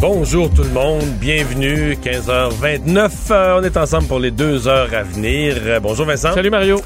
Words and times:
Bonjour 0.00 0.50
tout 0.52 0.62
le 0.62 0.70
monde, 0.70 1.04
bienvenue, 1.20 1.94
15h29. 1.94 3.10
Euh, 3.30 3.58
on 3.60 3.62
est 3.62 3.76
ensemble 3.76 4.06
pour 4.06 4.18
les 4.18 4.30
deux 4.30 4.68
heures 4.68 4.92
à 4.92 5.02
venir. 5.02 5.56
Euh, 5.64 5.80
bonjour 5.80 6.04
Vincent. 6.04 6.34
Salut 6.34 6.50
Mario. 6.50 6.80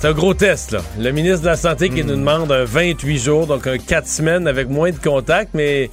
C'est 0.00 0.08
un 0.08 0.12
gros 0.12 0.32
test, 0.32 0.72
là. 0.72 0.80
Le 0.98 1.10
ministre 1.10 1.42
de 1.42 1.46
la 1.46 1.56
Santé 1.56 1.90
qui 1.90 2.02
nous 2.04 2.16
demande 2.16 2.50
un 2.50 2.64
28 2.64 3.18
jours, 3.18 3.46
donc 3.46 3.66
un 3.66 3.76
4 3.76 4.06
semaines 4.06 4.46
avec 4.48 4.68
moins 4.68 4.90
de 4.90 4.96
contacts, 4.96 5.50
mais 5.52 5.90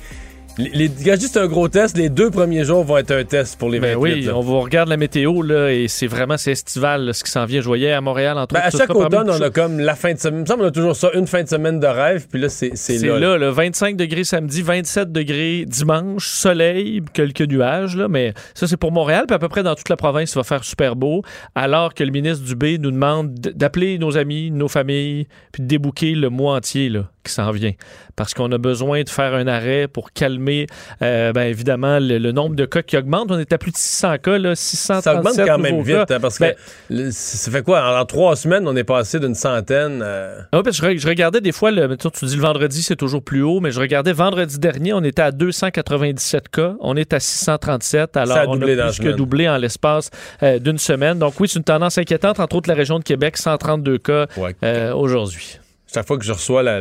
les, 0.59 0.89
les, 0.89 1.17
c'est 1.17 1.39
un 1.39 1.47
gros 1.47 1.69
test. 1.69 1.97
Les 1.97 2.09
deux 2.09 2.29
premiers 2.29 2.65
jours 2.65 2.83
vont 2.83 2.97
être 2.97 3.11
un 3.11 3.23
test 3.23 3.57
pour 3.57 3.69
les 3.69 3.79
28. 3.79 3.91
Ben 3.91 3.97
oui, 3.97 4.29
on 4.29 4.41
vous 4.41 4.59
regarde 4.59 4.89
la 4.89 4.97
météo 4.97 5.41
là, 5.41 5.71
et 5.71 5.87
c'est 5.87 6.07
vraiment 6.07 6.37
c'est 6.37 6.51
estival 6.51 7.13
ce 7.13 7.23
qui 7.23 7.31
s'en 7.31 7.45
vient. 7.45 7.61
Je 7.61 7.65
voyais 7.65 7.93
à 7.93 8.01
Montréal 8.01 8.37
entre 8.37 8.55
ben, 8.55 8.61
À 8.63 8.69
chaque 8.69 8.93
automne, 8.93 9.29
on 9.29 9.41
a 9.41 9.49
comme 9.49 9.79
la 9.79 9.95
fin 9.95 10.13
de 10.13 10.19
semaine. 10.19 10.39
Il 10.39 10.41
me 10.41 10.45
semble 10.45 10.65
a 10.65 10.71
toujours 10.71 10.95
ça, 10.95 11.09
une 11.13 11.27
fin 11.27 11.43
de 11.43 11.47
semaine 11.47 11.79
de 11.79 11.87
rêve. 11.87 12.27
Puis 12.29 12.41
là, 12.41 12.49
c'est 12.49 12.69
là. 12.69 12.75
C'est 12.75 12.99
là, 12.99 13.37
le 13.37 13.49
25 13.49 13.95
degrés 13.95 14.23
samedi, 14.23 14.61
27 14.61 15.11
degrés 15.11 15.65
dimanche, 15.65 16.27
soleil, 16.27 17.01
quelques 17.13 17.41
nuages. 17.41 17.95
Là, 17.95 18.07
mais 18.07 18.33
ça, 18.53 18.67
c'est 18.67 18.77
pour 18.77 18.91
Montréal. 18.91 19.25
Puis 19.27 19.35
à 19.35 19.39
peu 19.39 19.47
près 19.47 19.63
dans 19.63 19.75
toute 19.75 19.89
la 19.89 19.97
province, 19.97 20.33
il 20.33 20.35
va 20.35 20.43
faire 20.43 20.63
super 20.63 20.95
beau. 20.95 21.23
Alors 21.55 21.93
que 21.93 22.03
le 22.03 22.11
ministre 22.11 22.43
Dubé 22.45 22.77
nous 22.77 22.91
demande 22.91 23.33
d'appeler 23.33 23.97
nos 23.97 24.17
amis, 24.17 24.51
nos 24.51 24.67
familles, 24.67 25.27
puis 25.51 25.63
de 25.63 25.67
débouquer 25.67 26.15
le 26.15 26.29
mois 26.29 26.55
entier. 26.55 26.89
Là 26.89 27.05
qui 27.23 27.33
s'en 27.33 27.51
vient. 27.51 27.73
Parce 28.15 28.33
qu'on 28.33 28.51
a 28.51 28.57
besoin 28.57 29.03
de 29.03 29.09
faire 29.09 29.33
un 29.33 29.47
arrêt 29.47 29.87
pour 29.87 30.11
calmer, 30.11 30.67
euh, 31.01 31.31
ben, 31.31 31.43
évidemment, 31.43 31.99
le, 31.99 32.31
nombre 32.31 32.55
de 32.55 32.65
cas 32.65 32.81
qui 32.81 32.97
augmente. 32.97 33.31
On 33.31 33.39
est 33.39 33.53
à 33.53 33.57
plus 33.57 33.71
de 33.71 33.77
600 33.77 34.17
cas, 34.17 34.37
là, 34.37 34.55
637 34.55 35.03
Ça 35.03 35.19
augmente 35.19 35.47
quand 35.47 35.57
même 35.57 35.81
vite, 35.81 36.11
hein, 36.11 36.19
parce 36.19 36.37
que 36.37 36.55
ben, 36.89 37.11
ça 37.11 37.51
fait 37.51 37.63
quoi? 37.63 37.99
En, 37.99 38.05
trois 38.05 38.35
semaines, 38.35 38.67
on 38.67 38.75
est 38.75 38.83
passé 38.83 39.19
d'une 39.19 39.35
centaine. 39.35 40.01
Euh... 40.03 40.41
Ah, 40.51 40.61
je, 40.65 41.07
regardais 41.07 41.41
des 41.41 41.51
fois, 41.51 41.71
le, 41.71 41.95
tu 41.95 42.25
dis 42.25 42.35
le 42.35 42.41
vendredi, 42.41 42.83
c'est 42.83 42.95
toujours 42.95 43.23
plus 43.23 43.41
haut, 43.41 43.59
mais 43.59 43.71
je 43.71 43.79
regardais 43.79 44.13
vendredi 44.13 44.59
dernier, 44.59 44.93
on 44.93 45.03
était 45.03 45.21
à 45.21 45.31
297 45.31 46.49
cas. 46.49 46.75
On 46.79 46.95
est 46.95 47.13
à 47.13 47.19
637. 47.19 48.17
Alors, 48.17 48.35
ça 48.35 48.41
a 48.43 48.45
doublé 48.45 48.75
on 48.77 48.87
a 48.87 48.91
plus 48.91 48.99
que 48.99 49.09
doublé 49.09 49.49
en 49.49 49.57
l'espace 49.57 50.09
euh, 50.43 50.59
d'une 50.59 50.77
semaine. 50.77 51.19
Donc, 51.19 51.39
oui, 51.39 51.47
c'est 51.47 51.59
une 51.59 51.63
tendance 51.65 51.97
inquiétante. 51.97 52.39
Entre 52.39 52.55
autres, 52.55 52.69
la 52.69 52.75
région 52.75 52.99
de 52.99 53.03
Québec, 53.03 53.37
132 53.37 53.97
cas 53.97 54.25
euh, 54.63 54.93
aujourd'hui. 54.93 55.59
Chaque 55.91 56.05
fois 56.05 56.17
que 56.17 56.25
je 56.25 56.33
reçois 56.33 56.63
la 56.63 56.79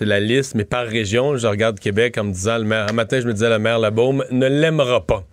c'est 0.00 0.06
la 0.06 0.18
liste, 0.18 0.54
mais 0.54 0.64
par 0.64 0.86
région, 0.86 1.36
je 1.36 1.46
regarde 1.46 1.78
Québec 1.78 2.16
en 2.16 2.24
me 2.24 2.32
disant, 2.32 2.56
le 2.56 2.64
maire, 2.64 2.86
un 2.88 2.94
matin, 2.94 3.20
je 3.20 3.26
me 3.26 3.34
disais, 3.34 3.50
le 3.50 3.58
maire 3.58 3.78
Labaume 3.78 4.24
ne 4.30 4.46
l'aimera 4.46 5.04
pas. 5.04 5.24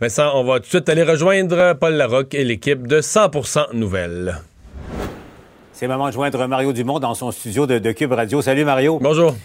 Vincent, 0.00 0.32
on 0.34 0.42
va 0.42 0.56
tout 0.56 0.64
de 0.64 0.66
suite 0.66 0.88
aller 0.88 1.04
rejoindre 1.04 1.74
Paul 1.74 1.94
Larocque 1.94 2.34
et 2.34 2.42
l'équipe 2.42 2.88
de 2.88 3.00
100% 3.00 3.72
Nouvelles. 3.74 4.38
C'est 5.72 5.86
le 5.86 5.92
moment 5.92 6.08
de 6.08 6.12
joindre 6.12 6.44
Mario 6.48 6.72
Dumont 6.72 6.98
dans 6.98 7.14
son 7.14 7.30
studio 7.30 7.68
de, 7.68 7.78
de 7.78 7.92
Cube 7.92 8.10
Radio. 8.10 8.42
Salut 8.42 8.64
Mario. 8.64 8.98
Bonjour. 9.00 9.36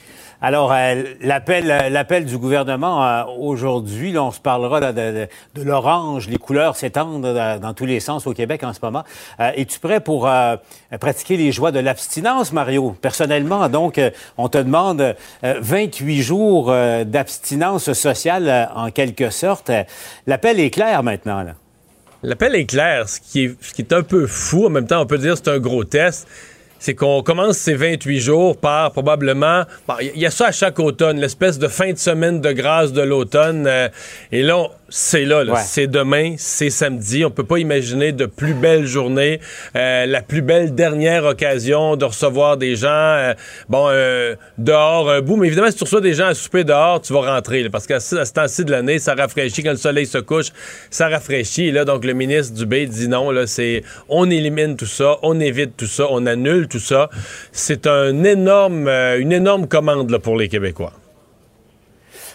Alors, 0.42 0.74
euh, 0.74 1.04
l'appel, 1.22 1.72
euh, 1.72 1.90
l'appel 1.90 2.26
du 2.26 2.38
gouvernement 2.38 3.06
euh, 3.06 3.24
aujourd'hui, 3.40 4.18
on 4.18 4.32
se 4.32 4.40
parlera 4.40 4.92
de, 4.92 5.28
l'orange. 5.56 6.28
Les 6.28 6.38
couleurs 6.38 6.76
s'étendent 6.76 7.34
dans 7.62 7.74
tous 7.74 7.86
les 7.86 8.00
sens 8.00 8.28
au 8.28 8.34
Québec 8.34 8.64
en 8.64 8.74
ce 8.74 8.80
moment. 8.84 9.04
Es-tu 9.40 9.80
prêt 9.80 10.00
pour 10.00 10.30
pratiquer 11.00 11.38
les 11.38 11.52
joies 11.52 11.72
de 11.72 11.80
l'abstinence, 11.80 12.52
Mario? 12.52 12.96
Personnellement, 13.02 13.68
donc, 13.70 14.00
on 14.38 14.50
te 14.50 14.58
demande 14.58 15.16
28 15.42 16.22
jours 16.22 16.72
d'abstinence 17.06 17.94
sociale 17.94 18.70
en 18.76 18.92
quelque 18.92 19.30
sorte. 19.30 19.72
L'appel 20.28 20.60
est 20.60 20.70
clair 20.70 21.02
maintenant. 21.04 21.46
L'appel 22.22 22.56
est 22.56 22.66
clair, 22.66 23.10
ce 23.10 23.20
qui 23.20 23.46
est, 23.46 23.56
ce 23.62 23.74
qui 23.74 23.82
est 23.82 23.94
un 23.94 24.04
peu 24.04 24.28
fou. 24.28 24.68
En 24.68 24.70
même 24.70 24.88
temps, 24.88 25.02
on 25.02 25.06
peut 25.06 25.18
dire 25.18 25.34
que 25.34 25.40
c'est 25.44 25.52
un 25.52 25.60
gros 25.60 25.84
test 25.84 26.28
c'est 26.86 26.94
qu'on 26.94 27.24
commence 27.24 27.58
ces 27.58 27.74
28 27.74 28.20
jours 28.20 28.58
par 28.58 28.92
probablement. 28.92 29.64
Il 30.00 30.20
y 30.20 30.28
a 30.28 30.30
ça 30.30 30.50
à 30.50 30.52
chaque 30.52 30.78
automne, 30.78 31.20
l'espèce 31.20 31.58
de 31.58 31.68
fin 31.68 31.92
de 31.92 31.98
semaine 31.98 32.42
de 32.42 32.52
grâce 32.52 32.94
de 32.94 33.02
l'automne. 33.02 33.66
Euh, 33.66 33.90
et 34.32 34.44
là, 34.44 34.68
c'est 34.90 35.26
là, 35.26 35.44
c'est 35.58 35.88
demain, 35.88 36.36
c'est 36.38 36.70
samedi. 36.70 37.26
On 37.26 37.32
peut 37.32 37.44
pas 37.44 37.58
imaginer 37.58 38.12
de 38.12 38.26
plus 38.26 38.54
belle 38.54 38.86
journée, 38.86 39.40
euh, 39.76 40.06
la 40.06 40.22
plus 40.22 40.42
belle 40.42 40.76
dernière 40.76 41.26
occasion 41.26 41.96
de 41.96 42.06
recevoir 42.06 42.58
des 42.58 42.76
gens. 42.76 42.88
Euh, 42.90 43.34
bon, 43.68 43.88
euh, 43.90 44.36
dehors, 44.58 45.10
un 45.10 45.22
bout, 45.22 45.38
mais 45.38 45.48
évidemment, 45.48 45.72
si 45.72 45.78
tu 45.78 45.84
reçois 45.84 46.02
des 46.02 46.14
gens 46.14 46.28
à 46.28 46.34
souper 46.34 46.64
dehors, 46.64 47.02
tu 47.02 47.14
vas 47.14 47.34
rentrer, 47.34 47.68
parce 47.70 47.88
qu'à 47.88 48.00
ce 48.00 48.32
temps-ci 48.32 48.64
de 48.64 48.72
l'année, 48.72 49.00
ça 49.00 49.16
rafraîchit 49.16 49.64
quand 49.64 49.72
le 49.72 49.78
soleil 49.78 50.06
se 50.06 50.20
couche, 50.20 50.48
ça 50.90 51.10
rafraîchit. 51.10 51.68
Et 51.68 51.72
là, 51.72 51.86
donc 51.86 52.06
le 52.06 52.14
ministre 52.14 52.54
Dubé 52.54 52.86
dit 52.86 53.08
non, 53.08 53.32
là, 53.32 53.48
c'est 53.48 53.84
on 54.08 54.30
élimine 54.30 54.76
tout 54.76 54.86
ça, 54.86 55.18
on 55.24 55.40
évite 55.40 55.76
tout 55.78 55.88
ça, 55.88 56.08
on 56.12 56.26
annule 56.26 56.68
tout 56.68 56.80
ça. 56.80 57.10
C'est 57.52 57.88
un 57.88 58.24
énorme, 58.24 58.88
une 58.88 59.32
énorme 59.32 59.68
commande 59.68 60.12
là, 60.12 60.20
pour 60.20 60.38
les 60.38 60.48
Québécois. 60.48 60.94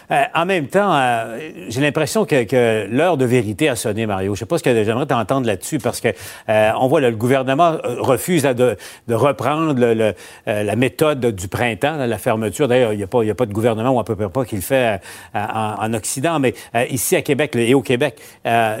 Euh, 0.09 0.23
en 0.33 0.45
même 0.45 0.67
temps, 0.67 0.93
euh, 0.93 1.39
j'ai 1.69 1.81
l'impression 1.81 2.25
que, 2.25 2.87
l'heure 2.89 3.17
de 3.17 3.25
vérité 3.25 3.69
a 3.69 3.75
sonné, 3.75 4.05
Mario. 4.05 4.35
Je 4.35 4.39
sais 4.39 4.45
pas 4.45 4.57
ce 4.57 4.63
que 4.63 4.83
j'aimerais 4.83 5.05
t'entendre 5.05 5.47
là-dessus 5.47 5.79
parce 5.79 6.01
que 6.01 6.09
euh, 6.49 6.71
on 6.79 6.87
voit 6.87 7.01
le 7.01 7.11
gouvernement 7.11 7.77
refuse 7.83 8.43
de, 8.43 8.77
reprendre 9.09 10.13
la 10.45 10.75
méthode 10.75 11.25
du 11.25 11.47
printemps, 11.47 11.97
la 11.97 12.17
fermeture. 12.17 12.67
D'ailleurs, 12.67 12.93
il 12.93 12.97
n'y 12.97 13.03
a, 13.03 13.07
pas, 13.07 13.23
a 13.23 13.33
pas 13.33 13.45
de 13.45 13.53
gouvernement 13.53 13.91
ou 13.91 13.99
à 13.99 14.05
peu 14.05 14.15
près 14.15 14.29
pas 14.29 14.45
qui 14.45 14.55
le 14.55 14.61
fait 14.61 14.99
en, 15.33 15.93
Occident, 15.93 16.39
mais 16.39 16.53
ici 16.89 17.15
à 17.15 17.21
Québec 17.21 17.55
et 17.55 17.73
au 17.73 17.81
Québec. 17.81 18.19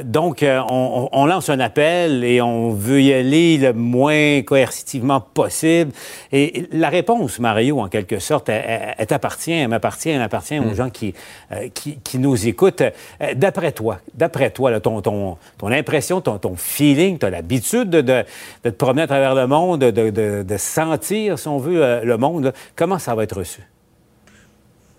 donc, 0.03 0.43
on, 0.43 1.25
lance 1.25 1.49
un 1.49 1.59
appel 1.59 2.23
et 2.23 2.41
on 2.41 2.71
veut 2.71 3.01
y 3.01 3.13
aller 3.13 3.57
le 3.57 3.73
moins 3.73 4.41
coercitivement 4.41 5.21
possible. 5.21 5.91
Et 6.31 6.67
la 6.71 6.89
réponse, 6.89 7.39
Mario, 7.39 7.79
en 7.79 7.87
quelque 7.87 8.19
sorte, 8.19 8.49
elle, 8.49 9.05
t'appartient, 9.05 9.51
elle 9.51 9.67
m'appartient, 9.67 10.09
elle 10.09 10.21
appartient 10.21 10.59
aux 10.59 10.63
hmm. 10.63 10.75
gens 10.75 10.89
qui, 10.89 11.13
euh, 11.51 11.67
qui, 11.73 12.17
nous 12.17 12.47
écoutent. 12.47 12.81
Euh, 12.81 13.33
d'après 13.35 13.71
toi, 13.71 13.99
d'après 14.13 14.51
toi, 14.51 14.79
ton, 14.79 15.37
impression, 15.61 16.21
ton, 16.21 16.55
feeling, 16.55 17.17
tu 17.17 17.25
as 17.25 17.29
l'habitude 17.29 17.89
de, 17.89 18.01
de, 18.01 18.23
te 18.63 18.69
promener 18.69 19.03
à 19.03 19.07
travers 19.07 19.35
le 19.35 19.47
monde, 19.47 19.79
de, 19.79 20.09
de 20.43 20.57
sentir, 20.57 21.39
si 21.39 21.47
on 21.47 21.57
veut, 21.57 21.83
euh, 21.83 22.03
le 22.03 22.17
monde. 22.17 22.53
Comment 22.75 22.99
ça 22.99 23.15
va 23.15 23.23
être 23.23 23.37
reçu? 23.37 23.61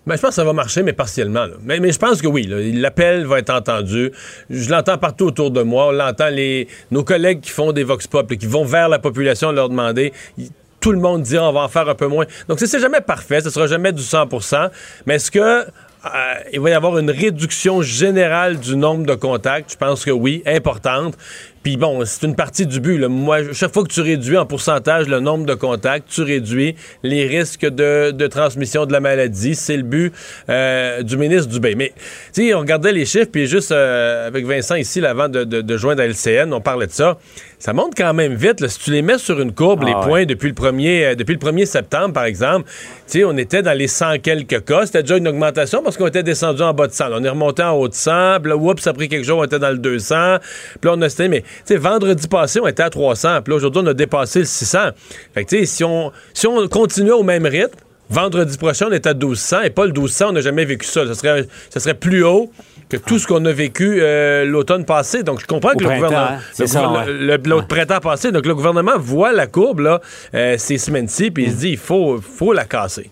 Ben, 0.05 0.17
je 0.17 0.21
pense 0.21 0.31
que 0.31 0.35
ça 0.35 0.43
va 0.43 0.51
marcher, 0.51 0.83
mais 0.83 0.91
partiellement. 0.91 1.45
Mais, 1.61 1.79
mais, 1.79 1.93
je 1.93 1.99
pense 1.99 2.21
que 2.21 2.27
oui, 2.27 2.45
l'appel 2.73 3.25
va 3.25 3.39
être 3.39 3.51
entendu. 3.51 4.11
Je 4.49 4.69
l'entends 4.69 4.97
partout 4.97 5.27
autour 5.27 5.49
de 5.49 5.61
moi. 5.61 5.87
On 5.87 5.91
l'entend, 5.91 6.27
les, 6.27 6.67
nos 6.91 7.05
collègues 7.05 7.39
qui 7.39 7.51
font 7.51 7.71
des 7.71 7.85
vox 7.85 8.07
pop, 8.07 8.33
qui 8.35 8.45
vont 8.45 8.65
vers 8.65 8.89
la 8.89 8.99
population 8.99 9.53
leur 9.53 9.69
demander. 9.69 10.11
tout 10.81 10.91
le 10.91 10.99
monde 10.99 11.21
dit 11.21 11.37
on 11.37 11.53
va 11.53 11.61
en 11.61 11.69
faire 11.69 11.87
un 11.87 11.95
peu 11.95 12.07
moins. 12.07 12.25
Donc, 12.49 12.59
c'est 12.59 12.79
jamais 12.79 12.99
parfait, 12.99 13.39
ce 13.39 13.49
sera 13.49 13.65
jamais 13.67 13.93
du 13.93 14.01
100% 14.01 14.69
Mais 15.05 15.15
est-ce 15.15 15.31
que 15.31 15.65
euh, 16.05 16.33
il 16.51 16.59
va 16.59 16.69
y 16.69 16.73
avoir 16.73 16.97
une 16.97 17.09
réduction 17.09 17.81
générale 17.81 18.59
du 18.59 18.75
nombre 18.75 19.05
de 19.05 19.15
contacts. 19.15 19.71
Je 19.71 19.77
pense 19.77 20.03
que 20.03 20.11
oui, 20.11 20.43
importante. 20.45 21.17
Puis 21.63 21.77
bon, 21.77 22.03
c'est 22.03 22.27
une 22.27 22.35
partie 22.35 22.65
du 22.67 22.81
but. 22.81 22.99
Moi, 23.07 23.53
chaque 23.53 23.73
fois 23.73 23.83
que 23.83 23.91
tu 23.91 24.01
réduis 24.01 24.37
en 24.37 24.45
pourcentage 24.45 25.07
le 25.07 25.21
nombre 25.21 25.45
de 25.45 25.53
contacts, 25.53 26.09
tu 26.09 26.21
réduis 26.21 26.75
les 27.03 27.25
risques 27.25 27.65
de, 27.65 28.27
transmission 28.27 28.85
de 28.85 28.91
la 28.91 28.99
maladie. 28.99 29.55
C'est 29.55 29.77
le 29.77 29.83
but 29.83 30.13
euh, 30.49 31.03
du 31.03 31.15
ministre 31.15 31.47
Dubé. 31.47 31.75
Mais, 31.75 31.93
tu 32.33 32.47
sais, 32.47 32.53
on 32.53 32.59
regardait 32.59 32.91
les 32.91 33.05
chiffres, 33.05 33.29
puis 33.31 33.47
juste 33.47 33.71
euh, 33.71 34.27
avec 34.27 34.45
Vincent 34.45 34.75
ici, 34.75 35.05
avant 35.05 35.29
de, 35.29 35.43
de, 35.45 35.77
joindre 35.77 36.01
à 36.01 36.05
LCN, 36.05 36.53
on 36.53 36.59
parlait 36.59 36.87
de 36.87 36.91
ça. 36.91 37.17
Ça 37.59 37.71
monte 37.71 37.93
quand 37.95 38.13
même 38.13 38.33
vite. 38.33 38.67
Si 38.67 38.79
tu 38.79 38.91
les 38.91 39.01
mets 39.01 39.17
sur 39.17 39.39
une 39.39 39.53
courbe, 39.53 39.83
les 39.83 39.93
ah 39.95 40.01
points, 40.05 40.25
depuis 40.25 40.49
le, 40.49 40.53
1er, 40.53 41.03
euh, 41.03 41.15
depuis 41.15 41.31
le 41.31 41.39
1er 41.39 41.65
septembre, 41.65 42.13
par 42.13 42.25
exemple, 42.25 42.69
tu 43.07 43.19
sais, 43.19 43.23
on 43.23 43.37
était 43.37 43.61
dans 43.61 43.71
les 43.71 43.87
100 43.87 44.19
quelques 44.19 44.65
cas. 44.65 44.85
C'était 44.85 45.03
déjà 45.03 45.15
une 45.15 45.29
augmentation 45.29 45.81
parce 45.81 45.95
qu'on 45.95 46.07
était 46.07 46.23
descendu 46.23 46.61
en 46.61 46.73
bas 46.73 46.87
de 46.87 46.91
100. 46.91 47.05
on 47.13 47.23
est 47.23 47.29
remonté 47.29 47.63
en 47.63 47.71
haut 47.71 47.87
de 47.87 47.93
100. 47.93 48.41
Puis 48.41 48.49
là, 48.49 48.57
oups, 48.57 48.81
ça 48.81 48.89
a 48.89 48.93
pris 48.93 49.07
quelques 49.07 49.23
jours, 49.23 49.39
on 49.39 49.45
était 49.45 49.59
dans 49.59 49.69
le 49.69 49.77
200. 49.77 50.39
Puis 50.81 50.89
là, 50.89 50.95
on 50.97 51.01
a... 51.01 51.27
Mais 51.29 51.43
sais, 51.65 51.77
vendredi 51.77 52.27
passé, 52.27 52.59
on 52.59 52.67
était 52.67 52.83
à 52.83 52.89
300. 52.89 53.41
Puis 53.43 53.51
là, 53.51 53.57
aujourd'hui, 53.57 53.81
on 53.83 53.87
a 53.87 53.93
dépassé 53.93 54.39
le 54.39 54.45
600. 54.45 54.79
Fait 55.33 55.43
que, 55.43 55.49
tu 55.49 55.59
sais, 55.59 55.65
si 55.65 55.83
on, 55.83 56.11
si 56.33 56.47
on 56.47 56.67
continuait 56.67 57.11
au 57.11 57.23
même 57.23 57.45
rythme, 57.45 57.77
vendredi 58.09 58.57
prochain, 58.57 58.87
on 58.89 58.91
est 58.91 59.07
à 59.07 59.13
1200. 59.13 59.61
Et 59.63 59.69
pas 59.69 59.85
le 59.85 59.91
1200, 59.91 60.27
on 60.29 60.31
n'a 60.33 60.41
jamais 60.41 60.65
vécu 60.65 60.85
ça. 60.85 61.05
Ça 61.07 61.13
serait, 61.15 61.47
ça 61.69 61.79
serait 61.79 61.93
plus 61.93 62.23
haut 62.23 62.51
que 62.89 62.97
tout 62.97 63.17
ce 63.17 63.27
qu'on 63.27 63.43
a 63.45 63.51
vécu 63.51 63.99
euh, 64.01 64.45
l'automne 64.45 64.85
passé. 64.85 65.23
Donc, 65.23 65.41
je 65.41 65.47
comprends 65.47 65.73
que 65.73 65.83
le 65.83 65.89
gouvernement. 65.95 66.37
Hein? 66.37 67.05
Le, 67.07 67.67
printemps 67.67 67.99
passé. 67.99 68.31
Donc, 68.31 68.45
le 68.45 68.55
gouvernement 68.55 68.97
voit 68.97 69.31
la 69.31 69.47
courbe, 69.47 69.79
là, 69.79 70.01
euh, 70.35 70.55
ces 70.57 70.77
semaines-ci, 70.77 71.31
puis 71.31 71.45
il 71.45 71.51
se 71.51 71.57
dit, 71.57 71.69
il 71.71 71.77
faut, 71.77 72.19
faut 72.21 72.53
la 72.53 72.65
casser. 72.65 73.09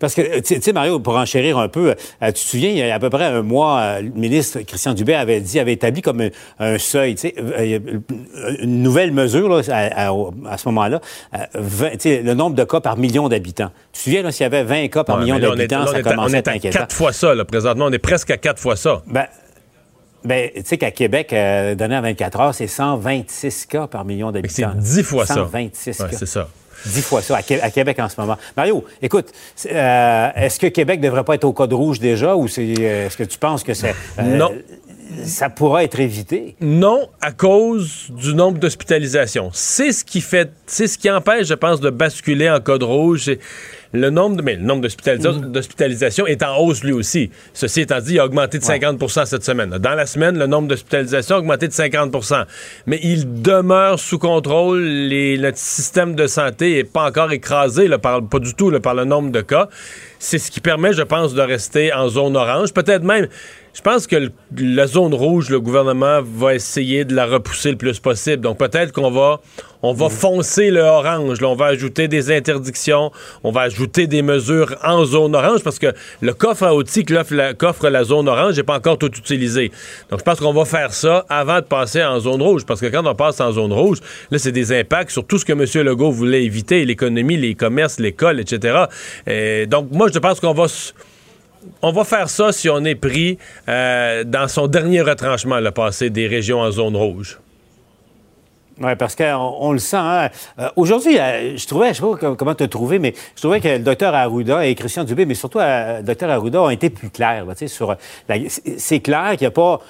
Parce 0.00 0.14
que, 0.14 0.40
tu 0.40 0.60
sais, 0.60 0.72
Mario, 0.72 0.98
pour 0.98 1.16
enchérir 1.16 1.58
un 1.58 1.68
peu, 1.68 1.90
euh, 1.90 2.26
tu 2.28 2.32
te 2.32 2.38
souviens, 2.38 2.70
il 2.70 2.78
y 2.78 2.82
a 2.82 2.94
à 2.94 2.98
peu 2.98 3.10
près 3.10 3.26
un 3.26 3.42
mois, 3.42 3.80
euh, 3.80 4.00
le 4.00 4.08
ministre 4.08 4.60
Christian 4.60 4.94
Dubé 4.94 5.14
avait 5.14 5.40
dit, 5.40 5.60
avait 5.60 5.74
établi 5.74 6.00
comme 6.00 6.22
un, 6.58 6.78
seuil, 6.78 7.14
tu 7.14 7.28
sais, 7.28 7.34
euh, 7.38 7.78
une 8.60 8.82
nouvelle 8.82 9.12
mesure 9.12 9.48
là, 9.48 9.60
à, 9.68 10.58
ce 10.58 10.68
moment-là, 10.68 11.00
le 11.52 12.32
nombre 12.32 12.56
de 12.56 12.64
cas 12.64 12.80
par 12.80 12.96
million 12.96 13.28
d'habitants. 13.28 13.70
Tu 13.92 13.98
te 13.98 14.04
souviens, 14.04 14.30
s'il 14.30 14.42
y 14.42 14.46
avait 14.46 14.64
20 14.64 14.88
cas 14.88 15.04
par 15.04 15.18
million 15.18 15.38
d'habitants, 15.38 15.86
ça 15.86 16.02
commençait 16.02 16.48
à 16.48 16.56
être 16.56 16.70
quatre 16.70 16.96
fois 16.96 17.12
ça, 17.12 17.34
là, 17.34 17.44
présentement. 17.44 17.84
On 17.86 17.92
est 17.92 17.98
presque 17.98 18.30
à 18.30 18.38
quatre 18.38 18.60
fois 18.60 18.76
ça. 18.76 19.02
Ben, 19.06 19.26
ben, 20.24 20.50
tu 20.54 20.62
sais 20.64 20.78
qu'à 20.78 20.90
Québec, 20.90 21.28
donné 21.30 21.94
à 21.94 22.00
24 22.00 22.40
heures, 22.40 22.54
c'est 22.54 22.66
126 22.66 23.66
cas 23.66 23.86
par 23.86 24.06
million 24.06 24.32
d'habitants. 24.32 24.72
C'est 24.76 25.02
10 25.02 25.02
fois 25.02 25.26
ça. 25.26 25.34
126 25.34 25.98
cas. 25.98 26.08
c'est 26.12 26.26
ça. 26.26 26.48
Dix 26.86 27.02
fois 27.02 27.22
ça 27.22 27.36
à, 27.36 27.70
Québec 27.70 27.98
en 27.98 28.08
ce 28.08 28.20
moment. 28.20 28.36
Mario, 28.56 28.84
écoute, 29.02 29.32
euh, 29.66 30.28
est-ce 30.34 30.58
que 30.58 30.66
Québec 30.66 31.00
ne 31.00 31.06
devrait 31.06 31.24
pas 31.24 31.34
être 31.34 31.44
au 31.44 31.52
code 31.52 31.72
rouge 31.72 32.00
déjà 32.00 32.36
ou 32.36 32.46
euh, 32.46 33.06
est-ce 33.06 33.16
que 33.16 33.24
tu 33.24 33.38
penses 33.38 33.62
que 33.62 33.74
c'est. 33.74 33.94
Euh, 34.18 34.36
non 34.36 34.52
ça 35.24 35.50
pourra 35.50 35.84
être 35.84 35.98
évité? 36.00 36.56
Non, 36.60 37.08
à 37.20 37.32
cause 37.32 38.06
du 38.10 38.34
nombre 38.34 38.58
d'hospitalisations. 38.58 39.50
C'est 39.52 39.92
ce 39.92 40.04
qui 40.04 40.20
fait, 40.20 40.50
c'est 40.66 40.86
ce 40.86 40.98
qui 40.98 41.10
empêche, 41.10 41.46
je 41.48 41.54
pense, 41.54 41.80
de 41.80 41.90
basculer 41.90 42.48
en 42.50 42.60
code 42.60 42.82
rouge. 42.82 43.30
Le 43.92 44.10
nombre, 44.10 44.36
de, 44.36 44.42
mais 44.42 44.54
le 44.54 44.62
nombre 44.62 44.86
mm. 44.86 45.52
d'hospitalisations 45.52 46.26
est 46.26 46.42
en 46.44 46.56
hausse 46.58 46.84
lui 46.84 46.92
aussi. 46.92 47.30
Ceci 47.52 47.80
étant 47.80 48.00
dit, 48.00 48.14
il 48.14 48.20
a 48.20 48.24
augmenté 48.24 48.58
de 48.58 48.62
50% 48.62 49.26
cette 49.26 49.44
semaine. 49.44 49.70
Dans 49.70 49.94
la 49.94 50.06
semaine, 50.06 50.38
le 50.38 50.46
nombre 50.46 50.68
d'hospitalisations 50.68 51.36
a 51.36 51.38
augmenté 51.40 51.66
de 51.66 51.72
50% 51.72 52.44
Mais 52.86 53.00
il 53.02 53.42
demeure 53.42 53.98
sous 53.98 54.18
contrôle. 54.18 54.80
Les, 54.82 55.38
notre 55.38 55.58
système 55.58 56.14
de 56.14 56.28
santé 56.28 56.74
n'est 56.74 56.84
pas 56.84 57.08
encore 57.08 57.32
écrasé, 57.32 57.88
par, 57.98 58.22
pas 58.22 58.38
du 58.38 58.54
tout 58.54 58.70
par 58.80 58.94
le 58.94 59.04
nombre 59.04 59.32
de 59.32 59.40
cas. 59.40 59.68
C'est 60.20 60.38
ce 60.38 60.50
qui 60.50 60.60
permet, 60.60 60.92
je 60.92 61.02
pense, 61.02 61.34
de 61.34 61.42
rester 61.42 61.92
en 61.92 62.08
zone 62.08 62.36
orange. 62.36 62.72
Peut-être 62.72 63.02
même 63.02 63.26
je 63.72 63.82
pense 63.82 64.06
que 64.06 64.30
la 64.56 64.86
zone 64.86 65.14
rouge, 65.14 65.48
le 65.48 65.60
gouvernement 65.60 66.20
va 66.22 66.54
essayer 66.54 67.04
de 67.04 67.14
la 67.14 67.26
repousser 67.26 67.70
le 67.70 67.76
plus 67.76 68.00
possible. 68.00 68.42
Donc 68.42 68.58
peut-être 68.58 68.92
qu'on 68.92 69.10
va, 69.10 69.40
on 69.82 69.92
va 69.92 70.08
foncer 70.08 70.70
le 70.70 70.80
orange. 70.80 71.40
Là, 71.40 71.48
on 71.48 71.54
va 71.54 71.66
ajouter 71.66 72.08
des 72.08 72.34
interdictions, 72.34 73.12
on 73.44 73.52
va 73.52 73.62
ajouter 73.62 74.08
des 74.08 74.22
mesures 74.22 74.74
en 74.82 75.04
zone 75.04 75.36
orange 75.36 75.62
parce 75.62 75.78
que 75.78 75.92
le 76.20 76.34
coffre 76.34 76.64
à 76.64 76.74
outils 76.74 77.04
qu'offre 77.04 77.34
la, 77.84 77.90
la 77.90 78.04
zone 78.04 78.28
orange 78.28 78.56
n'est 78.56 78.64
pas 78.64 78.76
encore 78.76 78.98
tout 78.98 79.12
utilisé. 79.16 79.70
Donc 80.10 80.18
je 80.18 80.24
pense 80.24 80.40
qu'on 80.40 80.52
va 80.52 80.64
faire 80.64 80.92
ça 80.92 81.24
avant 81.28 81.60
de 81.60 81.64
passer 81.64 82.02
en 82.02 82.18
zone 82.18 82.42
rouge 82.42 82.64
parce 82.66 82.80
que 82.80 82.86
quand 82.86 83.06
on 83.06 83.14
passe 83.14 83.40
en 83.40 83.52
zone 83.52 83.72
rouge, 83.72 83.98
là 84.32 84.38
c'est 84.38 84.52
des 84.52 84.72
impacts 84.72 85.10
sur 85.10 85.24
tout 85.24 85.38
ce 85.38 85.44
que 85.44 85.52
M. 85.52 85.64
Legault 85.86 86.10
voulait 86.10 86.44
éviter, 86.44 86.84
l'économie, 86.84 87.36
les 87.36 87.54
commerces, 87.54 88.00
l'école, 88.00 88.40
etc. 88.40 88.84
Et 89.26 89.66
donc 89.66 89.90
moi 89.92 90.08
je 90.12 90.18
pense 90.18 90.40
qu'on 90.40 90.54
va 90.54 90.66
on 91.82 91.92
va 91.92 92.04
faire 92.04 92.28
ça 92.28 92.52
si 92.52 92.68
on 92.68 92.84
est 92.84 92.94
pris 92.94 93.38
euh, 93.68 94.24
dans 94.24 94.48
son 94.48 94.66
dernier 94.66 95.02
retranchement, 95.02 95.60
le 95.60 95.70
passé 95.70 96.10
des 96.10 96.26
régions 96.26 96.60
en 96.60 96.70
zone 96.70 96.96
rouge. 96.96 97.38
Oui, 98.80 98.96
parce 98.96 99.14
qu'on 99.14 99.72
le 99.72 99.78
sent. 99.78 99.96
Hein. 99.96 100.30
Euh, 100.58 100.68
aujourd'hui, 100.76 101.18
euh, 101.18 101.56
je 101.56 101.66
trouvais, 101.66 101.88
je 101.88 102.00
sais 102.00 102.02
pas 102.02 102.34
comment 102.34 102.54
te 102.54 102.64
trouver, 102.64 102.98
mais 102.98 103.14
je 103.36 103.40
trouvais 103.42 103.60
que 103.60 103.68
le 103.68 103.80
docteur 103.80 104.14
Arruda 104.14 104.66
et 104.66 104.74
Christian 104.74 105.04
Dubé, 105.04 105.26
mais 105.26 105.34
surtout 105.34 105.58
le 105.58 106.02
docteur 106.02 106.30
Arruda, 106.30 106.62
ont 106.62 106.70
été 106.70 106.88
plus 106.88 107.10
clairs. 107.10 107.44
sur, 107.66 107.96
c'est 108.78 109.00
clair 109.00 109.32
qu'il 109.32 109.42
n'y 109.42 109.46
a 109.46 109.50
pas 109.50 109.80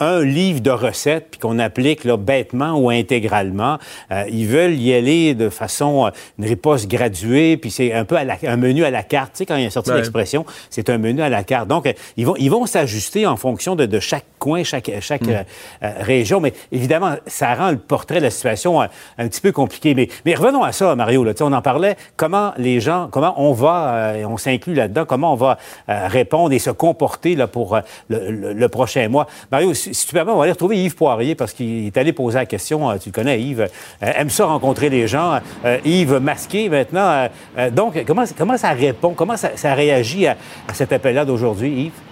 un 0.00 0.24
livre 0.24 0.60
de 0.60 0.70
recettes 0.70 1.28
puis 1.30 1.38
qu'on 1.38 1.58
applique 1.58 2.04
là, 2.04 2.16
bêtement 2.16 2.72
ou 2.72 2.88
intégralement. 2.88 3.78
Euh, 4.10 4.24
ils 4.30 4.46
veulent 4.46 4.74
y 4.74 4.94
aller 4.94 5.34
de 5.34 5.50
façon 5.50 6.06
euh, 6.06 6.10
une 6.38 6.46
riposte 6.46 6.88
graduée, 6.88 7.58
puis 7.58 7.70
c'est 7.70 7.92
un 7.92 8.04
peu 8.04 8.16
un 8.16 8.56
menu 8.56 8.84
à 8.84 8.90
la 8.90 9.02
carte. 9.02 9.32
Tu 9.34 9.38
sais, 9.38 9.46
quand 9.46 9.56
il 9.56 9.64
y 9.64 9.66
a 9.66 9.70
sorti 9.70 9.92
l'expression, 9.92 10.46
c'est 10.70 10.88
un 10.88 10.98
menu 10.98 11.20
à 11.20 11.28
la 11.28 11.44
carte. 11.44 11.68
Donc, 11.68 11.86
euh, 11.86 11.92
ils 12.16 12.26
vont, 12.26 12.34
ils 12.38 12.50
vont 12.50 12.66
s'ajuster 12.66 13.26
en 13.26 13.36
fonction 13.36 13.76
de, 13.76 13.84
de, 13.84 14.00
chaque 14.00 14.24
coin, 14.38 14.64
chaque, 14.64 14.90
chaque 15.00 15.22
mm. 15.22 15.44
région. 16.00 16.40
Mais 16.40 16.54
évidemment, 16.72 17.16
ça 17.26 17.54
rend 17.54 17.70
le 17.70 17.76
portrait 17.76 17.99
la 18.08 18.30
situation 18.30 18.80
un, 18.80 18.88
petit 19.18 19.40
peu 19.40 19.52
compliqué. 19.52 19.94
Mais, 19.94 20.08
mais 20.24 20.34
revenons 20.34 20.62
à 20.62 20.72
ça, 20.72 20.94
Mario. 20.94 21.26
On 21.40 21.52
en 21.52 21.62
parlait. 21.62 21.96
Comment 22.16 22.52
les 22.56 22.80
gens, 22.80 23.08
comment 23.10 23.34
on 23.36 23.52
va, 23.52 24.14
et 24.16 24.24
on 24.24 24.36
s'inclut 24.36 24.74
là-dedans, 24.74 25.04
comment 25.06 25.32
on 25.32 25.36
va 25.36 25.58
répondre 25.88 26.52
et 26.52 26.58
se 26.58 26.70
comporter 26.70 27.34
là, 27.34 27.46
pour 27.46 27.78
le, 28.08 28.52
le, 28.52 28.68
prochain 28.68 29.08
mois? 29.08 29.26
Mario, 29.50 29.74
si 29.74 30.06
tu 30.06 30.12
permets, 30.12 30.32
on 30.32 30.36
va 30.36 30.44
aller 30.44 30.52
retrouver 30.52 30.82
Yves 30.82 30.94
Poirier 30.94 31.34
parce 31.34 31.52
qu'il 31.52 31.86
est 31.86 31.96
allé 31.96 32.12
poser 32.12 32.38
la 32.38 32.46
question. 32.46 32.90
Euh, 32.90 32.96
tu 32.98 33.10
le 33.10 33.14
connais, 33.14 33.40
Yves. 33.40 33.68
Euh, 34.02 34.12
aime 34.16 34.30
ça 34.30 34.46
rencontrer 34.46 34.88
les 34.88 35.06
gens. 35.06 35.40
Euh, 35.64 35.78
Yves 35.84 36.18
masqué 36.18 36.68
maintenant. 36.68 37.28
donc, 37.72 38.02
comment, 38.06 38.24
comment 38.36 38.56
ça 38.56 38.70
répond? 38.70 39.14
Comment 39.14 39.36
ça, 39.36 39.74
réagit 39.74 40.26
à, 40.26 40.36
à 40.68 40.74
cet 40.74 40.92
appel-là 40.92 41.24
d'aujourd'hui, 41.24 41.84
Yves? 41.84 42.09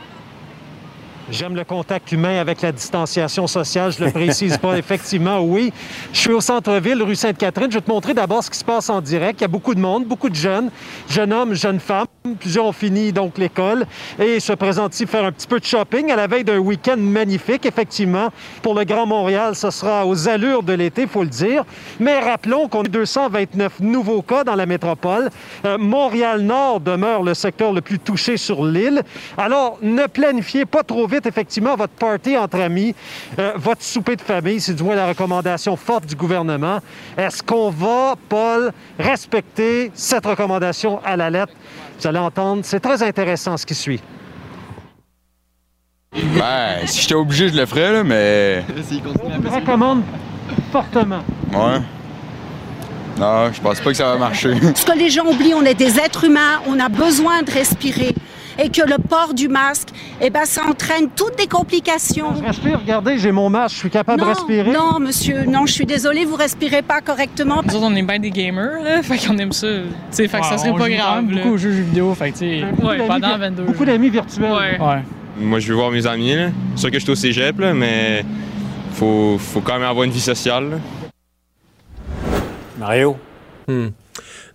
J'aime 1.30 1.54
le 1.54 1.64
contact 1.64 2.10
humain 2.10 2.40
avec 2.40 2.62
la 2.62 2.72
distanciation 2.72 3.46
sociale, 3.46 3.92
je 3.92 4.02
le 4.02 4.10
précise 4.10 4.56
pas. 4.56 4.78
Effectivement, 4.78 5.40
oui. 5.40 5.74
Je 6.14 6.20
suis 6.20 6.32
au 6.32 6.40
centre-ville, 6.40 7.02
rue 7.02 7.16
Sainte-Catherine. 7.16 7.70
Je 7.70 7.76
vais 7.76 7.84
te 7.84 7.90
montrer 7.90 8.14
d'abord 8.14 8.42
ce 8.42 8.50
qui 8.50 8.56
se 8.56 8.64
passe 8.64 8.88
en 8.88 9.02
direct. 9.02 9.40
Il 9.40 9.42
y 9.42 9.44
a 9.44 9.48
beaucoup 9.48 9.74
de 9.74 9.80
monde, 9.80 10.06
beaucoup 10.06 10.30
de 10.30 10.34
jeunes, 10.34 10.70
jeunes 11.10 11.34
hommes, 11.34 11.52
jeunes 11.52 11.80
femmes. 11.80 12.06
Plusieurs 12.40 12.64
ont 12.64 12.72
fini 12.72 13.12
donc 13.12 13.36
l'école 13.36 13.86
et 14.18 14.40
se 14.40 14.54
présentent 14.54 14.94
ici 14.94 15.06
faire 15.06 15.24
un 15.24 15.32
petit 15.32 15.46
peu 15.46 15.60
de 15.60 15.64
shopping 15.66 16.10
à 16.10 16.16
la 16.16 16.26
veille 16.26 16.44
d'un 16.44 16.58
week-end 16.58 16.96
magnifique? 16.96 17.66
Effectivement, 17.66 18.30
pour 18.62 18.74
le 18.74 18.84
Grand 18.84 19.06
Montréal, 19.06 19.54
ce 19.54 19.70
sera 19.70 20.06
aux 20.06 20.28
allures 20.28 20.62
de 20.62 20.72
l'été, 20.72 21.06
faut 21.06 21.24
le 21.24 21.28
dire. 21.28 21.64
Mais 22.00 22.18
rappelons 22.20 22.68
qu'on 22.68 22.82
a 22.82 22.88
229 22.88 23.80
nouveaux 23.80 24.22
cas 24.22 24.44
dans 24.44 24.54
la 24.54 24.64
métropole. 24.64 25.28
Euh, 25.66 25.76
Montréal-Nord 25.76 26.80
demeure 26.80 27.22
le 27.22 27.34
secteur 27.34 27.74
le 27.74 27.82
plus 27.82 27.98
touché 27.98 28.38
sur 28.38 28.64
l'île. 28.64 29.02
Alors, 29.36 29.78
ne 29.82 30.06
planifiez 30.06 30.64
pas 30.64 30.82
trop 30.82 31.06
vite 31.06 31.17
effectivement 31.26 31.76
votre 31.76 31.92
party 31.94 32.36
entre 32.36 32.60
amis, 32.60 32.94
euh, 33.38 33.52
votre 33.56 33.82
souper 33.82 34.16
de 34.16 34.22
famille, 34.22 34.60
c'est 34.60 34.74
du 34.74 34.82
moins 34.82 34.96
la 34.96 35.08
recommandation 35.08 35.76
forte 35.76 36.06
du 36.06 36.14
gouvernement. 36.14 36.78
Est-ce 37.16 37.42
qu'on 37.42 37.70
va, 37.70 38.14
Paul, 38.28 38.72
respecter 38.98 39.90
cette 39.94 40.26
recommandation 40.26 41.00
à 41.04 41.16
la 41.16 41.30
lettre? 41.30 41.52
Vous 42.00 42.06
allez 42.06 42.18
entendre, 42.18 42.62
c'est 42.64 42.80
très 42.80 43.02
intéressant 43.02 43.56
ce 43.56 43.66
qui 43.66 43.74
suit. 43.74 44.00
Ben, 46.12 46.86
si 46.86 47.02
j'étais 47.02 47.14
obligé, 47.14 47.48
je 47.48 47.56
le 47.56 47.66
ferais, 47.66 47.92
là, 47.92 48.04
mais. 48.04 48.64
On 49.22 49.50
recommande 49.54 50.02
fortement. 50.72 51.22
Ouais. 51.52 51.80
Non, 53.18 53.52
je 53.52 53.60
pense 53.60 53.80
pas 53.80 53.90
que 53.90 53.96
ça 53.96 54.12
va 54.12 54.16
marcher. 54.16 54.54
Ce 54.74 54.86
que 54.86 54.96
les 54.96 55.10
gens 55.10 55.26
oublient, 55.26 55.54
on 55.54 55.64
est 55.64 55.74
des 55.74 55.98
êtres 55.98 56.24
humains, 56.24 56.62
on 56.68 56.78
a 56.78 56.88
besoin 56.88 57.42
de 57.42 57.50
respirer 57.50 58.14
et 58.58 58.70
que 58.70 58.82
le 58.82 58.96
port 58.98 59.34
du 59.34 59.48
masque, 59.48 59.88
eh 60.20 60.30
ben, 60.30 60.44
ça 60.44 60.62
entraîne 60.68 61.08
toutes 61.14 61.38
des 61.38 61.46
complications. 61.46 62.34
je 62.36 62.42
respire, 62.42 62.80
regardez, 62.80 63.18
j'ai 63.18 63.32
mon 63.32 63.48
masque, 63.48 63.76
je 63.76 63.80
suis 63.80 63.90
capable 63.90 64.20
de 64.20 64.26
respirer. 64.26 64.72
Non, 64.72 64.98
monsieur, 64.98 65.44
non, 65.44 65.66
je 65.66 65.72
suis 65.72 65.86
désolée, 65.86 66.24
vous 66.24 66.34
respirez 66.34 66.82
pas 66.82 67.00
correctement. 67.00 67.62
Nous 67.64 67.74
autres, 67.76 67.86
on 67.86 67.94
est 67.94 68.02
bien 68.02 68.18
des 68.18 68.30
gamers, 68.30 68.82
là, 68.82 69.02
fait 69.02 69.18
qu'on 69.18 69.38
aime 69.38 69.52
ça. 69.52 69.68
T'sais, 70.10 70.28
fait 70.28 70.40
que 70.40 70.46
ça 70.46 70.58
serait 70.58 70.72
pas 70.74 70.88
grave. 70.88 71.24
beaucoup 71.24 71.50
aux 71.50 71.58
jeux 71.58 71.70
vidéo, 71.70 72.14
fait 72.14 72.32
que, 72.32 72.84
ouais, 72.84 73.06
pendant 73.06 73.38
22 73.38 73.62
Beaucoup 73.62 73.84
d'amis 73.84 74.10
virtuels. 74.10 74.52
Ouais. 74.80 75.02
Moi, 75.40 75.60
je 75.60 75.68
veux 75.68 75.74
voir 75.74 75.90
mes 75.90 76.06
amis, 76.06 76.34
là. 76.34 76.48
C'est 76.74 76.80
sûr 76.80 76.90
que 76.90 76.98
je 76.98 77.04
suis 77.04 77.12
au 77.12 77.14
cégep, 77.14 77.60
là, 77.60 77.72
mais 77.72 78.24
faut, 78.92 79.36
faut 79.38 79.60
quand 79.60 79.74
même 79.74 79.88
avoir 79.88 80.04
une 80.04 80.10
vie 80.10 80.20
sociale. 80.20 80.80
Mario? 82.78 83.16
Hmm. 83.68 83.88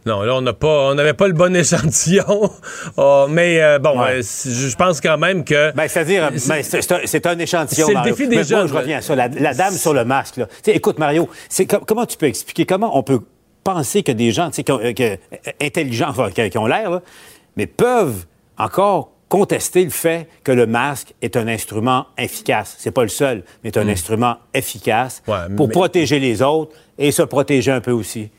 Non, 0.06 0.22
là, 0.22 0.36
on 0.36 0.42
n'a 0.42 0.54
pas, 0.54 0.90
on 0.90 0.96
n'avait 0.96 1.14
pas 1.14 1.28
le 1.28 1.34
bon 1.34 1.56
échantillon. 1.56 2.52
Oh, 2.98 3.26
mais 3.30 3.62
euh, 3.62 3.80
bon, 3.80 4.02
euh, 4.02 4.22
je 4.22 4.76
pense 4.76 5.00
quand 5.00 5.18
même 5.18 5.46
que. 5.46 5.72
Ben, 5.74 5.88
c'est-à-dire, 5.88 6.30
ben, 6.32 6.62
c'est 6.62 7.26
un, 7.26 7.40
échantillon. 7.40 7.88
C'est 7.88 7.94
le 7.94 8.04
défi 8.04 8.28
des 8.28 8.44
jeunes. 8.44 8.68
je 8.68 8.74
reviens 8.74 8.98
à 8.98 9.02
ça. 9.02 9.16
La, 9.16 9.30
dame 9.30 9.74
sur 9.74 9.94
le 9.94 10.04
masque, 10.04 10.38
là. 10.38 10.48
écoute, 10.68 11.00
Mario, 11.00 11.30
comment 11.88 12.06
tu 12.06 12.18
peux 12.18 12.26
expliquer, 12.26 12.66
comment 12.66 12.98
on 12.98 13.04
peut 13.04 13.22
penser 13.64 14.04
que 14.04 14.12
des 14.12 14.32
gens, 14.32 14.50
qui, 14.52 14.66
euh, 14.70 15.16
intelligents, 15.62 16.14
qui, 16.34 16.58
ont 16.58 16.68
l'air, 16.68 17.00
mais 17.56 17.68
peuvent 17.68 18.26
encore 18.58 19.12
contester 19.30 19.84
le 19.84 19.90
fait 19.90 20.28
que 20.44 20.52
le 20.52 20.68
masque 20.68 21.14
est 21.22 21.38
un 21.38 21.48
instrument 21.48 22.06
efficace. 22.18 22.76
C'est 22.78 22.92
pas 22.92 23.02
le 23.02 23.10
seul, 23.10 23.44
mais 23.64 23.76
un 23.78 23.86
hmm. 23.86 23.90
instrument 23.90 24.38
efficace 24.54 25.24
pour 25.58 25.70
protéger 25.70 26.20
les 26.20 26.42
autres 26.42 26.76
et 27.00 27.12
se 27.12 27.24
protéger 27.24 27.72
un 27.72 27.82
peu 27.82 27.92
aussi. 27.92 28.30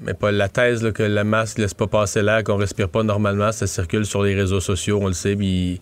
Mais 0.00 0.14
pas 0.14 0.30
la 0.30 0.48
thèse 0.48 0.92
que 0.92 1.02
le 1.02 1.24
masque 1.24 1.58
laisse 1.58 1.74
pas 1.74 1.86
passer 1.86 2.22
l'air, 2.22 2.44
qu'on 2.44 2.56
respire 2.56 2.88
pas 2.88 3.02
normalement, 3.02 3.50
ça 3.52 3.66
circule 3.66 4.06
sur 4.06 4.22
les 4.22 4.34
réseaux 4.34 4.60
sociaux, 4.60 5.00
on 5.02 5.08
le 5.08 5.12
sait. 5.12 5.34
Puis 5.34 5.80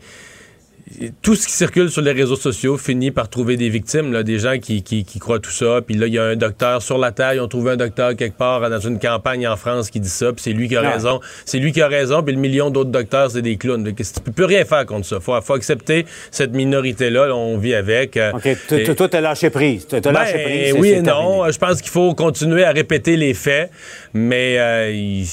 tout 1.20 1.34
ce 1.34 1.46
qui 1.46 1.52
circule 1.52 1.90
sur 1.90 2.00
les 2.00 2.12
réseaux 2.12 2.36
sociaux 2.36 2.76
finit 2.78 3.10
par 3.10 3.28
trouver 3.28 3.56
des 3.56 3.68
victimes, 3.68 4.12
là, 4.12 4.22
des 4.22 4.38
gens 4.38 4.58
qui, 4.58 4.82
qui, 4.82 5.18
croient 5.18 5.40
tout 5.40 5.50
ça. 5.50 5.80
Puis 5.84 5.96
là, 5.96 6.06
il 6.06 6.14
y 6.14 6.18
a 6.18 6.24
un 6.24 6.36
docteur 6.36 6.80
sur 6.80 6.96
la 6.96 7.10
terre, 7.10 7.34
ils 7.34 7.40
ont 7.40 7.48
trouvé 7.48 7.72
un 7.72 7.76
docteur 7.76 8.14
quelque 8.14 8.36
part 8.36 8.68
dans 8.70 8.78
une 8.78 9.00
campagne 9.00 9.48
en 9.48 9.56
France 9.56 9.90
qui 9.90 9.98
dit 9.98 10.08
ça, 10.08 10.32
puis 10.32 10.42
c'est 10.42 10.52
lui 10.52 10.68
qui 10.68 10.76
a 10.76 10.82
raison. 10.82 11.20
C'est 11.44 11.58
lui 11.58 11.72
qui 11.72 11.82
a 11.82 11.88
raison, 11.88 12.22
puis 12.22 12.34
le 12.34 12.40
million 12.40 12.70
d'autres 12.70 12.90
docteurs, 12.90 13.32
c'est 13.32 13.42
des 13.42 13.56
clowns. 13.56 13.84
Tu 13.84 14.32
peux 14.32 14.44
rien 14.44 14.64
faire 14.64 14.86
contre 14.86 15.06
ça. 15.06 15.18
Faut, 15.18 15.38
faut 15.40 15.54
accepter 15.54 16.06
cette 16.30 16.52
minorité-là, 16.52 17.34
on 17.34 17.58
vit 17.58 17.74
avec. 17.74 18.16
Euh, 18.16 18.32
OK. 18.32 18.94
Toi, 18.96 19.08
t'as 19.08 19.20
lâché 19.20 19.50
prise. 19.50 19.88
T'as 19.88 20.12
lâché 20.12 20.34
ben, 20.34 20.44
prise. 20.44 20.74
Oui 20.78 20.90
et 20.90 21.02
non. 21.02 21.50
Je 21.50 21.58
pense 21.58 21.82
qu'il 21.82 21.90
faut 21.90 22.14
continuer 22.14 22.64
à 22.64 22.70
répéter 22.70 23.16
les 23.16 23.34
faits, 23.34 23.70
mais... 24.14 24.56
Euh, 24.58 25.24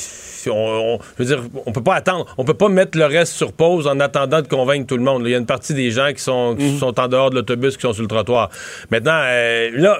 on, 0.50 0.96
on- 0.96 1.00
je 1.18 1.24
veux 1.24 1.36
dire, 1.36 1.44
on 1.66 1.72
peut 1.72 1.84
pas 1.84 1.96
attendre, 1.96 2.26
on 2.38 2.44
peut 2.46 2.54
pas 2.54 2.70
mettre 2.70 2.98
le 2.98 3.06
reste 3.06 3.34
sur 3.34 3.54
pause 3.54 3.88
en 3.88 4.00
attendant 4.00 4.42
de 4.42 4.48
convaincre 4.48 4.88
tout 4.88 4.98
le 4.98 5.04
monde. 5.04 5.24
Il 5.26 5.32
y 5.32 5.36
a 5.36 5.38
une 5.38 5.46
partie 5.46 5.74
des 5.74 5.92
gens 5.92 6.12
qui 6.14 6.22
sont, 6.22 6.56
qui 6.58 6.78
sont 6.78 7.00
en 7.00 7.08
dehors 7.08 7.30
de 7.30 7.36
l'autobus, 7.36 7.76
qui 7.76 7.82
sont 7.82 7.94
sur 7.94 8.02
le 8.04 8.08
trottoir. 8.08 8.50
Maintenant, 8.92 9.20
euh, 9.24 9.70
là, 9.74 10.00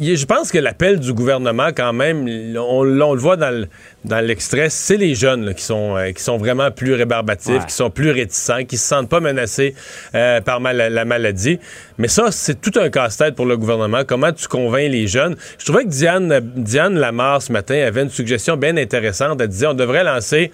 je 0.00 0.24
pense 0.26 0.50
que 0.52 0.58
l'appel 0.58 0.98
du 1.00 1.12
gouvernement, 1.12 1.68
quand 1.76 1.92
même, 1.92 2.26
on, 2.56 2.60
on 3.00 3.14
le 3.14 3.20
voit 3.20 3.36
dans 3.36 3.50
le- 3.50 3.68
dans 4.04 4.20
l'extrait, 4.24 4.68
c'est 4.70 4.96
les 4.96 5.14
jeunes 5.14 5.44
là, 5.46 5.54
qui, 5.54 5.62
sont, 5.64 5.96
euh, 5.96 6.12
qui 6.12 6.22
sont 6.22 6.36
vraiment 6.38 6.70
plus 6.70 6.94
rébarbatifs, 6.94 7.54
Ouais. 7.60 7.66
qui 7.66 7.74
sont 7.74 7.90
plus 7.90 8.10
réticents, 8.10 8.64
qui 8.64 8.76
se 8.76 8.86
sentent 8.86 9.08
pas 9.08 9.20
menacés 9.20 9.74
euh, 10.14 10.40
par 10.40 10.60
mal- 10.60 10.92
la 10.92 11.04
maladie. 11.04 11.58
Mais 11.98 12.08
ça, 12.08 12.30
c'est 12.30 12.60
tout 12.60 12.78
un 12.78 12.88
casse-tête 12.90 13.34
pour 13.34 13.46
le 13.46 13.56
gouvernement. 13.56 14.02
Comment 14.06 14.32
tu 14.32 14.46
convaincs 14.48 14.90
les 14.90 15.06
jeunes? 15.06 15.36
Je 15.58 15.64
trouvais 15.64 15.84
que 15.84 15.88
Diane, 15.88 16.40
Diane 16.56 16.96
Lamar, 16.98 17.42
ce 17.42 17.50
matin, 17.52 17.74
avait 17.86 18.02
une 18.02 18.10
suggestion 18.10 18.56
bien 18.56 18.76
intéressante. 18.76 19.40
Elle 19.40 19.48
disait 19.48 19.66
on 19.66 19.74
devrait 19.74 20.04
lancer 20.04 20.52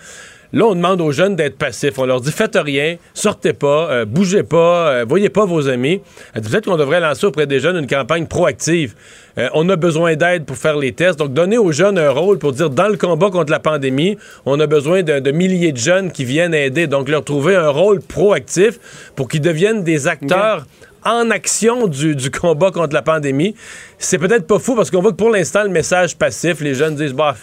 Là, 0.54 0.66
on 0.66 0.74
demande 0.74 1.00
aux 1.00 1.12
jeunes 1.12 1.34
d'être 1.34 1.56
passifs. 1.56 1.98
On 1.98 2.04
leur 2.04 2.20
dit 2.20 2.30
faites 2.30 2.58
rien, 2.62 2.96
sortez 3.14 3.54
pas, 3.54 3.90
euh, 3.90 4.04
bougez 4.04 4.42
pas, 4.42 4.88
euh, 4.88 5.04
voyez 5.08 5.30
pas 5.30 5.46
vos 5.46 5.66
amis. 5.68 6.02
Peut-être 6.34 6.66
qu'on 6.66 6.76
devrait 6.76 7.00
lancer 7.00 7.24
auprès 7.24 7.46
des 7.46 7.58
jeunes 7.58 7.78
une 7.78 7.86
campagne 7.86 8.26
proactive. 8.26 8.94
Euh, 9.38 9.48
on 9.54 9.66
a 9.70 9.76
besoin 9.76 10.14
d'aide 10.14 10.44
pour 10.44 10.58
faire 10.58 10.76
les 10.76 10.92
tests. 10.92 11.18
Donc, 11.18 11.32
donner 11.32 11.56
aux 11.56 11.72
jeunes 11.72 11.98
un 11.98 12.10
rôle 12.10 12.38
pour 12.38 12.52
dire 12.52 12.68
dans 12.68 12.88
le 12.88 12.98
combat 12.98 13.30
contre 13.30 13.50
la 13.50 13.60
pandémie, 13.60 14.18
on 14.44 14.60
a 14.60 14.66
besoin 14.66 15.02
de, 15.02 15.20
de 15.20 15.30
milliers 15.30 15.72
de 15.72 15.78
jeunes 15.78 16.12
qui 16.12 16.26
viennent 16.26 16.52
aider. 16.52 16.86
Donc, 16.86 17.08
leur 17.08 17.24
trouver 17.24 17.56
un 17.56 17.70
rôle 17.70 18.00
proactif 18.00 18.78
pour 19.16 19.28
qu'ils 19.28 19.40
deviennent 19.40 19.84
des 19.84 20.06
acteurs. 20.06 20.66
En 21.04 21.32
action 21.32 21.88
du, 21.88 22.14
du 22.14 22.30
combat 22.30 22.70
contre 22.70 22.94
la 22.94 23.02
pandémie. 23.02 23.56
C'est 23.98 24.18
peut-être 24.18 24.46
pas 24.46 24.60
fou 24.60 24.76
parce 24.76 24.88
qu'on 24.88 25.02
voit 25.02 25.10
que 25.10 25.16
pour 25.16 25.30
l'instant, 25.30 25.64
le 25.64 25.68
message 25.68 26.16
passif, 26.16 26.60
les 26.60 26.76
jeunes 26.76 26.94
disent, 26.94 27.12
bah, 27.12 27.34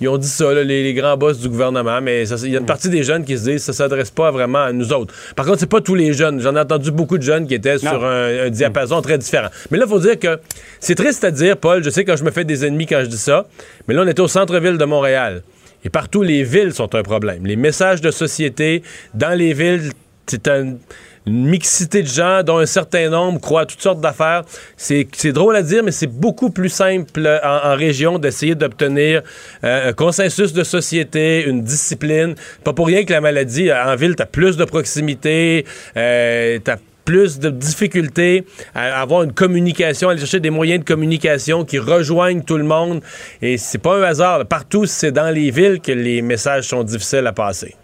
ils 0.00 0.08
ont 0.08 0.18
dit 0.18 0.28
ça, 0.28 0.52
là, 0.52 0.62
les, 0.64 0.82
les 0.82 0.94
grands 0.94 1.16
boss 1.16 1.38
du 1.38 1.48
gouvernement, 1.48 2.00
mais 2.00 2.28
il 2.28 2.50
y 2.50 2.56
a 2.56 2.60
une 2.60 2.66
partie 2.66 2.88
des 2.88 3.02
jeunes 3.02 3.24
qui 3.24 3.36
se 3.38 3.44
disent 3.44 3.62
ça 3.64 3.72
s'adresse 3.72 4.10
pas 4.10 4.30
vraiment 4.30 4.62
à 4.64 4.72
nous 4.72 4.92
autres. 4.92 5.12
Par 5.36 5.44
contre, 5.46 5.60
c'est 5.60 5.66
pas 5.70 5.80
tous 5.80 5.94
les 5.94 6.12
jeunes. 6.12 6.40
J'en 6.40 6.54
ai 6.56 6.60
entendu 6.60 6.90
beaucoup 6.90 7.18
de 7.18 7.22
jeunes 7.22 7.46
qui 7.46 7.54
étaient 7.54 7.78
sur 7.78 8.04
un, 8.04 8.46
un 8.46 8.50
diapason 8.50 9.00
très 9.02 9.18
différent. 9.18 9.48
Mais 9.70 9.78
là, 9.78 9.84
il 9.86 9.90
faut 9.90 9.98
dire 10.00 10.18
que 10.18 10.38
c'est 10.80 10.94
triste 10.94 11.24
à 11.24 11.30
dire, 11.30 11.56
Paul. 11.56 11.82
Je 11.82 11.90
sais 11.90 12.04
que 12.04 12.16
je 12.16 12.24
me 12.24 12.30
fais 12.30 12.44
des 12.44 12.64
ennemis 12.64 12.86
quand 12.86 13.00
je 13.00 13.06
dis 13.06 13.18
ça, 13.18 13.46
mais 13.86 13.94
là, 13.94 14.02
on 14.04 14.06
était 14.08 14.20
au 14.20 14.28
centre-ville 14.28 14.78
de 14.78 14.84
Montréal. 14.84 15.42
Et 15.84 15.90
partout, 15.90 16.22
les 16.22 16.42
villes 16.42 16.72
sont 16.74 16.92
un 16.94 17.02
problème. 17.02 17.46
Les 17.46 17.56
messages 17.56 18.00
de 18.00 18.10
société 18.10 18.82
dans 19.14 19.36
les 19.38 19.52
villes, 19.52 19.92
c'est 20.26 20.48
un- 20.48 20.74
une 21.28 21.44
mixité 21.46 22.02
de 22.02 22.08
gens 22.08 22.42
dont 22.42 22.58
un 22.58 22.66
certain 22.66 23.10
nombre 23.10 23.40
croient 23.40 23.62
à 23.62 23.66
toutes 23.66 23.82
sortes 23.82 24.00
d'affaires. 24.00 24.42
C'est 24.76 25.32
drôle 25.32 25.56
à 25.56 25.62
dire, 25.62 25.82
mais 25.84 25.92
c'est 25.92 26.06
beaucoup 26.06 26.50
plus 26.50 26.70
simple 26.70 27.26
euh, 27.26 27.38
en, 27.44 27.76
région 27.76 28.18
d'essayer 28.18 28.54
d'obtenir 28.54 29.22
euh, 29.62 29.90
un 29.90 29.92
consensus 29.92 30.52
de 30.52 30.64
société, 30.64 31.44
une 31.46 31.62
discipline. 31.62 32.34
Pas 32.64 32.72
pour 32.72 32.86
rien 32.86 33.04
que 33.04 33.12
la 33.12 33.20
maladie, 33.20 33.70
euh, 33.70 33.92
en 33.92 33.94
ville, 33.94 34.16
tu 34.16 34.22
as 34.22 34.26
plus 34.26 34.56
de 34.56 34.64
proximité, 34.64 35.66
euh, 35.96 36.58
tu 36.64 36.72
plus 37.04 37.38
de 37.38 37.48
difficultés 37.48 38.44
à 38.74 39.00
avoir 39.00 39.22
une 39.22 39.32
communication, 39.32 40.10
aller 40.10 40.18
chercher 40.18 40.40
des 40.40 40.50
moyens 40.50 40.80
de 40.80 40.84
communication 40.84 41.64
qui 41.64 41.78
rejoignent 41.78 42.42
tout 42.42 42.58
le 42.58 42.64
monde. 42.64 43.00
Et 43.40 43.56
c'est 43.56 43.78
pas 43.78 43.96
un 43.96 44.02
hasard. 44.02 44.44
Partout, 44.44 44.84
c'est 44.84 45.10
dans 45.10 45.30
les 45.30 45.50
villes 45.50 45.80
que 45.80 45.92
les 45.92 46.20
messages 46.20 46.64
sont 46.64 46.84
difficiles 46.84 47.26
à 47.26 47.32
passer. 47.32 47.74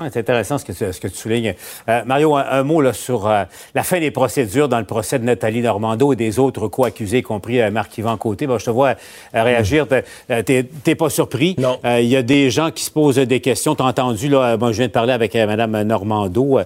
Ouais, 0.00 0.08
c'est 0.12 0.20
intéressant 0.20 0.58
ce 0.58 0.64
que 0.64 0.72
tu, 0.72 0.92
ce 0.92 1.00
que 1.00 1.08
tu 1.08 1.16
soulignes. 1.16 1.54
Euh, 1.88 2.02
Mario, 2.06 2.36
un, 2.36 2.44
un 2.48 2.62
mot 2.62 2.80
là, 2.80 2.92
sur 2.92 3.26
euh, 3.26 3.44
la 3.74 3.82
fin 3.82 3.98
des 4.00 4.10
procédures 4.10 4.68
dans 4.68 4.78
le 4.78 4.84
procès 4.84 5.18
de 5.18 5.24
Nathalie 5.24 5.60
Normando 5.60 6.12
et 6.12 6.16
des 6.16 6.38
autres 6.38 6.68
co-accusés, 6.68 7.18
y 7.18 7.22
compris 7.22 7.60
euh, 7.60 7.70
Marc-Yvan 7.70 8.16
Côté. 8.16 8.46
Bon, 8.46 8.58
je 8.58 8.64
te 8.66 8.70
vois 8.70 8.94
réagir. 9.34 9.86
T'es- 9.88 10.04
T'es 10.44 10.64
t'es 10.84 10.94
pas 10.94 11.10
surpris? 11.10 11.56
Non. 11.58 11.78
Il 11.84 12.06
y 12.06 12.16
a 12.16 12.22
des 12.22 12.50
gens 12.50 12.70
qui 12.70 12.84
se 12.84 12.90
posent 12.90 13.16
des 13.16 13.40
questions. 13.40 13.74
T'as 13.74 13.84
entendu, 13.84 14.28
là, 14.28 14.56
moi, 14.56 14.72
je 14.72 14.78
viens 14.78 14.86
de 14.86 14.92
parler 14.92 15.12
avec 15.12 15.34
Mme 15.34 15.82
Normando. 15.82 16.60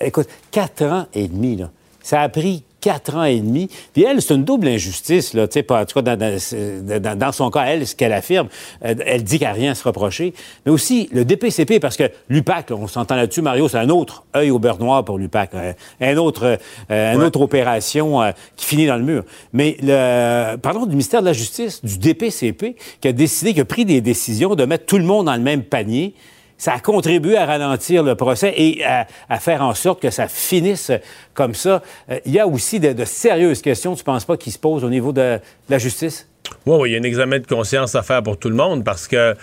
Écoute, 0.00 0.28
quatre 0.50 0.82
ans 0.84 1.06
et 1.14 1.28
demi, 1.28 1.56
là. 1.56 1.70
Ça 2.02 2.20
a 2.20 2.28
pris 2.28 2.64
quatre 2.84 3.16
ans 3.16 3.24
et 3.24 3.40
demi. 3.40 3.70
Puis 3.94 4.04
elle, 4.04 4.20
c'est 4.20 4.34
une 4.34 4.44
double 4.44 4.68
injustice, 4.68 5.32
là, 5.32 5.48
tu 5.48 5.54
sais, 5.54 5.62
pas- 5.62 5.80
en 5.82 5.84
tout 5.86 5.94
cas, 6.02 6.02
dans, 6.16 6.18
dans- 6.18 7.00
dans- 7.02 7.18
dans 7.18 7.32
son 7.32 7.50
cas, 7.50 7.64
elle, 7.64 7.86
ce 7.86 7.94
qu'elle 7.96 8.12
affirme, 8.12 8.48
elle 8.82 9.24
dit 9.24 9.38
qu'elle 9.38 9.48
n'a 9.48 9.54
rien 9.54 9.70
à 9.72 9.74
se 9.74 9.84
reprocher. 9.84 10.34
Mais 10.66 10.72
aussi, 10.72 11.08
le 11.12 11.24
DPCP, 11.24 11.80
parce 11.80 11.96
que 11.96 12.04
l'UPAC, 12.28 12.68
là, 12.70 12.76
on 12.78 12.86
s'entend 12.86 13.16
là-dessus, 13.16 13.40
Mario, 13.40 13.68
c'est 13.68 13.78
un 13.78 13.88
autre 13.88 14.24
œil 14.36 14.50
au 14.50 14.58
beurre 14.58 14.78
noir 14.78 15.02
pour 15.04 15.16
l'UPAC. 15.18 15.54
euh, 15.54 15.72
un 16.00 16.16
autre, 16.18 16.58
euh, 16.90 17.14
une 17.14 17.22
autre 17.22 17.40
opération 17.40 18.22
euh, 18.22 18.32
qui 18.56 18.66
finit 18.66 18.86
dans 18.86 18.96
le 18.96 19.02
mur. 19.04 19.24
Mais 19.54 19.76
le, 19.82 20.56
parlons 20.56 20.84
du 20.84 20.90
ministère 20.90 21.20
de 21.22 21.26
la 21.26 21.32
Justice, 21.32 21.82
du 21.84 21.96
DPCP, 21.98 22.76
qui 23.00 23.08
a 23.08 23.12
décidé, 23.12 23.54
qui 23.54 23.60
a 23.60 23.64
pris 23.64 23.84
des 23.86 24.00
décisions 24.02 24.54
de 24.54 24.64
mettre 24.66 24.84
tout 24.84 24.98
le 24.98 25.04
monde 25.04 25.26
dans 25.26 25.34
le 25.36 25.40
même 25.42 25.62
panier. 25.62 26.14
Ça 26.56 26.74
a 26.74 26.80
contribué 26.80 27.36
à 27.36 27.46
ralentir 27.46 28.02
le 28.02 28.14
procès 28.14 28.54
et 28.56 28.84
à, 28.84 29.06
faire 29.38 29.62
en 29.62 29.74
sorte 29.74 30.00
que 30.00 30.10
ça 30.10 30.28
finisse 30.28 30.92
comme 31.34 31.54
ça. 31.54 31.82
Euh, 32.10 32.20
il 32.24 32.32
y 32.32 32.38
a 32.38 32.46
aussi 32.46 32.80
de, 32.80 33.04
sérieuses 33.04 33.60
questions, 33.60 33.94
tu 33.94 34.00
ne 34.00 34.04
penses 34.04 34.24
pas, 34.24 34.36
qui 34.36 34.50
se 34.50 34.58
posent 34.58 34.84
au 34.84 34.90
niveau 34.90 35.12
de 35.12 35.38
la 35.68 35.78
justice? 35.78 36.28
Oui, 36.66 36.76
oui, 36.78 36.90
il 36.90 36.92
y 36.92 36.96
a 36.96 37.00
un 37.00 37.04
examen 37.04 37.38
de 37.38 37.46
conscience 37.46 37.94
à 37.94 38.02
faire 38.02 38.22
pour 38.22 38.38
tout 38.38 38.48
le 38.48 38.54
monde 38.54 38.84
parce 38.84 39.08
que 39.08 39.34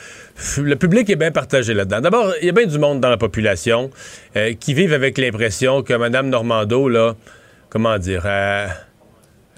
le 0.57 0.75
public 0.75 1.09
est 1.09 1.15
bien 1.15 1.31
partagé 1.31 1.73
là-dedans. 1.73 2.01
D'abord, 2.01 2.33
il 2.41 2.45
y 2.45 2.49
a 2.49 2.53
bien 2.53 2.65
du 2.65 2.79
monde 2.79 2.99
dans 2.99 3.09
la 3.09 3.17
population 3.17 3.89
euh, 4.35 4.53
qui 4.59 4.73
vivent 4.73 4.93
avec 4.93 5.17
l'impression 5.17 5.83
que 5.83 5.93
Mme 5.93 6.29
Normando, 6.29 6.87
là, 6.87 7.15
comment 7.69 7.97
dire, 7.97 8.23
euh, 8.25 8.67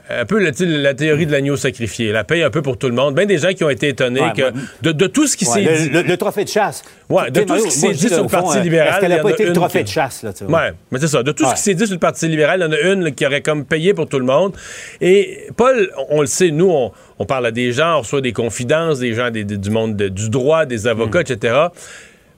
un 0.10 0.26
peu 0.26 0.38
la, 0.38 0.52
la 0.60 0.94
théorie 0.94 1.26
de 1.26 1.32
l'agneau 1.32 1.56
sacrifié, 1.56 2.12
la 2.12 2.24
paye 2.24 2.44
un 2.44 2.50
peu 2.50 2.62
pour 2.62 2.78
tout 2.78 2.88
le 2.88 2.94
monde. 2.94 3.16
Bien 3.16 3.26
des 3.26 3.38
gens 3.38 3.54
qui 3.54 3.64
ont 3.64 3.70
été 3.70 3.88
étonnés 3.88 4.20
Ouais, 4.22 4.34
que 4.36 4.42
ouais. 4.42 4.52
de, 4.82 4.92
de 4.92 5.08
tout 5.08 5.28
ce 5.28 5.38
qui 5.38 5.46
Ouais, 5.48 5.66
s'est 5.66 5.84
dit. 5.84 5.90
le- 5.90 6.02
le 6.02 6.18
trophée 6.18 6.44
de 6.44 6.50
chasse. 6.50 6.84
Ouais, 7.10 7.32
de 7.32 7.42
tout 7.42 7.58
ce 7.58 7.64
qui 7.66 7.72
s'est 7.72 7.94
dit 7.94 8.10
sur 8.10 8.22
le 8.24 8.28
Parti 8.30 8.58
euh, 8.58 8.62
libéral, 8.62 8.90
Est-ce 8.90 9.00
qu'elle 9.00 9.10
n'a 9.12 9.20
pas 9.20 9.32
été 9.32 9.46
le 9.46 9.54
trophée 9.54 9.84
de 9.84 9.88
chasse, 9.88 10.24
là, 10.24 10.34
tu 10.34 10.44
vois? 10.44 10.60
Ouais, 10.60 10.74
mais 10.92 11.00
c'est 11.00 11.08
ça. 11.08 11.24
De 11.24 11.32
tout 11.32 11.46
ce 11.46 11.54
qui 11.56 11.62
s'est 11.62 11.74
dit 11.74 11.86
sur 11.86 11.96
le 11.96 12.00
Parti 12.00 12.28
libéral, 12.28 12.60
il 12.60 12.64
y 12.64 12.66
en 12.68 12.72
a 12.72 12.94
une 12.94 13.14
qui 13.16 13.26
aurait 13.26 13.42
comme 13.42 13.66
payé 13.66 13.94
pour 13.94 14.08
tout 14.08 14.20
le 14.20 14.26
monde. 14.26 14.54
Et 15.00 15.48
Paul, 15.56 15.90
on 16.10 16.22
le 16.22 16.28
sait, 16.28 16.52
nous, 16.52 16.70
on, 16.70 16.92
on 17.20 17.26
parle 17.26 17.46
à 17.46 17.52
des 17.52 17.72
gens, 17.72 17.96
on 17.98 18.00
reçoit 18.02 18.22
des 18.22 18.34
confidences, 18.34 19.00
des 19.00 19.14
gens 19.14 19.32
des- 19.32 19.46
des- 19.46 19.58
du 19.58 19.70
monde 19.70 19.96
de- 19.96 20.10
du 20.10 20.30
droit, 20.30 20.66
des 20.66 20.86
avocats, 20.88 21.20
Mm. 21.20 21.32
etc. 21.34 21.56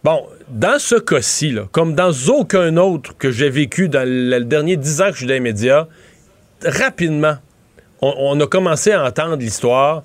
Bon, 0.03 0.21
dans 0.49 0.77
ce 0.77 0.95
cas-ci, 0.95 1.55
comme 1.71 1.95
dans 1.95 2.11
aucun 2.27 2.77
autre 2.77 3.17
que 3.17 3.31
j'ai 3.31 3.49
vécu 3.49 3.89
dans 3.89 4.07
le, 4.07 4.37
le 4.37 4.45
dernier 4.45 4.77
dix 4.77 5.01
ans 5.01 5.05
que 5.07 5.13
je 5.13 5.17
suis 5.17 5.25
dans 5.25 5.33
les 5.33 5.39
médias, 5.39 5.87
rapidement, 6.63 7.37
on, 8.13 8.37
on 8.37 8.39
a 8.41 8.47
commencé 8.47 8.91
à 8.91 9.03
entendre 9.05 9.37
l'histoire. 9.37 10.03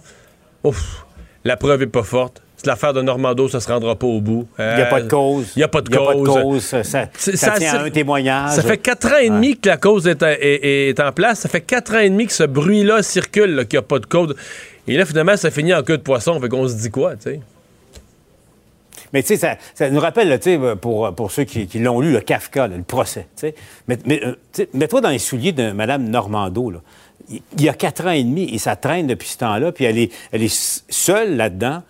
Ouf, 0.64 1.04
la 1.44 1.56
preuve 1.56 1.82
est 1.82 1.86
pas 1.86 2.02
forte. 2.02 2.42
C'est 2.56 2.66
l'affaire 2.66 2.92
de 2.92 3.00
Normando, 3.00 3.48
ça 3.48 3.58
se 3.60 3.68
rendra 3.68 3.96
pas 3.96 4.06
au 4.06 4.20
bout. 4.20 4.46
Il 4.58 4.64
n'y 4.76 4.82
a 4.82 4.86
pas 4.86 5.00
de 5.00 5.08
cause. 5.08 5.52
Il 5.56 5.60
n'y 5.60 5.62
a 5.62 5.68
pas 5.68 5.80
de 5.80 5.88
Il 5.88 5.94
y 5.94 5.96
a 5.96 6.00
pas 6.06 6.14
de 6.14 6.22
cause. 6.42 6.62
Ça, 6.62 6.82
ça, 6.84 7.06
tient 7.52 7.74
à 7.74 7.82
un 7.84 7.90
témoignage. 7.90 8.50
Ça 8.54 8.62
fait 8.62 8.76
quatre 8.76 9.10
ans 9.10 9.16
et 9.18 9.30
demi 9.30 9.58
que 9.58 9.68
la 9.70 9.78
cause 9.78 10.06
est, 10.06 10.22
à- 10.22 10.32
est- 10.38 10.88
est 10.90 11.00
en 11.00 11.10
place. 11.12 11.40
Ça 11.40 11.48
fait 11.48 11.62
quatre 11.62 11.94
ans 11.94 12.00
et 12.00 12.10
demi 12.10 12.26
que 12.26 12.34
ce 12.34 12.42
bruit-là 12.44 13.02
circule, 13.02 13.66
qu'il 13.66 13.78
n'y 13.78 13.84
a 13.84 13.86
pas 13.88 13.98
de 13.98 14.04
cause. 14.04 14.34
Et 14.86 14.96
là, 14.98 15.06
finalement, 15.06 15.38
ça 15.38 15.50
finit 15.50 15.72
en 15.72 15.82
queue 15.82 15.96
de 15.96 16.02
poisson. 16.02 16.38
Fait 16.38 16.50
qu'on 16.50 16.68
se 16.68 16.74
dit 16.74 16.90
quoi, 16.90 17.16
tu 17.16 17.22
sais? 17.30 17.40
Mais 19.12 19.22
tu 19.22 19.28
sais, 19.28 19.36
ça, 19.38 19.56
ça 19.74 19.90
nous 19.90 19.98
rappelle, 20.00 20.38
tu 20.38 20.50
sais, 20.56 20.76
pour, 20.80 21.12
pour 21.14 21.32
ceux 21.32 21.44
qui, 21.44 21.66
qui 21.66 21.78
l'ont 21.80 22.00
lu, 22.00 22.12
le 22.12 22.20
Kafka, 22.20 22.68
là, 22.68 22.76
le 22.76 22.82
procès. 22.82 23.26
tu 23.36 23.40
sais. 23.48 23.54
Mais, 23.88 23.98
mais, 24.06 24.20
euh, 24.24 24.66
mets-toi 24.74 25.00
dans 25.00 25.08
les 25.08 25.18
souliers 25.18 25.52
de 25.52 25.72
Mme 25.72 26.08
Normando. 26.10 26.70
Là. 26.70 26.78
Il 27.30 27.62
y 27.62 27.68
a 27.68 27.74
quatre 27.74 28.06
ans 28.06 28.10
et 28.10 28.24
demi 28.24 28.52
et 28.52 28.58
ça 28.58 28.74
traîne 28.76 29.06
depuis 29.06 29.28
ce 29.28 29.38
temps-là, 29.38 29.70
puis 29.72 29.84
elle 29.84 29.98
est, 29.98 30.10
elle 30.32 30.42
est 30.42 30.46
s- 30.46 30.84
seule 30.88 31.36
là-dedans, 31.36 31.82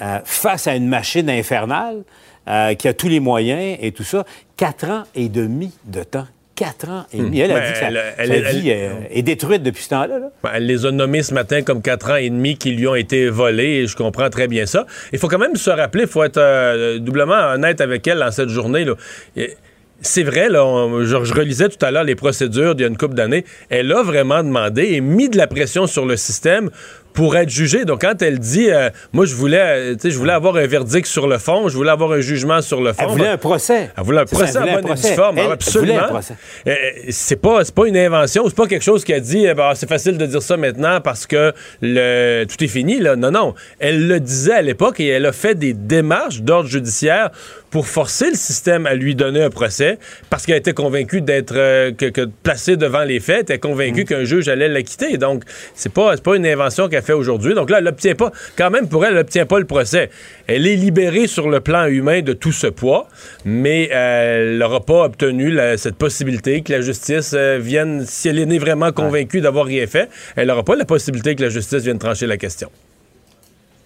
euh, 0.00 0.18
face 0.24 0.66
à 0.66 0.74
une 0.74 0.88
machine 0.88 1.30
infernale 1.30 2.02
euh, 2.48 2.74
qui 2.74 2.88
a 2.88 2.92
tous 2.94 3.08
les 3.08 3.20
moyens 3.20 3.78
et 3.80 3.92
tout 3.92 4.02
ça. 4.04 4.24
Quatre 4.56 4.88
ans 4.88 5.04
et 5.14 5.28
demi 5.28 5.72
de 5.84 6.02
temps. 6.02 6.26
Quatre 6.56 6.88
ans 6.90 7.06
et 7.12 7.18
demi. 7.18 7.40
Elle 7.40 7.52
a 7.52 7.60
Ben, 7.60 7.66
dit 7.66 7.72
que 7.72 7.78
sa, 7.78 7.86
elle- 7.88 8.02
elle- 8.18 8.28
sa 8.28 8.34
elle- 8.50 8.56
vie 8.58 8.70
est 8.70 9.22
détruite 9.22 9.62
depuis 9.62 9.84
ce 9.84 9.88
temps-là. 9.90 10.18
là. 10.18 10.26
Ben, 10.42 10.50
Elle 10.54 10.66
les 10.66 10.84
a 10.84 10.90
nommés 10.90 11.22
ce 11.22 11.32
matin 11.32 11.62
comme 11.62 11.80
quatre 11.82 12.10
ans 12.10 12.16
et 12.16 12.28
demi 12.28 12.56
qui 12.58 12.72
lui 12.72 12.86
ont 12.86 12.94
été 12.94 13.28
volés 13.30 13.82
et 13.82 13.86
je 13.86 13.96
comprends 13.96 14.28
très 14.30 14.48
bien 14.48 14.66
ça. 14.66 14.86
Il 15.12 15.18
faut 15.18 15.28
quand 15.28 15.38
même 15.38 15.56
se 15.56 15.70
rappeler, 15.70 16.02
il 16.02 16.08
faut 16.08 16.22
être 16.24 16.36
euh, 16.38 16.98
doublement 16.98 17.52
honnête 17.54 17.80
avec 17.80 18.06
elle 18.06 18.18
dans 18.18 18.30
cette 18.30 18.48
journée. 18.50 18.84
là. 18.84 18.94
Et 19.36 19.54
C'est 20.02 20.24
vrai, 20.24 20.48
là, 20.48 20.64
on- 20.66 21.04
je, 21.04 21.24
je 21.24 21.32
relisais 21.34 21.68
tout 21.68 21.84
à 21.84 21.90
l'heure 21.90 22.04
les 22.04 22.16
procédures 22.16 22.74
d'il 22.74 22.82
y 22.82 22.84
a 22.86 22.88
une 22.88 22.96
couple 22.98 23.14
d'années. 23.14 23.44
Elle 23.70 23.90
a 23.92 24.02
vraiment 24.02 24.42
demandé 24.42 24.82
et 24.92 25.00
mis 25.00 25.28
de 25.28 25.36
la 25.38 25.46
pression 25.46 25.86
sur 25.86 26.04
le 26.06 26.16
système 26.16 26.70
pour 27.12 27.36
être 27.36 27.50
jugée. 27.50 27.84
Donc, 27.84 28.00
quand 28.00 28.22
elle 28.22 28.38
dit, 28.38 28.70
euh, 28.70 28.88
moi, 29.12 29.26
je 29.26 29.34
voulais, 29.34 29.92
euh, 29.92 29.96
je 30.02 30.16
voulais 30.16 30.32
avoir 30.32 30.56
un 30.56 30.66
verdict 30.66 31.06
sur 31.06 31.26
le 31.28 31.36
fond, 31.36 31.68
je 31.68 31.76
voulais 31.76 31.90
avoir 31.90 32.10
un 32.12 32.20
jugement 32.20 32.62
sur 32.62 32.80
le 32.80 32.94
fond. 32.94 33.02
Elle 33.02 33.08
voulait 33.10 33.24
Ben, 33.24 33.32
un 33.32 33.36
procès. 33.36 33.90
elle 33.96 34.02
voulait 34.04 34.20
un 34.20 34.24
procès 34.24 34.58
en 34.58 34.80
bonne 34.80 34.96
forme. 35.14 35.38
Absolument. 35.38 36.08
procès. 36.08 36.34
Euh, 36.66 36.74
c'est 37.10 37.36
pas, 37.36 37.62
pas 37.74 37.86
une 37.86 37.98
invention, 37.98 38.44
c'est 38.48 38.56
pas 38.56 38.66
quelque 38.66 38.82
chose 38.84 39.04
qui 39.04 39.12
a 39.12 39.20
dit 39.20 39.46
ben, 39.54 39.72
c'est 39.74 39.88
facile 39.88 40.16
de 40.16 40.24
dire 40.24 40.40
ça 40.42 40.56
maintenant 40.56 41.00
parce 41.02 41.26
que 41.26 41.52
le, 41.82 42.44
tout 42.46 42.64
est 42.64 42.68
fini. 42.68 42.98
Là. 42.98 43.14
Non, 43.14 43.30
non. 43.30 43.54
Elle 43.78 44.08
le 44.08 44.18
disait 44.18 44.54
à 44.54 44.62
l'époque 44.62 44.98
et 44.98 45.08
elle 45.08 45.26
a 45.26 45.32
fait 45.32 45.54
des 45.54 45.74
démarches 45.74 46.40
d'ordre 46.40 46.68
judiciaire 46.70 47.30
pour 47.72 47.88
forcer 47.88 48.30
le 48.30 48.36
système 48.36 48.86
à 48.86 48.94
lui 48.94 49.16
donner 49.16 49.42
un 49.42 49.50
procès 49.50 49.98
parce 50.30 50.46
qu'elle 50.46 50.58
était 50.58 50.74
convaincue 50.74 51.20
d'être 51.20 51.54
euh, 51.56 51.90
que, 51.90 52.06
que 52.06 52.28
placée 52.42 52.76
devant 52.76 53.02
les 53.02 53.18
faits, 53.18 53.50
elle 53.50 53.56
était 53.56 53.58
Mm. 53.62 53.70
convaincue 53.70 54.04
qu'un 54.04 54.24
juge 54.24 54.48
allait 54.48 54.68
l'acquitter. 54.68 55.16
Donc, 55.18 55.44
c'est 55.74 55.92
pas, 55.92 56.16
pas 56.16 56.36
une 56.36 56.46
invention 56.46 56.88
qu'elle 56.88 56.92
qu'elle 56.92 57.02
fait 57.02 57.12
aujourd'hui. 57.12 57.54
Donc 57.54 57.70
là, 57.70 57.78
elle 57.78 57.84
n'obtient 57.84 58.14
pas, 58.14 58.30
quand 58.56 58.70
même 58.70 58.88
pour 58.88 59.04
elle, 59.04 59.12
elle 59.12 59.18
n'obtient 59.18 59.46
pas 59.46 59.58
le 59.58 59.64
procès. 59.64 60.10
Elle 60.46 60.66
est 60.66 60.76
libérée 60.76 61.26
sur 61.26 61.48
le 61.48 61.60
plan 61.60 61.86
humain 61.86 62.20
de 62.20 62.32
tout 62.32 62.52
ce 62.52 62.66
poids, 62.66 63.08
mais 63.44 63.90
euh, 63.92 64.52
elle 64.52 64.58
n'aura 64.58 64.80
pas 64.80 65.04
obtenu 65.04 65.56
cette 65.76 65.96
possibilité 65.96 66.62
que 66.62 66.72
la 66.72 66.80
justice 66.80 67.32
euh, 67.34 67.58
vienne, 67.60 68.04
si 68.06 68.28
elle 68.28 68.38
est 68.38 68.58
vraiment 68.58 68.92
convaincue 68.92 69.40
d'avoir 69.40 69.66
rien 69.66 69.86
fait, 69.86 70.08
elle 70.36 70.48
n'aura 70.48 70.62
pas 70.64 70.76
la 70.76 70.84
possibilité 70.84 71.34
que 71.34 71.42
la 71.42 71.48
justice 71.48 71.82
vienne 71.82 71.98
trancher 71.98 72.26
la 72.26 72.36
question. 72.36 72.70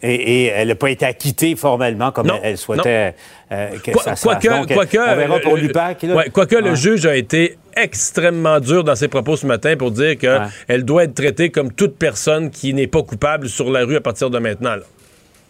Et, 0.03 0.47
elle 0.47 0.69
n'a 0.69 0.75
pas 0.75 0.91
été 0.91 1.07
acquittée 1.07 1.57
formellement 1.57 2.13
comme 2.13 2.31
elle, 2.43 2.59
souhaitait 2.59 3.15
euh, 3.51 3.79
que 3.79 3.99
ça 3.99 4.15
soit. 4.15 4.37
Quoique, 4.37 4.75
quoique, 4.75 4.99
on 4.99 5.17
verra 5.17 5.39
pour 5.41 5.57
l'UPAC. 5.57 6.07
quoique 6.33 6.57
le 6.57 6.75
juge 6.75 7.07
a 7.07 7.17
été 7.17 7.57
extrêmement 7.77 8.61
dur 8.61 8.85
dans 8.85 8.95
ses 8.95 9.09
propos 9.09 9.37
ce 9.37 9.47
matin 9.47 9.77
pour 9.77 9.91
dire 9.91 10.17
qu'elle 10.19 10.85
doit 10.85 11.05
être 11.05 11.15
traitée 11.15 11.51
comme 11.51 11.73
toute 11.73 11.97
personne 11.97 12.51
qui 12.51 12.75
n'est 12.75 12.87
pas 12.87 13.03
coupable 13.03 13.49
sur 13.49 13.71
la 13.71 13.85
rue 13.85 13.97
à 13.97 14.01
partir 14.01 14.31
de 14.31 14.39
maintenant. 14.39 14.77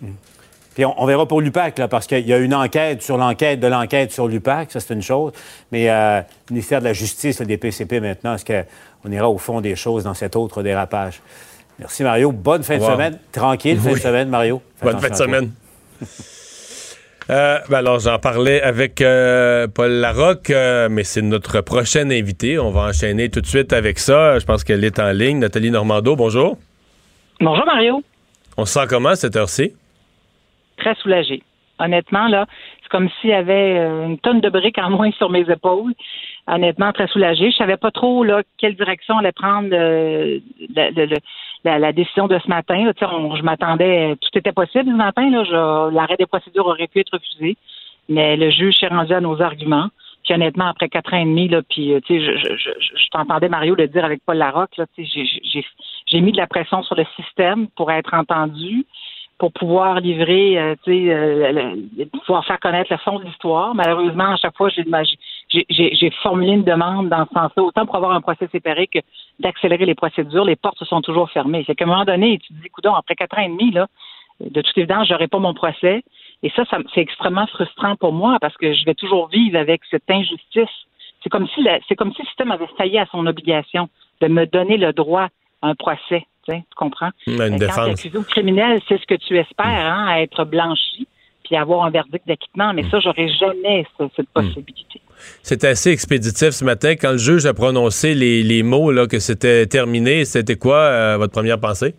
Hmm. 0.00 0.12
Puis 0.74 0.84
on, 0.84 1.06
verra 1.06 1.26
pour 1.26 1.40
l'UPAC, 1.40 1.86
parce 1.88 2.06
qu'il 2.06 2.26
y 2.26 2.34
a 2.34 2.38
une 2.38 2.54
enquête 2.54 3.02
sur 3.02 3.16
l'enquête 3.16 3.60
de 3.60 3.66
l'enquête 3.66 4.12
sur 4.12 4.28
l'UPAC, 4.28 4.72
ça 4.72 4.80
c'est 4.80 4.92
une 4.92 5.02
chose. 5.02 5.32
Mais 5.72 5.88
euh, 5.88 6.20
le 6.50 6.54
ministère 6.54 6.80
de 6.80 6.84
la 6.84 6.92
Justice, 6.92 7.40
le 7.40 7.46
DPCP 7.46 8.00
maintenant, 8.00 8.34
est-ce 8.34 8.44
qu'on 8.44 9.10
ira 9.10 9.30
au 9.30 9.38
fond 9.38 9.60
des 9.60 9.74
choses 9.74 10.04
dans 10.04 10.12
cet 10.14 10.36
autre 10.36 10.62
dérapage? 10.62 11.22
Merci, 11.78 12.02
Mario. 12.02 12.32
Bonne 12.32 12.62
fin 12.62 12.78
de 12.78 12.82
semaine. 12.82 13.18
Tranquille 13.32 13.78
fin 13.78 13.92
de 13.92 13.98
semaine, 13.98 14.28
Mario. 14.28 14.62
Bonne 14.82 14.98
fin 14.98 15.10
de 15.10 15.14
semaine. 15.14 15.50
Euh, 17.28 17.58
ben 17.68 17.78
alors, 17.78 17.98
j'en 17.98 18.20
parlais 18.20 18.62
avec 18.62 19.00
euh, 19.00 19.66
Paul 19.66 19.90
Larocque, 19.90 20.50
euh, 20.50 20.88
mais 20.88 21.02
c'est 21.02 21.22
notre 21.22 21.60
prochaine 21.60 22.12
invité. 22.12 22.58
On 22.58 22.70
va 22.70 22.82
enchaîner 22.82 23.30
tout 23.30 23.40
de 23.40 23.46
suite 23.46 23.72
avec 23.72 23.98
ça. 23.98 24.38
Je 24.38 24.46
pense 24.46 24.62
qu'elle 24.62 24.84
est 24.84 25.00
en 25.00 25.10
ligne. 25.10 25.40
Nathalie 25.40 25.72
Normando, 25.72 26.14
bonjour. 26.14 26.56
Bonjour, 27.40 27.66
Mario. 27.66 28.00
On 28.56 28.64
se 28.64 28.74
sent 28.74 28.86
comment 28.88 29.16
cette 29.16 29.34
heure-ci? 29.34 29.72
Très 30.76 30.94
soulagée. 30.94 31.42
Honnêtement, 31.80 32.28
là, 32.28 32.46
c'est 32.82 32.88
comme 32.90 33.08
s'il 33.20 33.30
y 33.30 33.34
avait 33.34 33.76
une 33.76 34.18
tonne 34.18 34.40
de 34.40 34.48
briques 34.48 34.78
en 34.78 34.90
moins 34.96 35.10
sur 35.10 35.28
mes 35.28 35.50
épaules. 35.50 35.94
Honnêtement, 36.46 36.92
très 36.92 37.08
soulagée. 37.08 37.50
Je 37.50 37.56
savais 37.56 37.76
pas 37.76 37.90
trop 37.90 38.22
là, 38.22 38.42
quelle 38.56 38.76
direction 38.76 39.18
allait 39.18 39.32
prendre 39.32 39.68
le, 39.70 40.40
la, 41.66 41.92
décision 41.92 42.26
de 42.26 42.38
ce 42.38 42.48
matin. 42.48 42.84
Là, 42.84 42.92
je 43.00 43.42
m'attendais, 43.42 44.16
tout 44.20 44.38
était 44.38 44.52
possible 44.52 44.90
ce 44.90 44.96
matin. 44.96 45.28
L'arrêt 45.90 46.16
des 46.16 46.26
procédures 46.26 46.66
aurait 46.66 46.86
pu 46.86 47.00
être 47.00 47.12
refusé, 47.12 47.56
mais 48.08 48.36
le 48.36 48.50
juge 48.50 48.76
s'est 48.78 48.88
rendu 48.88 49.12
à 49.12 49.20
nos 49.20 49.40
arguments. 49.42 49.88
Puis 50.24 50.34
honnêtement, 50.34 50.66
après 50.66 50.88
quatre 50.88 51.14
ans 51.14 51.18
et 51.18 51.24
demi, 51.24 51.48
là, 51.48 51.62
puis 51.62 51.92
euh, 51.92 52.00
sais, 52.08 52.20
je, 52.20 52.32
je, 52.36 52.70
je, 52.80 53.08
t'entendais 53.12 53.48
Mario 53.48 53.76
le 53.76 53.86
dire 53.86 54.04
avec 54.04 54.20
Paul 54.26 54.38
Larocque, 54.38 54.74
j'ai 54.96 56.20
mis 56.20 56.32
de 56.32 56.36
la 56.36 56.48
pression 56.48 56.82
sur 56.82 56.96
le 56.96 57.04
système 57.14 57.68
pour 57.76 57.92
être 57.92 58.12
entendu 58.12 58.84
pour 59.38 59.52
pouvoir 59.52 60.00
livrer, 60.00 60.58
euh, 60.58 60.74
tu 60.82 60.92
sais, 60.92 61.12
euh, 61.12 61.74
pouvoir 62.24 62.44
faire 62.46 62.58
connaître 62.58 62.90
le 62.90 62.98
fond 62.98 63.18
de 63.18 63.24
l'histoire. 63.24 63.74
Malheureusement, 63.74 64.32
à 64.32 64.36
chaque 64.36 64.56
fois, 64.56 64.70
j'ai 64.70 66.10
formulé 66.22 66.52
une 66.52 66.64
demande 66.64 67.10
dans 67.10 67.26
ce 67.26 67.34
sens-là, 67.34 67.62
autant 67.62 67.84
pour 67.84 67.96
avoir 67.96 68.12
un 68.12 68.22
procès 68.22 68.48
séparé 68.50 68.86
que 68.86 68.98
d'accélérer 69.38 69.84
les 69.84 69.94
procédures. 69.94 70.44
Les 70.44 70.56
portes 70.56 70.82
sont 70.84 71.02
toujours 71.02 71.30
fermées. 71.30 71.64
C'est 71.66 71.74
qu'à 71.74 71.84
un 71.84 71.88
moment 71.88 72.04
donné, 72.04 72.38
tu 72.38 72.54
te 72.54 72.62
dis, 72.62 72.70
coudon, 72.70 72.94
après 72.94 73.14
quatre 73.14 73.38
ans 73.38 73.42
et 73.42 73.48
demi, 73.48 73.72
là, 73.72 73.88
de 74.40 74.60
toute 74.62 74.76
évidence, 74.78 75.08
j'aurai 75.08 75.28
pas 75.28 75.38
mon 75.38 75.52
procès. 75.54 76.02
Et 76.42 76.50
ça, 76.50 76.64
ça 76.66 76.78
c'est 76.94 77.00
extrêmement 77.00 77.46
frustrant 77.46 77.96
pour 77.96 78.12
moi 78.12 78.38
parce 78.40 78.56
que 78.56 78.72
je 78.72 78.84
vais 78.84 78.94
toujours 78.94 79.28
vivre 79.28 79.58
avec 79.58 79.82
cette 79.90 80.10
injustice. 80.10 80.68
C'est 81.22 81.30
comme 81.30 81.48
si 81.48 81.66
c'est 81.88 81.96
comme 81.96 82.12
si 82.12 82.22
le 82.22 82.26
système 82.28 82.52
avait 82.52 82.68
failli 82.78 82.98
à 82.98 83.06
son 83.06 83.26
obligation 83.26 83.88
de 84.20 84.28
me 84.28 84.46
donner 84.46 84.76
le 84.76 84.92
droit 84.92 85.28
à 85.62 85.68
un 85.68 85.74
procès. 85.74 86.26
Tu 86.46 86.62
comprends? 86.76 87.10
Une 87.26 87.56
défense. 87.56 88.02
Quand 88.12 88.26
criminel, 88.26 88.80
c'est 88.88 89.00
ce 89.00 89.06
que 89.06 89.14
tu 89.14 89.36
espères, 89.38 89.66
hein, 89.66 90.06
à 90.08 90.20
être 90.22 90.44
blanchi 90.44 91.06
puis 91.46 91.56
avoir 91.56 91.84
un 91.84 91.90
verdict 91.90 92.26
d'acquittement. 92.26 92.72
Mais 92.74 92.82
ça, 92.90 92.98
j'aurais 93.00 93.28
jamais 93.28 93.86
cette 94.16 94.28
possibilité. 94.30 95.00
C'était 95.42 95.68
assez 95.68 95.90
expéditif 95.90 96.50
ce 96.50 96.64
matin. 96.64 96.92
Quand 96.92 97.12
le 97.12 97.18
juge 97.18 97.46
a 97.46 97.54
prononcé 97.54 98.14
les, 98.14 98.62
mots 98.62 98.90
là, 98.90 99.06
que 99.06 99.18
c'était 99.18 99.66
terminé, 99.66 100.24
c'était 100.24 100.56
quoi 100.56 100.78
euh, 100.78 101.16
votre 101.16 101.32
première 101.32 101.60
pensée? 101.60 101.94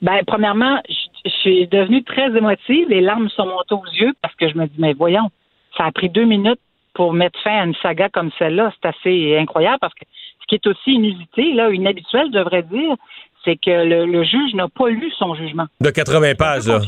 Ben, 0.00 0.20
premièrement, 0.26 0.80
je 0.88 1.30
suis 1.30 1.68
devenue 1.68 2.02
très 2.02 2.36
émotive. 2.36 2.88
Les 2.88 3.00
larmes 3.00 3.28
sont 3.28 3.46
montées 3.46 3.74
aux 3.74 3.92
yeux 3.92 4.12
parce 4.20 4.34
que 4.34 4.48
je 4.48 4.56
me 4.56 4.66
dis, 4.66 4.76
mais 4.78 4.94
voyons, 4.94 5.30
ça 5.76 5.84
a 5.84 5.92
pris 5.92 6.08
deux 6.08 6.24
minutes 6.24 6.60
pour 6.94 7.12
mettre 7.12 7.38
fin 7.42 7.60
à 7.60 7.64
une 7.64 7.74
saga 7.82 8.08
comme 8.08 8.30
celle-là. 8.38 8.72
C'est 8.74 8.88
assez 8.88 9.38
incroyable 9.38 9.78
parce 9.80 9.94
que 9.94 10.04
qui 10.52 10.56
est 10.56 10.66
aussi 10.66 10.92
inusité, 10.92 11.54
là, 11.54 11.70
inhabituel, 11.70 12.26
je 12.26 12.38
devrais 12.38 12.62
dire, 12.62 12.94
c'est 13.42 13.56
que 13.56 13.70
le, 13.70 14.22
juge 14.22 14.54
n'a 14.54 14.68
pas 14.68 14.88
lu 14.90 15.10
son 15.18 15.34
jugement. 15.34 15.66
De 15.80 15.90
80 15.90 16.34
pages, 16.34 16.66
là. 16.66 16.80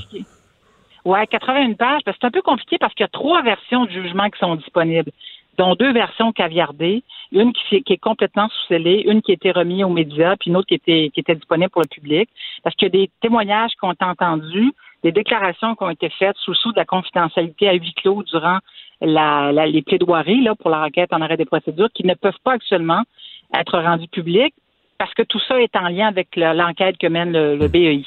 Oui, 1.06 1.18
81 1.30 1.72
pages. 1.74 2.02
C'est 2.04 2.24
un 2.24 2.30
peu 2.30 2.42
compliqué 2.42 2.76
parce 2.78 2.92
qu'il 2.94 3.04
y 3.04 3.06
a 3.06 3.08
trois 3.08 3.42
versions 3.42 3.86
de 3.86 3.90
jugement 3.90 4.28
qui 4.28 4.38
sont 4.38 4.56
disponibles, 4.56 5.10
dont 5.58 5.74
deux 5.74 5.92
versions 5.92 6.32
caviardées, 6.32 7.02
une 7.32 7.52
qui, 7.52 7.76
est 7.76 7.96
complètement 7.96 8.48
sous-scellée, 8.48 9.04
une 9.06 9.22
qui 9.22 9.32
a 9.32 9.34
été 9.34 9.50
remise 9.50 9.84
aux 9.84 9.88
médias, 9.88 10.36
puis 10.38 10.50
une 10.50 10.56
autre 10.56 10.68
qui 10.68 10.74
était, 10.74 11.10
qui 11.12 11.20
était 11.20 11.34
disponible 11.34 11.70
pour 11.70 11.82
le 11.82 11.88
public. 11.88 12.28
Parce 12.62 12.76
qu'il 12.76 12.86
y 12.86 12.96
a 12.96 13.00
des 13.00 13.10
témoignages 13.22 13.72
qui 13.72 13.84
ont 13.84 13.92
été 13.92 14.04
entendus, 14.04 14.72
des 15.02 15.12
déclarations 15.12 15.74
qui 15.74 15.82
ont 15.84 15.90
été 15.90 16.10
faites 16.10 16.36
sous 16.36 16.54
sous 16.54 16.72
de 16.72 16.78
la 16.78 16.84
confidentialité 16.84 17.68
à 17.68 17.74
huis 17.74 17.94
clos 17.94 18.22
durant 18.24 18.58
la, 19.00 19.52
les 19.66 19.82
plaidoiries 19.82 20.42
là, 20.42 20.54
pour 20.54 20.70
la 20.70 20.84
requête 20.84 21.12
en 21.12 21.20
arrêt 21.20 21.36
des 21.36 21.44
procédures 21.44 21.90
qui 21.94 22.06
ne 22.06 22.14
peuvent 22.14 22.32
pas 22.42 22.52
actuellement 22.52 23.02
être 23.52 23.78
rendues 23.78 24.08
publiques 24.08 24.54
parce 24.98 25.12
que 25.14 25.22
tout 25.22 25.40
ça 25.40 25.60
est 25.60 25.74
en 25.76 25.88
lien 25.88 26.08
avec 26.08 26.28
l'enquête 26.36 26.96
que 26.98 27.06
mène 27.06 27.32
le, 27.32 27.68
BEI 27.68 28.04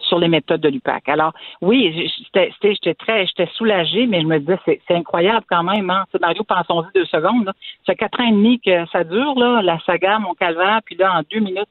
sur 0.00 0.18
les 0.18 0.28
méthodes 0.28 0.60
de 0.60 0.68
l'UPAC. 0.68 1.08
Alors, 1.08 1.32
oui, 1.60 2.10
j'étais 2.34 2.94
très, 2.94 3.26
j'étais 3.26 3.48
soulagée, 3.54 4.06
mais 4.06 4.22
je 4.22 4.26
me 4.26 4.38
disais, 4.38 4.58
c'est 4.66 4.94
incroyable 4.94 5.44
quand 5.48 5.62
même. 5.62 5.88
Hein? 5.90 6.04
Mario, 6.20 6.42
pensons-y 6.44 6.92
deux 6.94 7.04
secondes. 7.06 7.44
Là. 7.46 7.52
Ça 7.86 7.92
fait 7.92 7.96
quatre 7.96 8.20
ans 8.20 8.28
et 8.28 8.32
demi 8.32 8.60
que 8.60 8.86
ça 8.92 9.04
dure, 9.04 9.38
là, 9.38 9.62
la 9.62 9.78
saga, 9.80 10.18
mon 10.18 10.34
calvaire, 10.34 10.80
puis 10.84 10.96
là, 10.96 11.18
en 11.18 11.22
deux 11.30 11.40
minutes, 11.40 11.68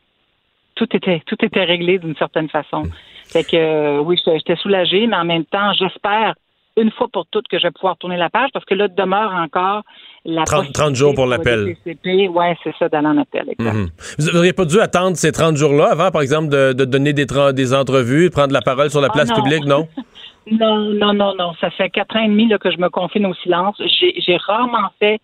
tout 0.76 0.88
était, 0.96 1.22
tout 1.26 1.44
était 1.44 1.64
réglé 1.64 2.00
d'une 2.00 2.16
certaine 2.16 2.50
façon. 2.50 2.84
Fait 3.26 3.44
que, 3.44 4.00
oui, 4.00 4.20
j'étais 4.26 4.56
soulagée, 4.56 5.06
mais 5.08 5.18
en 5.18 5.26
même 5.26 5.46
temps, 5.46 5.74
j'espère 5.74 6.34
une 6.80 6.92
fois 6.92 7.08
pour 7.12 7.26
toutes 7.28 7.48
que 7.48 7.58
je 7.58 7.64
vais 7.64 7.72
pouvoir 7.72 7.98
tourner 7.98 8.18
la 8.18 8.30
page 8.30 8.50
parce 8.54 8.66
que 8.66 8.74
là, 8.74 8.88
demeure 8.88 9.32
encore 9.34 9.84
la 10.26 10.44
30, 10.44 10.72
30 10.74 10.96
jours 10.96 11.14
pour 11.14 11.26
l'appel. 11.26 11.76
Oui, 11.86 12.44
c'est 12.64 12.74
ça, 12.78 12.90
d'aller 12.90 13.08
en 13.08 13.18
appel. 13.18 13.46
Mhm. 13.58 13.90
Vous 14.18 14.32
n'auriez 14.32 14.54
pas 14.54 14.66
dû 14.66 14.80
attendre 14.80 15.18
ces 15.18 15.32
30 15.32 15.56
jours-là 15.58 15.92
avant, 15.92 16.12
par 16.12 16.22
exemple, 16.22 16.50
de, 16.50 16.74
donner 16.74 17.14
des, 17.14 17.26
des 17.54 17.74
entrevues, 17.74 18.30
prendre 18.30 18.54
la 18.54 18.62
parole 18.62 18.90
sur 18.90 19.02
la 19.02 19.08
ah, 19.10 19.14
place 19.14 19.32
publique, 19.32 19.66
non? 19.66 19.88
non, 20.52 20.78
non, 20.94 21.14
non, 21.14 21.34
non. 21.38 21.54
Ça 21.60 21.70
fait 21.72 21.90
quatre 21.90 22.16
ans 22.16 22.24
et 22.24 22.28
demi 22.28 22.50
que 22.60 22.72
je 22.72 22.78
me 22.78 22.90
confine 22.90 23.26
au 23.26 23.34
silence. 23.36 23.82
J'ai 24.00 24.38
rarement 24.38 24.90
fait 25.00 25.20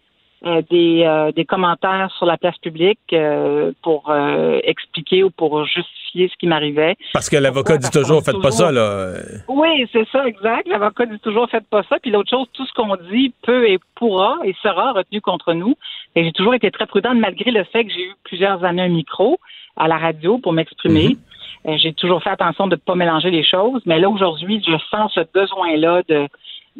des, 0.70 1.04
euh, 1.04 1.32
des 1.32 1.46
commentaires 1.46 2.12
sur 2.18 2.26
la 2.26 2.38
place 2.38 2.58
publique 2.60 3.00
euh, 3.14 3.72
pour 3.82 4.14
expliquer 4.64 5.24
ou 5.24 5.32
pour 5.32 5.66
justifier 5.66 6.30
ce 6.30 6.36
qui 6.38 6.48
m'arrivait. 6.48 6.96
Parce 7.14 7.30
que 7.30 7.38
l'avocat 7.38 7.78
dit 7.78 7.90
toujours, 7.90 8.24
faites 8.24 8.42
pas 8.42 8.52
ça, 8.52 8.72
là. 8.72 9.14
Oui, 9.48 9.88
c'est 9.92 10.08
ça, 10.10 10.26
exact. 10.28 10.68
L'avocat 10.68 11.06
dit 11.06 11.20
toujours, 11.20 11.50
faites 11.50 11.68
pas 11.68 11.84
ça. 11.90 11.98
Puis 12.02 12.12
l'autre 12.12 12.30
chose, 12.30 12.48
tout 12.54 12.66
ce 12.66 12.74
qu'on 12.74 12.96
dit 13.12 13.34
peut 13.42 13.68
et 13.70 13.80
pourra 13.96 14.38
et 14.44 14.56
sera 14.62 14.94
retenu 14.94 15.22
contre 15.22 15.54
nous. 15.54 15.76
Et 16.16 16.24
j'ai 16.24 16.32
toujours 16.32 16.54
été 16.54 16.72
très 16.72 16.86
prudente, 16.86 17.18
malgré 17.18 17.52
le 17.52 17.64
fait 17.66 17.86
que 17.86 17.92
j'ai 17.92 18.04
eu 18.04 18.14
plusieurs 18.24 18.64
années 18.64 18.84
un 18.84 18.90
micro 18.90 19.40
à 19.76 19.88
la 19.88 19.98
radio 19.98 20.38
pour 20.38 20.54
m'exprimer. 20.54 21.18
Mhm. 21.66 21.78
J'ai 21.78 21.94
toujours 21.94 22.22
fait 22.22 22.30
attention 22.30 22.68
de 22.68 22.76
ne 22.76 22.80
pas 22.80 22.96
mélanger 22.96 23.32
les 23.32 23.44
choses. 23.44 23.82
Mais 23.86 24.00
là, 24.00 24.10
aujourd'hui, 24.10 24.64
je 24.66 24.78
sens 24.92 25.12
ce 25.14 25.22
besoin-là 25.34 26.04
de 26.08 26.28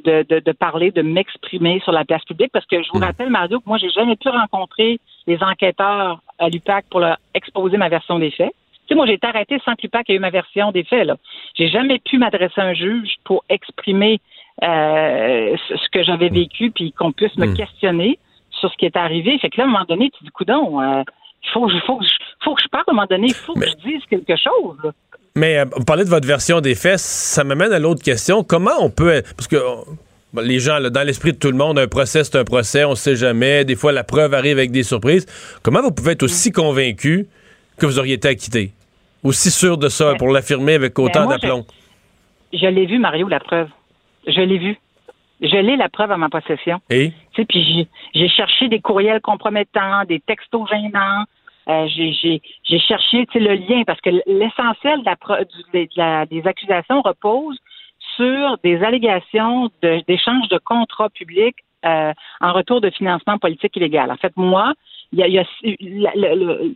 de, 0.04 0.26
de, 0.28 0.52
parler, 0.52 0.92
de 0.92 1.02
m'exprimer 1.02 1.80
sur 1.82 1.92
la 1.92 2.06
place 2.06 2.24
publique 2.26 2.52
parce 2.52 2.66
que 2.66 2.82
je 2.82 2.90
vous 2.92 3.00
hmm. 3.00 3.04
rappelle, 3.04 3.30
Mario, 3.30 3.60
que 3.60 3.68
moi, 3.68 3.78
j'ai 3.78 3.90
jamais 3.90 4.16
pu 4.16 4.30
rencontrer 4.30 5.00
les 5.28 5.42
enquêteurs 5.42 6.22
à 6.38 6.50
l'UPAC 6.50 6.86
pour 6.90 7.00
leur 7.00 7.18
exposer 7.34 7.78
ma 7.78 7.90
version 7.90 8.20
des 8.20 8.32
faits. 8.32 8.52
Tu 8.52 8.90
sais, 8.90 8.96
moi, 8.96 9.06
j'ai 9.08 9.14
été 9.14 9.26
arrêté 9.26 9.60
sans 9.64 9.74
que 9.74 9.82
l'UPAC 9.84 10.10
ait 10.10 10.16
eu 10.16 10.20
ma 10.20 10.30
version 10.30 10.72
des 10.72 10.84
faits. 10.84 11.08
Là. 11.08 11.16
J'ai 11.56 11.70
jamais 11.70 12.00
pu 12.00 12.18
m'adresser 12.18 12.62
à 12.62 12.66
un 12.66 12.74
juge 12.74 13.16
pour 13.24 13.44
exprimer 13.50 14.20
euh, 14.64 15.56
ce 15.70 15.90
que 15.92 16.04
j'avais 16.04 16.30
vécu 16.30 16.72
puis 16.72 16.92
qu'on 16.92 17.12
puisse 17.12 17.36
me 17.38 17.48
hmm. 17.48 17.56
questionner 17.56 18.20
sur 18.52 18.72
ce 18.72 18.78
qui 18.78 18.86
est 18.86 18.98
arrivé. 18.98 19.38
Fait 19.40 19.50
que 19.50 19.58
là, 19.58 19.64
à 19.64 19.68
un 19.68 19.72
moment 19.72 19.86
donné, 19.86 20.12
tu 20.12 20.24
dis, 20.24 20.30
coudon, 20.30 20.82
euh, 20.82 21.04
il 21.44 21.50
faut, 21.52 21.70
faut, 21.86 22.00
faut 22.42 22.56
que 22.56 22.62
je 22.62 22.68
parle 22.68 22.84
à 22.88 22.92
un 22.92 22.96
moment 22.96 23.08
donné, 23.10 23.28
il 23.28 23.34
faut 23.34 23.54
que 23.54 23.68
je 23.68 23.76
dise 23.76 24.04
quelque 24.10 24.36
chose. 24.36 24.92
Mais 25.38 25.58
euh, 25.58 25.66
vous 25.76 25.84
parlez 25.84 26.06
de 26.06 26.10
votre 26.10 26.28
version 26.28 26.62
des 26.62 26.76
faits, 26.76 27.00
ça 27.00 27.44
m'amène 27.44 27.74
à 27.74 27.80
l'autre 27.80 28.02
question. 28.02 28.44
Comment 28.44 28.72
on 28.80 28.90
peut... 28.90 29.22
Parce 29.36 29.48
que 29.48 29.58
les 30.42 30.60
gens, 30.60 30.80
dans 30.80 31.06
l'esprit 31.06 31.34
de 31.34 31.38
tout 31.38 31.52
le 31.52 31.58
monde, 31.58 31.78
un 31.78 31.88
procès, 31.88 32.24
c'est 32.24 32.38
un 32.38 32.46
procès, 32.46 32.86
on 32.86 32.92
ne 32.92 32.96
sait 32.96 33.16
jamais. 33.16 33.66
Des 33.66 33.76
fois, 33.76 33.92
la 33.92 34.04
preuve 34.04 34.34
arrive 34.34 34.58
avec 34.58 34.72
des 34.72 34.84
surprises. 34.84 35.26
Comment 35.62 35.82
vous 35.82 35.92
pouvez 35.92 36.14
être 36.14 36.24
aussi 36.24 36.52
convaincu 36.52 37.28
que 37.78 37.86
vous 37.86 38.00
auriez 38.00 38.14
été 38.14 38.30
acquitté? 38.30 38.72
Aussi 39.24 39.52
sûr 39.52 39.78
de 39.78 39.90
ça, 39.90 40.14
pour 40.18 40.30
l'affirmer 40.30 40.76
avec 40.76 40.98
autant 41.00 41.28
d'aplomb? 41.28 41.66
Je, 42.54 42.68
l'ai 42.68 42.86
vu, 42.86 43.00
Mario, 43.00 43.28
la 43.28 43.40
preuve. 43.40 43.68
Je 44.28 44.40
l'ai 44.40 44.58
vu. 44.58 44.78
Je 45.42 45.58
l'ai 45.58 45.76
la 45.76 45.90
preuve 45.90 46.12
à 46.12 46.18
ma 46.18 46.30
possession. 46.30 46.80
Et? 46.90 47.12
Puis 47.34 47.90
j'ai 48.14 48.30
cherché 48.30 48.70
des 48.70 48.80
courriels 48.80 49.20
compromettants, 49.20 50.06
des 50.08 50.22
textos 50.22 50.70
gênants, 50.70 51.26
Euh, 51.68 51.88
j'ai 51.88 52.80
cherché 52.80 53.28
le 53.34 53.56
lien 53.56 53.84
parce 53.86 54.00
que 54.02 54.12
l'essentiel 54.28 55.02
des 56.30 56.48
accusations 56.48 57.02
repose 57.02 57.58
sur 58.16 58.58
des 58.64 58.84
allégations 58.84 59.72
d'échange 60.08 60.48
de, 60.50 60.58
contrats 60.60 61.10
publics 61.10 61.58
euh, 61.86 62.14
en 62.42 62.54
retour 62.54 62.82
de 62.82 62.90
financement 62.90 63.38
politique 63.38 63.76
illégal. 63.76 64.12
En 64.12 64.18
fait, 64.18 64.34
moi, 64.36 64.74
il 65.12 65.20
y 65.20 65.40
a, 65.40 65.46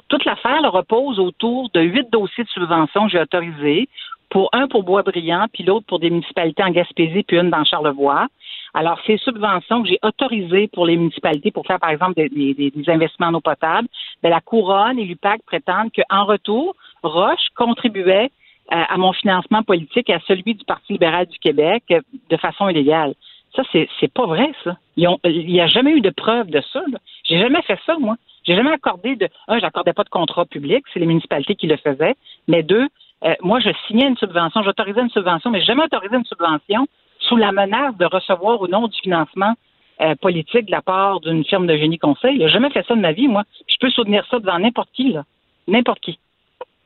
toute 0.08 0.25
l'affaire 0.25 0.71
repose 0.71 1.19
autour 1.19 1.69
de 1.71 1.82
huit 1.82 2.10
dossiers 2.12 2.43
de 2.43 2.49
subvention 2.49 3.06
que 3.06 3.12
j'ai 3.12 3.19
autorisés, 3.19 3.89
pour 4.29 4.49
un 4.53 4.67
pour 4.67 4.83
Boisbriand, 4.83 5.47
puis 5.51 5.63
l'autre 5.63 5.85
pour 5.87 5.99
des 5.99 6.09
municipalités 6.09 6.63
en 6.63 6.69
Gaspésie, 6.69 7.23
puis 7.23 7.37
une 7.37 7.49
dans 7.49 7.63
Charlevoix. 7.63 8.27
Alors, 8.73 8.99
ces 9.05 9.17
subventions 9.17 9.81
que 9.81 9.89
j'ai 9.89 9.99
autorisées 10.03 10.67
pour 10.67 10.85
les 10.85 10.95
municipalités 10.95 11.51
pour 11.51 11.65
faire, 11.65 11.79
par 11.79 11.89
exemple, 11.89 12.13
des, 12.13 12.71
investissements 12.87 13.27
en 13.27 13.33
eau 13.33 13.41
potable, 13.41 13.87
bien, 14.21 14.29
la 14.29 14.41
Couronne 14.41 14.99
et 14.99 15.05
l'UPAC 15.05 15.41
prétendent 15.45 15.89
qu'en 15.91 16.25
retour, 16.25 16.75
Roche 17.01 17.47
contribuait 17.55 18.31
euh, 18.71 18.83
à 18.87 18.97
mon 18.97 19.13
financement 19.13 19.63
politique 19.63 20.09
et 20.09 20.13
à 20.13 20.19
celui 20.27 20.53
du 20.53 20.63
Parti 20.65 20.93
libéral 20.93 21.25
du 21.25 21.39
Québec 21.39 21.83
euh, 21.91 22.01
de 22.29 22.37
façon 22.37 22.69
illégale. 22.69 23.15
Ça, 23.55 23.63
c'est, 23.71 23.89
c'est 23.99 24.13
pas 24.13 24.27
vrai, 24.27 24.51
ça. 24.63 24.77
il 24.95 25.07
n'y 25.47 25.59
a 25.59 25.65
jamais 25.65 25.91
eu 25.91 26.01
de 26.01 26.11
preuve 26.11 26.51
de 26.51 26.61
ça. 26.71 26.83
J'ai 27.23 27.39
jamais 27.39 27.63
fait 27.63 27.79
ça, 27.87 27.97
moi. 27.97 28.15
J'ai 28.45 28.55
jamais 28.55 28.71
accordé 28.71 29.15
de. 29.15 29.27
Un, 29.47 29.59
j'accordais 29.59 29.93
pas 29.93 30.03
de 30.03 30.09
contrat 30.09 30.45
public, 30.45 30.83
c'est 30.93 30.99
les 30.99 31.07
municipalités 31.07 31.55
qui 31.55 31.65
le 31.65 31.77
faisaient. 31.77 32.15
Mais 32.47 32.61
deux, 32.61 32.87
euh, 33.25 33.34
moi, 33.41 33.60
je 33.60 33.69
signais 33.88 34.08
une 34.08 34.17
subvention, 34.17 34.63
j'autorisais 34.63 35.01
une 35.01 35.10
subvention, 35.10 35.49
mais 35.49 35.62
jamais 35.62 35.84
autorisé 35.84 36.15
une 36.15 36.25
subvention 36.25 36.88
sous 37.19 37.36
la 37.36 37.51
menace 37.51 37.95
de 37.97 38.05
recevoir 38.05 38.62
ou 38.62 38.67
non 38.67 38.88
du 38.88 38.97
financement 39.01 39.53
euh, 40.01 40.15
politique 40.15 40.67
de 40.67 40.71
la 40.71 40.82
part 40.82 41.19
d'une 41.19 41.43
firme 41.43 41.67
de 41.67 41.75
génie 41.75 41.97
conseil. 41.97 42.39
J'ai 42.39 42.49
jamais 42.49 42.69
fait 42.69 42.86
ça 42.88 42.95
de 42.95 43.01
ma 43.01 43.12
vie, 43.12 43.27
moi. 43.27 43.43
Je 43.67 43.75
peux 43.79 43.89
soutenir 43.89 44.25
ça 44.32 44.39
devant 44.39 44.58
n'importe 44.58 44.89
qui, 44.93 45.12
là. 45.12 45.25
N'importe 45.67 45.99
qui. 45.99 46.17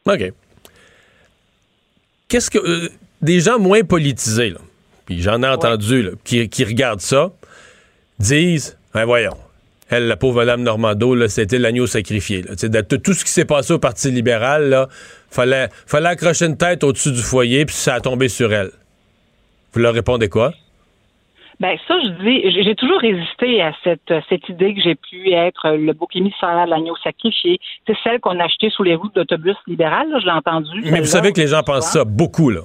OK. 0.05 0.33
Qu'est-ce 2.27 2.49
que. 2.49 2.57
Euh, 2.57 2.89
des 3.21 3.39
gens 3.39 3.57
moins 3.57 3.83
politisés, 3.83 4.49
là, 4.49 4.59
puis 5.05 5.21
j'en 5.21 5.41
ai 5.43 5.47
entendu, 5.47 6.09
qui, 6.25 6.49
qui, 6.49 6.65
regardent 6.65 6.99
ça, 6.99 7.31
disent 8.19 8.77
ben 8.93 9.05
voyons, 9.05 9.37
elle, 9.93 10.07
la 10.07 10.17
pauvre 10.17 10.37
Madame 10.37 10.63
Normando, 10.63 11.27
c'était 11.27 11.59
l'agneau 11.59 11.87
sacrifié. 11.87 12.41
Tout 12.43 13.13
ce 13.13 13.23
qui 13.23 13.31
s'est 13.31 13.45
passé 13.45 13.73
au 13.73 13.79
Parti 13.79 14.11
libéral, 14.11 14.69
là, 14.69 14.87
fallait, 15.29 15.69
fallait 15.87 16.09
accrocher 16.09 16.45
une 16.45 16.57
tête 16.57 16.83
au-dessus 16.83 17.11
du 17.11 17.21
foyer, 17.21 17.65
puis 17.65 17.75
ça 17.75 17.95
a 17.95 18.01
tombé 18.01 18.27
sur 18.27 18.51
elle. 18.51 18.71
Vous 19.73 19.79
leur 19.79 19.93
répondez 19.93 20.29
quoi? 20.29 20.53
Ben 21.59 21.77
ça, 21.87 21.95
je 22.03 22.09
dis, 22.23 22.63
j'ai 22.63 22.75
toujours 22.75 22.99
résisté 22.99 23.61
à 23.61 23.71
cette, 23.83 24.13
cette 24.27 24.49
idée 24.49 24.73
que 24.73 24.81
j'ai 24.81 24.95
pu 24.95 25.31
être 25.31 25.69
le 25.69 25.93
bouc 25.93 26.15
émissaire, 26.15 26.65
l'agneau 26.67 26.95
sacrifié. 27.03 27.59
C'est 27.87 27.95
celle 28.03 28.19
qu'on 28.19 28.39
a 28.39 28.45
achetée 28.45 28.69
sous 28.69 28.83
les 28.83 28.95
routes 28.95 29.15
d'autobus 29.15 29.55
libéral, 29.67 30.07
je 30.19 30.25
l'ai 30.25 30.31
entendu. 30.31 30.81
Mais 30.91 30.99
vous 30.99 31.05
savez 31.05 31.31
que 31.31 31.39
les 31.39 31.47
gens 31.47 31.63
pensent 31.63 31.91
ça 31.91 32.03
beaucoup, 32.03 32.49
là. 32.49 32.61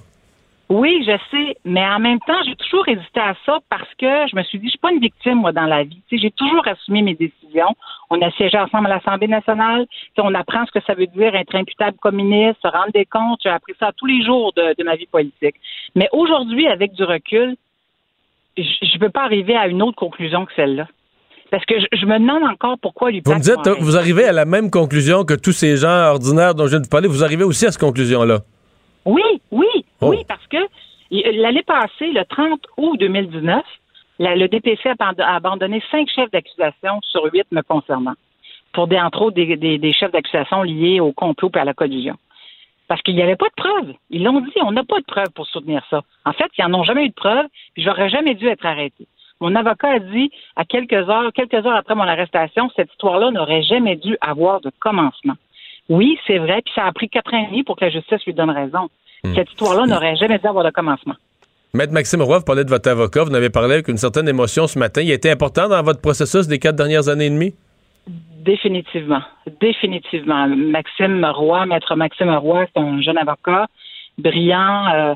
Oui, 0.68 1.02
je 1.07 1.16
sais, 1.31 1.57
mais 1.64 1.83
en 1.83 1.98
même 1.98 2.20
temps, 2.20 2.37
j'ai 2.44 2.54
toujours 2.57 2.87
hésité 2.88 3.20
à 3.20 3.35
ça 3.46 3.59
parce 3.70 3.88
que 3.98 4.28
je 4.31 4.37
me 4.37 4.42
suis 4.42 4.59
dit, 4.59 4.66
je 4.66 4.70
suis 4.70 4.78
pas 4.78 4.92
une 4.92 5.00
victime, 5.00 5.37
moi, 5.37 5.52
dans 5.52 5.64
la 5.64 5.85
vie. 5.85 6.02
j'ai 6.12 6.31
toujours 6.31 6.66
assumé 6.68 7.00
mes 7.00 7.14
décisions. 7.14 7.74
On 8.11 8.20
a 8.20 8.31
siégé 8.33 8.59
ensemble 8.59 8.87
à 8.87 8.96
l'Assemblée 8.96 9.28
nationale. 9.28 9.87
on 10.18 10.35
apprend 10.35 10.66
ce 10.66 10.72
que 10.72 10.85
ça 10.87 10.92
veut 10.92 11.07
dire 11.07 11.35
être 11.35 11.54
imputable 11.54 11.96
communiste, 11.98 12.59
se 12.62 12.68
rendre 12.68 12.92
des 12.92 13.07
comptes. 13.07 13.40
J'ai 13.42 13.48
appris 13.48 13.72
ça 13.81 13.92
tous 13.96 14.04
les 14.04 14.22
jours 14.22 14.52
de, 14.54 14.85
ma 14.85 14.96
vie 14.96 15.07
politique. 15.07 15.57
Mais 15.94 16.09
aujourd'hui, 16.12 16.66
avec 16.68 16.92
du 16.92 17.04
recul, 17.04 17.57
je 18.59 18.62
ne 18.62 18.98
peux 18.98 19.11
pas 19.11 19.24
arriver 19.24 19.57
à 19.57 19.68
une 19.68 19.81
autre 19.83 19.96
conclusion 19.96 20.44
que 20.44 20.52
celle-là. 20.54 20.87
Parce 21.50 21.64
que 21.64 21.76
je, 21.92 22.04
me 22.04 22.18
demande 22.18 22.42
encore 22.42 22.76
pourquoi 22.78 23.11
lui 23.11 23.22
Vous 23.24 23.33
me 23.33 23.40
dites, 23.40 23.68
vous 23.81 23.96
arrivez 23.96 24.24
à 24.24 24.33
la 24.33 24.44
même 24.44 24.70
conclusion 24.70 25.24
que 25.24 25.33
tous 25.33 25.52
ces 25.52 25.78
gens 25.78 26.11
ordinaires 26.11 26.54
dont 26.54 26.64
je 26.66 26.72
viens 26.72 26.81
de 26.81 26.88
parler. 26.88 27.09
Vous 27.09 27.24
arrivez 27.24 27.44
aussi 27.44 27.64
à 27.64 27.72
cette 27.72 27.81
conclusion-là. 27.81 28.40
Oui, 29.07 29.22
oui, 29.50 29.77
oh. 30.00 30.11
oui, 30.11 30.24
parce 30.26 30.46
que 30.46 30.58
l'année 31.11 31.62
passée, 31.62 32.12
le 32.12 32.24
30 32.24 32.61
août 32.76 32.96
2019, 32.98 33.64
le 34.20 34.46
DPC 34.46 34.90
a 34.98 35.34
abandonné 35.34 35.82
cinq 35.90 36.08
chefs 36.08 36.30
d'accusation 36.30 37.00
sur 37.02 37.24
huit 37.32 37.46
me 37.52 37.62
concernant, 37.62 38.14
pour 38.72 38.88
des, 38.88 38.98
entre 38.98 39.22
autres 39.22 39.37
des, 39.37 39.92
chefs 39.92 40.12
d'accusation 40.12 40.62
liés 40.62 41.00
au 41.00 41.12
complot 41.12 41.50
et 41.54 41.58
à 41.58 41.64
la 41.64 41.74
collusion. 41.74 42.16
Parce 42.88 43.02
qu'il 43.02 43.14
n'y 43.14 43.22
avait 43.22 43.37
pas 43.37 43.48
de 43.48 43.54
preuves. 43.62 43.94
Ils 44.11 44.24
l'ont 44.24 44.40
dit, 44.40 44.52
on 44.62 44.72
n'a 44.72 44.82
pas 44.82 44.98
de 44.98 45.04
preuves 45.04 45.30
pour 45.34 45.46
soutenir 45.46 45.82
ça. 45.90 46.02
En 46.24 46.32
fait, 46.32 46.50
ils 46.56 46.64
n'en 46.66 46.80
ont 46.80 46.84
jamais 46.84 47.04
eu 47.04 47.11
de 47.11 47.14
preuves, 47.14 47.46
puis 47.74 47.82
j'aurais 47.82 48.08
jamais 48.08 48.34
dû 48.34 48.48
être 48.48 48.64
arrêté. 48.64 49.06
Mon 49.40 49.54
avocat 49.54 49.90
a 49.90 49.98
dit 49.98 50.30
à 50.56 50.64
quelques 50.64 51.08
heures, 51.08 51.32
quelques 51.32 51.54
heures 51.54 51.76
après 51.76 51.94
mon 51.94 52.02
arrestation, 52.02 52.70
cette 52.74 52.90
histoire-là 52.90 53.30
n'aurait 53.30 53.62
jamais 53.62 53.96
dû 53.96 54.16
avoir 54.20 54.61
de 54.61 54.70
commencement. 54.80 55.34
Oui, 55.88 56.18
c'est 56.26 56.38
vrai, 56.38 56.61
puis 56.62 56.72
ça 56.74 56.87
a 56.87 56.92
pris 56.92 57.08
quatre 57.08 57.32
ans 57.34 57.44
et 57.44 57.46
demi 57.46 57.62
pour 57.62 57.76
que 57.76 57.84
la 57.84 57.90
justice 57.90 58.24
lui 58.26 58.34
donne 58.34 58.50
raison. 58.50 58.88
Hmm. 59.24 59.35
Cette 59.35 59.50
histoire-là 59.50 59.87
n'aurait 59.87 60.16
jamais 60.16 60.38
dû 60.38 60.46
avoir 60.46 60.64
de 60.64 60.70
commencement. 60.70 61.14
Maître 61.74 61.92
Maxime 61.92 62.22
Roy, 62.22 62.38
vous 62.38 62.44
parlez 62.44 62.64
de 62.64 62.70
votre 62.70 62.88
avocat, 62.90 63.24
vous 63.24 63.31
en 63.31 63.35
avez 63.35 63.50
parlé 63.50 63.74
avec 63.74 63.88
une 63.88 63.98
certaine 63.98 64.28
émotion 64.28 64.66
ce 64.66 64.78
matin. 64.78 65.02
Il 65.02 65.11
était 65.11 65.31
important 65.31 65.68
dans 65.68 65.83
votre 65.83 66.00
processus 66.00 66.46
des 66.46 66.59
quatre 66.59 66.76
dernières 66.76 67.09
années 67.09 67.26
et 67.26 67.31
demie? 67.31 67.54
Définitivement. 68.40 69.20
Définitivement. 69.61 70.48
Maxime 70.48 71.24
Roy, 71.24 71.66
Maître 71.66 71.94
Maxime 71.94 72.31
Roy, 72.31 72.64
c'est 72.74 72.81
un 72.81 73.02
jeune 73.02 73.18
avocat 73.18 73.66
brillant, 74.18 74.87
euh, 74.94 75.14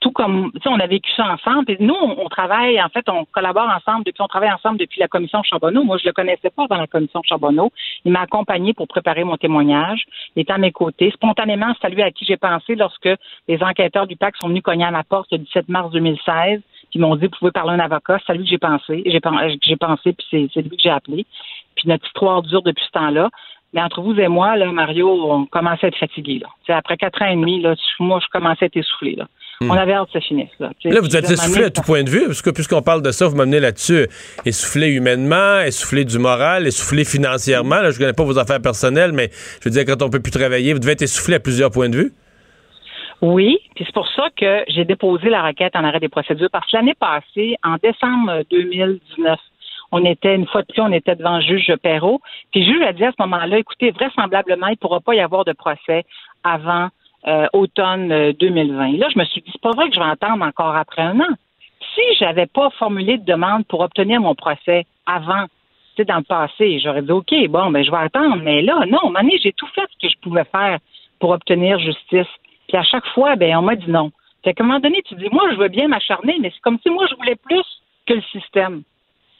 tout 0.00 0.10
comme, 0.12 0.52
on 0.64 0.80
a 0.80 0.86
vécu 0.86 1.10
ça 1.16 1.26
ensemble. 1.32 1.64
Et 1.72 1.76
nous, 1.80 1.94
on, 1.94 2.28
travaille, 2.28 2.80
en 2.80 2.88
fait, 2.88 3.08
on 3.08 3.24
collabore 3.24 3.68
ensemble 3.68 4.04
depuis, 4.04 4.22
on 4.22 4.28
travaille 4.28 4.52
ensemble 4.52 4.78
depuis 4.78 5.00
la 5.00 5.08
commission 5.08 5.42
Charbonneau. 5.42 5.82
Moi, 5.84 5.98
je 5.98 6.06
le 6.06 6.12
connaissais 6.12 6.50
pas 6.50 6.66
dans 6.68 6.76
la 6.76 6.86
commission 6.86 7.22
Charbonneau. 7.24 7.72
Il 8.04 8.12
m'a 8.12 8.22
accompagné 8.22 8.74
pour 8.74 8.86
préparer 8.86 9.24
mon 9.24 9.36
témoignage. 9.36 10.04
Il 10.34 10.40
est 10.40 10.50
à 10.50 10.58
mes 10.58 10.72
côtés. 10.72 11.10
Spontanément, 11.10 11.72
c'est 11.80 11.86
à 11.86 11.90
lui 11.90 12.02
à 12.02 12.10
qui 12.10 12.24
j'ai 12.24 12.36
pensé 12.36 12.74
lorsque 12.74 13.08
les 13.48 13.62
enquêteurs 13.62 14.06
du 14.06 14.16
PAC 14.16 14.36
sont 14.36 14.48
venus 14.48 14.62
cogner 14.62 14.84
à 14.84 14.90
ma 14.90 15.04
porte 15.04 15.32
le 15.32 15.38
17 15.38 15.68
mars 15.68 15.90
2016. 15.90 16.60
Puis 16.90 17.00
m'ont 17.00 17.16
dit, 17.16 17.26
vous 17.26 17.38
pouvez 17.38 17.50
parler 17.50 17.72
à 17.72 17.74
un 17.74 17.80
avocat. 17.80 18.18
C'est 18.24 18.32
à 18.32 18.34
lui 18.36 18.44
que 18.44 18.50
j'ai 18.50 18.58
pensé. 18.58 19.02
J'ai, 19.06 19.20
j'ai 19.62 19.76
pensé, 19.76 20.12
puis 20.12 20.50
c'est, 20.52 20.62
lui 20.62 20.76
que 20.76 20.82
j'ai 20.82 20.90
appelé. 20.90 21.26
Puis 21.74 21.88
notre 21.88 22.06
histoire 22.06 22.42
dure 22.42 22.62
depuis 22.62 22.84
ce 22.84 22.92
temps-là. 22.92 23.30
Mais 23.72 23.82
entre 23.82 24.00
vous 24.00 24.14
et 24.18 24.28
moi, 24.28 24.56
là, 24.56 24.70
Mario, 24.72 25.08
on 25.08 25.46
commençait 25.46 25.86
à 25.86 25.88
être 25.88 25.98
fatigué. 25.98 26.40
Là. 26.40 26.76
après 26.76 26.96
quatre 26.96 27.20
ans 27.22 27.26
et 27.26 27.36
demi, 27.36 27.60
là, 27.60 27.74
moi, 28.00 28.20
je 28.22 28.26
commençais 28.30 28.64
à 28.64 28.66
être 28.66 28.76
essoufflé. 28.76 29.16
Là. 29.16 29.26
Hmm. 29.60 29.70
On 29.70 29.74
avait 29.74 29.94
hâte 29.94 30.08
que 30.08 30.12
ça 30.12 30.20
finisse. 30.20 30.50
Là, 30.60 30.70
là 30.84 31.00
vous 31.00 31.16
êtes 31.16 31.30
essoufflé 31.30 31.64
à 31.64 31.70
tout 31.70 31.80
point 31.82 32.02
de 32.02 32.10
vue, 32.10 32.26
parce 32.26 32.42
que 32.42 32.50
puisqu'on 32.50 32.82
parle 32.82 33.02
de 33.02 33.10
ça, 33.10 33.26
vous 33.26 33.36
m'amenez 33.36 33.60
là-dessus. 33.60 34.06
Essoufflé 34.44 34.88
humainement, 34.88 35.60
essoufflé 35.60 36.04
du 36.04 36.18
moral, 36.18 36.66
essoufflé 36.66 37.04
financièrement. 37.04 37.76
Là, 37.76 37.90
je 37.90 37.96
ne 37.96 38.00
connais 38.00 38.12
pas 38.12 38.24
vos 38.24 38.38
affaires 38.38 38.60
personnelles, 38.60 39.12
mais 39.12 39.30
je 39.32 39.68
veux 39.68 39.70
dire, 39.70 39.84
quand 39.86 40.02
on 40.02 40.06
ne 40.06 40.12
peut 40.12 40.20
plus 40.20 40.32
travailler, 40.32 40.74
vous 40.74 40.78
devez 40.78 40.92
être 40.92 41.02
essoufflé 41.02 41.36
à 41.36 41.40
plusieurs 41.40 41.70
points 41.70 41.88
de 41.88 41.96
vue. 41.96 42.12
Oui, 43.22 43.58
puis 43.74 43.84
c'est 43.86 43.94
pour 43.94 44.08
ça 44.08 44.24
que 44.36 44.64
j'ai 44.68 44.84
déposé 44.84 45.30
la 45.30 45.42
requête 45.42 45.74
en 45.74 45.84
arrêt 45.84 46.00
des 46.00 46.10
procédures, 46.10 46.50
parce 46.52 46.70
que 46.70 46.76
l'année 46.76 46.94
passée, 46.94 47.56
en 47.64 47.76
décembre 47.82 48.42
2019, 48.50 49.38
on 49.96 50.04
était, 50.04 50.34
une 50.34 50.46
fois 50.46 50.62
de 50.62 50.66
plus, 50.66 50.82
on 50.82 50.92
était 50.92 51.16
devant 51.16 51.36
le 51.36 51.42
juge 51.42 51.72
Perrault. 51.82 52.20
Puis 52.52 52.64
le 52.64 52.72
juge 52.72 52.82
a 52.82 52.92
dit 52.92 53.04
à 53.04 53.12
ce 53.12 53.22
moment-là, 53.22 53.58
écoutez, 53.58 53.90
vraisemblablement, 53.90 54.66
il 54.68 54.72
ne 54.72 54.76
pourra 54.76 55.00
pas 55.00 55.14
y 55.14 55.20
avoir 55.20 55.44
de 55.44 55.52
procès 55.52 56.04
avant 56.44 56.88
euh, 57.26 57.46
automne 57.52 58.32
2020. 58.32 58.94
Euh, 58.94 58.98
là, 58.98 59.08
je 59.12 59.18
me 59.18 59.24
suis 59.24 59.40
dit, 59.40 59.50
c'est 59.52 59.60
pas 59.60 59.72
vrai 59.72 59.88
que 59.88 59.94
je 59.94 60.00
vais 60.00 60.06
attendre 60.06 60.44
encore 60.44 60.76
après 60.76 61.02
un 61.02 61.18
an. 61.20 61.34
Si 61.94 62.02
j'avais 62.18 62.46
pas 62.46 62.70
formulé 62.78 63.16
de 63.16 63.24
demande 63.24 63.66
pour 63.66 63.80
obtenir 63.80 64.20
mon 64.20 64.34
procès 64.34 64.86
avant, 65.06 65.44
tu 65.96 66.02
sais, 66.02 66.04
dans 66.04 66.18
le 66.18 66.24
passé, 66.24 66.78
j'aurais 66.78 67.02
dit, 67.02 67.12
OK, 67.12 67.34
bon, 67.48 67.70
ben, 67.70 67.82
je 67.82 67.90
vais 67.90 67.96
attendre. 67.96 68.36
Mais 68.42 68.60
là, 68.62 68.84
non, 68.86 69.10
Mané, 69.10 69.38
j'ai 69.42 69.52
tout 69.52 69.68
fait 69.74 69.86
ce 69.92 70.06
que 70.06 70.12
je 70.12 70.20
pouvais 70.20 70.44
faire 70.44 70.78
pour 71.18 71.30
obtenir 71.30 71.78
justice. 71.78 72.28
Puis 72.68 72.76
à 72.76 72.82
chaque 72.82 73.06
fois, 73.14 73.36
ben, 73.36 73.56
on 73.56 73.62
m'a 73.62 73.76
dit 73.76 73.90
non. 73.90 74.10
Fait 74.44 74.52
qu'à 74.52 74.62
un 74.62 74.66
moment 74.66 74.80
donné, 74.80 75.02
tu 75.02 75.14
dis, 75.14 75.28
moi, 75.32 75.50
je 75.52 75.56
veux 75.56 75.68
bien 75.68 75.88
m'acharner, 75.88 76.36
mais 76.40 76.50
c'est 76.54 76.60
comme 76.60 76.78
si 76.82 76.90
moi, 76.90 77.06
je 77.10 77.16
voulais 77.16 77.36
plus 77.36 77.64
que 78.06 78.14
le 78.14 78.22
système. 78.22 78.82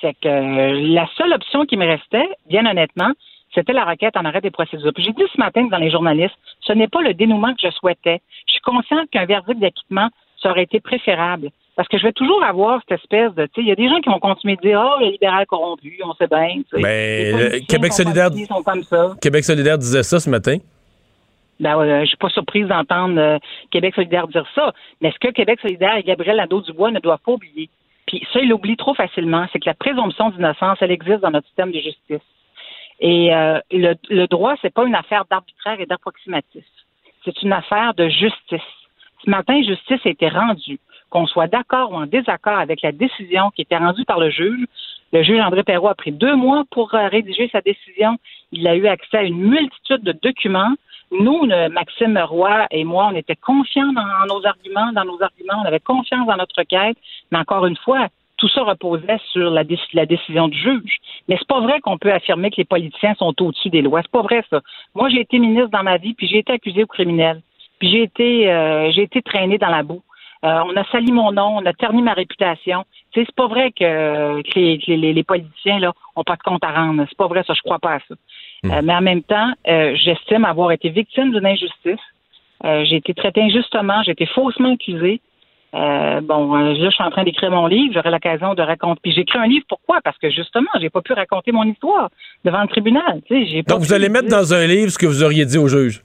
C'est 0.00 0.14
que 0.14 0.28
euh, 0.28 0.80
la 0.92 1.08
seule 1.16 1.32
option 1.32 1.64
qui 1.64 1.76
me 1.76 1.86
restait, 1.86 2.28
bien 2.48 2.66
honnêtement, 2.66 3.12
c'était 3.54 3.72
la 3.72 3.84
requête 3.84 4.16
en 4.16 4.24
arrêt 4.24 4.40
des 4.40 4.50
procédures. 4.50 4.92
Puis 4.94 5.04
j'ai 5.04 5.12
dit 5.12 5.22
ce 5.32 5.38
matin 5.38 5.66
dans 5.70 5.78
les 5.78 5.90
journalistes, 5.90 6.36
ce 6.60 6.72
n'est 6.72 6.88
pas 6.88 7.00
le 7.00 7.14
dénouement 7.14 7.54
que 7.54 7.60
je 7.62 7.70
souhaitais. 7.70 8.20
Je 8.46 8.52
suis 8.52 8.60
consciente 8.60 9.10
qu'un 9.10 9.24
verdict 9.24 9.58
d'acquittement, 9.58 10.08
ça 10.42 10.50
aurait 10.50 10.64
été 10.64 10.80
préférable. 10.80 11.50
Parce 11.76 11.88
que 11.88 11.98
je 11.98 12.04
vais 12.04 12.12
toujours 12.12 12.42
avoir 12.42 12.80
cette 12.80 13.00
espèce 13.00 13.34
de, 13.34 13.44
tu 13.46 13.52
sais, 13.56 13.60
il 13.60 13.68
y 13.68 13.72
a 13.72 13.74
des 13.74 13.88
gens 13.88 14.00
qui 14.00 14.08
vont 14.08 14.18
continuer 14.18 14.56
de 14.56 14.62
dire, 14.62 14.82
oh, 14.82 14.98
le 14.98 15.10
libéral 15.10 15.44
corrompu, 15.46 15.98
on 16.02 16.14
sait 16.14 16.26
bien. 16.26 16.62
Mais 16.72 17.32
ben, 17.32 17.66
Québec 17.66 17.92
solidaire, 17.92 18.30
Québec 19.20 19.44
solidaire 19.44 19.76
disait 19.76 20.02
ça 20.02 20.18
ce 20.18 20.30
matin. 20.30 20.56
Ben, 21.60 21.78
euh, 21.78 22.00
je 22.00 22.06
suis 22.06 22.16
pas 22.16 22.28
surprise 22.30 22.66
d'entendre 22.66 23.18
euh, 23.18 23.38
Québec 23.70 23.94
solidaire 23.94 24.26
dire 24.28 24.46
ça. 24.54 24.72
Mais 25.00 25.12
ce 25.12 25.18
que 25.18 25.32
Québec 25.32 25.58
solidaire 25.60 25.96
et 25.96 26.02
Gabriel 26.02 26.36
Nadeau-Dubois 26.36 26.90
ne 26.90 27.00
doivent 27.00 27.20
pas 27.24 27.32
oublier, 27.32 27.68
puis 28.06 28.26
ça, 28.32 28.40
il 28.40 28.48
l'oublie 28.48 28.76
trop 28.76 28.94
facilement, 28.94 29.46
c'est 29.52 29.58
que 29.58 29.66
la 29.66 29.74
présomption 29.74 30.30
d'innocence, 30.30 30.78
elle 30.80 30.92
existe 30.92 31.20
dans 31.20 31.30
notre 31.30 31.46
système 31.48 31.72
de 31.72 31.80
justice. 31.80 32.22
Et 33.00 33.34
euh, 33.34 33.60
le, 33.70 33.94
le, 34.08 34.26
droit, 34.26 34.54
c'est 34.62 34.72
pas 34.72 34.84
une 34.84 34.94
affaire 34.94 35.24
d'arbitraire 35.28 35.80
et 35.80 35.86
d'approximatif. 35.86 36.64
C'est 37.24 37.42
une 37.42 37.52
affaire 37.52 37.94
de 37.94 38.08
justice. 38.08 38.60
Ce 39.24 39.30
matin, 39.30 39.60
justice 39.62 40.00
a 40.04 40.08
été 40.08 40.28
rendue. 40.28 40.78
Qu'on 41.10 41.26
soit 41.26 41.46
d'accord 41.46 41.92
ou 41.92 41.96
en 41.96 42.06
désaccord 42.06 42.58
avec 42.58 42.82
la 42.82 42.92
décision 42.92 43.50
qui 43.50 43.62
était 43.62 43.76
rendue 43.76 44.04
par 44.04 44.18
le 44.18 44.30
juge, 44.30 44.66
Le 45.12 45.22
juge 45.22 45.40
André 45.40 45.62
Perrault 45.62 45.88
a 45.88 45.94
pris 45.94 46.12
deux 46.12 46.34
mois 46.34 46.64
pour 46.70 46.94
euh, 46.94 47.08
rédiger 47.08 47.48
sa 47.50 47.60
décision. 47.60 48.18
Il 48.52 48.66
a 48.66 48.74
eu 48.74 48.86
accès 48.86 49.18
à 49.18 49.22
une 49.22 49.38
multitude 49.38 50.02
de 50.02 50.12
documents. 50.12 50.74
Nous, 51.12 51.46
Maxime 51.70 52.18
Roy 52.18 52.66
et 52.70 52.84
moi, 52.84 53.08
on 53.12 53.16
était 53.16 53.36
confiants 53.36 53.92
dans 53.92 54.34
nos 54.34 54.44
arguments, 54.44 54.92
dans 54.92 55.04
nos 55.04 55.22
arguments, 55.22 55.62
on 55.62 55.66
avait 55.66 55.80
confiance 55.80 56.26
dans 56.26 56.36
notre 56.36 56.62
quête, 56.64 56.96
mais 57.30 57.38
encore 57.38 57.66
une 57.66 57.76
fois, 57.76 58.08
tout 58.36 58.48
ça 58.48 58.62
reposait 58.62 59.18
sur 59.32 59.50
la, 59.50 59.64
décision 59.64 60.48
du 60.48 60.58
juge. 60.58 60.96
Mais 61.28 61.36
c'est 61.38 61.48
pas 61.48 61.60
vrai 61.60 61.80
qu'on 61.80 61.98
peut 61.98 62.12
affirmer 62.12 62.50
que 62.50 62.56
les 62.58 62.64
politiciens 62.64 63.14
sont 63.14 63.34
au-dessus 63.42 63.70
des 63.70 63.82
lois. 63.82 64.02
C'est 64.02 64.10
pas 64.10 64.22
vrai 64.22 64.44
ça. 64.50 64.60
Moi, 64.94 65.08
j'ai 65.08 65.20
été 65.20 65.38
ministre 65.38 65.70
dans 65.70 65.82
ma 65.82 65.96
vie, 65.96 66.14
puis 66.14 66.26
j'ai 66.26 66.38
été 66.38 66.52
accusé 66.52 66.82
au 66.82 66.86
criminel, 66.86 67.40
puis 67.78 67.90
j'ai 67.90 68.02
été, 68.02 68.50
euh, 68.50 68.90
j'ai 68.92 69.02
été 69.02 69.22
traîné 69.22 69.58
dans 69.58 69.70
la 69.70 69.82
boue. 69.82 70.02
Euh, 70.44 70.60
on 70.66 70.76
a 70.76 70.84
sali 70.90 71.12
mon 71.12 71.32
nom, 71.32 71.56
on 71.56 71.66
a 71.66 71.72
terni 71.72 72.02
ma 72.02 72.12
réputation. 72.12 72.84
C'est 73.24 73.34
pas 73.34 73.46
vrai 73.46 73.72
que, 73.72 74.42
les, 74.56 75.24
politiciens 75.24 75.78
là 75.78 75.92
ont 76.14 76.24
pas 76.24 76.36
de 76.36 76.42
compte 76.42 76.64
à 76.64 76.72
rendre. 76.72 77.04
C'est 77.08 77.16
pas 77.16 77.26
vrai 77.26 77.42
ça, 77.46 77.54
je 77.54 77.62
crois 77.62 77.78
pas 77.78 77.94
à 77.94 77.98
ça. 78.00 78.14
Euh, 78.64 78.80
mais 78.82 78.94
en 78.94 79.00
même 79.00 79.22
temps, 79.22 79.52
j'estime 79.66 80.44
avoir 80.44 80.72
été 80.72 80.90
victime 80.90 81.32
d'une 81.32 81.46
injustice. 81.46 82.00
j'ai 82.64 82.96
été 82.96 83.14
traité 83.14 83.42
injustement, 83.42 84.02
j'ai 84.04 84.12
été 84.12 84.26
faussement 84.26 84.74
accusé. 84.74 85.20
Euh, 85.76 86.20
bon, 86.22 86.56
euh, 86.56 86.72
là, 86.72 86.88
je 86.88 86.90
suis 86.90 87.04
en 87.04 87.10
train 87.10 87.24
d'écrire 87.24 87.50
mon 87.50 87.66
livre, 87.66 87.92
j'aurai 87.92 88.10
l'occasion 88.10 88.54
de 88.54 88.62
raconter. 88.62 89.00
Puis 89.02 89.12
j'écris 89.12 89.38
un 89.38 89.46
livre, 89.46 89.66
pourquoi? 89.68 90.00
Parce 90.02 90.16
que 90.18 90.30
justement, 90.30 90.70
j'ai 90.80 90.90
pas 90.90 91.02
pu 91.02 91.12
raconter 91.12 91.52
mon 91.52 91.64
histoire 91.64 92.08
devant 92.44 92.62
le 92.62 92.68
tribunal. 92.68 93.20
Donc, 93.66 93.80
vous 93.80 93.92
allez 93.92 94.08
mettre 94.08 94.28
dans 94.28 94.54
un 94.54 94.66
livre 94.66 94.90
ce 94.90 94.98
que 94.98 95.06
vous 95.06 95.22
auriez 95.22 95.44
dit 95.44 95.58
au 95.58 95.68
juge? 95.68 96.02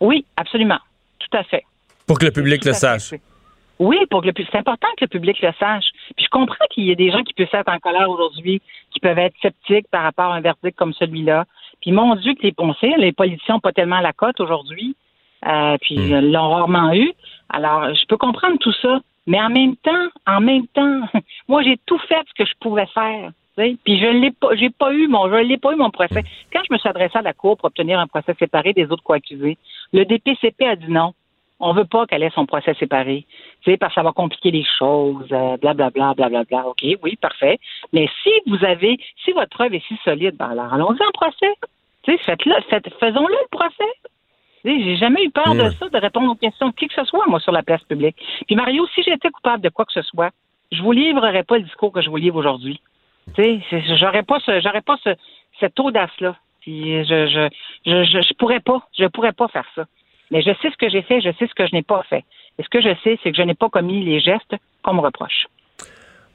Oui, 0.00 0.24
absolument. 0.36 0.78
Tout 1.18 1.36
à 1.36 1.42
fait. 1.44 1.64
Pour 2.06 2.18
que 2.18 2.26
le 2.26 2.30
public 2.30 2.64
le 2.64 2.72
sache. 2.72 3.14
Oui, 3.78 3.98
pour 4.10 4.22
que 4.22 4.28
le 4.28 4.32
c'est 4.36 4.58
important 4.58 4.88
que 4.96 5.04
le 5.04 5.08
public 5.08 5.40
le 5.42 5.52
sache. 5.58 5.86
Puis 6.16 6.24
je 6.24 6.30
comprends 6.30 6.64
qu'il 6.70 6.84
y 6.84 6.90
ait 6.90 6.96
des 6.96 7.10
gens 7.10 7.22
qui 7.22 7.34
puissent 7.34 7.52
être 7.52 7.70
en 7.70 7.78
colère 7.78 8.08
aujourd'hui, 8.08 8.62
qui 8.90 9.00
peuvent 9.00 9.18
être 9.18 9.34
sceptiques 9.42 9.88
par 9.90 10.02
rapport 10.02 10.32
à 10.32 10.36
un 10.36 10.40
verdict 10.40 10.76
comme 10.76 10.94
celui-là. 10.94 11.44
Puis 11.82 11.92
mon 11.92 12.14
Dieu 12.16 12.34
que 12.34 12.42
les 12.42 12.52
pensées, 12.52 12.94
les 12.96 13.12
politiciens 13.12 13.56
n'ont 13.56 13.60
pas 13.60 13.72
tellement 13.72 14.00
la 14.00 14.12
cote 14.12 14.40
aujourd'hui. 14.40 14.96
Euh, 15.46 15.76
puis 15.80 15.98
hmm. 15.98 16.16
ils 16.16 16.32
l'ont 16.32 16.50
rarement 16.50 16.92
eu. 16.94 17.12
Alors, 17.50 17.94
je 17.94 18.06
peux 18.06 18.16
comprendre 18.16 18.56
tout 18.58 18.72
ça, 18.72 19.00
mais 19.26 19.40
en 19.40 19.50
même 19.50 19.76
temps, 19.76 20.08
en 20.26 20.40
même 20.40 20.66
temps, 20.68 21.00
moi 21.48 21.62
j'ai 21.62 21.78
tout 21.86 21.98
fait 22.08 22.24
ce 22.28 22.42
que 22.42 22.48
je 22.48 22.54
pouvais 22.60 22.86
faire. 22.86 23.30
Puis 23.56 23.98
je 23.98 24.06
l'ai 24.06 24.32
pas, 24.32 24.54
j'ai 24.54 24.70
pas 24.70 24.92
eu 24.92 25.08
mon, 25.08 25.30
je 25.30 25.36
l'ai 25.36 25.56
pas 25.56 25.72
eu 25.72 25.76
mon 25.76 25.90
procès. 25.90 26.22
Quand 26.52 26.60
je 26.68 26.72
me 26.72 26.78
suis 26.78 26.88
adressé 26.88 27.16
à 27.16 27.22
la 27.22 27.32
cour 27.32 27.56
pour 27.56 27.66
obtenir 27.66 27.98
un 27.98 28.06
procès 28.06 28.34
séparé 28.38 28.74
des 28.74 28.84
autres 28.84 29.02
co-accusés, 29.02 29.56
le 29.92 30.04
DPCP 30.04 30.66
a 30.66 30.76
dit 30.76 30.90
non. 30.90 31.14
On 31.58 31.72
veut 31.72 31.86
pas 31.86 32.06
qu'elle 32.06 32.22
ait 32.22 32.30
son 32.30 32.44
procès 32.44 32.74
séparé. 32.74 33.24
Tu 33.62 33.76
parce 33.78 33.94
que 33.94 34.00
ça 34.00 34.02
va 34.02 34.12
compliquer 34.12 34.50
les 34.50 34.64
choses, 34.78 35.26
blablabla, 35.28 36.10
euh, 36.10 36.14
blablabla. 36.14 36.44
Bla, 36.44 36.68
OK, 36.68 36.84
oui, 37.02 37.16
parfait. 37.16 37.58
Mais 37.92 38.08
si 38.22 38.30
vous 38.46 38.62
avez, 38.64 38.98
si 39.24 39.32
votre 39.32 39.50
preuve 39.50 39.74
est 39.74 39.86
si 39.86 39.96
solide, 40.04 40.36
ben 40.36 40.50
alors 40.50 40.74
allons-y 40.74 41.02
en 41.02 41.10
procès. 41.12 41.54
Tu 42.02 42.12
sais, 42.12 42.18
faites-le, 42.18 42.54
faites, 42.68 42.88
faisons-le 43.00 43.34
le 43.34 43.48
procès. 43.50 43.92
J'ai 44.64 44.96
jamais 44.96 45.22
eu 45.22 45.30
peur 45.30 45.54
de 45.54 45.70
ça, 45.70 45.88
de 45.88 45.98
répondre 45.98 46.30
aux 46.30 46.34
questions 46.34 46.68
de 46.68 46.74
qui 46.74 46.88
que 46.88 46.94
ce 46.94 47.04
soit, 47.04 47.24
moi, 47.28 47.38
sur 47.38 47.52
la 47.52 47.62
place 47.62 47.82
publique. 47.84 48.16
Puis 48.46 48.56
Mario, 48.56 48.86
si 48.94 49.02
j'étais 49.02 49.30
coupable 49.30 49.62
de 49.62 49.68
quoi 49.68 49.84
que 49.84 49.92
ce 49.92 50.02
soit, 50.02 50.30
je 50.72 50.82
vous 50.82 50.90
livrerais 50.92 51.44
pas 51.44 51.58
le 51.58 51.64
discours 51.64 51.92
que 51.92 52.02
je 52.02 52.10
vous 52.10 52.16
livre 52.16 52.36
aujourd'hui. 52.36 52.80
Tu 53.34 53.60
sais, 53.70 53.96
j'aurais 53.96 54.24
pas 54.24 54.40
ce, 54.40 54.60
j'aurais 54.60 54.82
pas 54.82 54.96
ce, 55.04 55.10
cette 55.60 55.78
audace-là. 55.78 56.36
Puis 56.60 57.04
je, 57.04 57.26
je, 57.26 57.48
je, 57.86 58.20
je, 58.20 58.34
pourrais 58.34 58.60
pas, 58.60 58.82
je 58.98 59.06
pourrais 59.06 59.32
pas 59.32 59.46
faire 59.48 59.66
ça. 59.76 59.84
Mais 60.30 60.42
je 60.42 60.50
sais 60.62 60.70
ce 60.70 60.76
que 60.76 60.88
j'ai 60.88 61.02
fait, 61.02 61.20
je 61.20 61.30
sais 61.38 61.46
ce 61.46 61.54
que 61.54 61.66
je 61.66 61.74
n'ai 61.74 61.82
pas 61.82 62.02
fait. 62.08 62.24
Et 62.58 62.62
ce 62.62 62.68
que 62.68 62.80
je 62.80 62.94
sais, 63.04 63.18
c'est 63.22 63.30
que 63.30 63.36
je 63.36 63.42
n'ai 63.42 63.54
pas 63.54 63.68
commis 63.68 64.04
les 64.04 64.20
gestes 64.20 64.54
qu'on 64.82 64.94
me 64.94 65.00
reproche. 65.00 65.46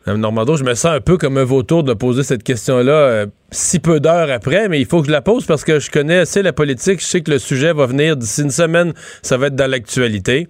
Mme 0.07 0.19
Normando, 0.19 0.55
je 0.55 0.63
me 0.63 0.73
sens 0.73 0.93
un 0.93 0.99
peu 0.99 1.17
comme 1.17 1.37
un 1.37 1.43
vautour 1.43 1.83
de 1.83 1.93
poser 1.93 2.23
cette 2.23 2.43
question-là 2.43 2.91
euh, 2.91 3.25
si 3.51 3.79
peu 3.79 3.99
d'heures 3.99 4.31
après, 4.31 4.67
mais 4.67 4.79
il 4.79 4.87
faut 4.87 5.01
que 5.01 5.07
je 5.07 5.11
la 5.11 5.21
pose 5.21 5.45
parce 5.45 5.63
que 5.63 5.79
je 5.79 5.91
connais 5.91 6.17
assez 6.17 6.41
la 6.41 6.53
politique. 6.53 6.99
Je 6.99 7.05
sais 7.05 7.21
que 7.21 7.29
le 7.29 7.37
sujet 7.37 7.71
va 7.71 7.85
venir 7.85 8.17
d'ici 8.17 8.41
une 8.41 8.49
semaine, 8.49 8.93
ça 9.21 9.37
va 9.37 9.47
être 9.47 9.55
dans 9.55 9.69
l'actualité. 9.69 10.47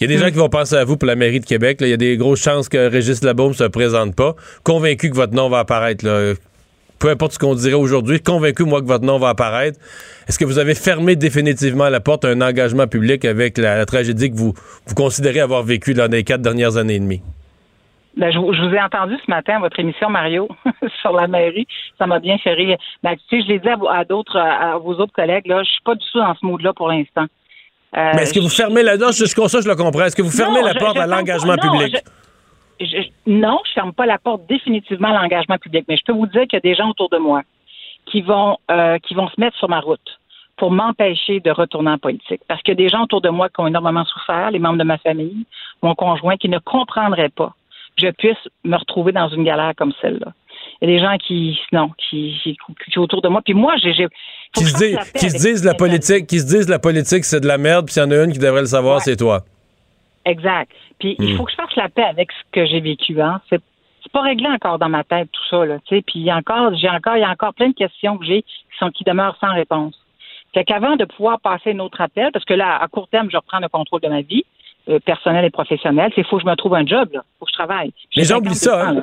Il 0.00 0.10
y 0.10 0.12
a 0.12 0.16
des 0.16 0.20
gens 0.20 0.28
qui 0.28 0.38
vont 0.38 0.48
penser 0.48 0.74
à 0.74 0.84
vous 0.84 0.96
pour 0.96 1.06
la 1.06 1.14
mairie 1.14 1.38
de 1.38 1.46
Québec. 1.46 1.78
Il 1.82 1.88
y 1.88 1.92
a 1.92 1.96
des 1.96 2.16
grosses 2.16 2.42
chances 2.42 2.68
que 2.68 2.88
Régis 2.88 3.22
Labaume 3.22 3.50
ne 3.50 3.54
se 3.54 3.64
présente 3.64 4.16
pas. 4.16 4.34
Convaincu 4.64 5.08
que 5.08 5.14
votre 5.14 5.34
nom 5.34 5.48
va 5.48 5.60
apparaître. 5.60 6.04
Peu 7.04 7.10
importe 7.10 7.32
ce 7.32 7.38
qu'on 7.38 7.54
dirait 7.54 7.74
aujourd'hui, 7.74 8.18
convaincu, 8.18 8.64
moi, 8.64 8.80
que 8.80 8.86
votre 8.86 9.04
nom 9.04 9.18
va 9.18 9.28
apparaître. 9.28 9.78
Est-ce 10.26 10.38
que 10.38 10.46
vous 10.46 10.58
avez 10.58 10.74
fermé 10.74 11.16
définitivement 11.16 11.90
la 11.90 12.00
porte 12.00 12.24
à 12.24 12.28
un 12.28 12.40
engagement 12.40 12.86
public 12.86 13.26
avec 13.26 13.58
la, 13.58 13.84
tragédie 13.84 14.30
que 14.30 14.36
vous, 14.36 14.54
vous 14.86 14.94
considérez 14.94 15.40
avoir 15.40 15.64
vécue 15.64 15.92
dans 15.92 16.10
les 16.10 16.24
quatre 16.24 16.40
dernières 16.40 16.78
années 16.78 16.94
et 16.94 17.00
demie? 17.00 17.20
Ben, 18.16 18.32
je, 18.32 18.38
vous 18.38 18.74
ai 18.74 18.80
entendu 18.80 19.16
ce 19.22 19.30
matin 19.30 19.56
à 19.56 19.58
votre 19.58 19.78
émission, 19.78 20.08
Mario, 20.08 20.48
sur 21.02 21.12
la 21.12 21.26
mairie. 21.26 21.66
Ça 21.98 22.06
m'a 22.06 22.20
bien 22.20 22.38
fait 22.38 22.54
rire. 22.54 22.78
Ben, 23.02 23.16
tu 23.16 23.36
sais, 23.36 23.42
je 23.42 23.48
l'ai 23.52 23.58
dit 23.58 23.68
à, 23.68 24.04
d'autres, 24.06 24.38
à 24.38 24.78
vos 24.78 24.94
autres 24.94 25.12
collègues, 25.12 25.46
là, 25.46 25.62
je 25.62 25.68
suis 25.68 25.82
pas 25.84 25.96
du 25.96 26.04
tout 26.10 26.20
dans 26.20 26.34
ce 26.34 26.46
mood-là 26.46 26.72
pour 26.72 26.88
l'instant. 26.88 27.26
Euh, 27.98 28.12
Mais 28.14 28.22
est-ce 28.22 28.32
que 28.32 28.40
vous 28.40 28.48
fermez 28.48 28.82
la 28.82 28.96
non, 28.96 29.10
je, 29.10 29.26
ça, 29.26 29.60
je 29.60 29.68
le 29.68 29.76
comprends. 29.76 30.06
Est-ce 30.06 30.16
que 30.16 30.22
vous 30.22 30.30
fermez 30.30 30.62
la 30.62 30.72
porte 30.72 30.96
à 30.96 31.06
l'engagement 31.06 31.56
public? 31.58 31.96
non, 31.96 32.00
je 32.84 33.72
ferme 33.74 33.92
pas 33.92 34.06
la 34.06 34.18
porte 34.18 34.46
définitivement 34.48 35.08
à 35.08 35.22
l'engagement 35.22 35.58
public. 35.58 35.84
Mais 35.88 35.96
je 35.96 36.04
peux 36.04 36.12
vous 36.12 36.26
dire 36.26 36.42
qu'il 36.42 36.54
y 36.54 36.56
a 36.56 36.60
des 36.60 36.74
gens 36.74 36.90
autour 36.90 37.08
de 37.10 37.18
moi 37.18 37.42
qui 38.06 38.22
vont, 38.22 38.58
euh, 38.70 38.98
qui 38.98 39.14
vont 39.14 39.28
se 39.28 39.40
mettre 39.40 39.56
sur 39.56 39.68
ma 39.68 39.80
route 39.80 40.20
pour 40.56 40.70
m'empêcher 40.70 41.40
de 41.40 41.50
retourner 41.50 41.90
en 41.90 41.98
politique. 41.98 42.40
Parce 42.46 42.62
qu'il 42.62 42.72
y 42.72 42.76
a 42.76 42.82
des 42.84 42.88
gens 42.88 43.02
autour 43.02 43.20
de 43.20 43.28
moi 43.28 43.48
qui 43.48 43.60
ont 43.60 43.66
énormément 43.66 44.04
souffert, 44.04 44.50
les 44.50 44.58
membres 44.58 44.78
de 44.78 44.84
ma 44.84 44.98
famille, 44.98 45.46
mon 45.82 45.94
conjoint, 45.94 46.36
qui 46.36 46.48
ne 46.48 46.58
comprendraient 46.58 47.30
pas 47.30 47.54
je 47.96 48.10
puisse 48.10 48.36
me 48.64 48.76
retrouver 48.76 49.12
dans 49.12 49.28
une 49.28 49.44
galère 49.44 49.72
comme 49.76 49.92
celle-là. 50.00 50.32
Il 50.80 50.90
y 50.90 50.92
a 50.92 50.96
des 50.96 51.04
gens 51.04 51.16
qui, 51.18 51.58
non, 51.72 51.90
qui, 51.98 52.36
qui, 52.42 52.98
autour 52.98 53.22
de 53.22 53.28
moi. 53.28 53.40
Puis 53.44 53.54
moi, 53.54 53.74
j'ai. 53.76 53.92
Qui, 54.54 54.64
se, 54.64 55.18
qui 55.18 55.30
se 55.30 55.36
disent 55.36 55.64
la 55.64 55.74
politique, 55.74 56.26
qui 56.26 56.40
se 56.40 56.46
disent 56.46 56.68
la 56.68 56.78
politique, 56.78 57.24
c'est 57.24 57.40
de 57.40 57.46
la 57.46 57.58
merde, 57.58 57.86
puis 57.86 57.94
il 57.96 58.00
y 58.00 58.02
en 58.02 58.10
a 58.10 58.24
une 58.24 58.32
qui 58.32 58.38
devrait 58.38 58.60
le 58.60 58.66
savoir, 58.66 59.00
c'est 59.00 59.16
toi. 59.16 59.44
Exact. 60.24 60.70
Puis 60.98 61.16
il 61.18 61.34
hmm. 61.34 61.36
faut 61.36 61.44
que 61.44 61.50
je 61.50 61.56
fasse 61.56 61.76
la 61.76 61.88
paix 61.88 62.04
avec 62.04 62.30
ce 62.32 62.50
que 62.52 62.66
j'ai 62.66 62.80
vécu. 62.80 63.20
Hein. 63.20 63.40
C'est 63.50 63.60
pas 64.12 64.22
réglé 64.22 64.46
encore 64.46 64.78
dans 64.78 64.88
ma 64.88 65.02
tête 65.04 65.28
tout 65.32 65.42
ça. 65.50 65.64
Là, 65.64 65.78
puis 66.06 66.32
encore, 66.32 66.74
j'ai 66.76 66.88
encore, 66.88 67.16
il 67.16 67.20
y 67.20 67.24
a 67.24 67.30
encore 67.30 67.52
plein 67.54 67.68
de 67.68 67.74
questions 67.74 68.16
que 68.16 68.24
j'ai 68.24 68.42
qui 68.42 68.78
sont 68.78 68.90
qui 68.90 69.04
demeurent 69.04 69.36
sans 69.40 69.52
réponse. 69.52 69.94
Fait 70.54 70.64
qu'avant 70.64 70.94
de 70.94 71.04
pouvoir 71.04 71.40
passer 71.40 71.72
un 71.72 71.80
autre 71.80 72.00
appel, 72.00 72.30
parce 72.32 72.44
que 72.44 72.54
là, 72.54 72.78
à 72.80 72.86
court 72.86 73.08
terme, 73.08 73.28
je 73.30 73.36
reprends 73.36 73.58
le 73.58 73.68
contrôle 73.68 74.00
de 74.00 74.08
ma 74.08 74.22
vie, 74.22 74.44
euh, 74.88 75.00
personnel 75.00 75.44
et 75.44 75.50
professionnel, 75.50 76.12
c'est 76.14 76.24
faut 76.26 76.36
que 76.36 76.42
je 76.42 76.48
me 76.48 76.54
trouve 76.54 76.74
un 76.74 76.86
job, 76.86 77.08
il 77.12 77.20
faut 77.38 77.46
que 77.46 77.50
je 77.50 77.56
travaille. 77.56 77.92
Les 78.14 78.24
gens 78.24 78.38
oublient 78.38 78.54
ça. 78.54 78.88
Hein? 78.88 79.00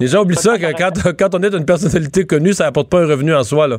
Les 0.00 0.06
gens 0.06 0.22
oublient 0.22 0.36
ça 0.36 0.58
que 0.58 0.72
quand, 0.72 1.16
quand, 1.18 1.34
on 1.34 1.42
est 1.42 1.54
une 1.54 1.66
personnalité 1.66 2.26
connue, 2.26 2.52
ça 2.54 2.64
n'apporte 2.64 2.88
pas 2.88 3.02
un 3.02 3.06
revenu 3.06 3.34
en 3.34 3.42
soi. 3.42 3.68
Là. 3.68 3.78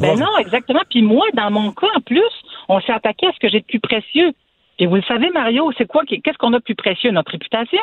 ben 0.00 0.18
non, 0.18 0.36
exactement. 0.38 0.82
Puis 0.90 1.02
moi, 1.02 1.24
dans 1.34 1.50
mon 1.50 1.72
cas, 1.72 1.86
en 1.96 2.00
plus, 2.00 2.20
on 2.68 2.80
s'est 2.80 2.92
attaqué 2.92 3.28
à 3.28 3.32
ce 3.32 3.38
que 3.38 3.48
j'ai 3.48 3.60
de 3.60 3.64
plus 3.64 3.80
précieux. 3.80 4.32
Et 4.80 4.86
vous 4.86 4.96
le 4.96 5.02
savez, 5.02 5.30
Mario, 5.30 5.70
c'est 5.76 5.86
quoi? 5.86 6.02
Qu'est-ce 6.06 6.38
qu'on 6.38 6.54
a 6.54 6.58
de 6.58 6.64
plus 6.64 6.74
précieux? 6.74 7.10
Notre 7.10 7.32
réputation. 7.32 7.82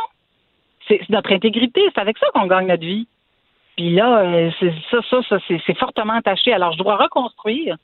C'est 0.88 1.00
notre 1.10 1.32
intégrité. 1.32 1.82
C'est 1.94 2.02
avec 2.02 2.18
ça 2.18 2.26
qu'on 2.34 2.48
gagne 2.48 2.68
notre 2.68 2.86
vie. 2.86 3.08
Puis 3.78 3.94
là, 3.94 4.20
euh, 4.26 4.50
ça, 4.90 4.98
ça, 5.10 5.18
ça 5.30 5.38
c'est 5.48 5.78
fortement 5.78 6.14
attaché. 6.14 6.52
Alors, 6.52 6.74
je 6.74 6.80
dois 6.80 6.96
reconstruire 6.96 7.78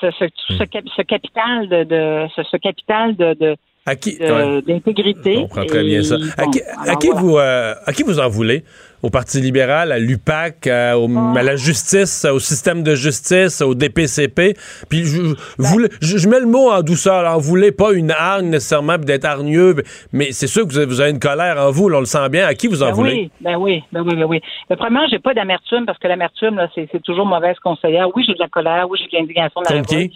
ce, 0.00 0.10
ce, 0.10 0.24
ce, 0.48 0.62
hmm. 0.62 1.04
capital 1.04 1.68
de, 1.68 1.84
de 1.84 2.28
ce, 2.34 2.56
capital 2.56 3.14
de, 3.14 3.56
à 3.86 3.94
qui? 3.94 4.18
d'intégrité. 4.18 5.36
On 5.36 5.42
comprend 5.42 5.66
très 5.66 5.84
bien 5.84 6.02
ça. 6.02 6.16
à, 6.36 6.96
qui, 6.96 7.10
vous, 7.10 7.38
euh, 7.38 7.74
à 7.86 7.92
qui 7.92 8.02
vous 8.02 8.18
en 8.18 8.28
voulez? 8.28 8.64
Au 9.02 9.10
Parti 9.10 9.40
libéral, 9.40 9.92
à 9.92 9.98
l'UPAC, 9.98 10.66
à, 10.66 10.92
à, 10.92 11.42
la 11.42 11.56
justice, 11.56 12.26
au 12.26 12.38
système 12.38 12.82
de 12.82 12.94
justice, 12.94 13.62
au 13.62 13.74
DPCP. 13.74 14.54
Puis 14.88 15.04
je, 15.04 15.22
ben 15.58 15.88
je, 16.00 16.28
mets 16.28 16.40
le 16.40 16.46
mot 16.46 16.70
en 16.70 16.82
douceur. 16.82 17.14
Alors, 17.14 17.40
vous 17.40 17.48
voulez 17.48 17.72
pas 17.72 17.92
une 17.92 18.10
hargne 18.10 18.50
nécessairement 18.50 18.98
d'être 18.98 19.24
hargneux, 19.24 19.76
mais 20.12 20.32
c'est 20.32 20.46
sûr 20.46 20.66
que 20.66 20.72
vous 20.72 21.00
avez, 21.00 21.10
une 21.10 21.18
colère 21.18 21.56
en 21.58 21.70
vous. 21.70 21.88
on 21.90 22.00
le 22.00 22.04
sent 22.04 22.28
bien. 22.28 22.46
À 22.46 22.54
qui 22.54 22.66
vous 22.66 22.82
en 22.82 22.88
ben 22.88 22.92
voulez? 22.92 23.12
oui, 23.12 23.30
ben 23.40 23.56
oui, 23.56 23.82
ben 23.92 24.02
oui, 24.02 24.14
ben 24.16 24.24
oui. 24.24 24.40
Mais 24.68 24.76
premièrement, 24.76 25.08
j'ai 25.10 25.18
pas 25.18 25.34
d'amertume 25.34 25.86
parce 25.86 25.98
que 25.98 26.08
l'amertume, 26.08 26.60
c'est 26.74 27.02
toujours 27.02 27.26
mauvaise 27.26 27.58
conseillère. 27.60 28.08
Oui, 28.14 28.24
j'ai 28.26 28.34
de 28.34 28.38
la 28.38 28.48
colère. 28.48 28.86
Oui, 28.90 28.98
j'ai 29.00 29.08
de 29.08 29.22
l'indignation. 29.22 29.60
De 29.62 29.74
la 29.74 29.82
qui? 29.82 30.12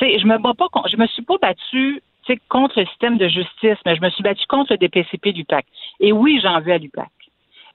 je 0.00 0.26
me 0.26 0.38
bats 0.38 0.52
pas, 0.56 0.66
je 0.90 0.96
me 0.96 1.06
suis 1.06 1.22
pas 1.22 1.38
battue 1.40 2.02
contre 2.48 2.80
le 2.80 2.86
système 2.86 3.18
de 3.18 3.28
justice, 3.28 3.78
mais 3.84 3.96
je 3.96 4.00
me 4.00 4.10
suis 4.10 4.22
battue 4.22 4.46
contre 4.48 4.72
le 4.72 4.78
DPCP 4.78 5.32
du 5.32 5.44
PAC. 5.44 5.64
Et 6.00 6.12
oui, 6.12 6.40
j'en 6.42 6.60
veux 6.60 6.72
à 6.72 6.78
l'UPAC. 6.78 7.08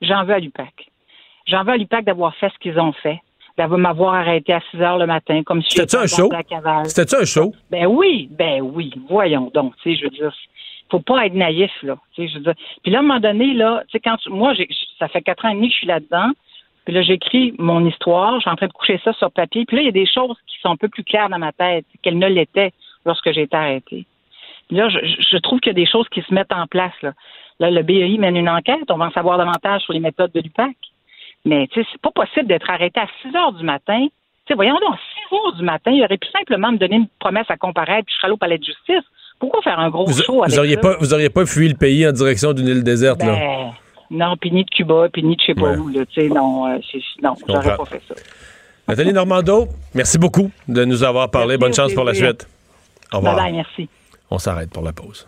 J'en 0.01 0.23
veux 0.23 0.33
à 0.33 0.39
l'UPAC. 0.39 0.89
J'en 1.47 1.63
veux 1.63 1.71
à 1.71 1.77
l'UPAC 1.77 2.05
d'avoir 2.05 2.35
fait 2.35 2.49
ce 2.49 2.59
qu'ils 2.59 2.79
ont 2.79 2.91
fait, 2.91 3.19
d'avoir 3.57 3.79
m'avoir 3.79 4.13
arrêté 4.13 4.53
à 4.53 4.61
6 4.71 4.81
heures 4.81 4.97
le 4.97 5.07
matin, 5.07 5.43
comme 5.43 5.61
si 5.61 5.71
C'était-tu 5.71 5.97
un 5.97 6.07
show? 6.07 6.29
C'était-tu 6.85 7.15
un 7.15 7.25
show? 7.25 7.53
Ben 7.71 7.85
oui, 7.87 8.27
ben 8.31 8.61
oui. 8.61 8.91
Voyons 9.09 9.51
donc, 9.53 9.75
tu 9.77 9.91
sais, 9.91 9.99
je 9.99 10.03
veux 10.03 10.09
dire, 10.09 10.33
faut 10.89 10.99
pas 10.99 11.25
être 11.25 11.33
naïf, 11.33 11.71
là. 11.83 11.97
Tu 12.13 12.23
sais, 12.23 12.29
je 12.29 12.37
veux 12.37 12.43
dire. 12.43 12.53
Puis 12.83 12.91
là, 12.91 12.99
à 12.99 13.01
un 13.01 13.05
moment 13.05 13.19
donné, 13.19 13.53
là, 13.53 13.83
tu 13.87 13.93
sais, 13.93 13.99
quand 13.99 14.17
moi, 14.29 14.53
ça 14.99 15.07
fait 15.07 15.21
quatre 15.21 15.45
ans 15.45 15.49
et 15.49 15.55
demi 15.55 15.67
que 15.67 15.73
je 15.73 15.77
suis 15.79 15.87
là-dedans. 15.87 16.31
Puis 16.85 16.93
là, 16.93 17.01
j'écris 17.01 17.53
mon 17.57 17.85
histoire, 17.85 18.35
je 18.35 18.41
suis 18.41 18.49
en 18.49 18.55
train 18.55 18.67
de 18.67 18.71
coucher 18.71 18.99
ça 19.03 19.11
sur 19.13 19.29
papier. 19.29 19.65
Puis 19.65 19.75
là, 19.75 19.81
il 19.83 19.85
y 19.87 19.89
a 19.89 19.91
des 19.91 20.05
choses 20.05 20.37
qui 20.47 20.57
sont 20.61 20.69
un 20.69 20.77
peu 20.77 20.87
plus 20.87 21.03
claires 21.03 21.27
dans 21.27 21.37
ma 21.37 21.51
tête 21.51 21.85
qu'elles 22.01 22.17
ne 22.17 22.27
l'étaient 22.27 22.71
lorsque 23.05 23.29
j'ai 23.33 23.41
été 23.41 23.57
arrêtée. 23.57 24.05
Là, 24.69 24.87
je, 24.89 25.37
trouve 25.37 25.59
qu'il 25.59 25.71
y 25.71 25.75
a 25.75 25.81
des 25.81 25.85
choses 25.85 26.07
qui 26.09 26.21
se 26.21 26.33
mettent 26.33 26.53
en 26.53 26.67
place. 26.67 26.93
Là. 27.01 27.13
Là, 27.59 27.69
le 27.71 27.81
BEI 27.83 28.17
mène 28.17 28.35
une 28.35 28.49
enquête. 28.49 28.89
On 28.89 28.97
va 28.97 29.05
en 29.05 29.11
savoir 29.11 29.37
davantage 29.37 29.81
sur 29.81 29.93
les 29.93 29.99
méthodes 29.99 30.31
de 30.33 30.39
l'UPAC. 30.41 30.75
Mais 31.45 31.67
tu 31.67 31.81
sais, 31.81 31.87
c'est 31.91 32.01
pas 32.01 32.11
possible 32.11 32.47
d'être 32.47 32.69
arrêté 32.69 32.99
à 32.99 33.07
6 33.21 33.35
heures 33.35 33.53
du 33.53 33.63
matin. 33.63 34.05
Tu 34.05 34.09
sais, 34.49 34.53
voyons 34.55 34.75
donc, 34.79 34.95
6 35.29 35.35
heures 35.35 35.53
du 35.55 35.63
matin, 35.63 35.91
il 35.91 36.03
aurait 36.03 36.17
pu 36.17 36.27
simplement 36.37 36.71
me 36.71 36.77
donner 36.77 36.95
une 36.97 37.07
promesse 37.19 37.45
à 37.49 37.57
comparaître, 37.57 38.05
puis 38.05 38.13
je 38.13 38.17
serais 38.17 38.25
allé 38.27 38.33
au 38.33 38.37
palais 38.37 38.57
de 38.57 38.63
justice. 38.63 39.03
Pourquoi 39.39 39.61
faire 39.61 39.79
un 39.79 39.89
gros 39.89 40.05
Vous, 40.07 40.21
show 40.21 40.41
avec 40.43 40.53
vous 40.53 40.59
auriez 40.59 40.75
ça? 40.75 40.81
pas, 40.81 40.97
vous 40.99 41.13
auriez 41.13 41.29
pas 41.29 41.45
fui 41.45 41.67
le 41.69 41.75
pays 41.75 42.07
en 42.07 42.11
direction 42.11 42.53
d'une 42.53 42.67
île 42.67 42.83
déserte, 42.83 43.21
là? 43.23 43.33
Ben, 43.33 43.71
non, 44.09 44.35
puis 44.37 44.51
ni 44.51 44.63
de 44.63 44.69
Cuba, 44.69 45.07
puis 45.11 45.21
ni 45.23 45.35
de 45.35 45.41
je 45.41 45.45
sais 45.47 45.53
pas 45.53 45.71
Ouais. 45.71 45.77
où, 45.77 45.87
là, 45.89 46.05
tu 46.05 46.21
sais, 46.21 46.27
non, 46.29 46.67
euh, 46.67 46.79
j'aurais 47.47 47.77
pas 47.77 47.85
fait 47.85 48.01
ça. 48.07 48.15
Nathalie 48.87 49.11
Normando, 49.13 49.67
merci 49.93 50.17
beaucoup 50.17 50.49
de 50.67 50.85
nous 50.85 51.03
avoir 51.03 51.29
parlé. 51.29 51.57
Merci, 51.57 51.59
Bonne 51.59 51.73
chance 51.73 51.93
pour 51.93 52.05
la 52.05 52.13
suite. 52.13 52.47
Au 53.13 53.17
revoir. 53.17 53.35
Bye 53.35 53.43
bye, 53.45 53.53
merci. 53.53 53.89
On 54.31 54.37
s'arrête 54.37 54.71
pour 54.71 54.83
la 54.83 54.93
pause. 54.93 55.27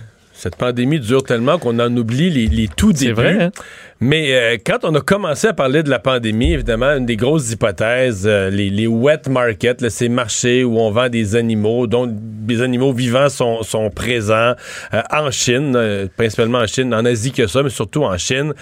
cette 0.41 0.55
pandémie 0.55 0.99
dure 0.99 1.21
tellement 1.21 1.59
qu'on 1.59 1.77
en 1.77 1.95
oublie 1.95 2.31
les, 2.31 2.47
les 2.47 2.67
tout 2.67 2.93
débuts. 2.93 3.13
vrai, 3.13 3.43
hein? 3.43 3.51
Mais 4.03 4.33
euh, 4.33 4.57
quand 4.65 4.79
on 4.81 4.95
a 4.95 5.01
commencé 5.01 5.45
à 5.45 5.53
parler 5.53 5.83
de 5.83 5.89
la 5.91 5.99
pandémie, 5.99 6.53
évidemment, 6.53 6.97
une 6.97 7.05
des 7.05 7.17
grosses 7.17 7.51
hypothèses, 7.51 8.23
euh, 8.25 8.49
les, 8.49 8.71
les 8.71 8.87
wet 8.87 9.29
markets, 9.29 9.79
là, 9.79 9.91
ces 9.91 10.09
marchés 10.09 10.63
où 10.63 10.79
on 10.79 10.89
vend 10.89 11.07
des 11.07 11.35
animaux, 11.35 11.85
dont 11.85 12.07
des 12.11 12.63
animaux 12.63 12.93
vivants 12.93 13.29
sont, 13.29 13.61
sont 13.61 13.91
présents 13.91 14.55
euh, 14.95 15.03
en 15.11 15.29
Chine, 15.29 16.09
principalement 16.17 16.57
en 16.57 16.65
Chine, 16.65 16.95
en 16.95 17.05
Asie 17.05 17.31
que 17.31 17.45
ça, 17.45 17.61
mais 17.61 17.69
surtout 17.69 18.03
en 18.03 18.17
Chine. 18.17 18.53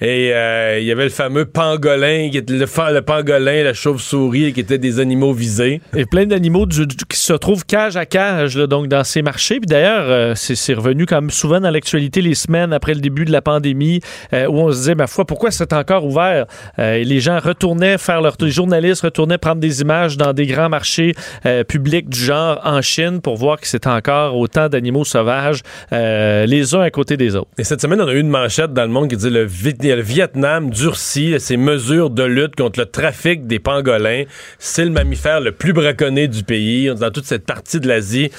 Et 0.00 0.30
il 0.30 0.84
y 0.84 0.90
avait 0.90 1.04
le 1.04 1.10
fameux 1.10 1.44
pangolin, 1.44 2.28
qui 2.28 2.38
était 2.38 2.54
le, 2.54 3.00
pangolin, 3.00 3.62
la 3.62 3.74
chauve-souris, 3.74 4.52
qui 4.52 4.58
étaient 4.58 4.78
des 4.78 4.98
animaux 4.98 5.32
visés. 5.32 5.80
Et 5.94 6.04
plein 6.04 6.26
d'animaux 6.26 6.66
qui 6.66 7.16
se 7.16 7.32
trouvent 7.34 7.64
cage 7.64 7.96
à 7.96 8.06
cage 8.06 8.58
là, 8.58 8.66
donc 8.66 8.88
dans 8.88 9.04
ces 9.04 9.22
marchés. 9.22 9.60
Puis 9.60 9.68
d'ailleurs, 9.68 10.36
c'est 10.36 10.56
c'est 10.56 10.74
revenu 10.74 11.06
quand 11.06 11.19
même 11.20 11.30
souvent 11.30 11.60
dans 11.60 11.70
l'actualité 11.70 12.20
les 12.20 12.34
semaines 12.34 12.72
après 12.72 12.94
le 12.94 13.00
début 13.00 13.24
de 13.24 13.32
la 13.32 13.42
pandémie 13.42 14.00
euh, 14.32 14.46
où 14.46 14.58
on 14.58 14.72
se 14.72 14.78
disait, 14.78 14.94
ma 14.94 15.06
foi, 15.06 15.24
pourquoi 15.24 15.50
c'est 15.50 15.72
encore 15.72 16.04
ouvert? 16.04 16.46
Euh, 16.78 16.98
les 16.98 17.20
gens 17.20 17.38
retournaient 17.38 17.98
faire 17.98 18.20
leur... 18.20 18.36
Les 18.40 18.50
journalistes 18.50 19.02
retournaient 19.02 19.38
prendre 19.38 19.60
des 19.60 19.82
images 19.82 20.16
dans 20.16 20.32
des 20.32 20.46
grands 20.46 20.68
marchés 20.68 21.14
euh, 21.46 21.64
publics 21.64 22.08
du 22.08 22.18
genre 22.18 22.60
en 22.64 22.80
Chine 22.80 23.20
pour 23.20 23.36
voir 23.36 23.60
que 23.60 23.66
c'est 23.66 23.86
encore 23.86 24.36
autant 24.36 24.68
d'animaux 24.68 25.04
sauvages 25.04 25.60
les 25.90 26.74
uns 26.74 26.80
à 26.80 26.90
côté 26.90 27.16
des 27.16 27.36
autres. 27.36 27.50
Et 27.58 27.64
cette 27.64 27.80
semaine, 27.80 28.00
on 28.00 28.08
a 28.08 28.12
eu 28.12 28.20
une 28.20 28.28
manchette 28.28 28.72
dans 28.72 28.82
le 28.82 28.88
monde 28.88 29.08
qui 29.08 29.16
dit 29.16 29.30
le, 29.30 29.44
le 29.44 30.00
Vietnam 30.00 30.70
durcit 30.70 31.38
ses 31.38 31.56
mesures 31.56 32.10
de 32.10 32.22
lutte 32.22 32.56
contre 32.56 32.80
le 32.80 32.86
trafic 32.86 33.46
des 33.46 33.58
pangolins. 33.58 34.24
C'est 34.58 34.84
le 34.84 34.90
mammifère 34.90 35.40
le 35.40 35.52
plus 35.52 35.72
braconné 35.72 36.28
du 36.28 36.42
pays. 36.42 36.90
Dans 36.94 37.10
toute 37.10 37.24
cette 37.24 37.44
partie 37.44 37.80
de 37.80 37.88
l'Asie, 37.88 38.30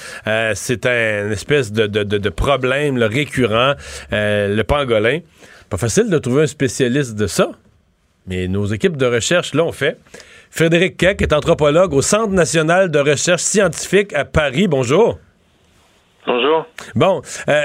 c'est 0.53 0.85
un 0.85 1.31
espèce 1.31 1.71
de 1.71 2.29
problème 2.29 2.70
là, 2.75 3.07
récurrent, 3.07 3.73
euh, 4.13 4.55
le 4.55 4.63
pangolin. 4.63 5.19
Pas 5.69 5.77
facile 5.77 6.09
de 6.09 6.17
trouver 6.17 6.43
un 6.43 6.47
spécialiste 6.47 7.15
de 7.15 7.27
ça, 7.27 7.51
mais 8.27 8.47
nos 8.47 8.65
équipes 8.65 8.97
de 8.97 9.05
recherche 9.05 9.53
l'ont 9.53 9.71
fait. 9.71 9.97
Frédéric 10.49 10.97
Keck 10.97 11.21
est 11.21 11.31
anthropologue 11.33 11.93
au 11.93 12.01
Centre 12.01 12.33
national 12.33 12.91
de 12.91 12.99
recherche 12.99 13.41
scientifique 13.41 14.13
à 14.13 14.25
Paris. 14.25 14.67
Bonjour. 14.67 15.17
Bonjour. 16.27 16.67
Bon, 16.93 17.21
euh, 17.47 17.61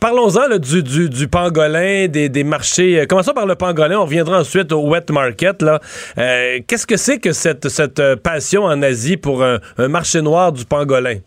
parlons-en 0.00 0.56
du, 0.58 0.82
du, 0.82 1.08
du 1.08 1.28
pangolin, 1.28 2.08
des, 2.08 2.28
des 2.28 2.42
marchés. 2.42 2.98
Euh, 2.98 3.06
commençons 3.06 3.34
par 3.34 3.46
le 3.46 3.54
pangolin, 3.54 4.00
on 4.00 4.04
reviendra 4.04 4.40
ensuite 4.40 4.72
au 4.72 4.88
wet 4.88 5.04
market. 5.10 5.62
là. 5.62 5.80
Euh, 6.18 6.58
Qu'est-ce 6.66 6.86
que 6.86 6.96
c'est 6.96 7.18
que 7.18 7.32
cette, 7.32 7.68
cette 7.68 8.16
passion 8.16 8.64
en 8.64 8.82
Asie 8.82 9.16
pour 9.16 9.44
un, 9.44 9.60
un 9.78 9.88
marché 9.88 10.22
noir 10.22 10.50
du 10.52 10.64
pangolin? 10.64 11.18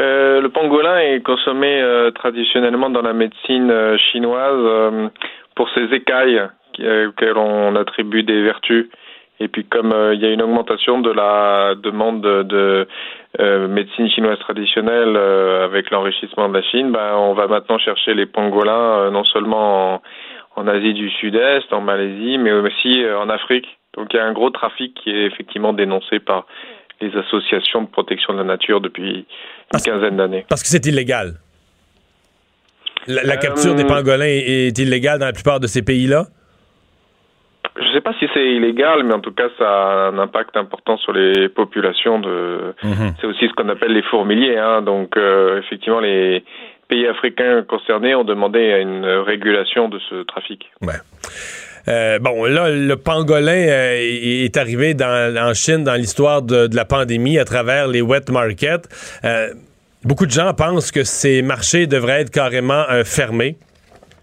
Euh, 0.00 0.40
le 0.40 0.48
pangolin 0.48 0.98
est 0.98 1.20
consommé 1.20 1.80
euh, 1.80 2.10
traditionnellement 2.10 2.90
dans 2.90 3.02
la 3.02 3.12
médecine 3.12 3.70
euh, 3.70 3.96
chinoise 3.98 5.10
pour 5.54 5.68
ses 5.70 5.94
écailles 5.94 6.42
auxquelles 6.78 7.36
on 7.36 7.76
attribue 7.76 8.24
des 8.24 8.42
vertus. 8.42 8.88
Et 9.40 9.48
puis 9.48 9.64
comme 9.64 9.94
il 10.12 10.20
y 10.20 10.26
a 10.26 10.30
une 10.30 10.42
augmentation 10.42 11.00
de 11.00 11.10
la 11.10 11.74
demande 11.76 12.20
de, 12.20 12.42
de, 13.38 13.66
médecine 13.66 14.08
chinoise 14.08 14.38
traditionnelle 14.38 15.16
avec 15.16 15.90
l'enrichissement 15.90 16.48
de 16.48 16.54
la 16.54 16.62
Chine, 16.62 16.92
ben, 16.92 17.14
on 17.16 17.34
va 17.34 17.46
maintenant 17.48 17.78
chercher 17.78 18.14
les 18.14 18.26
pangolins 18.26 19.10
non 19.10 19.24
seulement 19.24 19.94
en, 19.94 20.02
en 20.56 20.68
Asie 20.68 20.94
du 20.94 21.10
Sud-Est, 21.10 21.72
en 21.72 21.80
Malaisie, 21.80 22.38
mais 22.38 22.52
aussi 22.52 23.04
en 23.16 23.28
Afrique. 23.28 23.66
Donc 23.96 24.08
il 24.12 24.16
y 24.16 24.20
a 24.20 24.24
un 24.24 24.32
gros 24.32 24.50
trafic 24.50 24.94
qui 24.94 25.10
est 25.10 25.26
effectivement 25.26 25.72
dénoncé 25.72 26.20
par 26.20 26.46
les 27.00 27.16
associations 27.16 27.82
de 27.82 27.88
protection 27.88 28.32
de 28.32 28.38
la 28.38 28.44
nature 28.44 28.80
depuis 28.80 29.26
une 29.72 29.80
quinzaine 29.80 30.16
d'années. 30.16 30.44
Parce 30.48 30.62
que 30.62 30.68
c'est 30.68 30.86
illégal. 30.86 31.34
La, 33.06 33.22
la 33.22 33.34
Euh, 33.34 33.36
capture 33.36 33.74
des 33.74 33.84
pangolins 33.84 34.24
est, 34.24 34.68
est 34.68 34.78
illégale 34.78 35.18
dans 35.18 35.26
la 35.26 35.32
plupart 35.32 35.60
de 35.60 35.66
ces 35.66 35.82
pays-là? 35.82 36.26
Je 37.76 37.82
ne 37.82 37.92
sais 37.92 38.00
pas 38.00 38.14
si 38.20 38.26
c'est 38.32 38.46
illégal, 38.54 39.02
mais 39.04 39.14
en 39.14 39.20
tout 39.20 39.32
cas, 39.32 39.48
ça 39.58 39.68
a 39.68 40.08
un 40.10 40.18
impact 40.18 40.56
important 40.56 40.96
sur 40.96 41.12
les 41.12 41.48
populations. 41.48 42.20
De... 42.20 42.74
C'est 43.20 43.26
aussi 43.26 43.48
ce 43.48 43.52
qu'on 43.54 43.68
appelle 43.68 43.92
les 43.92 44.02
fourmiliers. 44.02 44.56
Hein. 44.56 44.82
Donc, 44.82 45.16
euh, 45.16 45.58
effectivement, 45.58 46.00
les 46.00 46.44
pays 46.86 47.06
africains 47.08 47.62
concernés 47.64 48.14
ont 48.14 48.22
demandé 48.24 48.72
à 48.72 48.78
une 48.78 49.04
régulation 49.04 49.88
de 49.88 49.98
ce 50.08 50.22
trafic. 50.22 50.70
Ouais. 50.82 51.00
Euh, 51.88 52.18
bon, 52.18 52.44
là, 52.44 52.70
le 52.70 52.96
pangolin 52.96 53.68
euh, 53.68 53.98
est 54.00 54.56
arrivé 54.56 54.94
en 55.02 55.54
Chine 55.54 55.84
dans 55.84 55.94
l'histoire 55.94 56.42
de, 56.42 56.66
de 56.66 56.76
la 56.76 56.84
pandémie 56.84 57.38
à 57.38 57.44
travers 57.44 57.88
les 57.88 58.00
wet 58.00 58.30
markets. 58.30 58.88
Euh, 59.24 59.48
beaucoup 60.04 60.26
de 60.26 60.30
gens 60.30 60.52
pensent 60.54 60.90
que 60.90 61.04
ces 61.04 61.42
marchés 61.42 61.86
devraient 61.86 62.22
être 62.22 62.30
carrément 62.30 62.84
fermés. 63.04 63.56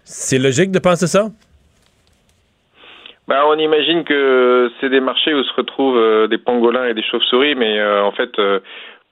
C'est 0.04 0.38
logique 0.38 0.70
de 0.72 0.78
penser 0.78 1.06
ça? 1.06 1.26
Ben, 3.28 3.40
on 3.46 3.56
imagine 3.56 4.02
que 4.04 4.70
c'est 4.80 4.90
des 4.90 5.00
marchés 5.00 5.32
où 5.32 5.42
se 5.42 5.54
retrouvent 5.54 6.28
des 6.28 6.38
pangolins 6.38 6.86
et 6.86 6.94
des 6.94 7.04
chauves-souris, 7.04 7.54
mais 7.54 7.82
en 7.82 8.10
fait, 8.12 8.32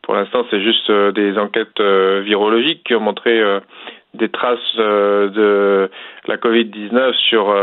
pour 0.02 0.14
l'instant, 0.14 0.44
c'est 0.50 0.60
juste 0.60 0.90
des 0.90 1.38
enquêtes 1.38 1.80
virologiques 1.80 2.82
qui 2.84 2.94
ont 2.96 3.00
montré 3.00 3.40
des 4.14 4.28
traces 4.28 4.76
de 4.76 5.88
la 6.26 6.36
Covid-19 6.36 7.14
sur 7.28 7.54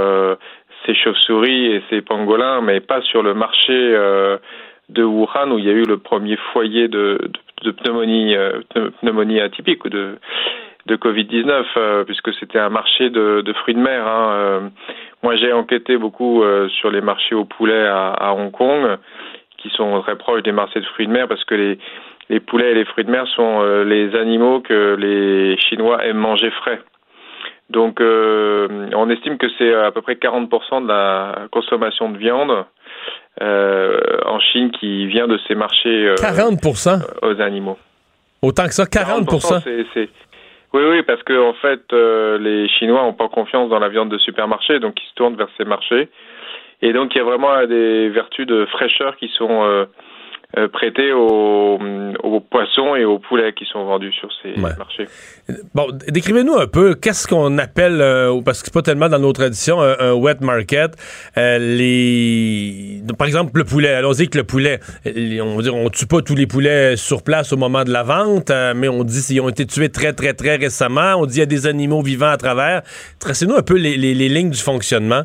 ces 0.88 0.96
chauves-souris 0.96 1.74
et 1.74 1.84
ces 1.90 2.02
pangolins, 2.02 2.62
mais 2.62 2.80
pas 2.80 3.02
sur 3.02 3.22
le 3.22 3.34
marché 3.34 3.74
euh, 3.74 4.38
de 4.90 5.04
Wuhan 5.04 5.52
où 5.52 5.60
il 5.60 5.66
y 5.66 5.70
a 5.70 5.74
eu 5.74 5.84
le 5.84 5.98
premier 5.98 6.38
foyer 6.54 6.88
de, 6.88 7.30
euh, 7.66 8.92
pneumonie 9.02 9.40
atypique 9.40 9.84
ou 9.86 9.90
de, 9.90 10.18
de 10.86 10.96
Covid-19, 10.96 11.66
euh, 11.76 12.04
puisque 12.06 12.34
c'était 12.36 12.60
un 12.60 12.70
marché 12.70 13.10
de, 13.10 13.44
fruits 13.62 13.76
de 13.76 13.82
mer. 13.82 14.08
Hein, 14.08 14.72
moi, 15.22 15.36
j'ai 15.36 15.52
enquêté 15.52 15.98
beaucoup 15.98 16.44
sur 16.70 16.90
les 16.90 17.02
marchés 17.02 17.36
au 17.36 17.44
poulet 17.44 17.86
à, 17.88 18.34
Hong 18.34 18.52
Kong, 18.52 18.98
qui 19.58 19.70
sont 19.70 20.02
très 20.02 20.16
proches 20.16 20.44
des 20.44 20.52
marchés 20.52 20.80
de 20.80 20.86
fruits 20.86 21.08
de 21.08 21.12
mer, 21.12 21.28
parce 21.28 21.44
que 21.44 21.56
les, 22.30 22.40
poulets 22.40 22.72
et 22.72 22.76
les 22.76 22.86
fruits 22.86 23.04
de 23.04 23.12
mer 23.12 23.28
sont 23.36 23.84
les 23.84 24.16
animaux 24.16 24.62
que 24.62 24.96
les 24.96 25.58
Chinois 25.58 26.06
aiment 26.06 26.18
manger 26.18 26.52
frais. 26.52 26.80
Donc, 27.70 28.00
euh, 28.00 28.90
on 28.96 29.10
estime 29.10 29.38
que 29.38 29.48
c'est 29.58 29.74
à 29.74 29.92
peu 29.92 30.02
près 30.02 30.14
40% 30.16 30.84
de 30.84 30.88
la 30.88 31.48
consommation 31.52 32.10
de 32.10 32.18
viande 32.18 32.66
euh, 33.42 34.00
en 34.26 34.40
Chine 34.40 34.72
qui 34.72 35.06
vient 35.08 35.28
de 35.28 35.38
ces 35.48 35.56
marchés 35.56 36.08
euh, 36.08 36.16
40 36.16 36.60
aux 37.22 37.42
animaux. 37.42 37.78
Autant 38.42 38.66
que 38.66 38.74
ça, 38.74 38.86
40 38.86 39.30
c'est, 39.64 39.86
c'est- 39.94 40.10
Oui, 40.74 40.82
oui, 40.90 41.02
parce 41.04 41.22
que 41.24 41.34
en 41.50 41.54
fait, 41.54 41.82
euh, 41.94 42.38
les 42.38 42.68
Chinois 42.70 43.02
n'ont 43.02 43.14
pas 43.14 43.30
confiance 43.30 43.70
dans 43.70 43.80
la 43.80 43.90
viande 43.90 44.10
de 44.10 44.18
supermarché, 44.18 44.80
donc 44.80 44.96
ils 45.02 45.08
se 45.10 45.14
tournent 45.16 45.36
vers 45.36 45.50
ces 45.58 45.66
marchés. 45.66 46.10
Et 46.82 46.94
donc, 46.94 47.16
il 47.16 47.18
y 47.18 47.22
a 47.22 47.24
vraiment 47.24 47.54
euh, 47.54 47.66
des 47.66 48.10
vertus 48.10 48.46
de 48.48 48.66
fraîcheur 48.68 49.16
qui 49.18 49.28
sont 49.30 49.64
euh, 50.56 50.68
euh, 50.68 50.68
prêtés 50.70 51.12
aux, 51.12 51.78
aux, 52.24 52.40
poissons 52.40 52.96
et 52.96 53.04
aux 53.06 53.20
poulets 53.20 53.54
qui 53.54 53.66
sont 53.66 53.84
vendus 53.84 54.14
sur 54.14 54.30
ces 54.42 54.60
marchés. 54.60 55.08
Bon, 55.74 55.88
décrivez-nous 56.08 56.56
un 56.56 56.68
peu 56.68 56.96
qu'est-ce 56.96 57.28
qu'on 57.28 57.58
appelle, 57.58 58.00
euh, 58.02 58.42
parce 58.42 58.60
que 58.60 58.66
c'est 58.66 58.74
pas 58.74 58.82
tellement 58.82 59.10
dans 59.10 59.20
nos 59.20 59.34
traditions, 59.34 59.82
un, 59.82 60.14
wet 60.14 60.38
market. 60.42 60.96
Euh, 61.38 61.58
les, 61.60 63.02
par 63.18 63.28
exemple, 63.28 63.52
le 63.56 63.64
poulet. 63.66 63.90
Allons-y 63.90 64.30
que 64.30 64.38
le 64.38 64.44
poulet, 64.44 64.80
on 65.06 65.62
dire, 65.62 65.76
on 65.76 65.90
tue 65.90 66.08
pas 66.08 66.22
tous 66.22 66.36
les 66.36 66.48
poulets 66.48 66.96
sur 66.96 67.24
place 67.24 67.52
au 67.54 67.58
moment 67.58 67.84
de 67.84 67.92
la 67.92 68.04
vente, 68.04 68.52
mais 68.76 68.88
on 68.88 69.04
dit 69.04 69.22
s'ils 69.22 69.42
ont 69.42 69.50
été 69.50 69.66
tués 69.66 69.90
très 69.90 70.14
très 70.14 70.34
très 70.34 70.56
récemment. 70.56 71.16
On 71.18 71.26
dit 71.26 71.34
qu'il 71.34 71.40
y 71.40 71.44
a 71.44 71.46
des 71.46 71.68
animaux 71.68 72.02
vivants 72.02 72.30
à 72.30 72.38
travers. 72.38 72.84
Tracez-nous 73.20 73.56
un 73.56 73.64
peu 73.64 73.76
les, 73.76 73.98
les, 73.98 74.14
les 74.14 74.30
lignes 74.30 74.52
du 74.52 74.62
fonctionnement. 74.62 75.24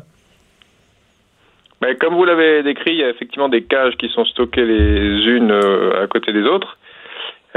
Ben, 1.83 1.97
comme 1.97 2.15
vous 2.15 2.23
l'avez 2.23 2.63
décrit, 2.63 2.91
il 2.91 2.99
y 2.99 3.03
a 3.03 3.09
effectivement 3.09 3.49
des 3.49 3.63
cages 3.63 3.97
qui 3.97 4.07
sont 4.07 4.23
stockées 4.23 4.65
les 4.65 5.27
unes 5.27 5.51
euh, 5.51 6.01
à 6.01 6.07
côté 6.07 6.31
des 6.31 6.43
autres. 6.43 6.77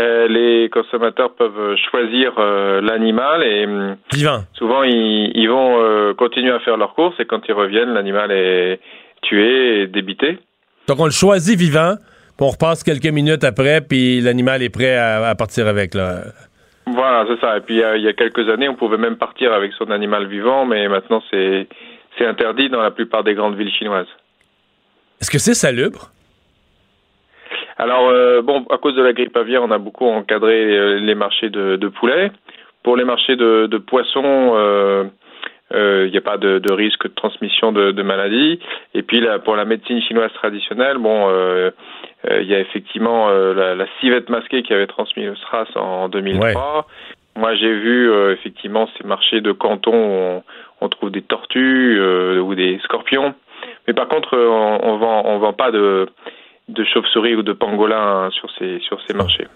Euh, 0.00 0.26
les 0.26 0.68
consommateurs 0.68 1.32
peuvent 1.36 1.76
choisir 1.88 2.32
euh, 2.36 2.80
l'animal 2.80 3.44
et 3.44 3.66
hum, 3.66 3.96
souvent 4.54 4.82
ils, 4.82 5.46
vont 5.48 6.12
continuer 6.18 6.50
à 6.50 6.58
faire 6.58 6.76
leurs 6.76 6.94
courses 6.94 7.14
et 7.20 7.24
quand 7.24 7.40
ils 7.46 7.52
reviennent, 7.52 7.94
l'animal 7.94 8.32
est 8.32 8.80
tué 9.22 9.82
et 9.82 9.86
débité. 9.86 10.40
Donc 10.88 10.98
on 10.98 11.04
le 11.04 11.12
choisit 11.12 11.56
vivant, 11.56 11.94
puis 12.36 12.46
on 12.46 12.50
repasse 12.50 12.82
quelques 12.82 13.06
minutes 13.06 13.44
après, 13.44 13.80
puis 13.80 14.20
l'animal 14.20 14.60
est 14.60 14.70
prêt 14.74 14.96
à, 14.96 15.36
partir 15.36 15.68
avec. 15.68 15.94
Là. 15.94 16.22
Voilà, 16.88 17.26
c'est 17.28 17.40
ça. 17.40 17.58
Et 17.58 17.60
puis 17.60 17.76
il 17.76 18.02
y 18.02 18.08
a 18.08 18.12
quelques 18.12 18.48
années, 18.48 18.68
on 18.68 18.74
pouvait 18.74 18.98
même 18.98 19.18
partir 19.18 19.52
avec 19.52 19.72
son 19.74 19.88
animal 19.92 20.26
vivant, 20.26 20.66
mais 20.66 20.88
maintenant 20.88 21.22
c'est 21.30 21.68
c'est 22.16 22.26
interdit 22.26 22.68
dans 22.68 22.82
la 22.82 22.90
plupart 22.90 23.24
des 23.24 23.34
grandes 23.34 23.56
villes 23.56 23.72
chinoises. 23.72 24.08
Est-ce 25.20 25.30
que 25.30 25.38
c'est 25.38 25.54
salubre? 25.54 26.10
Alors, 27.78 28.08
euh, 28.08 28.40
bon, 28.42 28.64
à 28.70 28.78
cause 28.78 28.94
de 28.94 29.02
la 29.02 29.12
grippe 29.12 29.36
aviaire, 29.36 29.62
on 29.62 29.70
a 29.70 29.78
beaucoup 29.78 30.06
encadré 30.06 30.54
euh, 30.54 30.98
les 30.98 31.14
marchés 31.14 31.50
de, 31.50 31.76
de 31.76 31.88
poulet. 31.88 32.32
Pour 32.82 32.96
les 32.96 33.04
marchés 33.04 33.36
de, 33.36 33.66
de 33.66 33.78
poissons, 33.78 34.52
euh, 34.54 35.04
il 35.72 36.10
n'y 36.10 36.16
a 36.16 36.22
pas 36.22 36.38
de, 36.38 36.72
risque 36.72 37.04
de 37.04 37.14
transmission 37.14 37.72
de, 37.72 37.90
de 37.90 38.02
maladies. 38.02 38.60
Et 38.94 39.02
puis 39.02 39.20
là, 39.20 39.38
pour 39.40 39.56
la 39.56 39.64
médecine 39.64 40.00
chinoise 40.02 40.32
traditionnelle, 40.34 40.98
bon, 40.98 41.28
il 42.30 42.46
y 42.46 42.54
a 42.54 42.60
effectivement 42.60 43.28
la, 43.28 43.86
civette 44.00 44.30
masquée 44.30 44.62
qui 44.62 44.72
avait 44.72 44.86
transmis 44.86 45.24
le 45.24 45.34
SRAS 45.34 45.66
en 45.74 46.08
2003. 46.08 46.86
Moi, 47.36 47.54
j'ai 47.54 47.72
vu 47.72 48.10
effectivement 48.32 48.88
ces 48.96 49.06
marchés 49.06 49.40
de 49.40 49.52
canton 49.52 50.42
on 50.80 50.88
trouve 50.88 51.10
des 51.10 51.22
tortues 51.22 51.98
euh, 51.98 52.40
ou 52.40 52.54
des 52.54 52.78
scorpions. 52.84 53.34
Mais 53.86 53.94
par 53.94 54.08
contre, 54.08 54.34
euh, 54.34 54.48
on, 54.48 54.80
on 54.82 54.98
vend, 54.98 55.22
on 55.24 55.38
vend 55.38 55.52
pas 55.52 55.70
de, 55.70 56.08
de 56.68 56.84
chauves-souris 56.84 57.34
ou 57.34 57.42
de 57.42 57.52
pangolins 57.52 58.30
sur 58.30 58.48
ces, 58.58 58.80
sur 58.80 59.00
ces 59.06 59.14
marchés. 59.14 59.46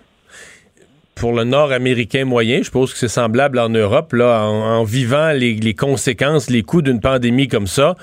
Pour 1.17 1.35
le 1.35 1.45
nord 1.45 1.73
américain 1.73 2.25
moyen, 2.25 2.59
je 2.59 2.65
suppose 2.65 2.93
que 2.93 2.99
c'est 2.99 3.09
semblable 3.09 3.59
en 3.59 3.69
Europe, 3.69 4.15
là, 4.15 4.43
en, 4.47 4.85
vivant 4.85 5.33
les, 5.35 5.55
les, 5.55 5.75
conséquences, 5.75 6.49
les 6.49 6.63
coûts 6.63 6.81
d'une 6.81 7.01
pandémie 7.01 7.47
comme 7.47 7.67
ça, 7.67 7.95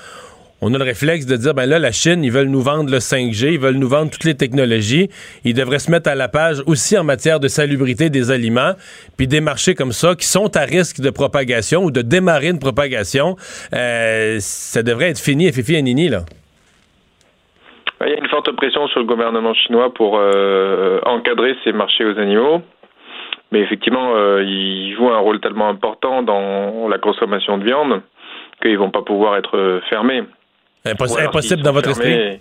on 0.61 0.73
a 0.73 0.77
le 0.77 0.83
réflexe 0.83 1.27
de 1.27 1.35
dire, 1.35 1.53
ben 1.53 1.67
là, 1.67 1.77
la 1.77 1.91
Chine, 1.91 2.23
ils 2.23 2.31
veulent 2.31 2.47
nous 2.47 2.61
vendre 2.61 2.89
le 2.89 2.97
5G, 2.97 3.53
ils 3.53 3.59
veulent 3.59 3.75
nous 3.75 3.87
vendre 3.87 4.09
toutes 4.09 4.23
les 4.23 4.35
technologies. 4.35 5.09
Ils 5.45 5.53
devraient 5.53 5.77
se 5.77 5.91
mettre 5.91 6.09
à 6.09 6.15
la 6.15 6.29
page 6.29 6.63
aussi 6.65 6.97
en 6.97 7.03
matière 7.03 7.39
de 7.39 7.47
salubrité 7.47 8.09
des 8.09 8.31
aliments. 8.31 8.73
Puis 9.17 9.27
des 9.27 9.39
marchés 9.39 9.75
comme 9.75 9.91
ça, 9.91 10.15
qui 10.15 10.25
sont 10.25 10.57
à 10.57 10.61
risque 10.61 10.99
de 10.99 11.11
propagation 11.11 11.83
ou 11.83 11.91
de 11.91 12.01
démarrer 12.01 12.49
une 12.49 12.59
propagation, 12.59 13.35
euh, 13.73 14.37
ça 14.39 14.81
devrait 14.81 15.09
être 15.09 15.19
fini, 15.19 15.51
fifi 15.51 15.75
et 15.75 15.81
nini, 15.83 16.09
là. 16.09 16.21
Il 18.01 18.09
y 18.09 18.13
a 18.13 18.17
une 18.17 18.29
forte 18.29 18.51
pression 18.55 18.87
sur 18.87 18.99
le 18.99 19.05
gouvernement 19.05 19.53
chinois 19.53 19.91
pour 19.93 20.17
euh, 20.17 20.99
encadrer 21.05 21.55
ces 21.63 21.71
marchés 21.71 22.05
aux 22.05 22.17
animaux. 22.17 22.61
Mais 23.51 23.59
effectivement, 23.61 24.15
euh, 24.15 24.43
ils 24.43 24.95
jouent 24.95 25.09
un 25.09 25.17
rôle 25.17 25.39
tellement 25.39 25.69
important 25.69 26.21
dans 26.21 26.87
la 26.89 26.97
consommation 26.97 27.57
de 27.59 27.63
viande 27.63 28.01
qu'ils 28.61 28.77
vont 28.77 28.91
pas 28.91 29.03
pouvoir 29.03 29.37
être 29.37 29.81
fermés 29.89 30.23
impossible 30.89 31.61
dans 31.61 31.71
votre 31.71 31.89
esprit? 31.89 32.39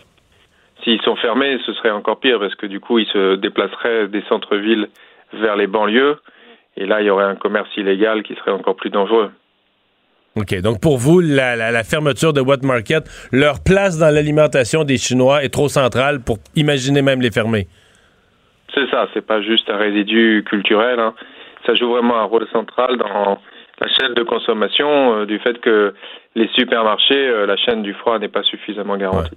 S'ils 0.84 1.02
sont 1.02 1.16
fermés, 1.16 1.58
ce 1.66 1.72
serait 1.74 1.90
encore 1.90 2.20
pire 2.20 2.38
parce 2.38 2.54
que 2.54 2.66
du 2.66 2.80
coup, 2.80 2.98
ils 2.98 3.08
se 3.08 3.36
déplaceraient 3.36 4.08
des 4.08 4.22
centres-villes 4.28 4.88
vers 5.32 5.56
les 5.56 5.66
banlieues 5.66 6.16
et 6.76 6.86
là, 6.86 7.00
il 7.00 7.06
y 7.06 7.10
aurait 7.10 7.24
un 7.24 7.36
commerce 7.36 7.68
illégal 7.76 8.22
qui 8.22 8.34
serait 8.34 8.52
encore 8.52 8.76
plus 8.76 8.90
dangereux. 8.90 9.30
OK. 10.36 10.54
Donc, 10.60 10.80
pour 10.80 10.98
vous, 10.98 11.20
la, 11.20 11.82
fermeture 11.82 12.32
de 12.32 12.42
Wet 12.42 12.62
Market, 12.62 13.04
leur 13.32 13.62
place 13.64 13.98
dans 13.98 14.14
l'alimentation 14.14 14.84
des 14.84 14.98
Chinois 14.98 15.42
est 15.42 15.48
trop 15.48 15.68
centrale 15.68 16.20
pour 16.20 16.38
imaginer 16.54 17.00
même 17.00 17.22
les 17.22 17.30
fermer. 17.30 17.66
C'est 18.74 18.88
ça. 18.90 19.08
C'est 19.14 19.26
pas 19.26 19.40
juste 19.40 19.70
un 19.70 19.78
résidu 19.78 20.44
culturel. 20.46 21.00
Hein. 21.00 21.14
Ça 21.64 21.74
joue 21.74 21.90
vraiment 21.90 22.18
un 22.18 22.24
rôle 22.24 22.46
central 22.52 22.98
dans 22.98 23.38
la 23.80 23.88
chaîne 23.88 24.14
de 24.14 24.22
consommation 24.22 25.20
euh, 25.20 25.26
du 25.26 25.38
fait 25.38 25.60
que 25.60 25.94
les 26.34 26.48
supermarchés, 26.48 27.28
euh, 27.28 27.46
la 27.46 27.56
chaîne 27.56 27.82
du 27.82 27.94
froid 27.94 28.18
n'est 28.18 28.28
pas 28.28 28.42
suffisamment 28.42 28.96
garantie. 28.96 29.36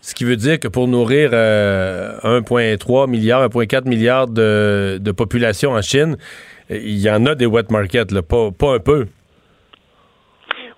Ce 0.00 0.14
qui 0.14 0.24
veut 0.24 0.36
dire 0.36 0.60
que 0.60 0.68
pour 0.68 0.86
nourrir 0.86 1.30
1,3 1.30 1.34
euh, 1.34 3.06
milliard, 3.06 3.48
1,4 3.48 3.88
milliard 3.88 4.28
de, 4.28 4.98
de, 4.98 5.12
population 5.12 5.72
en 5.72 5.82
Chine, 5.82 6.16
il 6.70 6.98
y 6.98 7.10
en 7.10 7.26
a 7.26 7.34
des 7.34 7.46
wet 7.46 7.70
markets, 7.70 8.12
là, 8.12 8.22
pas, 8.22 8.50
pas 8.56 8.74
un 8.74 8.78
peu. 8.78 9.06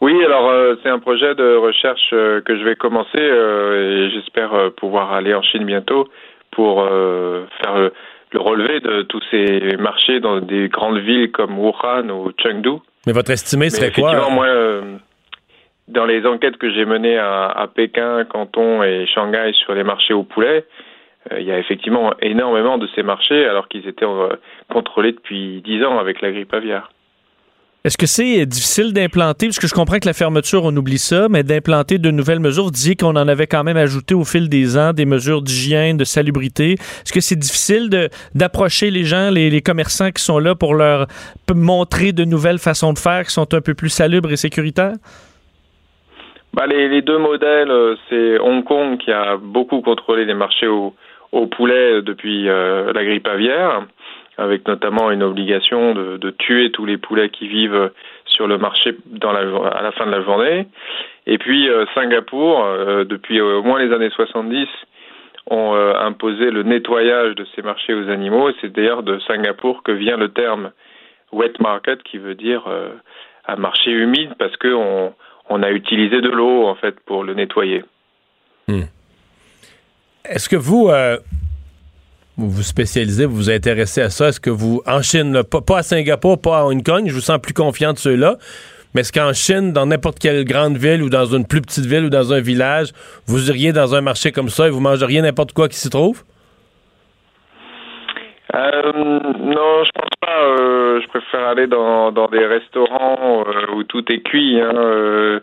Oui, 0.01 0.15
alors 0.25 0.77
c'est 0.83 0.89
un 0.89 1.01
projet 1.01 1.35
de 1.35 1.57
recherche 1.57 2.11
que 2.11 2.57
je 2.57 2.65
vais 2.65 2.77
commencer 2.77 3.19
et 3.19 4.11
j'espère 4.11 4.71
pouvoir 4.77 5.13
aller 5.13 5.35
en 5.35 5.43
Chine 5.43 5.65
bientôt 5.65 6.09
pour 6.53 6.85
faire 6.87 7.91
le 8.33 8.41
relevé 8.41 8.81
de 8.81 9.03
tous 9.03 9.23
ces 9.31 9.77
marchés 9.79 10.21
dans 10.21 10.41
des 10.41 10.69
grandes 10.69 10.99
villes 10.99 11.31
comme 11.31 11.59
Wuhan 11.59 12.09
ou 12.11 12.31
Chengdu. 12.39 12.81
Mais 13.07 13.13
votre 13.13 13.31
estimé 13.31 13.71
serait 13.71 13.91
quoi? 13.91 14.29
moi, 14.31 14.47
euh, 14.47 14.97
dans 15.89 16.05
les 16.05 16.27
enquêtes 16.27 16.59
que 16.59 16.71
j'ai 16.71 16.85
menées 16.85 17.19
à, 17.19 17.67
Pékin, 17.75 18.25
Canton 18.25 18.83
et 18.83 19.07
Shanghai 19.07 19.53
sur 19.55 19.75
les 19.75 19.85
marchés 19.85 20.15
au 20.15 20.25
poulet, 20.25 20.67
euh, 21.33 21.41
il 21.41 21.47
y 21.47 21.53
a 21.53 21.59
effectivement 21.59 22.13
énormément 22.21 22.79
de 22.79 22.87
ces 22.95 23.03
marchés 23.03 23.47
alors 23.47 23.69
qu'ils 23.69 23.89
étaient 23.89 24.05
euh, 24.05 24.37
contrôlés 24.71 25.13
depuis 25.13 25.63
dix 25.63 25.83
ans 25.85 25.99
avec 25.99 26.21
la 26.21 26.31
grippe 26.31 26.53
aviaire. 26.53 26.91
Est-ce 27.85 27.97
que 27.97 28.07
c'est 28.07 28.45
difficile 28.45 28.93
d'implanter, 28.93 29.47
parce 29.47 29.61
que 29.61 29.69
je 29.69 29.73
comprends 29.73 30.01
que 30.01 30.07
la 30.07 30.13
fermeture, 30.13 30.65
on 30.65 30.77
oublie 30.77 30.99
ça, 30.99 31.29
mais 31.29 31.45
d'implanter 31.45 31.99
de 31.99 32.11
nouvelles 32.11 32.41
mesures, 32.41 32.65
vous 32.65 32.95
qu'on 32.99 33.15
en 33.15 33.29
avait 33.29 33.47
quand 33.47 33.63
même 33.63 33.77
ajouté 33.77 34.15
au 34.15 34.25
fil 34.25 34.49
des 34.49 34.77
ans 34.77 34.93
des 34.93 35.07
mesures 35.07 35.43
d'hygiène, 35.43 35.97
de 35.97 36.03
salubrité. 36.03 36.73
Est-ce 36.73 37.13
que 37.13 37.21
c'est 37.21 37.39
difficile 37.39 37.89
d'approcher 38.35 38.91
les 38.91 39.05
gens, 39.05 39.31
les, 39.31 39.63
commerçants 39.63 40.11
qui 40.11 40.23
sont 40.23 40.41
là 40.41 40.57
pour 40.57 40.75
leur 40.75 41.07
montrer 41.55 42.11
de 42.11 42.25
nouvelles 42.25 42.59
façons 42.59 42.93
de 42.93 42.99
faire 42.99 43.25
qui 43.25 43.33
sont 43.33 43.55
un 43.55 43.61
peu 43.61 43.75
plus 43.75 43.91
salubres 43.91 44.33
et 44.33 44.37
sécuritaires? 44.37 44.95
Bah, 46.55 46.67
les, 46.67 47.01
deux 47.03 47.19
modèles, 47.19 47.71
euh, 47.71 47.95
c'est 48.09 48.41
Hong 48.41 48.65
Kong 48.65 48.99
qui 48.99 49.13
a 49.13 49.37
beaucoup 49.37 49.83
contrôlé 49.83 50.25
les 50.25 50.35
marchés 50.35 50.67
au, 50.67 50.95
poulet 51.57 52.03
depuis 52.03 52.49
euh, 52.49 52.93
la 52.93 53.05
grippe 53.05 53.29
aviaire 53.29 53.87
avec 54.39 54.67
notamment 54.69 55.11
une 55.11 55.25
obligation 55.25 55.95
de, 55.95 56.31
tuer 56.31 56.71
tous 56.71 56.87
les 56.87 56.97
poulets 56.97 57.29
qui 57.29 57.49
vivent 57.49 57.91
sur 58.25 58.47
le 58.47 58.57
marché 58.57 58.97
à 59.21 59.83
la 59.83 59.93
fin 59.93 60.07
de 60.07 60.13
la 60.13 60.23
journée. 60.23 60.67
Et 61.27 61.39
puis 61.39 61.69
euh, 61.69 61.85
Singapour, 61.95 62.65
euh, 62.65 63.05
depuis 63.05 63.41
au 63.41 63.63
moins 63.63 63.83
les 63.85 63.93
années 63.93 64.11
70, 64.11 64.67
ont 65.51 65.75
euh, 65.75 65.93
imposé 66.01 66.51
le 66.51 66.63
nettoyage 66.63 67.35
de 67.35 67.47
ces 67.55 67.63
marchés 67.63 67.95
aux 67.95 68.09
animaux. 68.09 68.51
C'est 68.61 68.73
d'ailleurs 68.73 69.03
de 69.03 69.19
Singapour 69.27 69.83
que 69.83 69.93
vient 69.93 70.17
le 70.17 70.29
terme 70.31 70.71
wet 71.33 71.53
market, 71.59 72.03
qui 72.05 72.19
veut 72.19 72.35
dire 72.35 72.63
un 73.47 73.57
marché 73.57 73.91
humide, 73.91 74.35
parce 74.39 74.57
qu'on 74.57 75.13
on 75.51 75.63
a 75.63 75.71
utilisé 75.71 76.23
de 76.23 76.31
l'eau 76.31 76.67
en 76.67 76.75
fait 76.75 76.99
pour 77.01 77.25
le 77.25 77.35
nettoyer. 77.35 77.85
Hmm. 78.67 78.85
Est-ce 80.25 80.49
que 80.49 80.57
vous 80.57 80.91
vous 82.39 82.49
vous 82.49 82.63
spécialisez, 82.63 83.27
vous 83.27 83.35
vous 83.35 83.51
intéressez 83.51 84.01
à 84.01 84.11
ça. 84.11 84.29
Est-ce 84.29 84.41
que 84.41 84.51
vous, 84.51 84.81
en 84.87 85.03
Chine, 85.03 85.43
pas, 85.43 85.79
à 85.79 85.83
Singapour, 85.83 86.41
pas 86.41 86.61
à 86.61 86.65
Hong 86.65 86.83
Kong, 86.85 87.05
je 87.07 87.13
vous 87.13 87.21
sens 87.21 87.39
plus 87.41 87.53
confiant 87.53 87.93
de 87.93 87.99
ceux-là, 87.99 88.37
mais 88.95 89.01
est-ce 89.01 89.13
qu'en 89.13 89.33
Chine, 89.33 89.73
dans 89.73 89.87
n'importe 89.87 90.21
quelle 90.21 90.45
grande 90.45 90.77
ville 90.77 91.03
ou 91.03 91.11
dans 91.11 91.27
une 91.27 91.47
plus 91.47 91.61
petite 91.61 91.85
ville 91.85 92.05
ou 92.05 92.11
dans 92.11 92.33
un 92.33 92.41
village, 92.41 92.93
vous 93.27 93.51
iriez 93.51 93.73
dans 93.73 93.95
un 93.97 94.01
marché 94.01 94.31
comme 94.31 94.49
ça 94.49 94.69
et 94.69 94.71
vous 94.71 94.81
mangeriez 94.81 95.21
n'importe 95.21 95.53
quoi 95.53 95.69
qui 95.69 95.77
s'y 95.77 95.91
trouve? 95.91 96.23
Euh, 98.55 98.93
non, 98.93 99.85
je 99.85 99.91
pense 99.93 100.17
pas. 100.21 100.41
Euh, 100.41 101.01
je 101.03 101.09
préfère 101.09 101.49
aller 101.49 101.67
dans, 101.67 102.13
des 102.29 102.47
restaurants 102.47 103.45
euh, 103.47 103.75
où 103.75 103.83
tout 103.83 104.11
est 104.11 104.21
cuit. 104.21 104.61
Hein, 104.61 105.41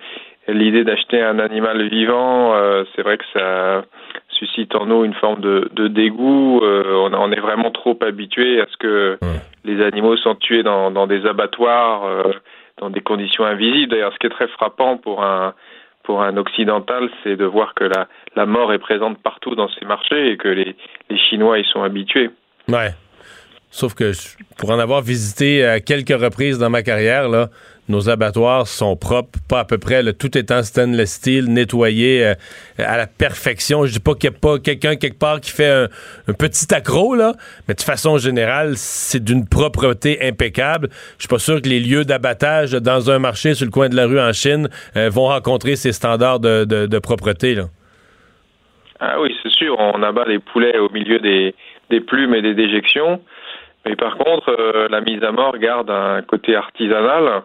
l'idée 0.48 0.84
d'acheter 0.84 1.22
un 1.22 1.40
animal 1.40 1.88
vivant, 1.90 2.54
c'est 2.96 3.02
vrai 3.02 3.18
que 3.18 3.24
ça 3.34 3.84
suscite 4.46 4.76
en 4.76 4.86
nous 4.86 5.04
une 5.04 5.14
forme 5.14 5.42
de, 5.42 5.70
de 5.74 5.88
dégoût. 5.88 6.62
Euh, 6.64 6.84
on, 6.96 7.14
on, 7.14 7.32
est 7.32 7.40
vraiment 7.40 7.72
trop 7.72 7.98
habitué 8.02 8.62
à 8.62 8.66
ce 8.72 8.78
que 8.78 9.18
les 9.64 9.84
animaux 9.84 10.18
sont 10.18 10.36
tués 10.36 10.64
dans, 10.64 10.92
dans 10.92 11.08
des 11.08 11.26
abattoirs, 11.26 12.06
euh, 12.06 12.34
dans 12.80 12.90
des 12.90 13.02
conditions 13.02 13.46
invisibles. 13.46 13.92
D'ailleurs, 13.92 14.14
ce 14.14 14.20
qui 14.20 14.28
est 14.28 14.36
très 14.36 14.48
frappant 14.48 14.98
pour 14.98 15.24
un 15.24 15.54
pour 16.04 16.22
un 16.22 16.38
occidental, 16.38 17.10
c'est 17.24 17.36
de 17.36 17.46
voir 17.46 17.74
que 17.74 17.84
la, 17.84 18.08
la 18.36 18.46
mort 18.46 18.72
est 18.72 18.78
présente 18.78 19.18
partout 19.24 19.56
dans 19.56 19.68
ces 19.70 19.86
marchés 19.86 20.34
et 20.34 20.38
que 20.38 20.48
les, 20.48 20.76
les 21.10 21.18
Chinois 21.18 21.58
y 21.58 21.66
sont 21.66 21.82
habitués. 21.82 22.30
Ouais. 22.68 22.92
Sauf 23.72 23.96
que 23.96 24.12
pour 24.58 24.70
en 24.70 24.78
avoir 24.78 25.02
visité 25.02 25.66
à 25.66 25.80
quelques 25.80 26.18
reprises 26.18 26.60
dans 26.60 26.70
ma 26.70 26.84
carrière, 26.84 27.28
là, 27.28 27.50
nos 27.88 28.10
abattoirs 28.10 28.68
sont 28.68 28.96
propres, 28.96 29.38
pas 29.48 29.60
à 29.60 29.66
peu 29.66 29.78
près, 29.78 30.02
tout 30.14 30.38
est 30.38 30.52
en 30.52 30.64
stainless 30.64 31.14
steel, 31.14 31.46
nettoyé 31.46 32.26
euh, 32.26 32.34
à 32.80 32.98
la 32.98 33.06
perfection. 33.06 33.86
Je 33.86 33.94
dis 33.94 34.00
pas 34.00 34.16
qu'il 34.16 34.30
n'y 34.30 34.36
a 34.36 34.40
pas 34.40 34.60
quelqu'un 34.60 34.96
quelque 34.96 35.20
part 35.20 35.40
qui 35.40 35.52
fait 35.52 35.70
un, 36.28 36.34
petit 36.34 36.74
accro, 36.74 37.16
là, 37.16 37.34
mais 37.68 37.76
de 37.76 37.82
façon 37.82 38.18
générale, 38.18 38.74
c'est 38.76 39.24
d'une 39.24 39.48
propreté 39.48 40.18
impeccable. 40.28 40.90
Je 41.18 41.24
suis 41.24 41.28
pas 41.28 41.40
sûr 41.40 41.62
que 41.62 41.70
les 41.70 41.80
lieux 41.80 42.06
d'abattage 42.06 42.72
dans 42.72 43.12
un 43.12 43.20
marché 43.20 43.54
sur 43.54 43.66
le 43.66 43.72
coin 43.72 43.90
de 43.90 43.96
la 43.96 44.08
rue 44.08 44.20
en 44.20 44.34
Chine 44.34 44.68
euh, 44.98 45.10
vont 45.10 45.28
rencontrer 45.28 45.76
ces 45.76 45.92
standards 45.92 46.40
de, 46.40 47.00
propreté. 47.00 47.54
Là. 47.54 47.66
Ah 49.00 49.22
oui, 49.22 49.36
c'est 49.44 49.52
sûr, 49.52 49.76
on 49.78 50.02
abat 50.02 50.26
les 50.26 50.40
poulets 50.40 50.80
au 50.80 50.90
milieu 50.90 51.20
des, 51.20 51.54
des 51.92 52.00
plumes 52.00 52.34
et 52.34 52.42
des 52.42 52.56
déjections. 52.56 53.22
Mais 53.86 53.96
par 53.96 54.18
contre, 54.18 54.50
euh, 54.50 54.88
la 54.90 55.02
mise 55.02 55.24
à 55.24 55.32
mort 55.32 55.58
garde 55.60 55.92
un 55.92 56.24
côté 56.24 56.56
artisanal 56.56 57.44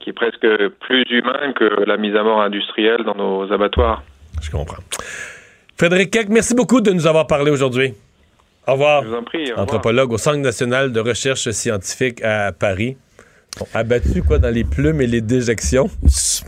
qui 0.00 0.10
est 0.10 0.12
presque 0.12 0.46
plus 0.86 1.04
humain 1.10 1.52
que 1.58 1.84
la 1.86 1.96
mise 1.96 2.14
à 2.14 2.22
mort 2.22 2.42
industrielle 2.42 3.04
dans 3.04 3.14
nos 3.14 3.52
abattoirs. 3.52 4.02
Je 4.42 4.50
comprends. 4.50 4.82
Frédéric 5.78 6.10
Keck, 6.10 6.28
merci 6.28 6.54
beaucoup 6.54 6.80
de 6.80 6.90
nous 6.92 7.06
avoir 7.06 7.26
parlé 7.26 7.50
aujourd'hui. 7.50 7.94
Au 8.66 8.72
revoir. 8.72 9.02
Je 9.02 9.08
vous 9.08 9.14
en 9.14 9.22
prie. 9.22 9.38
au 9.44 9.48
revoir. 9.50 9.60
Anthropologue 9.64 10.12
au 10.12 10.18
Centre 10.18 10.38
national 10.38 10.92
de 10.92 11.00
recherche 11.00 11.50
scientifique 11.50 12.22
à 12.22 12.52
Paris. 12.52 12.96
Bon, 13.58 13.66
abattu 13.72 14.22
quoi 14.22 14.38
dans 14.38 14.50
les 14.52 14.64
plumes 14.64 15.00
et 15.00 15.06
les 15.06 15.20
déjections? 15.20 15.88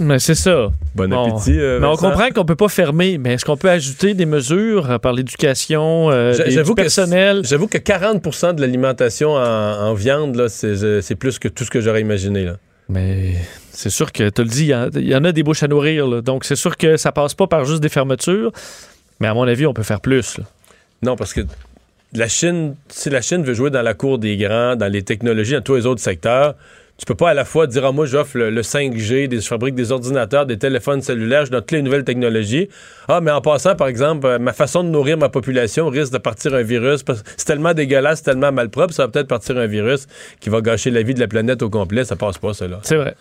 Mais 0.00 0.18
c'est 0.18 0.34
ça. 0.34 0.70
Bon 0.96 1.08
Bon. 1.08 1.24
appétit. 1.34 1.56
euh, 1.58 1.78
mais 1.80 1.86
on 1.86 1.94
comprend 1.96 2.30
qu'on 2.30 2.44
peut 2.44 2.56
pas 2.56 2.68
fermer, 2.68 3.16
mais 3.18 3.34
est-ce 3.34 3.44
qu'on 3.44 3.56
peut 3.56 3.70
ajouter 3.70 4.14
des 4.14 4.26
mesures 4.26 4.90
euh, 4.90 4.98
par 4.98 5.12
l'éducation, 5.12 6.10
euh, 6.10 6.32
du 6.32 6.74
personnel? 6.74 7.42
J'avoue 7.44 7.68
que 7.68 7.78
40 7.78 8.56
de 8.56 8.60
l'alimentation 8.60 9.34
en, 9.34 9.38
en 9.40 9.94
viande, 9.94 10.48
c'est 10.48 11.14
plus 11.14 11.38
que 11.38 11.46
tout 11.48 11.62
ce 11.64 11.70
que 11.70 11.80
j'aurais 11.80 12.00
imaginé. 12.00 12.44
Là. 12.44 12.56
Mais 12.88 13.34
c'est 13.72 13.90
sûr 13.90 14.12
que, 14.12 14.28
tu 14.30 14.42
le 14.42 14.48
dis, 14.48 14.72
il 14.94 15.08
y 15.08 15.14
en- 15.16 15.24
a 15.24 15.32
des 15.32 15.42
bouches 15.42 15.62
à 15.62 15.68
nourrir. 15.68 16.22
Donc, 16.22 16.44
c'est 16.44 16.56
sûr 16.56 16.76
que 16.76 16.96
ça 16.96 17.12
passe 17.12 17.34
pas 17.34 17.46
par 17.46 17.64
juste 17.64 17.80
des 17.82 17.88
fermetures. 17.88 18.52
Mais 19.20 19.26
à 19.28 19.34
mon 19.34 19.42
avis, 19.48 19.66
on 19.66 19.74
peut 19.74 19.82
faire 19.82 20.00
plus. 20.00 20.38
Non, 21.02 21.16
parce 21.16 21.32
que 21.34 21.40
la 22.12 22.28
Chine, 22.28 22.76
si 22.88 23.10
la 23.10 23.20
Chine 23.22 23.42
veut 23.42 23.54
jouer 23.54 23.70
dans 23.70 23.82
la 23.82 23.94
cour 23.94 24.18
des 24.18 24.36
grands, 24.36 24.76
dans 24.76 24.90
les 24.90 25.02
technologies, 25.02 25.54
dans 25.54 25.62
tous 25.62 25.74
les 25.76 25.86
autres 25.86 26.00
secteurs, 26.02 26.54
tu 26.98 27.04
peux 27.04 27.14
pas 27.14 27.30
à 27.30 27.34
la 27.34 27.44
fois 27.44 27.66
dire, 27.66 27.84
ah, 27.84 27.92
moi, 27.92 28.06
j'offre 28.06 28.38
le, 28.38 28.50
le 28.50 28.62
5G, 28.62 29.28
des, 29.28 29.40
je 29.40 29.46
fabrique 29.46 29.74
des 29.74 29.92
ordinateurs, 29.92 30.46
des 30.46 30.58
téléphones 30.58 31.02
cellulaires, 31.02 31.44
je 31.44 31.50
donne 31.50 31.60
toutes 31.60 31.72
les 31.72 31.82
nouvelles 31.82 32.04
technologies. 32.04 32.68
Ah, 33.08 33.20
mais 33.20 33.30
en 33.30 33.42
passant, 33.42 33.74
par 33.74 33.88
exemple, 33.88 34.26
euh, 34.26 34.38
ma 34.38 34.52
façon 34.54 34.82
de 34.82 34.88
nourrir 34.88 35.18
ma 35.18 35.28
population 35.28 35.88
risque 35.88 36.12
de 36.12 36.18
partir 36.18 36.54
un 36.54 36.62
virus. 36.62 37.02
parce 37.02 37.22
que 37.22 37.28
C'est 37.36 37.44
tellement 37.44 37.74
dégueulasse, 37.74 38.18
c'est 38.18 38.24
tellement 38.30 38.50
malpropre, 38.50 38.94
ça 38.94 39.04
va 39.04 39.08
peut-être 39.08 39.28
partir 39.28 39.58
un 39.58 39.66
virus 39.66 40.06
qui 40.40 40.48
va 40.48 40.60
gâcher 40.62 40.90
la 40.90 41.02
vie 41.02 41.12
de 41.12 41.20
la 41.20 41.28
planète 41.28 41.62
au 41.62 41.68
complet. 41.68 42.04
Ça 42.04 42.16
passe 42.16 42.38
pas, 42.38 42.54
ça, 42.54 42.66
là. 42.66 42.78
C'est 42.82 42.96
vrai. 42.96 43.14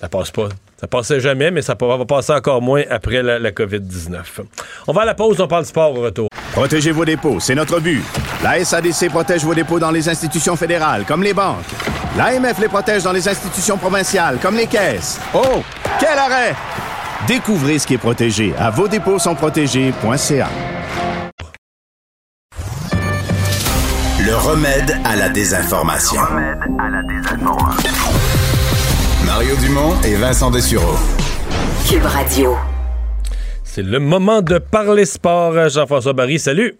Ça 0.00 0.08
passe 0.08 0.30
pas. 0.30 0.48
Ça 0.80 0.86
passait 0.86 1.20
jamais, 1.20 1.50
mais 1.50 1.60
ça 1.60 1.76
va 1.78 1.96
va 1.96 2.04
passer 2.06 2.32
encore 2.32 2.62
moins 2.62 2.84
après 2.88 3.22
la, 3.22 3.38
la 3.38 3.50
COVID-19. 3.50 4.18
On 4.86 4.92
va 4.92 5.02
à 5.02 5.04
la 5.04 5.14
pause, 5.14 5.38
on 5.40 5.48
parle 5.48 5.66
sport 5.66 5.98
au 5.98 6.00
retour. 6.00 6.28
Protégez 6.52 6.92
vos 6.92 7.04
dépôts, 7.04 7.38
c'est 7.38 7.54
notre 7.54 7.80
but. 7.80 8.02
La 8.42 8.64
SADC 8.64 9.10
protège 9.10 9.44
vos 9.44 9.54
dépôts 9.54 9.78
dans 9.78 9.90
les 9.90 10.08
institutions 10.08 10.56
fédérales, 10.56 11.04
comme 11.04 11.22
les 11.22 11.34
banques. 11.34 11.66
L'AMF 12.16 12.58
les 12.58 12.68
protège 12.68 13.04
dans 13.04 13.12
les 13.12 13.28
institutions 13.28 13.76
provinciales, 13.76 14.38
comme 14.42 14.56
les 14.56 14.66
caisses. 14.66 15.20
Oh, 15.32 15.62
quel 15.98 16.18
arrêt! 16.18 16.54
Découvrez 17.28 17.78
ce 17.78 17.86
qui 17.86 17.94
est 17.94 17.98
protégé 17.98 18.52
à 18.58 18.70
vos 18.70 18.88
dépôts 18.88 19.18
sont 19.18 19.34
protégés.ca. 19.34 20.48
Le 24.26 24.36
remède 24.36 24.98
à 25.04 25.16
la 25.16 25.28
désinformation. 25.28 26.20
Mario 29.24 29.56
Dumont 29.56 29.94
et 30.04 30.14
Vincent 30.16 30.50
Dessureau. 30.50 30.96
Cube 31.88 32.04
Radio. 32.04 32.56
C'est 33.62 33.82
le 33.82 34.00
moment 34.00 34.42
de 34.42 34.58
parler 34.58 35.04
sport. 35.04 35.68
Jean-François 35.68 36.12
Barry, 36.12 36.38
salut. 36.38 36.74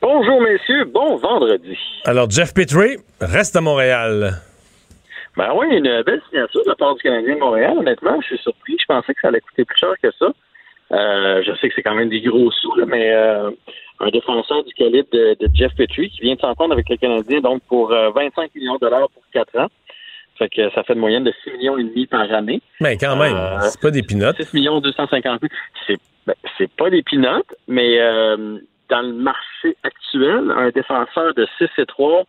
Bonjour, 0.00 0.40
messieurs. 0.40 0.84
Bon 0.84 1.16
vendredi. 1.16 1.76
Alors, 2.04 2.30
Jeff 2.30 2.54
Petrie 2.54 2.96
reste 3.20 3.54
à 3.56 3.60
Montréal. 3.60 4.32
Ben 5.36 5.52
oui, 5.54 5.66
une 5.70 6.02
belle 6.02 6.22
signature 6.28 6.62
de 6.64 6.68
la 6.70 6.74
part 6.74 6.94
du 6.96 7.02
Canadien 7.02 7.34
de 7.34 7.40
Montréal. 7.40 7.74
Honnêtement, 7.78 8.18
je 8.22 8.26
suis 8.28 8.38
surpris. 8.38 8.76
Je 8.80 8.86
pensais 8.86 9.14
que 9.14 9.20
ça 9.20 9.28
allait 9.28 9.40
coûter 9.40 9.64
plus 9.64 9.78
cher 9.78 9.92
que 10.02 10.08
ça. 10.18 10.32
Euh, 10.92 11.42
je 11.46 11.52
sais 11.60 11.68
que 11.68 11.74
c'est 11.76 11.82
quand 11.82 11.94
même 11.94 12.08
des 12.08 12.20
gros 12.20 12.50
sous, 12.50 12.74
là, 12.76 12.84
mais 12.86 13.12
euh, 13.12 13.50
un 14.00 14.08
défenseur 14.10 14.64
du 14.64 14.74
calibre 14.74 15.08
de, 15.12 15.36
de 15.38 15.48
Jeff 15.54 15.72
Petrie 15.76 16.10
qui 16.10 16.20
vient 16.22 16.34
de 16.34 16.40
s'entendre 16.40 16.72
avec 16.72 16.88
le 16.88 16.96
Canadien 16.96 17.40
donc 17.40 17.62
pour 17.68 17.92
euh, 17.92 18.10
25 18.10 18.52
millions 18.56 18.74
de 18.74 18.80
dollars 18.80 19.08
pour 19.10 19.22
4 19.32 19.56
ans. 19.60 19.68
Fait 20.36 20.48
que 20.48 20.70
ça 20.70 20.82
fait 20.82 20.94
une 20.94 20.98
moyenne 21.00 21.22
de 21.24 21.32
6 21.44 21.50
millions 21.52 21.78
et 21.78 21.84
demi 21.84 22.06
par 22.06 22.22
année. 22.32 22.60
Mais 22.80 22.96
quand 22.96 23.14
même, 23.16 23.36
Euh, 23.36 23.58
c'est 23.60 23.80
pas 23.80 23.90
des 23.90 24.02
pinottes. 24.02 24.42
6 24.42 24.54
millions 24.54 24.80
250 24.80 25.40
000. 25.42 25.52
C'est 25.86 25.98
ben, 26.26 26.34
c'est 26.58 26.70
pas 26.72 26.90
des 26.90 27.02
pinottes, 27.02 27.54
mais 27.68 27.98
euh, 28.00 28.58
dans 28.90 29.02
le 29.02 29.12
marché 29.12 29.76
actuel, 29.82 30.52
un 30.56 30.70
défenseur 30.70 31.34
de 31.34 31.46
6 31.58 31.68
et 31.78 31.86
3 31.86 32.24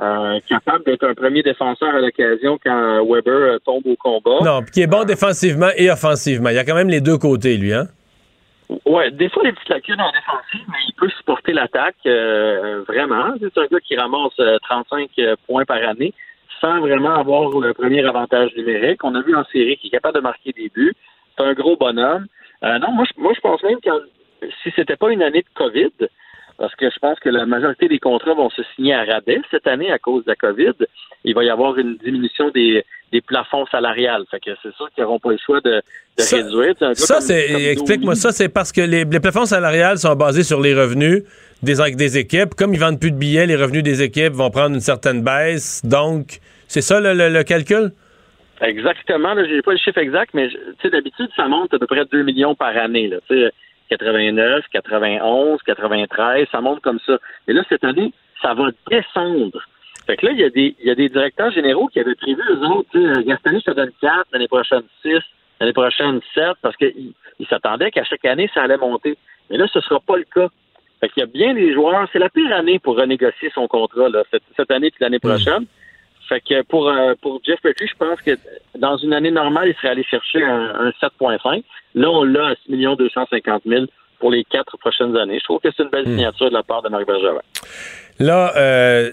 euh, 0.00 0.38
capable 0.48 0.84
d'être 0.84 1.04
un 1.04 1.14
premier 1.14 1.42
défenseur 1.42 1.92
à 1.92 2.00
l'occasion 2.00 2.58
quand 2.64 3.04
Weber 3.04 3.34
euh, 3.34 3.58
tombe 3.64 3.84
au 3.86 3.96
combat. 3.96 4.44
Non, 4.44 4.62
puis 4.62 4.70
qui 4.70 4.82
est 4.82 4.86
bon 4.86 5.04
défensivement 5.04 5.70
et 5.76 5.90
offensivement. 5.90 6.50
Il 6.50 6.54
y 6.54 6.58
a 6.58 6.64
quand 6.64 6.76
même 6.76 6.88
les 6.88 7.00
deux 7.00 7.18
côtés, 7.18 7.56
lui, 7.56 7.72
hein? 7.74 7.88
Ouais, 8.84 9.10
des 9.10 9.30
fois 9.30 9.42
des 9.44 9.52
petites 9.52 9.68
lacunes 9.70 10.00
en 10.00 10.12
défensive, 10.12 10.66
mais 10.68 10.78
il 10.86 10.94
peut 10.94 11.08
supporter 11.08 11.52
l'attaque 11.52 11.96
euh, 12.06 12.82
vraiment. 12.86 13.32
C'est 13.40 13.58
un 13.58 13.66
gars 13.66 13.80
qui 13.80 13.96
ramasse 13.96 14.38
euh, 14.40 14.58
35 14.62 15.10
euh, 15.18 15.36
points 15.46 15.64
par 15.64 15.78
année 15.88 16.12
sans 16.60 16.80
vraiment 16.80 17.14
avoir 17.14 17.48
le 17.60 17.72
premier 17.72 18.04
avantage 18.04 18.54
numérique. 18.56 19.02
On 19.04 19.14
a 19.14 19.22
vu 19.22 19.34
en 19.34 19.44
série 19.44 19.76
qu'il 19.76 19.88
est 19.88 19.92
capable 19.92 20.16
de 20.16 20.22
marquer 20.22 20.52
des 20.52 20.68
buts. 20.68 20.92
C'est 21.36 21.44
un 21.44 21.54
gros 21.54 21.76
bonhomme. 21.76 22.26
Euh, 22.64 22.78
non, 22.78 22.90
moi 22.92 23.04
je, 23.04 23.20
moi 23.20 23.32
je 23.34 23.40
pense 23.40 23.62
même 23.62 23.80
que 23.80 23.90
si 24.62 24.70
c'était 24.76 24.96
pas 24.96 25.10
une 25.10 25.22
année 25.22 25.42
de 25.42 25.48
COVID, 25.54 26.08
parce 26.58 26.74
que 26.74 26.90
je 26.90 26.98
pense 26.98 27.18
que 27.20 27.28
la 27.28 27.46
majorité 27.46 27.88
des 27.88 27.98
contrats 27.98 28.34
vont 28.34 28.50
se 28.50 28.62
signer 28.74 28.94
à 28.94 29.04
rabais 29.04 29.40
cette 29.50 29.66
année 29.66 29.90
à 29.92 29.98
cause 29.98 30.24
de 30.24 30.30
la 30.30 30.36
COVID, 30.36 30.72
il 31.24 31.34
va 31.34 31.44
y 31.44 31.50
avoir 31.50 31.78
une 31.78 31.96
diminution 31.96 32.50
des, 32.50 32.84
des 33.12 33.20
plafonds 33.20 33.64
salariales. 33.66 34.24
Fait 34.30 34.40
que 34.40 34.50
c'est 34.62 34.74
sûr 34.74 34.88
qu'ils 34.94 35.04
n'auront 35.04 35.18
pas 35.20 35.30
le 35.30 35.38
choix 35.44 35.60
de, 35.60 35.70
de 35.70 35.82
Ça- 36.22 36.36
réduire. 36.36 36.74
Ça, 36.94 37.20
c'est. 37.20 37.70
Explique-moi 37.72 38.14
ça, 38.16 38.32
c'est 38.32 38.48
parce 38.48 38.72
que 38.72 38.80
les, 38.80 39.04
les 39.04 39.20
plafonds 39.20 39.44
salariales 39.46 39.98
sont 39.98 40.14
basés 40.16 40.42
sur 40.42 40.60
les 40.60 40.74
revenus 40.74 41.22
des, 41.62 41.74
des 41.94 42.18
équipes. 42.18 42.54
Comme 42.56 42.74
ils 42.74 42.80
vendent 42.80 43.00
plus 43.00 43.12
de 43.12 43.16
billets, 43.18 43.46
les 43.46 43.56
revenus 43.56 43.82
des 43.84 44.02
équipes 44.02 44.32
vont 44.32 44.50
prendre 44.50 44.74
une 44.74 44.80
certaine 44.80 45.22
baisse. 45.22 45.84
Donc, 45.84 46.38
c'est 46.66 46.82
ça 46.82 47.00
le, 47.00 47.14
le- 47.14 47.28
le 47.28 47.42
calcul? 47.44 47.92
Exactement. 48.60 49.34
Là, 49.34 49.44
j'ai 49.48 49.62
pas 49.62 49.72
le 49.72 49.78
chiffre 49.78 49.98
exact, 49.98 50.34
mais 50.34 50.48
je- 50.50 50.88
d'habitude, 50.88 51.28
ça 51.36 51.46
monte 51.46 51.72
à 51.74 51.78
peu 51.78 51.86
près 51.86 52.04
2 52.10 52.22
millions 52.24 52.54
par 52.56 52.76
année. 52.76 53.08
Là, 53.08 53.18
89, 53.88 54.64
91, 54.72 55.62
93, 55.62 56.46
ça 56.50 56.60
monte 56.60 56.80
comme 56.80 57.00
ça. 57.06 57.18
Et 57.46 57.52
là, 57.52 57.62
cette 57.68 57.84
année, 57.84 58.12
ça 58.42 58.54
va 58.54 58.68
descendre. 58.90 59.60
Fait 60.06 60.16
que 60.16 60.26
là, 60.26 60.32
il 60.32 60.40
y 60.40 60.44
a 60.44 60.50
des, 60.50 60.74
il 60.80 60.86
y 60.86 60.90
a 60.90 60.94
des 60.94 61.08
directeurs 61.08 61.50
généraux 61.50 61.88
qui 61.88 62.00
avaient 62.00 62.14
prévu, 62.14 62.40
eux 62.50 62.66
autres, 62.66 62.88
tu 62.92 63.02
sais, 63.02 63.12
cette 63.26 63.46
année, 63.46 63.60
je 63.60 63.70
te 63.70 63.76
donne 63.76 63.90
4, 64.00 64.26
l'année 64.32 64.48
prochaine 64.48 64.82
6, 65.02 65.18
l'année 65.60 65.72
prochaine 65.72 66.20
7, 66.34 66.44
parce 66.62 66.76
qu'ils 66.76 67.12
ils 67.38 67.46
s'attendaient 67.46 67.90
qu'à 67.90 68.04
chaque 68.04 68.24
année, 68.24 68.50
ça 68.54 68.62
allait 68.62 68.78
monter. 68.78 69.18
Mais 69.50 69.56
là, 69.56 69.66
ce 69.72 69.80
sera 69.80 70.00
pas 70.00 70.16
le 70.16 70.24
cas. 70.24 70.48
Fait 71.00 71.08
qu'il 71.10 71.20
y 71.20 71.24
a 71.24 71.26
bien 71.26 71.54
des 71.54 71.72
joueurs, 71.74 72.08
c'est 72.12 72.18
la 72.18 72.28
pire 72.28 72.52
année 72.52 72.78
pour 72.78 72.96
renégocier 72.96 73.50
son 73.54 73.68
contrat, 73.68 74.08
là, 74.08 74.24
cette, 74.30 74.42
cette 74.56 74.70
année 74.70 74.90
puis 74.90 74.98
l'année 75.00 75.20
prochaine. 75.20 75.66
Fait 76.28 76.40
que 76.40 76.62
pour, 76.62 76.88
euh, 76.88 77.14
pour 77.22 77.40
Jeff 77.46 77.58
Petrie, 77.62 77.88
je 77.88 77.96
pense 77.98 78.20
que 78.20 78.32
dans 78.78 78.96
une 78.98 79.12
année 79.14 79.30
normale, 79.30 79.68
il 79.68 79.74
serait 79.76 79.88
allé 79.88 80.04
chercher 80.04 80.42
un, 80.44 80.74
un 80.78 80.90
7,5. 81.02 81.62
Là, 81.94 82.10
on 82.10 82.24
l'a 82.24 82.48
à 82.48 82.54
6 82.66 82.72
250 82.98 83.62
000 83.66 83.86
pour 84.20 84.30
les 84.30 84.44
quatre 84.44 84.76
prochaines 84.78 85.16
années. 85.16 85.38
Je 85.38 85.44
trouve 85.44 85.60
que 85.60 85.68
c'est 85.76 85.82
une 85.84 85.88
belle 85.90 86.04
signature 86.16 86.48
de 86.50 86.54
la 86.54 86.62
part 86.62 86.82
de 86.82 86.88
Marc 86.90 87.06
Bergevin. 87.06 87.40
Là, 88.18 88.52
euh, 88.56 89.10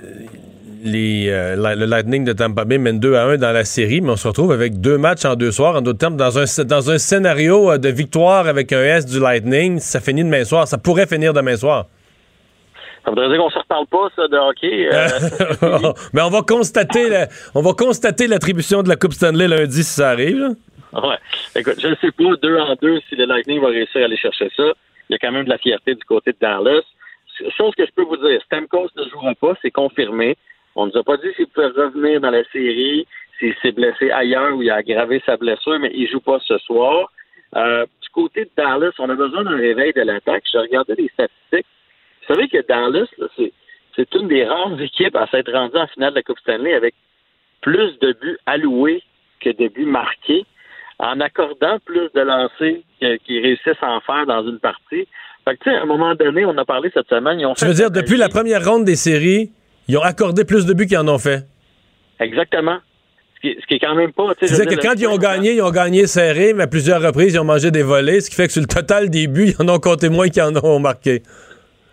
les, 0.84 1.30
euh, 1.30 1.56
la- 1.56 1.76
le 1.76 1.86
Lightning 1.86 2.26
de 2.26 2.34
Tampa 2.34 2.66
Bay 2.66 2.78
mène 2.78 3.00
2 3.00 3.16
à 3.16 3.24
1 3.26 3.38
dans 3.38 3.52
la 3.52 3.64
série, 3.64 4.02
mais 4.02 4.12
on 4.12 4.16
se 4.16 4.28
retrouve 4.28 4.52
avec 4.52 4.82
deux 4.82 4.98
matchs 4.98 5.26
en 5.26 5.36
deux 5.36 5.52
soirs. 5.52 5.76
En 5.76 5.82
d'autres 5.82 6.00
termes, 6.00 6.18
dans 6.18 6.38
un, 6.38 6.64
dans 6.66 6.92
un 6.92 6.98
scénario 6.98 7.78
de 7.78 7.90
victoire 7.90 8.48
avec 8.48 8.74
un 8.74 8.84
S 8.84 9.06
du 9.06 9.20
Lightning, 9.20 9.80
ça 9.80 10.00
finit 10.00 10.24
demain 10.24 10.44
soir. 10.44 10.68
Ça 10.68 10.78
pourrait 10.78 11.08
finir 11.08 11.34
demain 11.34 11.56
soir. 11.56 11.86
Ça 13.06 13.12
voudrait 13.12 13.30
dire 13.30 13.38
qu'on 13.38 13.50
se 13.52 13.60
reparle 13.60 13.86
pas, 13.88 14.10
ça, 14.16 14.28
de 14.28 14.36
hockey. 14.38 14.90
euh, 14.92 15.94
mais 16.14 16.22
on 16.24 16.30
va 16.30 16.42
constater 16.42 17.08
la- 17.10 17.28
on 17.54 17.62
va 17.62 17.74
constater 17.74 18.28
l'attribution 18.28 18.82
de 18.84 18.90
la 18.90 18.96
Coupe 18.96 19.14
Stanley 19.14 19.48
lundi 19.48 19.84
si 19.84 19.94
ça 19.94 20.10
arrive. 20.10 20.40
là. 20.40 20.50
Ouais. 20.94 21.18
Écoute, 21.56 21.76
je 21.80 21.88
ne 21.88 21.96
sais 21.96 22.12
pas, 22.12 22.24
deux 22.42 22.58
en 22.58 22.74
deux, 22.82 23.00
si 23.08 23.16
le 23.16 23.26
Lightning 23.26 23.62
va 23.62 23.68
réussir 23.68 24.02
à 24.02 24.06
aller 24.06 24.18
chercher 24.18 24.50
ça. 24.56 24.64
Il 25.10 25.14
y 25.14 25.16
a 25.16 25.18
quand 25.20 25.32
même 25.32 25.46
de 25.46 25.50
la 25.50 25.58
fierté 25.60 25.94
du 25.94 26.04
côté 26.04 26.32
de 26.32 26.38
Dallas. 26.42 26.82
Chose 27.58 27.74
que 27.78 27.86
je 27.86 27.92
peux 27.96 28.04
vous 28.04 28.18
dire, 28.18 28.40
Stamkos 28.46 28.88
ne 28.96 29.04
jouera 29.10 29.36
pas, 29.36 29.54
c'est 29.62 29.72
confirmé. 29.72 30.36
On 30.76 30.88
nous 30.88 30.98
a 30.98 31.04
pas 31.04 31.18
dit 31.18 31.28
s'il 31.36 31.48
pouvait 31.48 31.68
revenir 31.68 32.22
dans 32.22 32.32
la 32.32 32.44
série, 32.52 33.06
s'il 33.40 33.54
s'est 33.62 33.72
blessé 33.74 34.10
ailleurs 34.10 34.56
ou 34.56 34.62
il 34.64 34.70
a 34.72 34.76
aggravé 34.76 35.22
sa 35.26 35.36
blessure, 35.38 35.78
mais 35.80 35.92
il 35.94 36.10
joue 36.10 36.22
pas 36.22 36.40
ce 36.48 36.58
soir. 36.60 37.12
Euh, 37.58 37.86
du 38.02 38.10
côté 38.10 38.46
de 38.46 38.50
Dallas, 38.58 38.92
on 38.98 39.10
a 39.10 39.16
besoin 39.16 39.44
d'un 39.44 39.58
réveil 39.58 39.92
de 39.94 40.02
l'attaque. 40.02 40.44
Je 40.52 40.58
regardais 40.58 40.96
les 40.98 41.10
statistiques. 41.10 41.68
Vous 42.28 42.34
savez 42.34 42.48
que 42.48 42.66
Dallas, 42.68 43.08
c'est, 43.96 44.16
une 44.16 44.28
des 44.28 44.46
rares 44.46 44.80
équipes 44.82 45.16
à 45.16 45.28
s'être 45.28 45.52
rendue 45.52 45.78
en 45.78 45.88
finale 45.88 46.12
de 46.12 46.16
la 46.18 46.24
Coupe 46.24 46.40
Stanley 46.40 46.74
avec 46.74 46.96
plus 47.62 47.98
de 48.00 48.16
buts 48.20 48.38
alloués 48.46 49.04
que 49.40 49.50
de 49.50 49.68
buts 49.68 49.86
marqués, 49.86 50.46
en 51.00 51.20
accordant 51.20 51.78
plus 51.86 52.10
de 52.16 52.22
lancers 52.22 52.78
qu'ils 53.00 53.42
réussissent 53.42 53.82
à 53.82 53.92
en 53.92 54.02
faire 54.02 54.26
dans 54.26 54.48
une 54.48 54.60
partie. 54.60 55.08
Fait 55.46 55.56
que, 55.58 55.64
tu 55.64 55.70
sais, 55.70 55.76
à 55.76 55.84
un 55.84 55.86
moment 55.86 56.16
donné, 56.16 56.46
on 56.46 56.58
a 56.58 56.66
parlé 56.66 56.90
cette 56.94 57.10
semaine, 57.10 57.40
ils 57.40 57.46
ont 57.46 57.54
Tu 57.54 57.62
fait 57.62 57.68
veux 57.68 57.76
dire, 57.76 57.92
depuis 57.92 58.18
la 58.18 58.30
première 58.30 58.66
ronde 58.66 58.86
des 58.86 58.96
séries, 58.96 59.52
ils 59.88 59.98
ont 59.98 60.02
accordé 60.02 60.46
plus 60.46 60.66
de 60.66 60.74
buts 60.74 60.88
qu'ils 60.88 60.98
en 60.98 61.08
ont 61.08 61.20
fait. 61.20 61.46
Exactement. 62.20 62.78
Ce 63.36 63.42
qui, 63.42 63.62
ce 63.62 63.68
qui 63.68 63.76
est 63.76 63.80
quand 63.80 63.94
même 63.94 64.14
pas. 64.14 64.34
tu 64.34 64.48
sais, 64.48 64.48
je 64.48 64.56
C'est-à-dire 64.56 64.80
que 64.80 64.88
quand 64.88 64.94
ils 64.98 65.08
ont 65.08 65.18
gagné, 65.18 65.54
ils 65.54 65.62
ont 65.62 65.70
gagné 65.70 66.08
serré, 66.08 66.54
mais 66.54 66.64
à 66.64 66.68
plusieurs 66.68 67.02
reprises, 67.02 67.36
ils 67.36 67.40
ont 67.40 67.44
mangé 67.44 67.70
des 67.70 67.84
volets, 67.84 68.22
ce 68.22 68.30
qui 68.30 68.36
fait 68.36 68.48
que 68.48 68.54
sur 68.54 68.62
le 68.62 68.68
total 68.68 69.10
des 69.10 69.28
buts, 69.28 69.54
ils 69.58 69.62
en 69.64 69.70
ont 69.70 69.80
compté 69.80 70.10
moins 70.10 70.30
qu'ils 70.30 70.42
en 70.42 70.56
ont 70.56 70.80
marqué. 70.80 71.22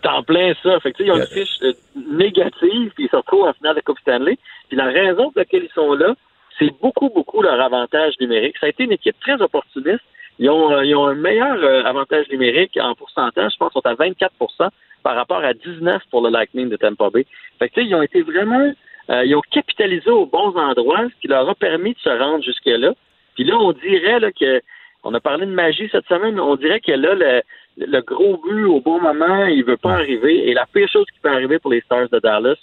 En 0.04 0.22
plein 0.22 0.52
ça. 0.62 0.80
Fait 0.80 0.92
que, 0.92 0.98
tu 0.98 1.04
sais, 1.04 1.08
ils 1.08 1.12
ont 1.12 1.16
une 1.16 1.26
fiche 1.26 1.58
euh, 1.62 1.72
négative, 1.94 2.92
puis 2.94 3.04
ils 3.04 3.10
se 3.10 3.16
retrouvent 3.16 3.46
en 3.46 3.52
finale 3.52 3.76
de 3.76 3.80
Coupe 3.80 3.98
Stanley. 4.00 4.38
Puis 4.68 4.76
la 4.76 4.86
raison 4.86 5.30
pour 5.30 5.32
laquelle 5.36 5.64
ils 5.64 5.74
sont 5.74 5.94
là, 5.94 6.14
c'est 6.58 6.70
beaucoup, 6.80 7.08
beaucoup 7.08 7.42
leur 7.42 7.60
avantage 7.60 8.14
numérique. 8.20 8.56
Ça 8.58 8.66
a 8.66 8.68
été 8.68 8.84
une 8.84 8.92
équipe 8.92 9.18
très 9.20 9.40
opportuniste. 9.40 10.02
Ils 10.38 10.50
ont, 10.50 10.72
euh, 10.72 10.84
ils 10.84 10.94
ont 10.96 11.06
un 11.06 11.14
meilleur 11.14 11.56
euh, 11.56 11.84
avantage 11.84 12.28
numérique 12.30 12.78
en 12.80 12.94
pourcentage. 12.94 13.52
Je 13.52 13.56
pense 13.58 13.72
qu'ils 13.72 13.82
sont 13.82 13.88
à 13.88 13.94
24% 13.94 14.70
par 15.02 15.14
rapport 15.14 15.44
à 15.44 15.54
19 15.54 16.02
pour 16.10 16.22
le 16.22 16.30
Lightning 16.30 16.68
de 16.68 16.76
Tampa 16.76 17.10
Bay. 17.10 17.26
Fait 17.58 17.68
que, 17.68 17.74
tu 17.74 17.80
sais, 17.82 17.86
ils 17.86 17.94
ont 17.94 18.02
été 18.02 18.22
vraiment... 18.22 18.72
euh, 19.10 19.24
ils 19.24 19.34
ont 19.34 19.42
capitalisé 19.50 20.10
aux 20.10 20.26
bons 20.26 20.56
endroits, 20.56 21.06
ce 21.08 21.20
qui 21.20 21.28
leur 21.28 21.48
a 21.48 21.54
permis 21.54 21.94
de 21.94 21.98
se 21.98 22.08
rendre 22.08 22.42
jusque-là. 22.42 22.92
Puis 23.34 23.44
là, 23.44 23.56
on 23.58 23.72
dirait 23.72 24.20
là, 24.20 24.32
que... 24.32 24.60
On 25.04 25.14
a 25.14 25.20
parlé 25.20 25.46
de 25.46 25.50
magie 25.50 25.88
cette 25.90 26.06
semaine. 26.06 26.38
On 26.38 26.54
dirait 26.54 26.78
que 26.78 26.92
là, 26.92 27.14
le, 27.14 27.42
le 27.76 28.00
gros 28.02 28.36
but 28.38 28.64
au 28.64 28.80
bon 28.80 29.00
moment, 29.00 29.44
il 29.46 29.64
veut 29.64 29.76
pas 29.76 29.94
arriver. 29.94 30.48
Et 30.48 30.54
la 30.54 30.66
pire 30.66 30.88
chose 30.88 31.06
qui 31.12 31.18
peut 31.20 31.30
arriver 31.30 31.58
pour 31.58 31.70
les 31.72 31.80
Stars 31.82 32.08
de 32.10 32.18
Dallas, 32.18 32.56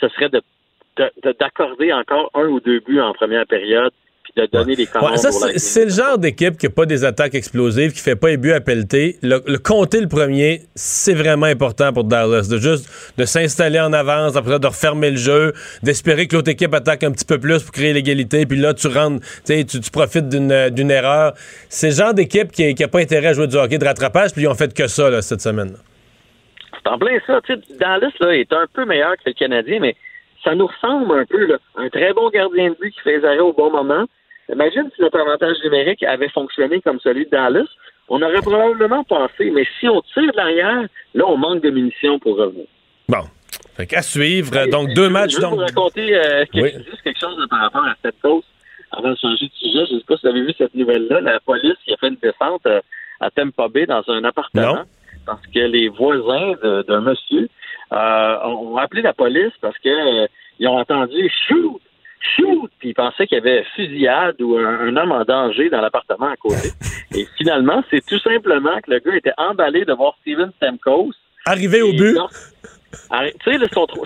ce 0.00 0.08
serait 0.08 0.28
de 0.28 0.40
de- 0.98 1.10
de- 1.22 1.36
d'accorder 1.38 1.92
encore 1.92 2.30
un 2.32 2.46
ou 2.48 2.58
deux 2.58 2.80
buts 2.80 3.00
en 3.00 3.12
première 3.12 3.46
période, 3.46 3.92
de 4.36 4.46
donner 4.46 4.74
les 4.74 4.86
commandes 4.86 5.12
Ouais, 5.12 5.16
ça, 5.16 5.30
c'est 5.56 5.84
le 5.84 5.90
genre 5.90 6.18
d'équipe 6.18 6.58
qui 6.58 6.66
n'a 6.66 6.72
pas 6.72 6.86
des 6.86 7.04
attaques 7.04 7.34
explosives, 7.34 7.92
qui 7.92 8.00
fait 8.00 8.16
pas 8.16 8.28
les 8.28 8.36
buts 8.36 8.52
à 8.52 8.60
pelleter. 8.60 9.16
Le, 9.22 9.42
le 9.46 9.58
compter 9.58 10.00
le 10.00 10.08
premier, 10.08 10.62
c'est 10.74 11.14
vraiment 11.14 11.46
important 11.46 11.92
pour 11.92 12.04
Dallas. 12.04 12.48
De 12.50 12.58
juste 12.58 12.88
de 13.16 13.24
s'installer 13.24 13.80
en 13.80 13.92
avance, 13.92 14.36
après 14.36 14.52
ça, 14.52 14.58
de 14.58 14.66
refermer 14.66 15.10
le 15.10 15.16
jeu, 15.16 15.52
d'espérer 15.82 16.26
que 16.26 16.36
l'autre 16.36 16.50
équipe 16.50 16.74
attaque 16.74 17.02
un 17.04 17.12
petit 17.12 17.24
peu 17.24 17.38
plus 17.38 17.62
pour 17.62 17.72
créer 17.72 17.92
l'égalité, 17.92 18.46
puis 18.46 18.58
là, 18.58 18.74
tu 18.74 18.88
rentres, 18.88 19.24
tu 19.44 19.54
sais, 19.54 19.64
tu 19.64 19.90
profites 19.90 20.28
d'une 20.28 20.90
erreur. 20.90 21.32
C'est 21.68 21.88
le 21.88 21.94
genre 21.94 22.14
d'équipe 22.14 22.52
qui 22.52 22.74
n'a 22.74 22.88
pas 22.88 23.00
intérêt 23.00 23.28
à 23.28 23.32
jouer 23.32 23.46
du 23.46 23.56
hockey 23.56 23.78
de 23.78 23.84
rattrapage, 23.84 24.32
puis 24.32 24.42
ils 24.42 24.48
ont 24.48 24.54
fait 24.54 24.72
que 24.72 24.86
ça 24.86 25.10
là, 25.10 25.22
cette 25.22 25.40
semaine. 25.40 25.76
C'est 26.72 26.88
en 26.90 26.98
plein 26.98 27.18
ça. 27.26 27.40
Dallas 27.80 28.12
là, 28.20 28.36
est 28.36 28.52
un 28.52 28.66
peu 28.72 28.84
meilleur 28.84 29.14
que 29.16 29.22
le 29.26 29.32
Canadien, 29.32 29.78
mais 29.80 29.96
ça 30.44 30.54
nous 30.54 30.66
ressemble 30.66 31.18
un 31.18 31.24
peu. 31.24 31.46
Là. 31.46 31.56
Un 31.76 31.88
très 31.88 32.12
bon 32.12 32.28
gardien 32.30 32.70
de 32.70 32.76
but 32.80 32.92
qui 32.92 33.00
fait 33.00 33.18
les 33.18 33.24
arrêts 33.24 33.38
au 33.40 33.52
bon 33.52 33.70
moment. 33.70 34.04
Imagine 34.52 34.88
si 34.94 35.02
notre 35.02 35.18
avantage 35.18 35.56
numérique 35.64 36.02
avait 36.04 36.28
fonctionné 36.28 36.80
comme 36.80 37.00
celui 37.00 37.24
de 37.26 37.30
Dallas. 37.30 37.66
On 38.08 38.22
aurait 38.22 38.40
probablement 38.40 39.02
pensé, 39.04 39.50
mais 39.50 39.66
si 39.80 39.88
on 39.88 40.00
tire 40.14 40.30
de 40.30 40.36
l'arrière, 40.36 40.82
là, 41.14 41.24
on 41.26 41.36
manque 41.36 41.62
de 41.62 41.70
munitions 41.70 42.18
pour 42.20 42.36
revenir. 42.36 42.66
Bon. 43.08 43.24
Fait 43.76 43.86
qu'à 43.86 44.02
suivre. 44.02 44.56
euh, 44.56 44.66
donc, 44.68 44.94
deux 44.94 45.08
matchs. 45.08 45.34
Je 45.34 45.40
Donc... 45.40 45.54
vous 45.54 45.60
raconter 45.60 46.14
euh, 46.16 46.44
quelque- 46.52 46.76
Oui. 46.78 46.84
juste 46.88 47.02
quelque 47.02 47.18
chose 47.20 47.36
par 47.50 47.60
rapport 47.60 47.84
à 47.84 47.94
cette 48.02 48.20
cause. 48.22 48.44
Avant 48.92 49.10
de 49.10 49.16
changer 49.16 49.46
de 49.46 49.52
sujet, 49.52 49.84
je 49.88 49.94
ne 49.94 49.98
sais 49.98 50.04
pas 50.06 50.16
si 50.16 50.20
vous 50.22 50.28
avez 50.28 50.42
vu 50.42 50.54
cette 50.56 50.74
nouvelle-là. 50.74 51.20
La 51.20 51.40
police 51.40 51.74
qui 51.84 51.92
a 51.92 51.96
fait 51.96 52.08
une 52.08 52.16
descente 52.22 52.64
euh, 52.66 52.80
à 53.20 53.30
Tampa 53.30 53.66
Bay 53.68 53.86
dans 53.86 54.02
un 54.08 54.22
appartement 54.24 54.76
Non. 54.76 54.82
parce 55.26 55.44
que 55.48 55.58
les 55.58 55.88
voisins 55.88 56.52
d'un 56.86 57.00
monsieur 57.00 57.48
euh, 57.92 58.36
ont 58.44 58.76
appelé 58.76 59.02
la 59.02 59.12
police 59.12 59.52
parce 59.60 59.76
que 59.78 60.26
ils 60.58 60.68
ont 60.68 60.78
entendu 60.78 61.30
shoot, 61.48 61.80
puis 62.78 62.90
ils 62.90 62.94
pensaient 62.94 63.26
qu'il 63.26 63.36
y 63.38 63.40
avait 63.40 63.64
fusillade 63.74 64.40
ou 64.42 64.56
un, 64.58 64.80
un 64.88 64.96
homme 64.96 65.12
en 65.12 65.24
danger 65.24 65.68
dans 65.70 65.80
l'appartement 65.80 66.26
à 66.28 66.36
côté. 66.36 66.68
Et 67.14 67.26
finalement, 67.38 67.82
c'est 67.90 68.04
tout 68.04 68.18
simplement 68.18 68.78
que 68.80 68.90
le 68.90 68.98
gars 68.98 69.16
était 69.16 69.32
emballé 69.38 69.84
de 69.84 69.92
voir 69.92 70.14
Steven 70.20 70.50
Stamkos 70.56 71.12
Arrivé 71.46 71.80
au 71.82 71.92
but. 71.92 72.16
Tu 73.44 73.52
sais, 73.52 73.58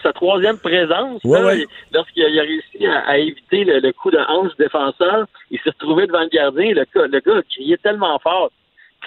sa 0.03 0.13
troisième 0.13 0.59
présence, 0.59 1.21
Ouais, 1.25 1.39
là, 1.41 1.47
ouais. 1.47 1.59
il- 1.61 1.67
lorsqu'il 1.95 2.25
a, 2.25 2.29
il 2.29 2.39
a 2.39 2.43
réussi 2.43 2.87
à, 2.87 2.99
à 3.09 3.17
éviter 3.19 3.65
le, 3.65 3.79
le 3.81 3.93
coup 3.93 4.11
de 4.11 4.19
hanche 4.19 4.55
défenseur, 4.59 5.27
il 5.51 5.59
s'est 5.61 5.71
retrouvé 5.71 6.07
devant 6.07 6.21
le 6.21 6.29
gardien. 6.29 6.73
Le, 6.75 6.85
gars- 6.95 7.07
le 7.07 7.21
gars 7.21 7.39
a 7.39 7.43
crié 7.43 7.79
tellement 7.79 8.19
fort, 8.19 8.51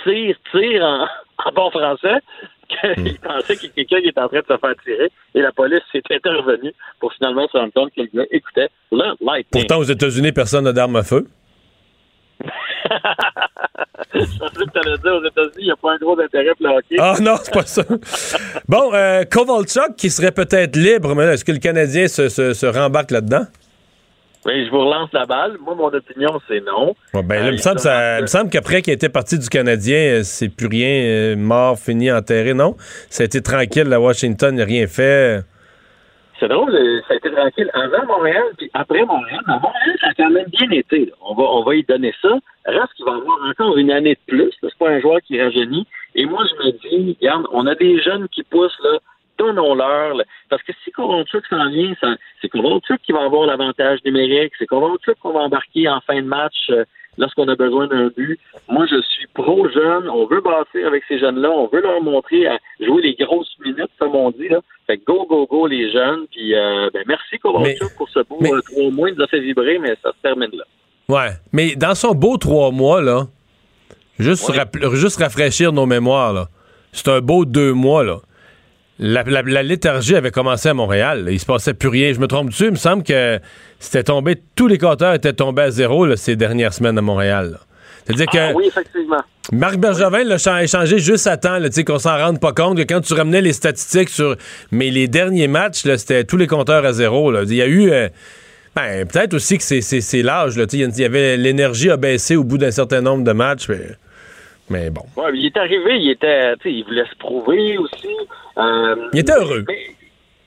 tire, 0.03 0.35
tire 0.51 0.83
en, 0.83 1.07
en 1.45 1.51
bon 1.51 1.69
français, 1.71 2.19
qu'il 2.95 3.19
pensait 3.19 3.55
qu'il 3.57 3.69
y 3.69 3.71
a 3.71 3.73
quelqu'un 3.85 4.01
qui 4.01 4.07
était 4.09 4.19
en 4.21 4.27
train 4.27 4.39
de 4.39 4.45
se 4.47 4.57
faire 4.57 4.73
tirer. 4.83 5.11
Et 5.35 5.41
la 5.41 5.51
police 5.51 5.81
s'est 5.91 6.01
intervenue 6.11 6.73
pour 6.99 7.11
finalement 7.13 7.47
se 7.51 7.57
rendre 7.57 7.73
compte 7.73 7.91
que 7.95 8.01
le 8.01 8.09
gars 8.13 8.25
écoutait 8.31 8.69
le 8.91 8.97
lightning. 9.21 9.45
Pourtant, 9.51 9.77
aux 9.79 9.83
États-Unis, 9.83 10.31
personne 10.31 10.63
n'a 10.65 10.73
d'arme 10.73 10.95
à 10.97 11.03
feu. 11.03 11.27
Je 14.13 14.19
pensais 14.37 14.65
que 14.65 14.71
tu 14.71 14.79
allais 14.87 14.97
dire 14.97 15.13
aux 15.13 15.25
États-Unis, 15.25 15.53
il 15.59 15.65
n'y 15.65 15.71
a 15.71 15.75
pas 15.75 15.93
un 15.93 15.97
gros 15.97 16.19
intérêt 16.19 16.53
pour 16.57 16.67
le 16.67 16.73
hockey. 16.75 16.95
Ah 16.99 17.15
non, 17.21 17.35
c'est 17.41 17.53
pas 17.53 17.65
ça. 17.65 17.83
bon, 18.67 18.93
euh, 18.93 19.23
Kovalchuk 19.25 19.95
qui 19.97 20.09
serait 20.09 20.31
peut-être 20.31 20.75
libre, 20.75 21.15
mais 21.15 21.23
est-ce 21.25 21.45
que 21.45 21.51
le 21.51 21.59
Canadien 21.59 22.07
se, 22.07 22.29
se- 22.29 22.53
se 22.53 22.65
rembarque 22.65 23.11
là-dedans? 23.11 23.45
Mais 24.45 24.65
je 24.65 24.71
vous 24.71 24.79
relance 24.79 25.09
la 25.13 25.25
balle. 25.25 25.57
Moi, 25.63 25.73
mon 25.75 25.87
opinion, 25.87 26.39
c'est 26.47 26.59
non. 26.65 26.95
Ouais, 27.13 27.23
ben, 27.23 27.35
là, 27.35 27.45
Euh, 27.45 27.49
il 27.49 27.53
me 27.53 27.57
semble, 27.57 27.79
ça- 27.79 28.19
il 28.19 28.23
me 28.23 28.27
semble 28.27 28.49
qu'après 28.49 28.81
qu'il 28.81 28.91
était 28.93 29.09
parti 29.09 29.39
du 29.39 29.47
Canadien, 29.47 29.97
euh, 29.97 30.23
c'est 30.23 30.49
plus 30.49 30.67
rien, 30.67 30.89
euh, 31.05 31.35
mort, 31.37 31.77
fini, 31.79 32.11
enterré, 32.11 32.53
non? 32.53 32.75
Ça 33.09 33.23
a 33.23 33.25
été 33.25 33.41
tranquille, 33.41 33.91
à 33.93 33.99
Washington, 34.01 34.53
n'a 34.55 34.65
rien 34.65 34.85
fait. 34.87 35.41
C'est 36.39 36.49
drôle, 36.49 36.75
euh, 36.75 36.99
ça 37.07 37.13
a 37.13 37.17
été 37.17 37.31
tranquille 37.31 37.69
avant 37.73 38.05
Montréal, 38.05 38.43
puis 38.57 38.69
après 38.73 39.05
Montréal. 39.05 39.39
À 39.47 39.53
Montréal, 39.59 39.95
ça 40.01 40.07
a 40.07 40.13
quand 40.17 40.29
même 40.29 40.47
bien 40.47 40.71
été. 40.71 41.05
là. 41.05 41.11
On 41.21 41.35
va, 41.35 41.43
on 41.43 41.63
va 41.63 41.75
y 41.75 41.83
donner 41.83 42.13
ça. 42.21 42.29
Reste 42.65 42.93
qu'il 42.97 43.05
va 43.05 43.13
avoir 43.13 43.37
encore 43.49 43.77
une 43.77 43.91
année 43.91 44.15
de 44.27 44.33
plus. 44.35 44.51
C'est 44.59 44.77
pas 44.77 44.89
un 44.89 44.99
joueur 44.99 45.19
qui 45.25 45.41
rajeunit. 45.41 45.87
Et 46.15 46.25
moi, 46.25 46.43
je 46.49 46.65
me 46.67 46.71
dis, 46.71 47.17
regarde, 47.21 47.45
on 47.53 47.65
a 47.65 47.75
des 47.75 48.01
jeunes 48.01 48.27
qui 48.29 48.43
poussent, 48.43 48.77
là. 48.83 48.97
Donnons-leur. 49.37 50.17
Parce 50.49 50.63
que 50.63 50.71
si 50.83 50.91
Kovalchuk 50.91 51.45
s'en 51.47 51.69
vient, 51.69 51.93
c'est 52.41 52.49
Kovalchuk 52.49 53.01
qui 53.01 53.11
va 53.11 53.23
avoir 53.23 53.45
l'avantage 53.45 53.99
numérique. 54.05 54.53
C'est 54.57 54.65
Kovalchuk 54.67 55.17
qu'on 55.19 55.33
va 55.33 55.41
embarquer 55.41 55.89
en 55.89 56.01
fin 56.01 56.21
de 56.21 56.27
match 56.27 56.69
euh, 56.69 56.85
lorsqu'on 57.17 57.47
a 57.47 57.55
besoin 57.55 57.87
d'un 57.87 58.09
but. 58.15 58.39
Moi, 58.69 58.85
je 58.89 59.01
suis 59.01 59.27
pro-jeune. 59.33 60.09
On 60.09 60.25
veut 60.25 60.41
bâtir 60.41 60.87
avec 60.87 61.03
ces 61.07 61.19
jeunes-là. 61.19 61.49
On 61.49 61.67
veut 61.67 61.81
leur 61.81 62.01
montrer 62.01 62.47
à 62.47 62.59
jouer 62.79 63.01
les 63.01 63.15
grosses 63.15 63.55
minutes, 63.65 63.91
comme 63.99 64.15
on 64.15 64.31
dit. 64.31 64.49
Là. 64.49 64.59
Fait 64.87 64.97
que 64.97 65.05
go, 65.05 65.25
go, 65.27 65.47
go, 65.49 65.67
les 65.67 65.91
jeunes. 65.91 66.27
Puis, 66.31 66.55
euh, 66.55 66.89
ben, 66.93 67.03
merci 67.07 67.39
Kovalchuk 67.39 67.95
pour 67.97 68.09
ce 68.09 68.19
beau 68.19 68.39
euh, 68.43 68.61
trois 68.61 68.91
mois. 68.91 69.09
Il 69.09 69.15
nous 69.15 69.23
a 69.23 69.27
fait 69.27 69.39
vibrer, 69.39 69.79
mais 69.79 69.95
ça 70.03 70.11
se 70.11 70.21
termine 70.21 70.51
là. 70.53 70.63
Ouais. 71.09 71.31
Mais 71.51 71.75
dans 71.75 71.95
son 71.95 72.13
beau 72.13 72.37
trois 72.37 72.71
mois, 72.71 73.01
là, 73.01 73.27
juste, 74.19 74.49
juste 74.93 75.17
rafraîchir 75.17 75.73
nos 75.73 75.85
mémoires, 75.85 76.33
là. 76.33 76.47
C'est 76.91 77.09
un 77.09 77.21
beau 77.21 77.43
deux 77.43 77.73
mois, 77.73 78.03
là. 78.03 78.17
La, 78.99 79.23
la- 79.23 79.41
la 79.41 79.63
léthargie 79.63 80.15
avait 80.15 80.31
commencé 80.31 80.69
à 80.69 80.73
Montréal. 80.73 81.27
Il 81.29 81.39
se 81.39 81.45
passait 81.45 81.73
plus 81.73 81.89
rien. 81.89 82.13
Je 82.13 82.19
me 82.19 82.27
trompe-tu? 82.27 82.65
Il 82.65 82.71
me 82.71 82.75
semble 82.75 83.03
que 83.03 83.39
c'était 83.79 84.03
tombé, 84.03 84.35
tous 84.55 84.67
les 84.67 84.77
compteurs 84.77 85.13
étaient 85.15 85.33
tombés 85.33 85.63
à 85.63 85.71
zéro 85.71 86.05
là, 86.05 86.15
ces 86.15 86.35
dernières 86.35 86.73
semaines 86.73 86.97
à 86.97 87.01
Montréal. 87.01 87.57
C'est-à-dire 88.05 88.27
que 88.27 88.37
Ah, 88.37 88.51
oui, 88.53 88.65
effectivement. 88.67 89.21
Marc 89.51 89.77
Bergevin 89.77 90.23
l'a 90.25 90.37
cha- 90.37 90.61
échangé 90.63 90.99
juste 90.99 91.25
à 91.25 91.37
temps, 91.37 91.57
qu'on 91.85 91.99
s'en 91.99 92.17
rende 92.17 92.39
pas 92.39 92.51
compte, 92.53 92.77
que 92.77 92.83
quand 92.83 93.01
tu 93.01 93.13
ramenais 93.13 93.41
les 93.41 93.53
statistiques 93.53 94.09
sur. 94.09 94.35
Mais 94.71 94.89
les 94.89 95.07
derniers 95.07 95.47
matchs, 95.47 95.83
c'était 95.97 96.23
tous 96.23 96.37
les 96.37 96.47
compteurs 96.47 96.85
à 96.85 96.93
zéro. 96.93 97.31
là. 97.31 97.43
Il 97.43 97.55
y 97.55 97.61
a 97.61 97.67
eu. 97.67 97.89
euh, 97.91 98.09
ben, 98.75 99.07
peut-être 99.07 99.33
aussi 99.33 99.57
que 99.57 99.63
c'est- 99.63 100.21
l'âge. 100.21 100.53
Il 100.71 100.99
y 100.99 101.03
avait 101.05 101.37
l'énergie 101.37 101.89
a 101.89 101.97
baissé 101.97 102.35
au 102.35 102.43
bout 102.43 102.57
d'un 102.57 102.71
certain 102.71 103.01
nombre 103.01 103.23
de 103.23 103.31
matchs. 103.31 103.67
Mais, 103.69 103.87
mais 104.69 104.89
bon. 104.89 105.03
Ouais, 105.15 105.31
mais 105.31 105.39
il 105.39 105.45
est 105.47 105.57
arrivé, 105.57 105.97
il 105.99 106.11
était, 106.11 106.53
il 106.65 106.83
voulait 106.83 107.05
se 107.11 107.15
prouver 107.17 107.77
aussi. 107.77 108.07
Euh, 108.57 109.09
Il 109.13 109.19
était 109.19 109.33
heureux. 109.33 109.63
mais 109.67 109.79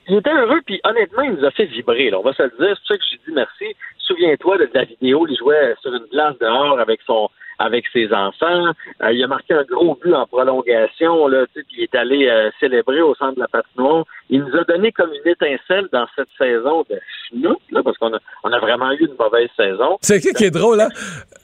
il 0.09 0.17
était 0.17 0.31
heureux, 0.31 0.61
puis 0.65 0.79
honnêtement, 0.85 1.23
il 1.23 1.33
nous 1.33 1.45
a 1.45 1.51
fait 1.51 1.65
vibrer. 1.65 2.09
là. 2.09 2.19
On 2.19 2.23
va 2.23 2.33
se 2.33 2.43
le 2.43 2.49
dire, 2.59 2.75
c'est 2.75 2.75
pour 2.75 2.87
ça 2.87 2.97
que 2.97 3.03
j'ai 3.11 3.17
dit 3.27 3.33
merci. 3.35 3.75
Souviens-toi 3.99 4.57
de 4.59 4.69
la 4.73 4.85
vidéo, 4.85 5.27
il 5.29 5.37
jouait 5.37 5.75
sur 5.81 5.93
une 5.93 6.05
glace 6.11 6.35
dehors 6.39 6.79
avec 6.79 7.01
son 7.05 7.29
avec 7.59 7.85
ses 7.91 8.13
enfants. 8.13 8.67
Euh, 9.01 9.11
il 9.11 9.23
a 9.23 9.27
marqué 9.27 9.55
un 9.55 9.63
gros 9.63 9.95
but 9.99 10.13
en 10.13 10.27
prolongation, 10.27 11.27
là, 11.27 11.45
puis 11.53 11.65
il 11.75 11.83
est 11.85 11.95
allé 11.95 12.27
euh, 12.27 12.51
célébrer 12.59 13.01
au 13.01 13.15
centre 13.15 13.33
de 13.33 13.39
la 13.39 13.47
patinoire. 13.47 14.05
Il 14.29 14.41
nous 14.43 14.55
a 14.55 14.63
donné 14.63 14.91
comme 14.91 15.09
une 15.11 15.31
étincelle 15.31 15.87
dans 15.91 16.05
cette 16.15 16.27
saison 16.37 16.85
de 16.87 16.99
là. 17.41 17.55
là, 17.71 17.81
parce 17.83 17.97
qu'on 17.97 18.13
a, 18.13 18.19
on 18.43 18.51
a 18.53 18.59
vraiment 18.59 18.91
eu 18.91 18.99
une 19.07 19.15
mauvaise 19.19 19.49
saison. 19.57 19.97
C'est 20.01 20.19
qui 20.19 20.33
qui 20.33 20.45
est 20.45 20.51
drôle, 20.51 20.79
hein? 20.81 20.89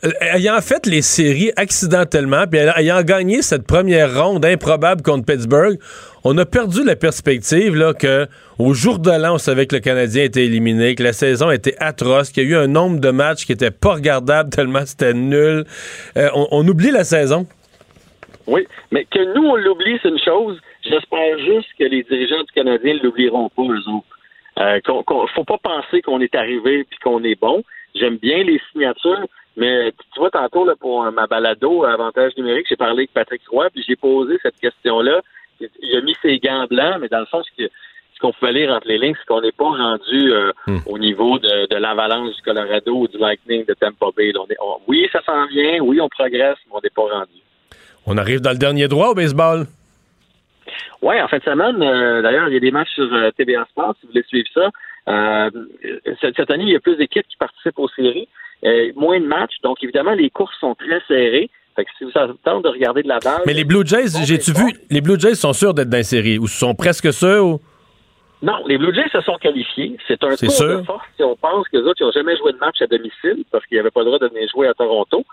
Euh, 0.06 0.10
Ayant 0.22 0.62
fait 0.62 0.86
les 0.86 1.02
séries 1.02 1.52
accidentellement, 1.58 2.46
puis 2.50 2.60
ayant 2.60 3.02
gagné 3.02 3.42
cette 3.42 3.66
première 3.66 4.24
ronde 4.24 4.46
improbable 4.46 5.02
contre 5.02 5.26
Pittsburgh, 5.26 5.80
on 6.24 6.38
a 6.38 6.46
perdu 6.46 6.84
la 6.84 6.96
perspective 6.96 7.76
là, 7.76 7.94
que 7.94 8.28
au 8.60 8.74
jour 8.74 9.00
de 9.00 9.12
l'an, 9.12 9.36
on 9.36 9.38
savait 9.38 9.66
que 9.66 9.76
le 9.76 9.82
Canadien 9.82 10.24
était 10.24 10.46
éliminé, 10.46 10.96
que 10.96 11.04
la 11.04 11.14
saison 11.14 11.52
était 11.52 11.76
atroce, 11.80 12.32
qu'il 12.32 12.44
y 12.44 12.46
a 12.48 12.50
eu 12.50 12.56
un 12.56 12.68
nombre 12.68 13.00
de 13.00 13.10
matchs 13.10 13.46
qui 13.46 13.52
était 13.52 13.72
pas 13.72 13.96
regardables 13.96 14.50
tellement 14.56 14.86
c'était 14.86 15.14
nul. 15.14 15.66
Euh, 16.18 16.30
on, 16.34 16.68
oublie 16.68 16.92
la 16.92 17.04
saison. 17.04 17.46
Oui, 18.48 18.68
mais 18.92 19.06
que 19.06 19.34
nous, 19.34 19.46
on 19.46 19.56
l'oublie, 19.56 20.00
c'est 20.02 20.10
une 20.10 20.20
chose. 20.20 20.60
J'espère 20.84 21.40
juste 21.40 21.70
que 21.80 21.86
les 21.86 22.04
dirigeants 22.04 22.44
du 22.44 22.52
Canadien 22.54 22.96
ne 22.96 23.00
l'oublieront 23.00 23.50
pas, 23.50 23.64
eux 23.64 23.90
autres. 23.90 24.06
Euh, 24.60 24.80
faut 25.34 25.44
pas 25.46 25.58
penser 25.58 26.02
qu'on 26.02 26.20
est 26.22 26.36
arrivé 26.36 26.84
puis 26.84 27.00
qu'on 27.00 27.24
est 27.24 27.40
bon. 27.40 27.64
J'aime 27.96 28.18
bien 28.18 28.44
les 28.44 28.60
signatures, 28.72 29.28
mais 29.56 29.92
tu 30.14 30.20
vois, 30.20 30.30
tantôt, 30.30 30.66
là, 30.66 30.74
pour 30.80 31.04
ma 31.12 31.28
balado 31.28 31.86
Avantage 31.86 32.36
numérique, 32.38 32.68
j'ai 32.70 32.76
parlé 32.76 33.04
avec 33.04 33.14
Patrick 33.14 33.42
Roy, 33.50 33.70
puis 33.72 33.84
j'ai 33.88 33.96
posé 33.96 34.38
cette 34.42 34.60
question-là. 34.60 35.22
Il 35.82 35.96
a 35.98 36.02
mis 36.02 36.16
ses 36.22 36.40
gants 36.40 36.66
blancs, 36.70 36.98
mais 37.02 37.08
dans 37.10 37.20
le 37.22 37.26
sens 37.28 37.46
que 37.58 37.64
ce 37.66 38.20
qu'on 38.20 38.32
pouvait 38.34 38.54
lire 38.54 38.72
entre 38.72 38.88
les 38.88 38.98
lignes, 38.98 39.16
c'est 39.18 39.26
qu'on 39.26 39.42
n'est 39.42 39.52
pas 39.52 39.66
rendu 39.66 40.32
euh, 40.34 40.52
au 40.86 40.98
niveau 40.98 41.40
de, 41.40 41.68
de 41.68 41.76
l'avalanche 41.78 42.36
du 42.36 42.42
Colorado 42.42 42.94
ou 42.96 43.08
du 43.08 43.18
Lightning 43.18 43.66
de 43.66 43.74
Tampa 43.74 44.08
Bay. 44.16 44.32
On 44.38 44.46
est- 44.48 44.58
on- 44.62 44.80
oui, 44.88 45.08
ça 45.12 45.22
s'en 45.26 45.46
vient, 45.48 45.80
oui, 45.82 46.00
on 46.02 46.10
progresse, 46.10 46.58
mais 46.68 46.74
on 46.74 46.80
n'est 46.84 46.90
pas 46.90 47.02
rendu. 47.02 47.40
On 48.06 48.18
arrive 48.18 48.42
dans 48.42 48.52
le 48.52 48.58
dernier 48.58 48.88
droit 48.88 49.10
au 49.10 49.16
baseball. 49.16 49.66
Oui, 51.02 51.20
en 51.22 51.28
fin 51.28 51.38
de 51.38 51.44
semaine, 51.44 51.82
euh, 51.82 52.22
d'ailleurs, 52.22 52.48
il 52.48 52.54
y 52.54 52.58
a 52.58 52.62
des 52.62 52.72
matchs 52.72 52.94
sur 52.94 53.12
euh, 53.14 53.30
TBA 53.32 53.66
Sports, 53.72 53.96
si 54.00 54.06
vous 54.06 54.12
voulez 54.14 54.24
suivre 54.24 54.48
ça. 54.54 54.70
Euh, 55.10 55.50
cette, 56.22 56.50
année, 56.50 56.64
il 56.64 56.70
y 56.70 56.76
a 56.76 56.80
plus 56.80 56.96
d'équipes 56.96 57.28
qui 57.28 57.36
participent 57.38 57.80
aux 57.80 57.90
séries, 57.90 58.28
moins 58.96 59.20
de 59.20 59.26
matchs, 59.26 59.56
donc 59.64 59.84
évidemment, 59.84 60.14
les 60.14 60.30
courses 60.30 60.58
sont 60.60 60.76
très 60.76 61.02
serrées. 61.10 61.50
Fait 61.76 61.86
que 61.86 61.92
si 61.98 62.04
vous 62.04 62.12
temps 62.44 62.62
de 62.62 62.70
regarder 62.70 63.04
de 63.04 63.08
la 63.08 63.20
balle... 63.20 63.42
Mais 63.46 63.54
les 63.54 63.64
Blue 63.64 63.86
Jays, 63.86 64.10
j'ai-tu 64.26 64.52
vu, 64.52 64.74
les 64.90 65.02
Blue 65.02 65.20
Jays 65.20 65.36
sont 65.36 65.54
sûrs 65.54 65.74
d'être 65.74 65.90
dans 65.90 65.98
la 65.98 66.04
série, 66.04 66.38
ou 66.38 66.48
sont 66.48 66.76
presque 66.76 67.12
sûrs, 67.12 67.46
ou... 67.46 67.60
Non, 68.44 68.58
les 68.68 68.78
Blue 68.78 68.94
Jays 68.94 69.10
se 69.10 69.22
sont 69.22 69.38
qualifiés. 69.38 69.98
C'est 70.06 70.22
un 70.22 70.36
tour 70.36 70.52
sûr. 70.52 70.80
de 70.80 70.84
force 70.84 71.06
si 71.16 71.24
on 71.24 71.36
pense 71.38 71.68
que 71.70 71.78
les 71.78 71.84
autres, 71.84 72.02
ils 72.02 72.04
n'ont 72.04 72.12
jamais 72.12 72.36
joué 72.36 72.52
de 72.52 72.58
match 72.58 72.82
à 72.82 72.88
domicile 72.88 73.46
parce 73.50 73.66
qu'ils 73.66 73.78
n'avaient 73.78 73.90
pas 73.90 74.02
le 74.02 74.08
droit 74.08 74.20
de 74.20 74.28
venir 74.28 74.50
jouer 74.54 74.68
à 74.68 74.74
Toronto. 74.74 75.24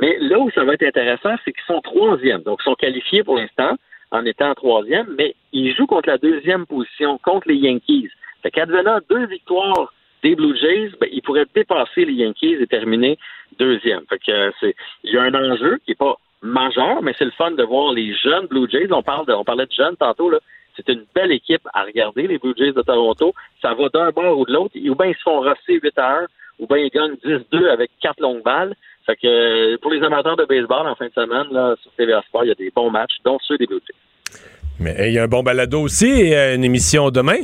Mais 0.00 0.16
là 0.20 0.38
où 0.38 0.50
ça 0.52 0.62
va 0.62 0.74
être 0.74 0.84
intéressant, 0.84 1.34
c'est 1.44 1.52
qu'ils 1.52 1.64
sont 1.66 1.80
troisième. 1.80 2.42
Donc, 2.42 2.60
ils 2.62 2.70
sont 2.70 2.76
qualifiés 2.76 3.24
pour 3.24 3.36
l'instant 3.36 3.76
en 4.12 4.24
étant 4.24 4.54
troisième, 4.54 5.08
mais 5.18 5.34
ils 5.52 5.74
jouent 5.74 5.88
contre 5.88 6.08
la 6.08 6.18
deuxième 6.18 6.64
position, 6.64 7.18
contre 7.18 7.48
les 7.48 7.56
Yankees. 7.56 8.08
Fait 8.42 8.52
qu'advenant 8.52 8.98
deux 9.08 9.26
victoires 9.26 9.92
des 10.22 10.34
Blue 10.34 10.56
Jays, 10.56 10.90
ben, 11.00 11.08
ils 11.12 11.22
pourraient 11.22 11.46
dépasser 11.54 12.04
les 12.04 12.14
Yankees 12.14 12.56
et 12.60 12.66
terminer 12.66 13.18
deuxième. 13.58 14.02
Fait 14.08 14.18
que 14.18 14.30
euh, 14.32 14.50
c'est, 14.60 14.74
il 15.04 15.14
y 15.14 15.18
a 15.18 15.22
un 15.22 15.34
enjeu 15.34 15.78
qui 15.84 15.92
est 15.92 15.98
pas 15.98 16.16
majeur, 16.42 17.02
mais 17.02 17.14
c'est 17.18 17.24
le 17.24 17.30
fun 17.32 17.50
de 17.50 17.62
voir 17.62 17.92
les 17.92 18.14
jeunes 18.14 18.46
Blue 18.46 18.68
Jays. 18.70 18.88
On 18.90 19.02
parle 19.02 19.26
de, 19.26 19.32
on 19.32 19.44
parlait 19.44 19.66
de 19.66 19.72
jeunes 19.72 19.96
tantôt, 19.96 20.30
là. 20.30 20.38
C'est 20.76 20.92
une 20.92 21.04
belle 21.14 21.32
équipe 21.32 21.66
à 21.74 21.82
regarder, 21.82 22.26
les 22.26 22.38
Blue 22.38 22.54
Jays 22.56 22.72
de 22.72 22.82
Toronto. 22.82 23.34
Ça 23.60 23.74
va 23.74 23.88
d'un 23.88 24.10
bord 24.10 24.38
ou 24.38 24.46
de 24.46 24.52
l'autre. 24.52 24.74
Ou 24.76 24.94
bien 24.94 25.08
ils 25.08 25.16
se 25.16 25.22
font 25.22 25.40
rosser 25.40 25.80
8 25.82 25.98
à 25.98 26.20
1, 26.20 26.26
ou 26.60 26.66
bien 26.66 26.78
ils 26.78 26.90
gagnent 26.90 27.16
10-2 27.24 27.68
avec 27.68 27.90
quatre 28.00 28.20
longues 28.20 28.42
balles. 28.42 28.74
Fait 29.04 29.16
que 29.16 29.26
euh, 29.26 29.78
pour 29.82 29.90
les 29.90 30.02
amateurs 30.02 30.36
de 30.36 30.44
baseball 30.44 30.86
en 30.86 30.94
fin 30.94 31.06
de 31.06 31.12
semaine, 31.12 31.48
là, 31.50 31.74
sur 31.82 31.90
TVA 31.92 32.22
Sport, 32.22 32.44
il 32.44 32.48
y 32.48 32.52
a 32.52 32.54
des 32.54 32.70
bons 32.74 32.90
matchs, 32.90 33.16
dont 33.24 33.38
ceux 33.42 33.58
des 33.58 33.66
Blue 33.66 33.80
Jays. 33.86 34.40
Mais 34.78 35.08
il 35.08 35.14
y 35.14 35.18
a 35.18 35.24
un 35.24 35.28
bon 35.28 35.42
balado 35.42 35.80
aussi, 35.80 36.32
euh, 36.32 36.54
une 36.54 36.64
émission 36.64 37.10
demain. 37.10 37.40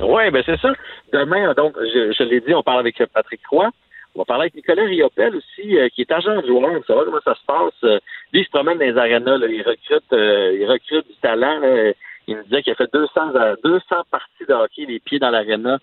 Oui, 0.00 0.30
ben 0.30 0.42
c'est 0.44 0.58
ça. 0.60 0.72
Demain, 1.12 1.52
donc, 1.54 1.74
je, 1.78 2.12
je 2.12 2.22
l'ai 2.24 2.40
dit, 2.40 2.54
on 2.54 2.62
parle 2.62 2.80
avec 2.80 3.02
Patrick 3.12 3.40
Roy. 3.50 3.70
On 4.16 4.20
va 4.20 4.24
parler 4.24 4.42
avec 4.42 4.54
Nicolas 4.54 4.84
Riopel 4.84 5.34
aussi, 5.36 5.76
euh, 5.78 5.88
qui 5.88 6.02
est 6.02 6.12
agent 6.12 6.40
de 6.40 6.46
joueur. 6.46 6.72
Vous 6.72 6.84
savez 6.86 7.00
comment 7.04 7.20
ça 7.24 7.34
se 7.34 7.44
passe. 7.46 7.74
Euh, 7.84 7.98
lui, 8.32 8.40
il 8.40 8.44
se 8.44 8.50
promène 8.50 8.78
dans 8.78 8.84
les 8.84 8.96
arénas, 8.96 9.38
là, 9.38 9.46
il 9.48 9.62
recrute, 9.62 10.12
euh, 10.12 10.56
il 10.60 10.66
recrute 10.66 11.06
du 11.08 11.14
talent. 11.20 11.58
là. 11.60 11.92
Il 12.26 12.36
nous 12.36 12.42
disait 12.44 12.62
qu'il 12.62 12.72
a 12.72 12.76
fait 12.76 12.90
200, 12.92 13.10
à- 13.36 13.54
200 13.62 13.84
parties 14.10 14.46
de 14.48 14.54
hockey, 14.54 14.86
les 14.88 14.98
pieds 15.00 15.18
dans 15.18 15.30
l'aréna 15.30 15.78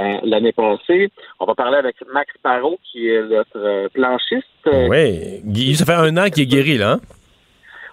euh, 0.00 0.12
l'année 0.24 0.52
passée. 0.52 1.10
On 1.38 1.44
va 1.44 1.54
parler 1.54 1.76
avec 1.76 1.96
Max 2.12 2.32
Parot, 2.42 2.78
qui 2.90 3.08
est 3.08 3.22
notre 3.22 3.56
euh, 3.56 3.88
planchiste. 3.92 4.46
Euh, 4.66 4.88
Oui. 4.88 5.74
Ça 5.76 5.84
fait 5.84 5.92
un 5.92 6.16
an 6.16 6.28
qu'il 6.30 6.42
est 6.44 6.46
guéri, 6.46 6.78
là. 6.78 6.92
hein? 6.94 7.00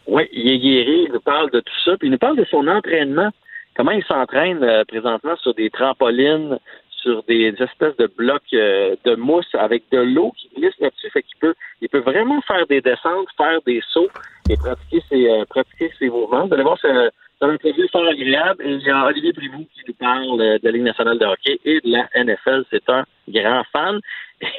Oui, 0.07 0.24
il 0.34 0.51
est 0.51 0.57
guéri, 0.57 1.03
il 1.07 1.11
nous 1.13 1.19
parle 1.19 1.51
de 1.51 1.59
tout 1.59 1.74
ça, 1.86 1.95
puis 1.97 2.07
il 2.07 2.11
nous 2.11 2.17
parle 2.17 2.38
de 2.38 2.45
son 2.45 2.67
entraînement, 2.67 3.30
comment 3.76 3.91
il 3.91 4.03
s'entraîne 4.03 4.63
euh, 4.63 4.84
présentement 4.86 5.36
sur 5.38 5.53
des 5.53 5.69
trampolines, 5.69 6.57
sur 7.01 7.24
des 7.24 7.53
espèces 7.59 7.97
de 7.97 8.07
blocs 8.07 8.41
euh, 8.53 8.95
de 9.05 9.15
mousse 9.15 9.53
avec 9.53 9.84
de 9.91 9.99
l'eau 9.99 10.32
qui 10.38 10.49
glisse 10.55 10.78
là-dessus, 10.80 11.09
fait 11.09 11.24
qu'il 11.24 11.38
peut, 11.39 11.55
il 11.82 11.89
peut 11.89 11.99
vraiment 11.99 12.41
faire 12.41 12.65
des 12.67 12.82
descentes, 12.82 13.28
faire 13.36 13.59
des 13.65 13.82
sauts 13.91 14.09
et 14.49 14.55
pratiquer 14.55 15.01
ses, 15.09 15.30
euh, 15.30 15.45
pratiquer 15.45 15.91
ses 15.97 16.09
mouvements. 16.09 16.47
Vous 16.47 16.53
allez 16.53 16.63
voir, 16.63 16.78
c'est 16.82 16.89
un 16.89 17.53
entrevue 17.53 17.88
fort 17.91 18.07
agréable. 18.07 18.63
Et 18.65 18.74
il 18.74 18.82
y 18.82 18.89
a 18.89 19.05
Olivier 19.05 19.34
Primoux 19.34 19.67
qui 19.74 19.82
nous 19.88 19.93
parle 19.95 20.41
euh, 20.41 20.59
de 20.59 20.65
la 20.65 20.72
Ligue 20.72 20.84
nationale 20.84 21.17
de 21.17 21.26
hockey 21.26 21.59
et 21.65 21.82
de 21.82 21.91
la 21.91 22.07
NFL. 22.15 22.65
C'est 22.69 22.88
un 22.89 23.03
grand 23.28 23.63
fan. 23.72 23.99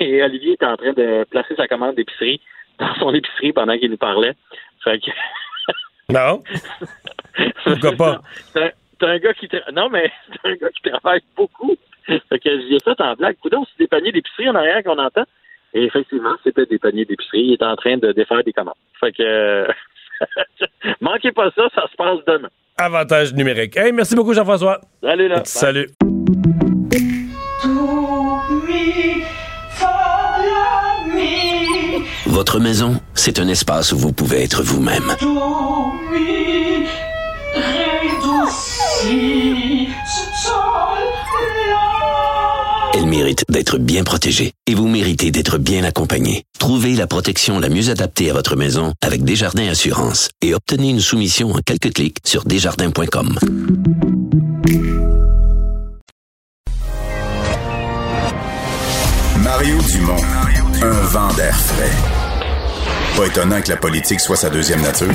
Et 0.00 0.22
Olivier 0.22 0.52
est 0.52 0.64
en 0.64 0.76
train 0.76 0.92
de 0.92 1.24
placer 1.30 1.54
sa 1.56 1.68
commande 1.68 1.96
d'épicerie 1.96 2.40
dans 2.78 2.94
son 2.96 3.14
épicerie 3.14 3.52
pendant 3.52 3.78
qu'il 3.78 3.90
nous 3.90 3.96
parlait. 3.96 4.34
Fait 4.82 4.98
que 4.98 5.10
Non. 6.08 6.42
Pourquoi 7.64 7.92
pas? 7.92 8.20
C'est 9.02 9.08
un- 9.08 9.18
gars 9.18 9.34
qui 9.34 9.46
tra- 9.46 9.72
non 9.72 9.88
mais 9.90 10.10
c'est 10.42 10.48
un 10.50 10.54
gars 10.54 10.68
qui 10.70 10.88
travaille 10.90 11.20
beaucoup. 11.36 11.74
Fait 12.06 12.38
que 12.38 12.50
j'ai 12.68 12.78
fait 12.80 13.00
en 13.00 13.14
blague. 13.14 13.36
Coudon, 13.42 13.64
c'est 13.64 13.82
des 13.84 13.88
paniers 13.88 14.12
d'épicerie 14.12 14.48
en 14.48 14.54
arrière 14.54 14.82
qu'on 14.84 14.98
entend. 14.98 15.24
Et 15.74 15.84
effectivement, 15.84 16.34
c'était 16.44 16.66
des 16.66 16.78
paniers 16.78 17.04
d'épicerie. 17.04 17.40
Il 17.46 17.52
est 17.54 17.62
en 17.62 17.74
train 17.76 17.96
de 17.96 18.12
défaire 18.12 18.42
des 18.44 18.52
commandes. 18.52 18.74
Fait 19.00 19.12
que 19.12 19.22
euh, 19.22 19.66
manquez 21.00 21.32
pas 21.32 21.50
ça, 21.56 21.68
ça 21.74 21.86
se 21.90 21.96
passe 21.96 22.18
demain. 22.26 22.48
Avantage 22.78 23.32
numérique. 23.34 23.76
Hey, 23.76 23.92
merci 23.92 24.14
beaucoup, 24.14 24.34
Jean-François. 24.34 24.80
Salut 25.02 25.28
là. 25.28 25.42
Salut. 25.44 25.86
Votre 32.26 32.58
maison, 32.60 33.00
c'est 33.14 33.38
un 33.38 33.48
espace 33.48 33.92
où 33.92 33.98
vous 33.98 34.12
pouvez 34.12 34.42
être 34.42 34.62
vous-même. 34.62 35.14
Elle 42.94 43.06
mérite 43.06 43.44
d'être 43.48 43.78
bien 43.78 44.04
protégée 44.04 44.52
et 44.66 44.74
vous 44.74 44.86
méritez 44.86 45.30
d'être 45.30 45.58
bien 45.58 45.84
accompagnée. 45.84 46.44
Trouvez 46.58 46.94
la 46.94 47.06
protection 47.06 47.58
la 47.58 47.68
mieux 47.68 47.90
adaptée 47.90 48.30
à 48.30 48.34
votre 48.34 48.56
maison 48.56 48.92
avec 49.00 49.24
Desjardins 49.24 49.68
Assurance 49.68 50.28
et 50.40 50.54
obtenez 50.54 50.90
une 50.90 51.00
soumission 51.00 51.52
en 51.52 51.58
quelques 51.64 51.92
clics 51.92 52.18
sur 52.24 52.44
desjardins.com. 52.44 53.38
Mario 59.42 59.76
Dumont, 59.82 60.16
un 60.82 61.00
vent 61.06 61.32
d'air 61.34 61.56
frais. 61.56 61.90
Pas 63.16 63.26
étonnant 63.26 63.60
que 63.60 63.70
la 63.70 63.76
politique 63.76 64.20
soit 64.20 64.36
sa 64.36 64.50
deuxième 64.50 64.82
nature. 64.82 65.12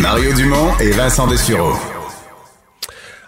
Mario 0.00 0.32
Dumont 0.32 0.76
et 0.80 0.90
Vincent 0.90 1.28
Dessureau. 1.28 2.01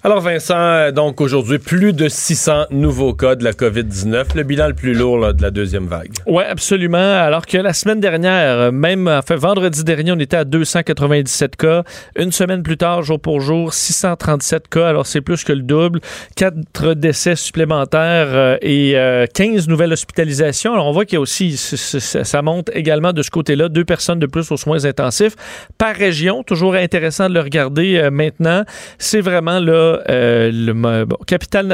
Alors 0.06 0.20
Vincent, 0.20 0.54
euh, 0.54 0.92
donc 0.92 1.22
aujourd'hui, 1.22 1.58
plus 1.58 1.94
de 1.94 2.08
600 2.08 2.66
nouveaux 2.72 3.14
cas 3.14 3.36
de 3.36 3.42
la 3.42 3.52
COVID-19, 3.52 4.36
le 4.36 4.42
bilan 4.42 4.66
le 4.68 4.74
plus 4.74 4.92
lourd 4.92 5.32
de 5.32 5.40
la 5.40 5.50
deuxième 5.50 5.86
vague. 5.86 6.10
Oui, 6.26 6.42
absolument. 6.46 6.98
Alors 6.98 7.46
que 7.46 7.56
la 7.56 7.72
semaine 7.72 8.00
dernière, 8.00 8.58
euh, 8.58 8.70
même 8.70 9.08
enfin, 9.08 9.36
vendredi 9.36 9.82
dernier, 9.82 10.12
on 10.12 10.18
était 10.18 10.36
à 10.36 10.44
297 10.44 11.56
cas. 11.56 11.84
Une 12.16 12.32
semaine 12.32 12.62
plus 12.62 12.76
tard, 12.76 13.02
jour 13.02 13.18
pour 13.18 13.40
jour, 13.40 13.72
637 13.72 14.68
cas. 14.68 14.88
Alors 14.88 15.06
c'est 15.06 15.22
plus 15.22 15.42
que 15.42 15.54
le 15.54 15.62
double. 15.62 16.00
Quatre 16.36 16.92
décès 16.92 17.34
supplémentaires 17.34 18.28
euh, 18.28 18.58
et 18.60 18.98
euh, 18.98 19.24
15 19.32 19.68
nouvelles 19.68 19.94
hospitalisations. 19.94 20.74
Alors 20.74 20.86
on 20.86 20.92
voit 20.92 21.06
qu'il 21.06 21.14
y 21.14 21.16
a 21.16 21.22
aussi, 21.22 21.56
ça 21.56 22.42
monte 22.42 22.68
également 22.74 23.14
de 23.14 23.22
ce 23.22 23.30
côté-là, 23.30 23.70
deux 23.70 23.86
personnes 23.86 24.18
de 24.18 24.26
plus 24.26 24.52
aux 24.52 24.58
soins 24.58 24.84
intensifs 24.84 25.34
par 25.78 25.96
région. 25.96 26.42
Toujours 26.42 26.74
intéressant 26.74 27.30
de 27.30 27.34
le 27.34 27.40
regarder 27.40 28.10
maintenant. 28.10 28.64
C'est 28.98 29.22
vraiment 29.22 29.60
là 29.60 29.93
euh, 30.08 30.50
le 30.52 31.06
capitale 31.26 31.66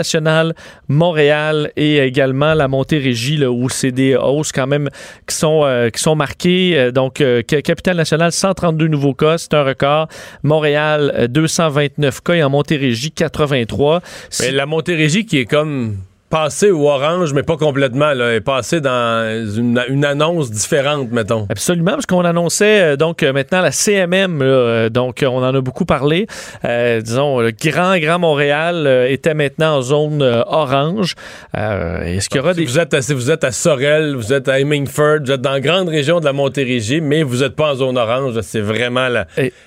Montréal 0.88 1.70
et 1.76 1.98
également 1.98 2.54
la 2.54 2.68
Montérégie 2.68 3.36
là, 3.36 3.50
où 3.50 3.68
c'est 3.68 3.92
des 3.92 4.16
hausses 4.16 4.52
quand 4.52 4.66
même 4.66 4.88
qui 5.26 5.34
sont 5.36 5.62
euh, 5.64 5.90
marquées. 6.14 6.78
Euh, 6.78 6.90
donc 6.92 7.20
euh, 7.20 7.42
ca- 7.48 7.62
capitale 7.62 7.96
nationale 7.96 8.32
132 8.32 8.88
nouveaux 8.88 9.14
cas, 9.14 9.38
c'est 9.38 9.54
un 9.54 9.62
record. 9.64 10.08
Montréal 10.42 11.12
euh, 11.16 11.26
229 11.28 12.20
cas 12.22 12.34
et 12.34 12.42
en 12.42 12.50
Montérégie 12.50 13.12
83. 13.12 14.00
Mais 14.40 14.50
la 14.52 14.66
Montérégie 14.66 15.26
qui 15.26 15.38
est 15.38 15.44
comme 15.46 15.96
passé 16.30 16.70
au 16.70 16.88
orange, 16.88 17.32
mais 17.34 17.42
pas 17.42 17.56
complètement. 17.56 18.12
Là, 18.14 18.34
est 18.34 18.40
passé 18.40 18.80
dans 18.80 19.44
une, 19.56 19.82
une 19.88 20.04
annonce 20.04 20.50
différente, 20.50 21.10
mettons. 21.10 21.46
Absolument, 21.50 21.92
parce 21.92 22.06
qu'on 22.06 22.24
annonçait 22.24 22.80
euh, 22.82 22.96
donc 22.96 23.22
euh, 23.22 23.32
maintenant 23.32 23.60
la 23.60 23.72
CMM, 23.72 24.38
là, 24.38 24.44
euh, 24.46 24.88
donc 24.88 25.24
on 25.26 25.42
en 25.42 25.54
a 25.54 25.60
beaucoup 25.60 25.84
parlé. 25.84 26.26
Euh, 26.64 27.00
disons, 27.00 27.40
le 27.40 27.50
grand, 27.50 27.98
grand 27.98 28.18
Montréal 28.18 29.06
était 29.08 29.34
maintenant 29.34 29.78
en 29.78 29.82
zone 29.82 30.22
orange. 30.22 31.14
Euh, 31.56 32.02
Est-ce 32.02 32.28
qu'il 32.28 32.38
y 32.38 32.40
aura 32.40 32.54
Si 32.54 32.60
des... 32.60 32.66
vous, 32.66 32.78
êtes 32.78 32.94
à, 32.94 33.02
si 33.02 33.12
vous 33.12 33.30
êtes 33.30 33.44
à 33.44 33.50
Sorel, 33.52 34.14
vous 34.14 34.32
êtes 34.32 34.48
à 34.48 34.60
Hemingford, 34.60 35.18
vous 35.24 35.32
êtes 35.32 35.40
dans 35.40 35.50
la 35.52 35.60
grande 35.60 35.88
région 35.88 36.20
de 36.20 36.24
la 36.24 36.32
Montérégie, 36.32 37.00
mais 37.00 37.22
vous 37.24 37.38
n'êtes 37.38 37.56
pas 37.56 37.72
en 37.72 37.74
zone 37.74 37.98
orange. 37.98 38.40
C'est 38.42 38.60
vraiment 38.60 39.08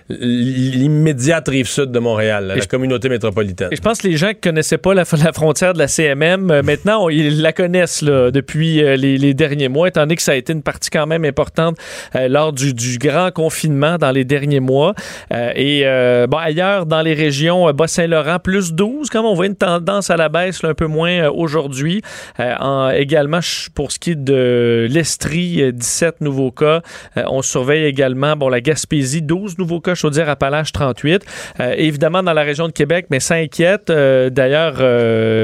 l'immédiate 0.10 1.48
rive 1.48 1.68
sud 1.68 1.92
de 1.92 2.00
Montréal, 2.00 2.48
là, 2.48 2.56
la 2.56 2.66
communauté 2.66 3.10
métropolitaine. 3.10 3.70
Et 3.72 3.76
je 3.76 3.82
pense 3.82 4.00
que 4.00 4.08
les 4.08 4.18
gens 4.18 4.30
qui 4.30 4.42
connaissaient 4.42 4.78
pas 4.78 4.94
la, 4.94 5.04
la 5.24 5.34
frontière 5.34 5.74
de 5.74 5.80
la 5.80 5.88
CMM, 5.88 6.53
euh, 6.54 6.62
maintenant, 6.64 7.06
on- 7.06 7.10
ils 7.10 7.42
la 7.42 7.52
connaissent 7.54 8.02
là, 8.02 8.32
depuis 8.32 8.84
euh, 8.84 8.96
les, 8.96 9.34
derniers 9.34 9.68
mois, 9.68 9.88
étant 9.88 10.02
donné 10.02 10.16
que 10.16 10.22
ça 10.22 10.34
a 10.34 10.36
été 10.36 10.54
une 10.54 10.62
partie 10.62 10.90
quand 10.90 11.08
même 11.08 11.26
importante 11.26 11.78
euh, 12.16 12.28
lors 12.28 12.54
du, 12.54 12.74
grand 13.00 13.32
confinement 13.32 13.98
dans 13.98 14.12
les 14.12 14.24
derniers 14.24 14.60
mois. 14.60 14.94
Et 15.32 15.84
bon, 16.30 16.38
ailleurs, 16.38 16.86
dans 16.86 17.02
les 17.02 17.14
régions, 17.14 17.72
Bas-Saint-Laurent, 17.72 18.40
plus 18.40 18.74
12, 18.74 19.10
comme 19.10 19.26
on 19.26 19.34
voit 19.34 19.48
une 19.48 19.56
tendance 19.56 20.10
à 20.10 20.18
la 20.18 20.30
baisse 20.30 20.62
là, 20.64 20.70
un 20.70 20.74
peu 20.74 20.86
moins 20.86 21.28
aujourd'hui. 21.30 22.02
En- 22.40 22.90
également, 22.92 23.40
pour 23.74 23.92
ce 23.92 24.00
qui 24.00 24.12
est 24.12 24.24
de 24.24 24.88
l'Estrie, 24.90 25.62
euh, 25.62 25.72
17 25.72 26.22
nouveaux 26.22 26.52
cas. 26.52 26.82
On 27.16 27.42
surveille 27.42 27.86
également 27.86 28.36
bon, 28.36 28.50
la 28.50 28.62
Gaspésie, 28.62 29.22
12 29.22 29.58
nouveaux 29.58 29.82
cas, 29.82 29.96
Chaudière-Appalaches, 29.96 30.72
38. 30.72 31.24
Euh, 31.60 31.74
évidemment, 31.78 32.24
dans 32.24 32.34
la 32.34 32.44
région 32.44 32.68
de 32.68 32.74
Québec, 32.74 33.08
mais 33.10 33.20
ça 33.20 33.36
inquiète. 33.36 33.88
D'ailleurs, 33.88 34.76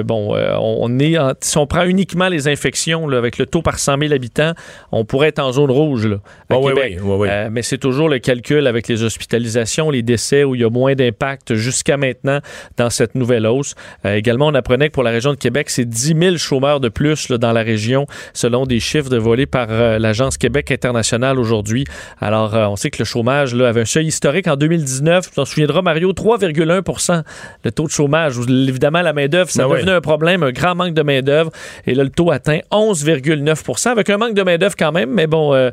bon, 0.03 0.35
euh, 0.35 0.55
on 0.99 1.01
est 1.01 1.17
en- 1.17 1.33
si 1.41 1.57
on 1.57 1.65
prend 1.67 1.83
uniquement 1.83 2.27
les 2.27 2.47
infections 2.47 3.07
là, 3.07 3.17
avec 3.17 3.37
le 3.37 3.45
taux 3.45 3.61
par 3.61 3.79
100 3.79 3.97
000 3.99 4.13
habitants, 4.13 4.53
on 4.91 5.05
pourrait 5.05 5.29
être 5.29 5.39
en 5.39 5.51
zone 5.51 5.71
rouge 5.71 6.05
là, 6.07 6.17
à 6.49 6.55
Ah 6.55 6.59
oui, 6.59 6.73
Québec. 6.73 6.97
oui, 7.01 7.05
oui, 7.05 7.15
oui. 7.19 7.27
Euh, 7.31 7.49
mais 7.51 7.61
c'est 7.61 7.77
toujours 7.77 8.09
le 8.09 8.19
calcul 8.19 8.67
avec 8.67 8.87
les 8.87 9.03
hospitalisations, 9.03 9.89
les 9.89 10.01
décès 10.01 10.43
où 10.43 10.55
il 10.55 10.61
y 10.61 10.63
a 10.63 10.69
moins 10.69 10.95
d'impact 10.95 11.53
jusqu'à 11.55 11.97
maintenant 11.97 12.39
dans 12.77 12.89
cette 12.89 13.15
nouvelle 13.15 13.45
hausse. 13.45 13.75
Euh, 14.05 14.15
également, 14.15 14.47
on 14.47 14.53
apprenait 14.55 14.89
que 14.89 14.93
pour 14.93 15.03
la 15.03 15.11
région 15.11 15.31
de 15.31 15.37
Québec, 15.37 15.69
c'est 15.69 15.85
10 15.87 16.15
000 16.19 16.37
chômeurs 16.37 16.79
de 16.79 16.89
plus 16.89 17.29
là, 17.29 17.37
dans 17.37 17.51
la 17.53 17.61
région, 17.63 18.05
selon 18.33 18.65
des 18.65 18.79
chiffres 18.79 19.09
dévoilés 19.09 19.45
par 19.45 19.67
euh, 19.69 19.99
l'Agence 19.99 20.37
Québec 20.37 20.71
internationale 20.71 21.39
aujourd'hui. 21.39 21.85
Alors, 22.19 22.53
on 22.53 22.75
sait 22.75 22.89
que 22.89 22.99
le 22.99 23.05
chômage 23.05 23.55
là, 23.55 23.69
avait 23.69 23.81
un 23.81 23.85
seuil 23.85 24.07
historique 24.07 24.47
en 24.47 24.55
2019. 24.55 25.29
Tu 25.29 25.35
t'en 25.35 25.45
souviendras, 25.45 25.81
Mario, 25.81 26.11
3,1% 26.13 27.23
le 27.63 27.71
taux 27.71 27.85
de 27.85 27.91
chômage. 27.91 28.35
Évidemment, 28.47 29.01
la 29.01 29.13
main-d'œuvre, 29.13 29.49
ça 29.49 29.67
Ben 29.67 29.75
devenait 29.75 29.91
un 29.91 30.01
problème, 30.01 30.43
un 30.43 30.51
grand 30.51 30.75
manque 30.75 30.88
de 30.91 31.01
main-d'œuvre. 31.01 31.51
Et 31.87 31.93
là, 31.93 32.03
le 32.03 32.09
taux 32.09 32.31
atteint 32.31 32.59
11,9% 32.71 33.89
avec 33.89 34.09
un 34.09 34.17
manque 34.17 34.33
de 34.33 34.43
main-d'œuvre 34.43 34.75
quand 34.77 34.91
même, 34.91 35.09
mais 35.11 35.27
bon, 35.27 35.53
euh, 35.53 35.69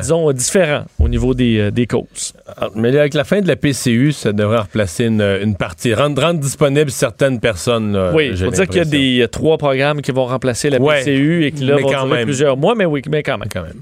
disons, 0.00 0.30
différent 0.32 0.84
au 0.98 1.08
niveau 1.08 1.34
des, 1.34 1.58
euh, 1.58 1.70
des 1.70 1.86
causes. 1.86 2.32
Ah, 2.56 2.68
Mais 2.74 2.96
avec 2.96 3.14
la 3.14 3.24
fin 3.24 3.40
de 3.40 3.48
la 3.48 3.56
PCU, 3.56 4.12
ça 4.12 4.32
devrait 4.32 4.58
replacer 4.60 5.04
une, 5.06 5.22
une 5.42 5.56
partie, 5.56 5.94
rendre, 5.94 6.22
rendre 6.22 6.40
disponibles 6.40 6.90
certaines 6.90 7.40
personnes. 7.40 7.92
là, 7.92 8.12
Oui, 8.14 8.28
il 8.32 8.36
faut 8.36 8.50
dire 8.50 8.66
qu'il 8.66 8.78
y 8.78 8.80
a 8.80 8.84
des 8.84 9.20
euh, 9.22 9.26
trois 9.28 9.58
programmes 9.58 10.02
qui 10.02 10.12
vont 10.12 10.26
remplacer 10.26 10.70
la 10.70 10.78
Ouais, 10.80 11.00
PCU 11.00 11.44
et 11.44 11.52
qui 11.52 11.64
là 11.64 11.76
vont 11.76 11.88
quand 11.90 12.04
durer 12.06 12.18
même. 12.18 12.24
plusieurs 12.24 12.56
mois, 12.56 12.74
mais 12.74 12.84
oui, 12.84 13.02
mais 13.08 13.22
quand 13.22 13.38
même. 13.38 13.48
Quand 13.52 13.62
même. 13.62 13.80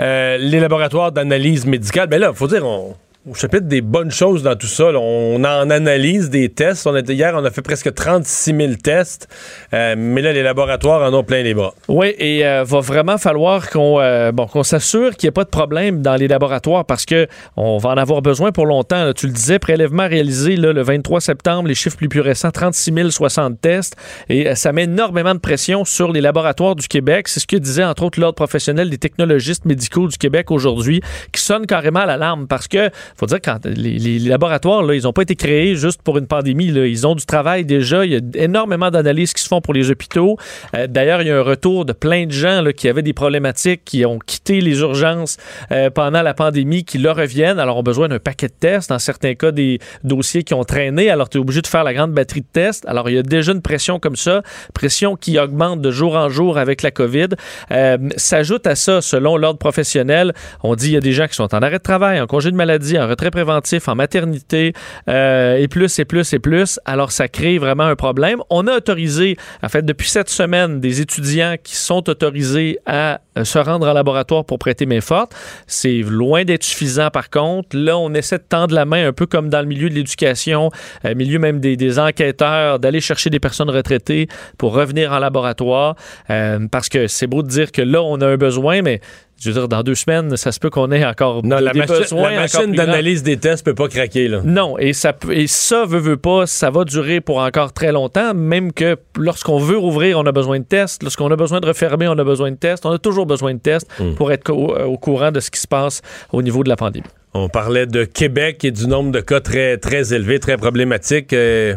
Euh, 0.00 0.36
les 0.38 0.60
laboratoires 0.60 1.12
d'analyse 1.12 1.66
médicale, 1.66 2.08
ben 2.08 2.20
là, 2.20 2.32
faut 2.34 2.46
dire, 2.48 2.64
on, 2.66 2.94
au 3.28 3.32
chapitre 3.32 3.66
des 3.66 3.80
bonnes 3.80 4.10
choses 4.10 4.42
dans 4.42 4.54
tout 4.54 4.66
ça, 4.66 4.84
on 4.94 5.42
en 5.44 5.70
analyse 5.70 6.28
des 6.28 6.50
tests. 6.50 6.86
On 6.86 6.94
était, 6.94 7.14
hier, 7.14 7.34
on 7.34 7.44
a 7.44 7.50
fait 7.50 7.62
presque 7.62 7.94
36 7.94 8.54
000 8.54 8.72
tests, 8.82 9.28
Euh, 9.72 9.94
mais 9.96 10.20
là, 10.20 10.32
les 10.32 10.42
laboratoires 10.42 11.02
en 11.02 11.14
ont 11.14 11.24
plein 11.24 11.42
les 11.42 11.54
bras. 11.54 11.74
Oui, 11.88 12.14
et 12.18 12.46
euh, 12.46 12.64
va 12.64 12.80
vraiment 12.80 13.18
falloir 13.18 13.70
qu'on 13.70 13.98
euh, 13.98 14.30
bon, 14.30 14.46
s'assure 14.62 15.16
qu'il 15.16 15.26
n'y 15.26 15.28
ait 15.28 15.32
pas 15.32 15.44
de 15.44 15.48
problème 15.48 16.02
dans 16.02 16.16
les 16.16 16.28
laboratoires 16.28 16.84
parce 16.84 17.06
que 17.06 17.26
on 17.56 17.78
va 17.78 17.90
en 17.90 17.96
avoir 17.96 18.20
besoin 18.20 18.52
pour 18.52 18.66
longtemps. 18.66 19.12
Tu 19.14 19.26
le 19.26 19.32
disais, 19.32 19.58
prélèvement 19.58 20.06
réalisé 20.06 20.56
le 20.56 20.82
23 20.82 21.20
septembre, 21.20 21.68
les 21.68 21.74
chiffres 21.74 21.96
les 22.00 22.08
plus 22.08 22.20
récents, 22.20 22.50
36 22.50 23.10
060 23.10 23.60
tests. 23.60 23.96
Et 24.28 24.48
euh, 24.48 24.54
ça 24.54 24.72
met 24.72 24.84
énormément 24.84 25.34
de 25.34 25.40
pression 25.40 25.84
sur 25.84 26.12
les 26.12 26.20
laboratoires 26.20 26.76
du 26.76 26.88
Québec. 26.88 27.28
C'est 27.28 27.40
ce 27.40 27.46
que 27.46 27.56
disait 27.56 27.84
entre 27.84 28.04
autres 28.04 28.20
l'Ordre 28.20 28.36
professionnel 28.36 28.90
des 28.90 28.98
technologistes 28.98 29.64
médicaux 29.64 30.08
du 30.08 30.18
Québec 30.18 30.50
aujourd'hui, 30.50 31.00
qui 31.32 31.40
sonne 31.40 31.66
carrément 31.66 32.00
à 32.00 32.06
l'alarme 32.06 32.46
parce 32.46 32.68
que 32.68 32.90
faut 33.16 33.26
dire 33.26 33.40
quand 33.42 33.64
les, 33.64 34.18
laboratoires, 34.18 34.82
là, 34.82 34.94
ils 34.94 35.02
n'ont 35.02 35.12
pas 35.12 35.22
été 35.22 35.36
créés 35.36 35.76
juste 35.76 36.02
pour 36.02 36.18
une 36.18 36.26
pandémie. 36.26 36.66
Ils 36.66 37.06
ont 37.06 37.14
du 37.14 37.24
travail 37.26 37.64
déjà. 37.64 38.04
Il 38.04 38.12
y 38.12 38.16
a 38.16 38.20
énormément 38.34 38.90
d'analyses 38.90 39.32
qui 39.32 39.42
se 39.42 39.48
font 39.48 39.60
pour 39.60 39.74
les 39.74 39.90
hôpitaux. 39.90 40.36
Euh, 40.74 40.86
D'ailleurs, 40.86 41.22
il 41.22 41.28
y 41.28 41.30
a 41.30 41.38
un 41.38 41.42
retour 41.42 41.84
de 41.84 41.92
plein 41.92 42.26
de 42.26 42.32
gens 42.32 42.62
là, 42.62 42.72
qui 42.72 42.88
avaient 42.88 43.02
des 43.02 43.12
problématiques, 43.12 43.82
qui 43.84 44.04
ont 44.04 44.18
quitté 44.18 44.60
les 44.60 44.80
urgences 44.80 45.36
euh, 45.72 45.90
pendant 45.90 46.22
la 46.22 46.34
pandémie, 46.34 46.84
qui 46.84 46.98
leur 46.98 47.16
reviennent. 47.16 47.58
Alors, 47.58 47.78
ont 47.78 47.82
besoin 47.82 48.08
d'un 48.08 48.18
paquet 48.18 48.48
de 48.48 48.54
tests. 48.58 48.90
Dans 48.90 48.98
certains 48.98 49.34
cas, 49.34 49.50
des 49.50 49.78
dossiers 50.02 50.42
qui 50.42 50.54
ont 50.54 50.64
traîné. 50.64 51.10
Alors, 51.10 51.28
tu 51.28 51.38
es 51.38 51.40
obligé 51.40 51.62
de 51.62 51.66
faire 51.66 51.84
la 51.84 51.94
grande 51.94 52.12
batterie 52.12 52.40
de 52.42 52.46
tests. 52.52 52.86
Alors, 52.86 53.08
il 53.08 53.16
y 53.16 53.18
a 53.18 53.22
déjà 53.22 53.52
une 53.52 53.62
pression 53.62 53.98
comme 53.98 54.16
ça, 54.16 54.42
pression 54.72 55.16
qui 55.16 55.38
augmente 55.38 55.80
de 55.80 55.90
jour 55.90 56.16
en 56.16 56.28
jour 56.28 56.58
avec 56.58 56.82
la 56.82 56.90
COVID. 56.90 57.28
Euh, 57.70 57.98
S'ajoute 58.16 58.66
à 58.66 58.74
ça, 58.74 59.00
selon 59.00 59.36
l'ordre 59.36 59.58
professionnel, 59.58 60.32
on 60.62 60.74
dit 60.74 60.88
il 60.88 60.94
y 60.94 60.96
a 60.96 61.00
des 61.00 61.12
gens 61.12 61.26
qui 61.26 61.34
sont 61.34 61.54
en 61.54 61.58
arrêt 61.58 61.78
de 61.78 61.82
travail, 61.82 62.20
en 62.20 62.26
congé 62.26 62.50
de 62.50 62.56
maladie, 62.56 62.98
en 62.98 63.03
retrait 63.06 63.30
préventif, 63.30 63.88
en 63.88 63.94
maternité, 63.94 64.72
euh, 65.08 65.56
et 65.56 65.68
plus, 65.68 65.98
et 65.98 66.04
plus, 66.04 66.32
et 66.32 66.38
plus. 66.38 66.78
Alors, 66.84 67.12
ça 67.12 67.28
crée 67.28 67.58
vraiment 67.58 67.84
un 67.84 67.96
problème. 67.96 68.40
On 68.50 68.66
a 68.66 68.76
autorisé, 68.76 69.36
en 69.62 69.68
fait, 69.68 69.84
depuis 69.84 70.08
cette 70.08 70.28
semaine, 70.28 70.80
des 70.80 71.00
étudiants 71.00 71.56
qui 71.62 71.76
sont 71.76 72.08
autorisés 72.08 72.78
à 72.86 73.20
euh, 73.38 73.44
se 73.44 73.58
rendre 73.58 73.88
en 73.88 73.92
laboratoire 73.92 74.44
pour 74.44 74.58
prêter 74.58 74.86
main 74.86 75.00
forte. 75.00 75.34
C'est 75.66 76.02
loin 76.02 76.44
d'être 76.44 76.64
suffisant, 76.64 77.10
par 77.10 77.30
contre. 77.30 77.76
Là, 77.76 77.98
on 77.98 78.12
essaie 78.14 78.38
de 78.38 78.44
tendre 78.48 78.74
la 78.74 78.84
main 78.84 79.08
un 79.08 79.12
peu 79.12 79.26
comme 79.26 79.48
dans 79.48 79.60
le 79.60 79.66
milieu 79.66 79.88
de 79.88 79.94
l'éducation, 79.94 80.70
euh, 81.04 81.14
milieu 81.14 81.38
même 81.38 81.60
des, 81.60 81.98
enquêteurs, 81.98 82.78
d'aller 82.78 83.00
chercher 83.00 83.30
des 83.30 83.40
personnes 83.40 83.70
retraitées 83.70 84.28
pour 84.58 84.74
revenir 84.74 85.12
en 85.12 85.18
laboratoire. 85.18 85.96
Parce 86.26 86.88
que 86.88 87.06
c'est 87.06 87.26
beau 87.26 87.42
de 87.42 87.48
dire 87.48 87.70
que 87.72 87.82
là, 87.82 88.02
on 88.02 88.20
a 88.20 88.26
un 88.26 88.36
besoin, 88.36 88.82
mais 88.82 89.00
je 89.40 89.50
veux 89.50 89.54
dire, 89.58 89.68
dans 89.68 89.82
deux 89.82 89.94
semaines, 89.94 90.36
ça 90.36 90.52
se 90.52 90.58
peut 90.60 90.70
qu'on 90.70 90.90
ait 90.92 91.04
encore 91.04 91.44
Non, 91.44 91.56
des 91.58 91.62
la, 91.64 91.72
machi- 91.74 91.88
besoins 92.00 92.30
la 92.30 92.40
machine 92.40 92.72
d'analyse 92.72 93.22
des 93.22 93.36
tests 93.36 93.64
peut 93.64 93.74
pas 93.74 93.88
craquer. 93.88 94.28
Là. 94.28 94.40
Non, 94.44 94.78
et 94.78 94.92
ça, 94.92 95.14
et 95.30 95.46
ça 95.46 95.84
veut, 95.86 95.98
veut 95.98 96.16
pas, 96.16 96.46
ça 96.46 96.70
va 96.70 96.84
durer 96.84 97.20
pour 97.20 97.38
encore 97.38 97.72
très 97.72 97.92
longtemps, 97.92 98.32
même 98.34 98.72
que 98.72 98.96
lorsqu'on 99.18 99.58
veut 99.58 99.76
rouvrir, 99.76 100.18
on 100.18 100.24
a 100.26 100.32
besoin 100.32 100.60
de 100.60 100.64
tests. 100.64 101.02
Lorsqu'on 101.02 101.30
a 101.30 101.36
besoin 101.36 101.60
de 101.60 101.66
refermer, 101.66 102.08
on 102.08 102.18
a 102.18 102.24
besoin 102.24 102.50
de 102.52 102.56
tests. 102.56 102.86
On 102.86 102.90
a 102.92 102.98
toujours 102.98 103.26
besoin 103.26 103.54
de 103.54 103.58
tests 103.60 103.88
Mm. 104.00 104.14
pour 104.14 104.32
être 104.32 104.44
co- 104.44 104.74
au 104.76 104.96
courant 104.98 105.30
de 105.32 105.40
ce 105.40 105.50
qui 105.50 105.60
se 105.60 105.68
passe 105.68 106.00
au 106.32 106.40
niveau 106.42 106.62
de 106.64 106.68
la 106.68 106.76
pandémie. 106.76 107.06
On 107.34 107.48
parlait 107.48 107.86
de 107.86 108.04
Québec 108.04 108.64
et 108.64 108.70
du 108.70 108.86
nombre 108.86 109.10
de 109.10 109.20
cas 109.20 109.40
très, 109.40 109.76
très 109.76 110.14
élevé, 110.14 110.38
très 110.38 110.56
problématique. 110.56 111.32
Euh, 111.32 111.74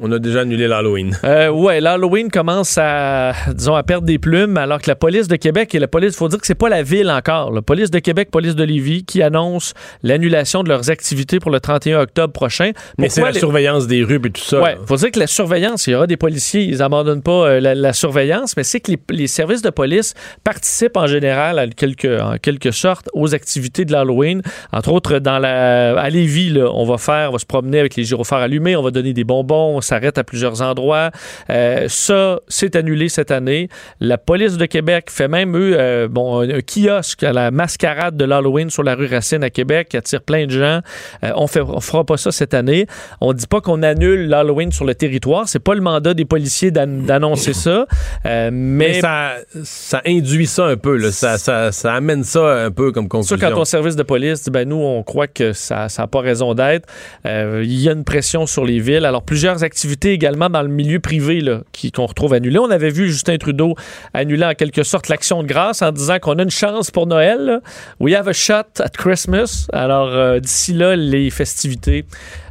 on 0.00 0.12
a 0.12 0.18
déjà 0.18 0.40
annulé 0.40 0.68
l'Halloween. 0.68 1.16
Euh, 1.24 1.48
ouais, 1.48 1.80
l'Halloween 1.80 2.30
commence 2.30 2.76
à, 2.78 3.32
disons, 3.54 3.74
à 3.74 3.82
perdre 3.82 4.06
des 4.06 4.18
plumes, 4.18 4.56
alors 4.56 4.80
que 4.80 4.88
la 4.88 4.96
police 4.96 5.28
de 5.28 5.36
Québec 5.36 5.74
et 5.74 5.78
la 5.78 5.88
police, 5.88 6.16
faut 6.16 6.28
dire 6.28 6.38
que 6.38 6.46
c'est 6.46 6.54
pas 6.54 6.68
la 6.68 6.82
ville 6.82 7.10
encore. 7.10 7.52
La 7.52 7.62
police 7.62 7.90
de 7.90 7.98
Québec, 7.98 8.30
police 8.30 8.54
de 8.54 8.64
Lévis, 8.64 9.04
qui 9.04 9.22
annonce 9.22 9.74
l'annulation 10.02 10.62
de 10.62 10.68
leurs 10.68 10.90
activités 10.90 11.40
pour 11.40 11.50
le 11.50 11.60
31 11.60 12.00
octobre 12.00 12.32
prochain. 12.32 12.72
Mais 12.98 13.08
c'est 13.08 13.22
la 13.22 13.30
les- 13.30 13.38
surveillance 13.38 13.86
des 13.86 14.02
rues 14.04 14.20
et 14.24 14.30
tout 14.30 14.42
ça. 14.42 14.60
Ouais, 14.60 14.76
faut 14.86 14.96
dire 14.96 15.10
que 15.10 15.18
la 15.18 15.26
surveillance, 15.26 15.86
il 15.86 15.92
y 15.92 15.94
aura 15.94 16.06
des 16.06 16.16
policiers, 16.16 16.62
ils 16.62 16.82
abandonnent 16.82 17.22
pas 17.22 17.46
euh, 17.48 17.60
la, 17.60 17.74
la 17.74 17.92
surveillance, 17.92 18.56
mais 18.56 18.64
c'est 18.64 18.80
que 18.80 18.92
les, 18.92 18.98
les 19.10 19.26
services 19.26 19.62
de 19.62 19.70
police 19.70 20.14
participent 20.44 20.96
en 20.96 21.06
général, 21.06 21.58
à 21.58 21.66
quelque, 21.68 22.20
en 22.22 22.36
quelque 22.38 22.70
sorte, 22.70 23.08
aux 23.14 23.34
activités 23.34 23.84
de 23.84 23.92
l'Halloween. 23.92 24.42
Entre 24.72 24.92
autres, 24.92 25.18
dans 25.18 25.38
la, 25.38 25.98
à 25.98 26.10
Lévis, 26.10 26.50
là, 26.50 26.68
on 26.72 26.84
va 26.84 26.98
faire, 26.98 27.30
on 27.30 27.32
va 27.32 27.38
se 27.38 27.46
promener 27.46 27.80
avec 27.80 27.96
les 27.96 28.04
gyrophares 28.04 28.40
allumés, 28.40 28.76
on 28.76 28.82
va 28.82 28.90
donner 28.90 29.12
des 29.12 29.24
bonbons, 29.24 29.76
on 29.76 29.80
s'arrête 29.86 30.18
à 30.18 30.24
plusieurs 30.24 30.62
endroits. 30.62 31.10
Euh, 31.50 31.86
ça, 31.88 32.40
c'est 32.48 32.76
annulé 32.76 33.08
cette 33.08 33.30
année. 33.30 33.68
La 34.00 34.18
police 34.18 34.56
de 34.56 34.66
Québec 34.66 35.06
fait 35.10 35.28
même, 35.28 35.56
eux, 35.56 35.76
euh, 35.78 36.08
bon, 36.08 36.40
un, 36.42 36.60
kiosque 36.60 37.22
à 37.22 37.32
la 37.32 37.50
mascarade 37.50 38.16
de 38.16 38.24
l'Halloween 38.24 38.70
sur 38.70 38.82
la 38.82 38.94
rue 38.94 39.06
Racine 39.06 39.42
à 39.44 39.50
Québec 39.50 39.88
qui 39.90 39.96
attire 39.96 40.22
plein 40.22 40.46
de 40.46 40.50
gens. 40.50 40.80
Euh, 41.24 41.30
on 41.36 41.46
on 41.58 41.80
fera 41.80 42.04
pas 42.04 42.16
ça 42.16 42.32
cette 42.32 42.54
année. 42.54 42.86
On 43.20 43.32
dit 43.32 43.46
pas 43.46 43.60
qu'on 43.60 43.82
annule 43.82 44.28
l'Halloween 44.28 44.72
sur 44.72 44.84
le 44.84 44.94
territoire. 44.94 45.48
C'est 45.48 45.58
pas 45.60 45.74
le 45.74 45.80
mandat 45.80 46.12
des 46.14 46.24
policiers 46.24 46.70
d'an- 46.70 46.86
d'annoncer 46.86 47.52
ça. 47.52 47.86
Mais, 48.24 48.50
Mais 48.50 49.00
ça, 49.00 49.36
ça 49.62 50.02
induit 50.06 50.46
ça 50.46 50.64
un 50.66 50.76
peu. 50.76 50.96
là. 50.96 51.12
Ça, 51.12 51.38
ça, 51.38 51.72
ça 51.72 51.94
amène 51.94 52.24
ça 52.24 52.64
un 52.64 52.70
peu 52.70 52.92
comme 52.92 53.04
ça, 53.04 53.08
conclusion. 53.08 53.36
quand 53.38 53.54
ton 53.54 53.64
service 53.64 53.96
de 53.96 54.02
police 54.02 54.42
dit, 54.44 54.50
ben 54.50 54.68
nous, 54.68 54.76
on 54.76 55.02
croit 55.02 55.28
que 55.28 55.52
ça 55.52 55.86
n'a 55.98 56.06
pas 56.06 56.20
raison 56.20 56.54
d'être. 56.54 56.86
Il 57.24 57.80
y 57.80 57.88
a 57.88 57.92
une 57.92 58.04
pression 58.04 58.46
sur 58.46 58.64
les 58.64 58.80
villes. 58.80 59.04
Alors, 59.04 59.22
plusieurs 59.22 59.62
activités 59.62 59.75
également 60.04 60.48
dans 60.50 60.62
le 60.62 60.68
milieu 60.68 61.00
privé 61.00 61.40
là, 61.40 61.60
qui- 61.72 61.92
qu'on 61.92 62.06
retrouve 62.06 62.32
annulées. 62.32 62.58
On 62.58 62.70
avait 62.70 62.90
vu 62.90 63.08
Justin 63.10 63.36
Trudeau 63.38 63.74
annuler 64.14 64.44
en 64.44 64.54
quelque 64.54 64.82
sorte 64.82 65.08
l'action 65.08 65.42
de 65.42 65.48
grâce 65.48 65.82
en 65.82 65.92
disant 65.92 66.18
qu'on 66.18 66.38
a 66.38 66.42
une 66.42 66.50
chance 66.50 66.90
pour 66.90 67.06
Noël. 67.06 67.44
là. 67.44 67.60
We 68.00 68.14
have 68.14 68.28
a 68.28 68.32
shot 68.32 68.80
at 68.80 68.90
Christmas. 68.90 69.66
Alors, 69.72 70.08
euh, 70.08 70.40
d'ici 70.40 70.72
là, 70.72 70.96
les 70.96 71.30
festivités, 71.30 72.04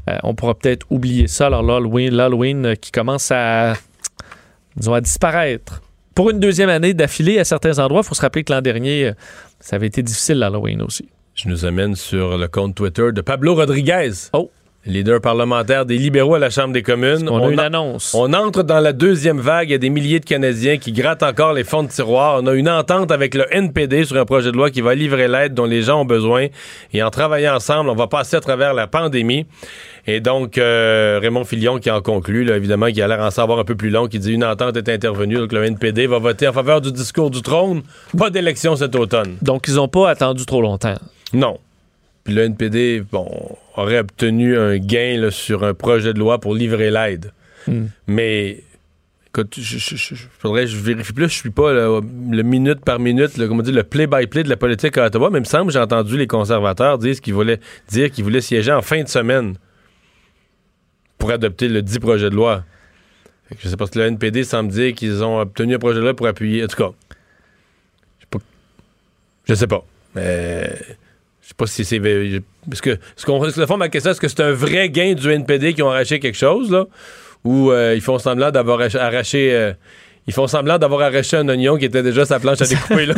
euh, 0.10 0.18
on 0.24 0.36
pourra 0.36 0.54
peut-être 0.56 0.86
oublier 0.90 1.28
ça. 1.28 1.48
Alors, 1.48 1.64
l'Halloween, 1.64 2.14
l'Halloween 2.14 2.66
euh, 2.66 2.76
qui 2.76 2.92
commence 2.92 3.32
à 3.32 3.74
disons, 4.76 4.94
à 4.94 5.02
disparaître. 5.02 5.82
Pour 6.14 6.30
une 6.30 6.40
deuxième 6.40 6.70
année 6.70 6.94
d'affilée 6.94 7.40
à 7.40 7.44
certains 7.44 7.80
endroits, 7.80 8.02
il 8.04 8.08
faut 8.08 8.16
se 8.16 8.22
rappeler 8.22 8.44
que 8.44 8.54
l'an 8.54 8.62
dernier, 8.62 9.12
ça 9.60 9.76
avait 9.76 9.88
été 9.88 10.02
difficile 10.02 10.38
l'Halloween 10.40 10.82
aussi. 10.82 11.10
Je 11.34 11.50
nous 11.50 11.66
amène 11.66 11.96
sur 11.96 12.38
le 12.38 12.48
compte 12.48 12.76
Twitter 12.76 13.12
de 13.14 13.20
Pablo 13.20 13.56
Rodriguez. 13.56 14.12
Oh. 14.32 14.50
Leader 14.88 15.20
parlementaire 15.20 15.86
des 15.88 15.98
libéraux 15.98 16.36
à 16.36 16.40
la 16.40 16.52
Chambre 16.52 16.72
des 16.72 16.84
communes. 16.84 17.28
On 17.28 17.44
a 17.44 17.52
une 17.52 17.60
annonce. 17.60 18.14
On 18.14 18.32
entre 18.34 18.62
dans 18.62 18.80
la 18.80 18.94
deuxième 18.94 19.40
vague. 19.40 19.70
Il 19.70 19.72
y 19.72 19.76
a 19.76 19.80
des 19.80 19.90
milliers 19.90 20.20
de 20.20 20.26
Canadiens 20.26 20.78
qui 20.78 20.92
grattent 20.92 21.24
encore 21.24 21.54
les 21.54 21.64
fonds 21.64 21.82
de 21.82 21.88
tiroir. 21.88 22.40
On 22.44 22.46
a 22.46 22.54
une 22.54 22.70
entente 22.70 23.12
avec 23.12 23.34
le 23.34 23.46
NPD 23.52 24.06
sur 24.06 24.18
un 24.18 24.26
projet 24.26 24.52
de 24.52 24.58
loi 24.58 24.70
qui 24.70 24.82
va 24.82 24.94
livrer 24.94 25.28
l'aide 25.28 25.56
dont 25.56 25.66
les 25.66 25.82
gens 25.82 26.02
ont 26.02 26.06
besoin. 26.06 26.48
Et 26.94 27.02
en 27.02 27.10
travaillant 27.10 27.56
ensemble, 27.56 27.90
on 27.90 27.96
va 27.96 28.06
passer 28.06 28.36
à 28.36 28.42
travers 28.42 28.76
la 28.76 28.86
pandémie. 28.86 29.48
Et 30.06 30.20
donc, 30.20 30.60
euh, 30.60 31.18
Raymond 31.20 31.46
Filion 31.46 31.80
qui 31.80 31.90
en 31.90 32.02
conclut, 32.02 32.44
là, 32.44 32.56
évidemment, 32.56 32.92
qui 32.92 33.02
a 33.02 33.08
l'air 33.08 33.22
en 33.22 33.32
savoir 33.32 33.58
un 33.58 33.64
peu 33.64 33.76
plus 33.76 33.90
long, 33.90 34.08
qui 34.08 34.20
dit 34.20 34.34
une 34.34 34.44
entente 34.44 34.78
est 34.78 34.90
intervenue. 34.90 35.38
Donc, 35.38 35.52
le 35.52 35.64
NPD 35.64 36.06
va 36.06 36.20
voter 36.20 36.48
en 36.48 36.54
faveur 36.54 36.80
du 36.82 36.92
discours 36.92 37.32
du 37.32 37.42
trône. 37.42 37.82
Pas 38.16 38.30
d'élection 38.30 38.76
cet 38.76 38.96
automne. 38.96 39.38
Donc, 39.42 39.66
ils 39.68 39.76
n'ont 39.76 39.88
pas 39.88 40.12
attendu 40.12 40.46
trop 40.46 40.62
longtemps. 40.62 40.96
Non. 41.34 41.58
Puis 42.26 42.34
le 42.34 42.42
NPD, 42.42 43.04
bon, 43.12 43.30
aurait 43.76 44.00
obtenu 44.00 44.58
un 44.58 44.78
gain 44.78 45.18
là, 45.22 45.32
sur 45.32 45.64
un 45.64 45.74
projet 45.74 46.14
de 46.14 46.20
loi 46.20 46.40
pour 46.40 46.54
livrer 46.56 46.90
l'aide. 46.92 47.32
Hmm. 47.68 47.86
Mais, 48.08 48.64
écoute, 49.28 49.54
je, 49.58 49.78
je- 49.78 49.96
je- 49.96 50.16
je- 50.16 50.26
faudrait 50.40 50.62
que 50.64 50.72
je 50.72 50.78
vérifie 50.78 51.14
plus. 51.14 51.30
Je 51.30 51.36
suis 51.36 51.52
pas 51.52 51.72
là, 51.72 52.02
le 52.02 52.42
minute 52.44 52.80
par 52.84 52.98
minute, 53.00 53.38
le, 53.38 53.48
comment 53.48 53.62
dire, 53.62 53.74
le 53.76 53.84
play-by-play 53.84 54.42
de 54.44 54.50
la 54.50 54.58
politique 54.58 54.98
à 54.98 55.06
Ottawa. 55.06 55.30
Mais 55.30 55.38
il 55.38 55.42
me 55.42 55.46
semble, 55.46 55.72
j'ai 55.72 55.80
entendu 55.80 56.18
les 56.18 56.26
conservateurs 56.28 56.98
dire 56.98 57.22
qu'ils 57.22 57.34
voulaient, 57.36 57.60
dire 57.90 58.10
qu'ils 58.10 58.24
voulaient 58.24 58.42
siéger 58.42 58.72
en 58.72 58.82
fin 58.82 59.04
de 59.04 59.08
semaine 59.08 59.56
pour 61.20 61.30
adopter 61.32 61.68
le 61.70 61.82
dit 61.84 62.00
projet 62.00 62.30
de 62.32 62.36
loi. 62.36 62.64
Je 63.60 63.70
sais 63.70 63.78
pas 63.78 63.86
si 63.86 64.00
le 64.00 64.06
NPD 64.06 64.44
semble 64.44 64.72
dire 64.72 64.96
qu'ils 64.96 65.24
ont 65.24 65.40
obtenu 65.40 65.76
un 65.76 65.80
projet 65.80 65.98
de 66.00 66.04
loi 66.04 66.16
pour 66.16 66.26
appuyer. 66.26 66.64
En 66.64 66.68
tout 66.68 66.78
cas, 66.78 66.90
je 68.18 68.24
sais 68.24 68.28
pas. 68.32 68.40
Je 69.48 69.54
sais 69.54 69.68
pas. 69.68 69.86
Mais 70.16 70.74
je 71.46 71.50
sais 71.50 71.56
pas 71.56 71.68
si 71.68 71.86
c'est. 71.86 72.02
Parce 72.68 72.82
que, 72.82 72.98
ce 73.16 73.24
qu'on, 73.24 73.40
le 73.44 73.66
fond, 73.68 73.78
ma 73.78 73.88
question, 73.88 74.10
est-ce 74.10 74.20
que 74.20 74.28
c'est 74.28 74.42
un 74.42 74.52
vrai 74.52 74.90
gain 74.90 75.14
du 75.14 75.30
NPD 75.30 75.76
qui 75.76 75.84
ont 75.84 75.92
arraché 75.92 76.20
quelque 76.20 76.38
chose, 76.38 76.72
là? 76.72 76.86
Ou 77.44 77.70
euh, 77.70 77.94
ils 77.96 78.02
font 78.02 78.18
semblant 78.18 78.50
d'avoir 78.50 78.80
arraché. 78.80 78.98
arraché, 78.98 79.54
euh, 79.54 79.74
ils 80.26 80.34
font 80.34 80.48
semblant 80.48 80.80
d'avoir 80.80 81.02
arraché 81.02 81.38
un 81.38 81.48
oignon 81.48 81.78
qui 81.78 81.86
était 81.86 82.02
déjà 82.02 82.26
sa 82.26 82.40
planche 82.40 82.64
à 82.64 82.66
découper, 82.68 83.06
là? 83.06 83.14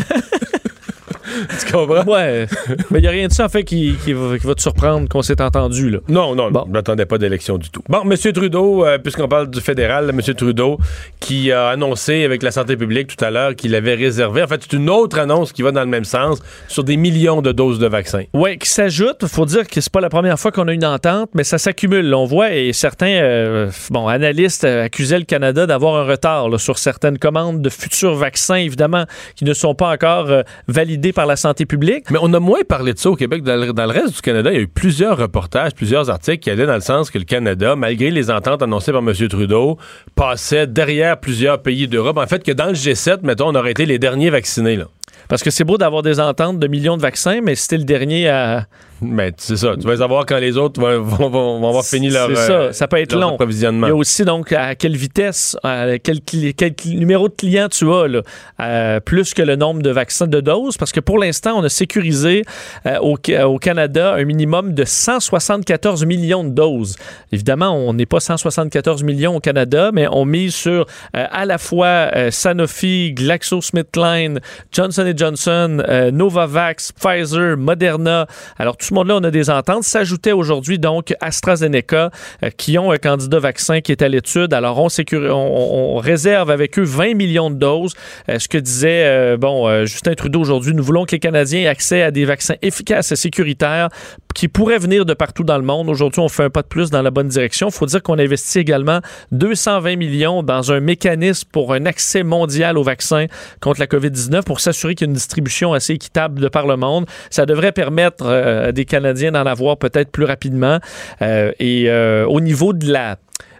tu 1.59 1.71
comprends? 1.71 2.03
Ouais. 2.03 2.47
Mais 2.91 2.99
il 2.99 3.01
n'y 3.01 3.07
a 3.07 3.11
rien 3.11 3.27
de 3.27 3.33
ça, 3.33 3.45
en 3.45 3.49
fait, 3.49 3.63
qui, 3.63 3.95
qui 4.03 4.13
va, 4.13 4.37
qui 4.37 4.45
va 4.45 4.55
te 4.55 4.61
surprendre 4.61 5.07
qu'on 5.07 5.21
s'est 5.21 5.41
entendu, 5.41 5.89
là. 5.89 5.99
Non, 6.07 6.35
non, 6.35 6.49
je 6.65 6.71
n'attendais 6.71 7.05
pas 7.05 7.17
d'élection 7.17 7.57
du 7.57 7.69
tout. 7.69 7.81
Bon, 7.89 8.01
M. 8.03 8.15
Trudeau, 8.33 8.85
euh, 8.85 8.97
puisqu'on 8.97 9.27
parle 9.27 9.49
du 9.49 9.61
fédéral, 9.61 10.09
M. 10.09 10.21
Trudeau, 10.35 10.79
qui 11.19 11.51
a 11.51 11.69
annoncé 11.69 12.23
avec 12.23 12.43
la 12.43 12.51
santé 12.51 12.75
publique 12.77 13.15
tout 13.15 13.23
à 13.23 13.31
l'heure 13.31 13.55
qu'il 13.55 13.75
avait 13.75 13.95
réservé, 13.95 14.43
en 14.43 14.47
fait, 14.47 14.61
c'est 14.63 14.73
une 14.73 14.89
autre 14.89 15.19
annonce 15.19 15.51
qui 15.51 15.61
va 15.61 15.71
dans 15.71 15.81
le 15.81 15.87
même 15.87 16.05
sens, 16.05 16.39
sur 16.67 16.83
des 16.83 16.97
millions 16.97 17.41
de 17.41 17.51
doses 17.51 17.79
de 17.79 17.87
vaccins. 17.87 18.23
Oui, 18.33 18.57
qui 18.57 18.69
s'ajoute. 18.69 19.17
Il 19.21 19.27
faut 19.27 19.45
dire 19.45 19.67
que 19.67 19.81
c'est 19.81 19.91
pas 19.91 20.01
la 20.01 20.09
première 20.09 20.39
fois 20.39 20.51
qu'on 20.51 20.67
a 20.67 20.73
une 20.73 20.85
entente, 20.85 21.29
mais 21.33 21.43
ça 21.43 21.57
s'accumule. 21.57 22.13
On 22.13 22.25
voit, 22.25 22.53
et 22.53 22.73
certains 22.73 23.17
euh, 23.21 23.69
bon, 23.89 24.07
analystes 24.07 24.63
euh, 24.63 24.85
accusaient 24.85 25.19
le 25.19 25.25
Canada 25.25 25.65
d'avoir 25.65 25.95
un 25.95 26.05
retard 26.05 26.49
là, 26.49 26.57
sur 26.57 26.77
certaines 26.77 27.17
commandes 27.17 27.61
de 27.61 27.69
futurs 27.69 28.15
vaccins, 28.15 28.55
évidemment, 28.55 29.05
qui 29.35 29.45
ne 29.45 29.53
sont 29.53 29.75
pas 29.75 29.91
encore 29.91 30.29
euh, 30.29 30.41
validés 30.67 31.13
par 31.13 31.25
la 31.27 31.35
santé 31.35 31.65
publique? 31.65 32.09
Mais 32.09 32.19
on 32.21 32.33
a 32.33 32.39
moins 32.39 32.61
parlé 32.67 32.93
de 32.93 32.99
ça 32.99 33.09
au 33.09 33.15
Québec. 33.15 33.43
Dans 33.43 33.55
le, 33.55 33.73
dans 33.73 33.85
le 33.85 33.91
reste 33.91 34.15
du 34.15 34.21
Canada, 34.21 34.51
il 34.51 34.55
y 34.55 34.59
a 34.59 34.61
eu 34.61 34.67
plusieurs 34.67 35.17
reportages, 35.17 35.73
plusieurs 35.73 36.09
articles 36.09 36.39
qui 36.39 36.49
allaient 36.49 36.65
dans 36.65 36.75
le 36.75 36.81
sens 36.81 37.11
que 37.11 37.17
le 37.17 37.25
Canada, 37.25 37.75
malgré 37.75 38.11
les 38.11 38.31
ententes 38.31 38.61
annoncées 38.61 38.91
par 38.91 39.01
M. 39.01 39.13
Trudeau, 39.29 39.77
passait 40.15 40.67
derrière 40.67 41.19
plusieurs 41.19 41.61
pays 41.61 41.87
d'Europe. 41.87 42.17
En 42.17 42.27
fait, 42.27 42.43
que 42.43 42.51
dans 42.51 42.67
le 42.67 42.73
G7, 42.73 43.19
mettons, 43.23 43.49
on 43.49 43.55
aurait 43.55 43.71
été 43.71 43.85
les 43.85 43.99
derniers 43.99 44.29
vaccinés. 44.29 44.75
Là. 44.75 44.85
Parce 45.27 45.43
que 45.43 45.49
c'est 45.49 45.63
beau 45.63 45.77
d'avoir 45.77 46.01
des 46.03 46.19
ententes 46.19 46.59
de 46.59 46.67
millions 46.67 46.97
de 46.97 47.01
vaccins, 47.01 47.41
mais 47.43 47.55
c'était 47.55 47.77
le 47.77 47.83
dernier 47.83 48.29
à. 48.29 48.65
Mais 49.01 49.31
c'est 49.37 49.57
ça. 49.57 49.75
Tu 49.79 49.85
vas 49.85 49.97
savoir 49.97 50.25
quand 50.25 50.37
les 50.37 50.57
autres 50.57 50.79
vont, 50.81 51.01
vont- 51.01 51.29
vont- 51.29 51.67
avoir 51.67 51.83
fini 51.85 52.09
leur, 52.09 52.29
C'est 52.29 52.35
ça, 52.47 52.73
ça 52.73 52.87
peut 52.87 52.97
être 52.97 53.13
long. 53.15 53.37
Il 53.85 53.89
y 53.89 53.91
a 53.91 53.95
aussi 53.95 54.25
donc 54.25 54.51
à 54.51 54.75
quelle 54.75 54.95
vitesse, 54.95 55.55
à 55.63 55.99
quel, 55.99 56.21
quel 56.21 56.73
numéro 56.87 57.29
de 57.29 57.33
client 57.33 57.67
tu 57.69 57.91
as, 57.91 58.07
là, 58.07 58.21
euh, 58.59 58.99
plus 58.99 59.33
que 59.33 59.41
le 59.41 59.55
nombre 59.55 59.81
de 59.81 59.89
vaccins 59.89 60.27
de 60.27 60.39
doses, 60.41 60.77
parce 60.77 60.91
que 60.91 60.99
pour 60.99 61.19
l'instant, 61.19 61.57
on 61.59 61.63
a 61.63 61.69
sécurisé 61.69 62.43
euh, 62.85 62.97
au, 63.01 63.17
au 63.45 63.57
Canada 63.59 64.13
un 64.15 64.23
minimum 64.23 64.73
de 64.73 64.83
174 64.83 66.05
millions 66.05 66.43
de 66.43 66.49
doses. 66.49 66.95
Évidemment, 67.31 67.75
on 67.75 67.93
n'est 67.93 68.05
pas 68.05 68.19
174 68.19 69.03
millions 69.03 69.35
au 69.35 69.39
Canada, 69.39 69.91
mais 69.93 70.07
on 70.11 70.25
mise 70.25 70.55
sur 70.55 70.85
euh, 71.15 71.25
à 71.31 71.45
la 71.45 71.57
fois 71.57 72.09
Sanofi, 72.31 73.13
GlaxoSmithKline, 73.13 74.39
Johnson 74.71 75.13
Johnson, 75.15 75.83
Novavax, 76.13 76.91
Pfizer, 76.93 77.57
Moderna. 77.57 78.27
Alors, 78.57 78.77
tout 78.77 78.86
ce 78.87 78.93
monde-là, 78.93 79.17
on 79.17 79.23
a 79.23 79.31
des 79.31 79.49
ententes. 79.49 79.83
S'ajoutait 79.83 80.31
aujourd'hui 80.31 80.79
donc 80.79 81.13
AstraZeneca, 81.19 82.11
euh, 82.43 82.49
qui 82.55 82.77
ont 82.77 82.91
un 82.91 82.97
candidat 82.97 83.39
vaccin 83.39 83.81
qui 83.81 83.91
est 83.91 84.01
à 84.01 84.07
l'étude. 84.07 84.53
Alors, 84.53 84.79
on, 84.79 85.97
réserve 85.97 86.51
avec 86.51 86.77
eux 86.79 86.83
20 86.83 87.15
millions 87.15 87.49
de 87.49 87.55
doses. 87.55 87.93
Euh, 88.29 88.39
ce 88.39 88.47
que 88.47 88.57
disait 88.57 89.05
euh, 89.05 89.37
bon 89.37 89.85
Justin 89.85 90.13
Trudeau 90.13 90.39
aujourd'hui, 90.39 90.73
nous 90.73 90.83
voulons 90.83 91.05
que 91.05 91.11
les 91.11 91.19
Canadiens 91.19 91.61
aient 91.61 91.67
accès 91.67 92.01
à 92.01 92.11
des 92.11 92.25
vaccins 92.25 92.55
efficaces 92.61 93.11
et 93.11 93.15
sécuritaires 93.15 93.89
qui 94.37 94.47
pourraient 94.47 94.77
venir 94.77 95.03
de 95.03 95.15
partout 95.15 95.43
dans 95.43 95.57
le 95.57 95.63
monde. 95.63 95.89
Aujourd'hui, 95.89 96.21
on 96.21 96.29
fait 96.29 96.43
un 96.43 96.49
pas 96.51 96.61
de 96.61 96.67
plus 96.67 96.91
dans 96.91 97.01
la 97.01 97.09
bonne 97.09 97.27
direction. 97.27 97.69
Il 97.69 97.73
faut 97.73 97.87
dire 97.87 98.03
qu'on 98.03 98.19
investit 98.19 98.59
également 98.59 98.99
220 99.31 99.95
millions 99.95 100.43
dans 100.43 100.71
un 100.71 100.79
mécanisme 100.79 101.47
pour 101.51 101.73
un 101.73 101.87
accès 101.87 102.21
mondial 102.21 102.77
aux 102.77 102.83
vaccins 102.83 103.25
contre 103.61 103.79
la 103.79 103.87
COVID-19 103.87 104.43
pour 104.43 104.59
s'assurer 104.59 104.93
qu'il 104.93 105.07
y 105.07 105.09
a 105.09 105.09
une 105.09 105.15
distribution 105.15 105.73
assez 105.73 105.93
équitable 105.93 106.39
de 106.39 106.47
par 106.49 106.67
le 106.67 106.77
monde. 106.77 107.07
Ça 107.31 107.47
devrait 107.47 107.71
permettre 107.71 108.25
euh, 108.27 108.71
des 108.77 108.85
Canadiens 108.85 109.31
d'en 109.31 109.45
avoir 109.45 109.77
peut-être 109.77 110.11
plus 110.11 110.25
rapidement. 110.25 110.79
Euh, 111.21 111.51
et 111.59 111.89
euh, 111.89 112.25
au 112.27 112.39
niveau 112.39 112.73
de 112.73 112.91
la 112.91 113.17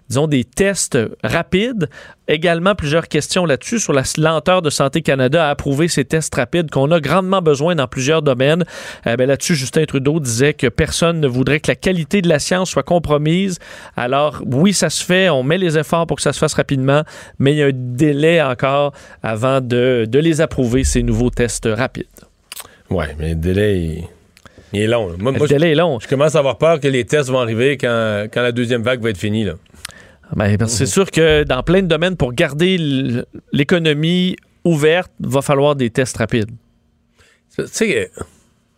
disons, 0.09 0.27
des 0.27 0.43
tests 0.43 0.97
rapides. 1.23 1.89
Également, 2.29 2.75
plusieurs 2.75 3.07
questions 3.07 3.45
là-dessus 3.45 3.79
sur 3.79 3.93
la 3.93 4.03
lenteur 4.17 4.61
de 4.61 4.69
Santé 4.69 5.01
Canada 5.01 5.47
à 5.47 5.49
approuver 5.49 5.87
ces 5.87 6.05
tests 6.05 6.33
rapides 6.33 6.71
qu'on 6.71 6.91
a 6.91 6.99
grandement 6.99 7.41
besoin 7.41 7.75
dans 7.75 7.87
plusieurs 7.87 8.21
domaines. 8.21 8.63
Euh, 9.05 9.15
ben 9.15 9.27
là-dessus, 9.27 9.55
Justin 9.55 9.85
Trudeau 9.85 10.19
disait 10.19 10.53
que 10.53 10.67
personne 10.67 11.19
ne 11.19 11.27
voudrait 11.27 11.59
que 11.59 11.69
la 11.69 11.75
qualité 11.75 12.21
de 12.21 12.29
la 12.29 12.39
science 12.39 12.69
soit 12.69 12.83
compromise. 12.83 13.59
Alors, 13.95 14.41
oui, 14.45 14.73
ça 14.73 14.89
se 14.89 15.03
fait, 15.03 15.29
on 15.29 15.43
met 15.43 15.57
les 15.57 15.77
efforts 15.77 16.07
pour 16.07 16.17
que 16.17 16.23
ça 16.23 16.33
se 16.33 16.39
fasse 16.39 16.53
rapidement, 16.53 17.03
mais 17.39 17.53
il 17.53 17.57
y 17.57 17.63
a 17.63 17.67
un 17.67 17.71
délai 17.73 18.41
encore 18.41 18.93
avant 19.23 19.61
de, 19.61 20.05
de 20.09 20.19
les 20.19 20.41
approuver, 20.41 20.83
ces 20.83 21.03
nouveaux 21.03 21.29
tests 21.29 21.67
rapides. 21.69 22.05
Ouais, 22.89 23.15
mais 23.19 23.29
le 23.29 23.35
délai, 23.35 24.03
il, 24.73 24.81
est 24.81 24.87
long. 24.87 25.07
là. 25.09 25.15
Moi, 25.19 25.31
Le 25.31 25.37
moi, 25.37 25.47
je- 25.47 25.53
délai 25.53 25.71
est 25.71 25.75
long. 25.75 25.99
Je 25.99 26.07
commence 26.07 26.35
à 26.35 26.39
avoir 26.39 26.57
peur 26.57 26.79
que 26.79 26.87
les 26.87 27.05
tests 27.05 27.29
vont 27.29 27.39
arriver 27.39 27.77
quand, 27.77 28.25
quand 28.33 28.41
la 28.41 28.51
deuxième 28.51 28.81
vague 28.83 29.01
va 29.01 29.09
être 29.09 29.17
finie. 29.17 29.43
Là. 29.43 29.53
Ben, 30.35 30.57
c'est 30.67 30.85
sûr 30.85 31.09
que 31.09 31.43
dans 31.43 31.63
plein 31.63 31.81
de 31.81 31.87
domaines, 31.87 32.17
pour 32.17 32.33
garder 32.33 32.77
l'économie 33.53 34.35
ouverte, 34.63 35.11
va 35.19 35.41
falloir 35.41 35.75
des 35.75 35.89
tests 35.89 36.17
rapides. 36.17 36.51
Tu 37.55 37.63
sais, 37.67 38.11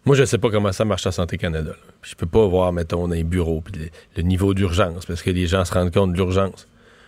moi, 0.06 0.16
je 0.16 0.24
sais 0.26 0.38
pas 0.38 0.50
comment 0.50 0.72
ça 0.72 0.86
marche 0.86 1.06
à 1.08 1.12
Santé 1.12 1.38
Canada. 1.38 1.72
là. 1.72 1.76
Je 2.04 2.16
peux 2.16 2.28
pas 2.28 2.46
voir, 2.48 2.72
mettons, 2.72 3.08
dans 3.08 3.14
les 3.16 3.24
bureaux, 3.24 3.62
puis 3.62 3.74
le, 3.82 3.90
le 4.16 4.24
niveau 4.24 4.54
d'urgence, 4.54 5.06
parce 5.06 5.22
que 5.22 5.32
les 5.32 5.48
gens 5.48 5.66
se 5.66 5.74
rendent 5.74 5.92
compte 5.94 6.12
de 6.14 6.18
l'urgence. 6.18 6.68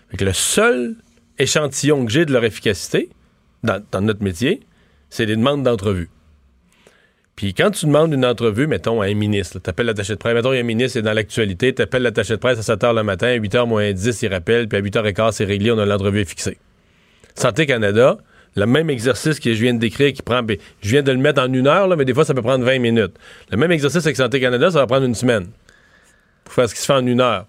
Fait 0.10 0.18
que 0.18 0.26
le 0.26 0.34
seul 0.34 0.96
échantillon 1.40 2.06
que 2.06 2.12
j'ai 2.12 2.26
de 2.26 2.34
leur 2.34 2.44
efficacité, 2.44 3.10
dans, 3.64 3.82
dans 3.92 4.02
notre 4.02 4.24
métier, 4.24 4.62
c'est 5.10 5.26
les 5.26 5.36
demandes 5.36 5.64
d'entrevue. 5.64 6.10
Puis 7.36 7.54
quand 7.54 7.72
tu 7.72 7.86
demandes 7.86 8.14
une 8.14 8.26
entrevue, 8.26 8.68
mettons, 8.68 9.02
à 9.02 9.06
un 9.06 9.14
ministre, 9.14 9.60
tu 9.60 9.70
appelles 9.70 9.86
l'attaché 9.86 10.14
de 10.14 10.20
presse, 10.20 10.34
mettons, 10.34 10.54
y 10.54 10.58
a 10.58 10.60
un 10.60 10.64
ministre, 10.64 10.94
c'est 10.94 11.02
dans 11.02 11.14
l'actualité, 11.14 11.74
tu 11.74 11.82
appelles 11.82 12.04
l'attaché 12.04 12.34
de 12.34 12.40
presse 12.40 12.60
à 12.60 12.64
7 12.64 12.82
h 12.82 12.96
le 12.96 13.04
matin, 13.04 13.28
à 13.28 13.34
8 13.34 13.56
h 13.56 13.68
moins 13.68 13.92
10, 13.92 14.22
il 14.22 14.28
rappelle, 14.28 14.68
puis 14.68 14.78
à 14.78 14.82
8 14.82 14.96
h 14.96 15.14
15, 15.14 15.36
c'est 15.36 15.46
réglé, 15.46 15.72
on 15.72 15.80
a 15.80 15.86
l'entrevue 15.86 16.26
fixée. 16.26 16.58
Santé 17.36 17.66
Canada, 17.66 18.18
le 18.56 18.66
même 18.66 18.90
exercice 18.90 19.40
que 19.40 19.54
je 19.54 19.62
viens 19.62 19.74
de 19.74 19.80
décrire, 19.80 20.12
qui 20.14 20.22
prend. 20.22 20.44
ben, 20.44 20.58
Je 20.82 20.90
viens 20.90 21.02
de 21.02 21.12
le 21.12 21.18
mettre 21.18 21.42
en 21.42 21.52
une 21.52 21.68
heure, 21.68 21.88
mais 21.96 22.06
des 22.06 22.14
fois, 22.14 22.26
ça 22.26 22.34
peut 22.34 22.42
prendre 22.42 22.66
20 22.66 22.80
minutes. 22.80 23.14
Le 23.50 23.58
même 23.58 23.72
exercice 23.72 24.06
avec 24.06 24.18
Santé 24.18 24.40
Canada, 24.42 24.72
ça 24.72 24.80
va 24.80 24.88
prendre 24.88 25.06
une 25.06 25.16
semaine. 25.16 25.48
Pour 26.44 26.54
faire 26.56 26.68
ce 26.70 26.74
qui 26.76 26.82
se 26.82 26.86
fait 26.86 26.94
en 26.94 27.06
une 27.06 27.22
heure. 27.22 27.46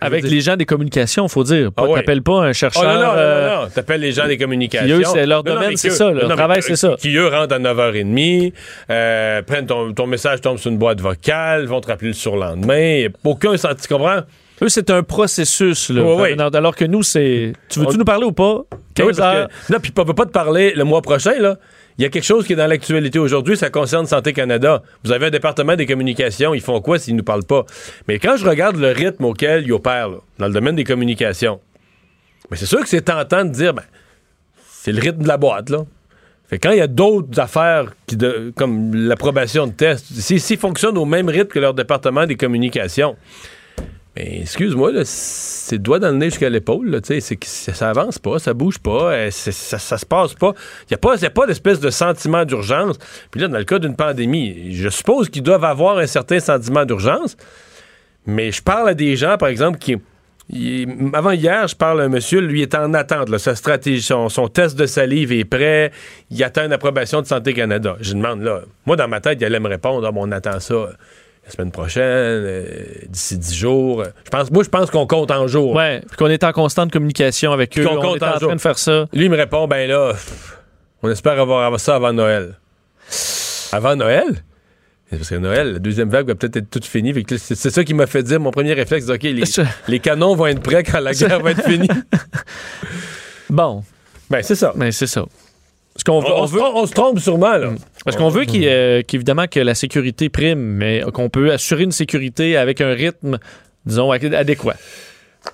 Avec 0.00 0.24
les 0.24 0.40
gens 0.40 0.56
des 0.56 0.66
communications, 0.66 1.28
faut 1.28 1.44
dire. 1.44 1.70
Pas, 1.72 1.82
Ah 1.84 1.88
ouais. 1.88 2.00
T'appelles 2.00 2.22
pas 2.22 2.40
un 2.40 2.52
chercheur. 2.52 2.82
Oh 2.84 2.88
non, 2.88 2.94
non, 2.94 3.00
non, 3.00 3.12
euh, 3.16 3.56
non, 3.56 3.62
non. 3.62 3.68
T'appelles 3.68 4.00
les 4.00 4.10
gens 4.12 4.26
des 4.26 4.38
communications. 4.38 4.86
Qui, 4.98 5.02
eux, 5.02 5.06
c'est 5.12 5.26
leur 5.26 5.44
domaine, 5.44 5.76
c'est 5.76 5.90
ça, 5.90 6.10
leur 6.10 6.28
travail, 6.34 6.62
c'est 6.62 6.74
ça. 6.76 6.96
Qui, 6.98 7.14
eux, 7.16 7.28
rentrent 7.28 7.54
à 7.54 7.58
9h30, 7.60 8.52
euh, 8.90 9.42
prennent 9.42 9.66
ton, 9.66 9.92
ton 9.92 10.06
message, 10.06 10.40
tombe 10.40 10.58
sur 10.58 10.70
une 10.70 10.78
boîte 10.78 11.00
vocale, 11.00 11.66
vont 11.66 11.80
te 11.80 11.86
rappeler 11.88 12.08
le 12.08 12.14
surlendemain. 12.14 13.06
Aucun 13.24 13.56
senti, 13.56 13.82
tu 13.86 13.94
comprends? 13.94 14.20
Eux, 14.62 14.68
c'est 14.68 14.90
un 14.90 15.02
processus. 15.02 15.88
Là, 15.90 16.02
Ouais, 16.02 16.34
ouais. 16.36 16.54
Alors 16.54 16.74
que 16.76 16.84
nous, 16.84 17.02
c'est. 17.02 17.52
Tu 17.68 17.78
veux-tu 17.78 17.94
On- 17.94 17.98
nous 17.98 18.04
parler 18.04 18.24
ou 18.26 18.32
pas? 18.32 18.56
Ah 18.70 18.74
oui, 18.74 18.78
15 18.94 19.16
parce 19.16 19.34
heures. 19.36 19.48
que- 19.48 19.72
non, 19.72 19.78
puis 19.80 19.92
on 19.96 20.04
peut 20.04 20.12
pas 20.14 20.26
te 20.26 20.32
parler 20.32 20.72
le 20.74 20.84
mois 20.84 21.00
prochain, 21.02 21.38
là. 21.38 21.56
Il 22.00 22.04
y 22.04 22.06
a 22.06 22.08
quelque 22.08 22.24
chose 22.24 22.46
qui 22.46 22.54
est 22.54 22.56
dans 22.56 22.66
l'actualité 22.66 23.18
aujourd'hui, 23.18 23.58
ça 23.58 23.68
concerne 23.68 24.06
Santé 24.06 24.32
Canada. 24.32 24.82
Vous 25.04 25.12
avez 25.12 25.26
un 25.26 25.30
département 25.30 25.76
des 25.76 25.84
communications, 25.84 26.54
ils 26.54 26.62
font 26.62 26.80
quoi 26.80 26.98
s'ils 26.98 27.14
nous 27.14 27.22
parlent 27.22 27.44
pas? 27.44 27.66
Mais 28.08 28.18
quand 28.18 28.38
je 28.38 28.46
regarde 28.46 28.76
le 28.76 28.90
rythme 28.90 29.26
auquel 29.26 29.64
ils 29.64 29.72
opèrent, 29.74 30.08
dans 30.38 30.46
le 30.46 30.52
domaine 30.54 30.76
des 30.76 30.84
communications, 30.84 31.60
c'est 32.54 32.64
sûr 32.64 32.80
que 32.80 32.88
c'est 32.88 33.02
tentant 33.02 33.44
de 33.44 33.50
dire, 33.50 33.74
ben, 33.74 33.82
c'est 34.66 34.92
le 34.92 35.00
rythme 35.02 35.24
de 35.24 35.28
la 35.28 35.36
boîte, 35.36 35.68
là. 35.68 35.84
Fait 36.48 36.58
quand 36.58 36.70
il 36.70 36.78
y 36.78 36.80
a 36.80 36.86
d'autres 36.86 37.38
affaires 37.38 37.92
comme 38.56 38.94
l'approbation 38.94 39.66
de 39.66 39.72
tests, 39.72 40.06
s'ils 40.06 40.56
fonctionnent 40.56 40.96
au 40.96 41.04
même 41.04 41.28
rythme 41.28 41.48
que 41.48 41.58
leur 41.58 41.74
département 41.74 42.24
des 42.24 42.36
communications, 42.36 43.14
mais 44.16 44.40
excuse-moi, 44.42 44.90
c'est 45.04 45.78
doigt 45.78 46.00
dans 46.00 46.10
le 46.10 46.16
nez 46.16 46.30
jusqu'à 46.30 46.50
l'épaule, 46.50 47.00
ça, 47.04 47.88
avance 47.90 48.18
pas, 48.18 48.40
ça 48.40 48.54
bouge 48.54 48.78
pas, 48.78 49.12
euh, 49.12 49.30
ça, 49.30 49.78
ça 49.78 49.98
se 49.98 50.06
passe 50.06 50.34
pas. 50.34 50.52
Il 50.90 50.96
n'y 51.20 51.26
a 51.26 51.30
pas, 51.30 51.46
d'espèce 51.46 51.78
de 51.78 51.90
sentiment 51.90 52.44
d'urgence. 52.44 52.98
Puis 53.30 53.40
là, 53.40 53.46
dans 53.46 53.58
le 53.58 53.64
cas 53.64 53.78
d'une 53.78 53.94
pandémie, 53.94 54.74
je 54.74 54.88
suppose 54.88 55.30
qu'ils 55.30 55.44
doivent 55.44 55.64
avoir 55.64 55.98
un 55.98 56.06
certain 56.06 56.40
sentiment 56.40 56.84
d'urgence, 56.84 57.36
mais 58.26 58.50
je 58.50 58.62
parle 58.62 58.88
à 58.88 58.94
des 58.94 59.14
gens, 59.14 59.36
par 59.38 59.48
exemple, 59.48 59.78
qui. 59.78 59.96
avant 61.12 61.30
hier, 61.30 61.68
je 61.68 61.76
parle 61.76 62.00
à 62.00 62.04
un 62.04 62.08
monsieur, 62.08 62.40
lui 62.40 62.62
est 62.62 62.74
en 62.74 62.92
attente. 62.94 63.36
sa 63.38 63.54
stratégie, 63.54 64.02
son, 64.02 64.48
test 64.48 64.76
de 64.76 64.86
salive 64.86 65.30
est 65.30 65.44
prêt. 65.44 65.92
Il 66.30 66.42
attend 66.42 66.64
une 66.64 66.72
approbation 66.72 67.22
de 67.22 67.26
Santé 67.26 67.54
Canada. 67.54 67.96
Je 68.00 68.14
demande 68.14 68.42
là. 68.42 68.62
Moi, 68.86 68.96
dans 68.96 69.06
ma 69.06 69.20
tête, 69.20 69.38
il 69.40 69.44
allait 69.44 69.60
me 69.60 69.68
répondre 69.68 70.04
Ah, 70.04 70.10
bon, 70.10 70.26
on 70.26 70.32
attend 70.32 70.58
ça 70.58 70.88
la 71.50 71.56
semaine 71.56 71.72
prochaine, 71.72 72.02
euh, 72.04 72.64
d'ici 73.08 73.36
10 73.36 73.54
jours. 73.54 74.04
Je 74.24 74.30
pense, 74.30 74.50
moi, 74.50 74.62
je 74.62 74.68
pense 74.68 74.90
qu'on 74.90 75.06
compte 75.06 75.30
en 75.30 75.46
jours. 75.48 75.74
Ouais, 75.74 76.00
puis 76.06 76.16
qu'on 76.16 76.28
est 76.28 76.44
en 76.44 76.52
constante 76.52 76.92
communication 76.92 77.52
avec 77.52 77.76
eux. 77.78 77.84
Qu'on 77.84 77.98
on 77.98 78.00
compte 78.00 78.16
est 78.18 78.24
en 78.24 78.28
en 78.28 78.30
train 78.32 78.38
jours. 78.40 78.54
de 78.54 78.60
faire 78.60 78.78
ça. 78.78 79.06
Lui, 79.12 79.24
il 79.24 79.30
me 79.30 79.36
répond 79.36 79.66
ben 79.66 79.88
là, 79.88 80.12
on 81.02 81.10
espère 81.10 81.38
avoir 81.38 81.78
ça 81.80 81.96
avant 81.96 82.12
Noël. 82.12 82.54
Avant 83.72 83.96
Noël? 83.96 84.44
Parce 85.10 85.28
que 85.28 85.34
Noël, 85.34 85.72
la 85.72 85.78
deuxième 85.80 86.08
vague 86.08 86.28
va 86.28 86.36
peut-être 86.36 86.56
être 86.56 86.70
toute 86.70 86.84
finie. 86.84 87.12
C'est 87.36 87.70
ça 87.70 87.82
qui 87.82 87.94
m'a 87.94 88.06
fait 88.06 88.22
dire, 88.22 88.38
mon 88.38 88.52
premier 88.52 88.74
réflexe, 88.74 89.08
OK, 89.08 89.24
les, 89.24 89.42
les 89.88 89.98
canons 89.98 90.36
vont 90.36 90.46
être 90.46 90.62
prêts 90.62 90.84
quand 90.84 91.00
la 91.00 91.12
guerre 91.12 91.40
va 91.40 91.50
être 91.50 91.64
finie. 91.64 91.88
Bon. 93.50 93.82
Ben, 94.30 94.42
c'est 94.44 94.54
ça. 94.54 94.72
Ben, 94.76 94.92
c'est 94.92 95.08
ça. 95.08 95.24
Parce 95.94 96.04
qu'on 96.04 96.12
On, 96.14 96.20
veut- 96.20 96.32
on 96.32 96.42
on 96.42 96.46
se 96.46 96.52
veut- 96.52 96.58
trompe- 96.60 96.72
on 96.76 96.86
se 96.86 96.92
trompe 96.92 97.18
sûrement, 97.18 97.56
là. 97.56 97.70
Parce 98.04 98.16
qu'on 98.16 98.28
veut 98.28 98.44
qu'il, 98.44 98.66
euh, 98.66 99.02
qu'évidemment 99.06 99.46
que 99.50 99.60
la 99.60 99.74
sécurité 99.74 100.28
prime, 100.28 100.58
mais 100.60 101.02
qu'on 101.12 101.28
peut 101.28 101.52
assurer 101.52 101.82
une 101.84 101.92
sécurité 101.92 102.56
avec 102.56 102.80
un 102.80 102.92
rythme, 102.92 103.38
disons, 103.86 104.10
ad- 104.12 104.32
adéquat. 104.34 104.76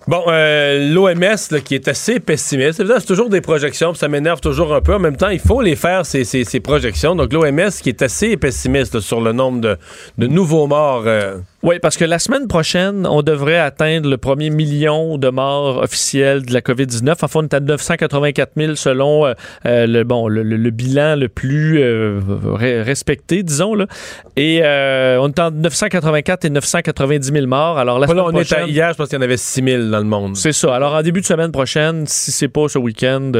Bon, 0.09 0.23
euh, 0.27 0.93
l'OMS 0.93 1.61
qui 1.65 1.77
est 1.77 1.87
assez 1.87 2.19
pessimiste, 2.19 2.83
c'est 2.85 3.07
toujours 3.07 3.29
des 3.29 3.41
projections, 3.41 3.93
puis 3.93 3.99
ça 4.01 4.09
m'énerve 4.09 4.41
toujours 4.41 4.75
un 4.75 4.81
peu. 4.81 4.95
En 4.95 4.99
même 4.99 5.17
temps, 5.17 5.29
il 5.29 5.39
faut 5.39 5.63
les 5.63 5.77
faire, 5.77 6.05
ces, 6.05 6.25
ces- 6.25 6.43
ces 6.45 6.59
projections. 6.61 7.15
Donc, 7.15 7.33
l'OMS 7.33 7.71
qui 7.83 7.89
est 7.91 8.03
assez 8.03 8.37
pessimiste 8.37 8.97
là, 8.97 9.01
sur 9.01 9.21
le 9.21 9.31
nombre 9.33 9.61
de, 9.61 9.77
de 10.19 10.27
nouveaux 10.27 10.67
morts. 10.67 11.05
euh, 11.07 11.37
Oui, 11.67 11.81
parce 11.81 11.97
que 11.97 12.05
la 12.05 12.21
semaine 12.21 12.47
prochaine, 12.47 13.09
on 13.09 13.23
devrait 13.23 13.59
atteindre 13.59 14.09
le 14.09 14.17
premier 14.19 14.51
million 14.51 15.19
de 15.19 15.29
morts 15.31 15.79
officiels 15.83 16.47
de 16.47 16.53
la 16.55 16.61
COVID-19. 16.61 17.11
En 17.23 17.27
fait, 17.27 17.39
on 17.39 17.43
est 17.43 17.55
à 17.55 17.59
984 17.59 18.53
000 18.57 18.75
selon 18.77 19.27
euh, 19.27 19.35
euh, 19.67 19.85
le, 19.89 20.05
bon, 20.05 20.29
le, 20.29 20.45
le- 20.45 20.57
le 20.57 20.71
bilan 20.71 21.17
le 21.17 21.29
plus 21.29 21.81
euh, 21.83 22.21
re- 22.21 22.83
respecté, 22.83 23.43
disons. 23.43 23.75
Là. 23.75 23.87
Et 24.37 24.61
euh, 24.63 25.19
on 25.21 25.27
est 25.29 25.41
entre 25.41 25.57
984 25.57 26.45
et 26.45 26.51
990 26.51 27.33
000 27.33 27.47
morts. 27.49 27.79
Alors, 27.79 27.99
la 27.99 28.07
semaine 28.07 28.23
on 28.25 28.31
est 28.31 28.41
à- 28.41 28.45
prochaine... 28.45 28.69
hier, 28.69 28.93
je 28.93 28.97
pense 28.97 29.09
qu'il 29.09 29.17
y 29.17 29.21
en 29.21 29.23
avait 29.25 29.37
6 29.37 29.63
000 29.65 29.83
dans 29.91 29.99
le 29.99 30.05
monde. 30.05 30.37
C'est 30.37 30.53
ça. 30.53 30.73
Alors, 30.73 30.95
en 30.95 31.03
début 31.03 31.21
de 31.21 31.27
semaine 31.27 31.51
prochaine, 31.51 32.07
si 32.07 32.31
c'est 32.31 32.47
pas 32.49 32.69
ce 32.69 32.79
week-end, 32.79 33.33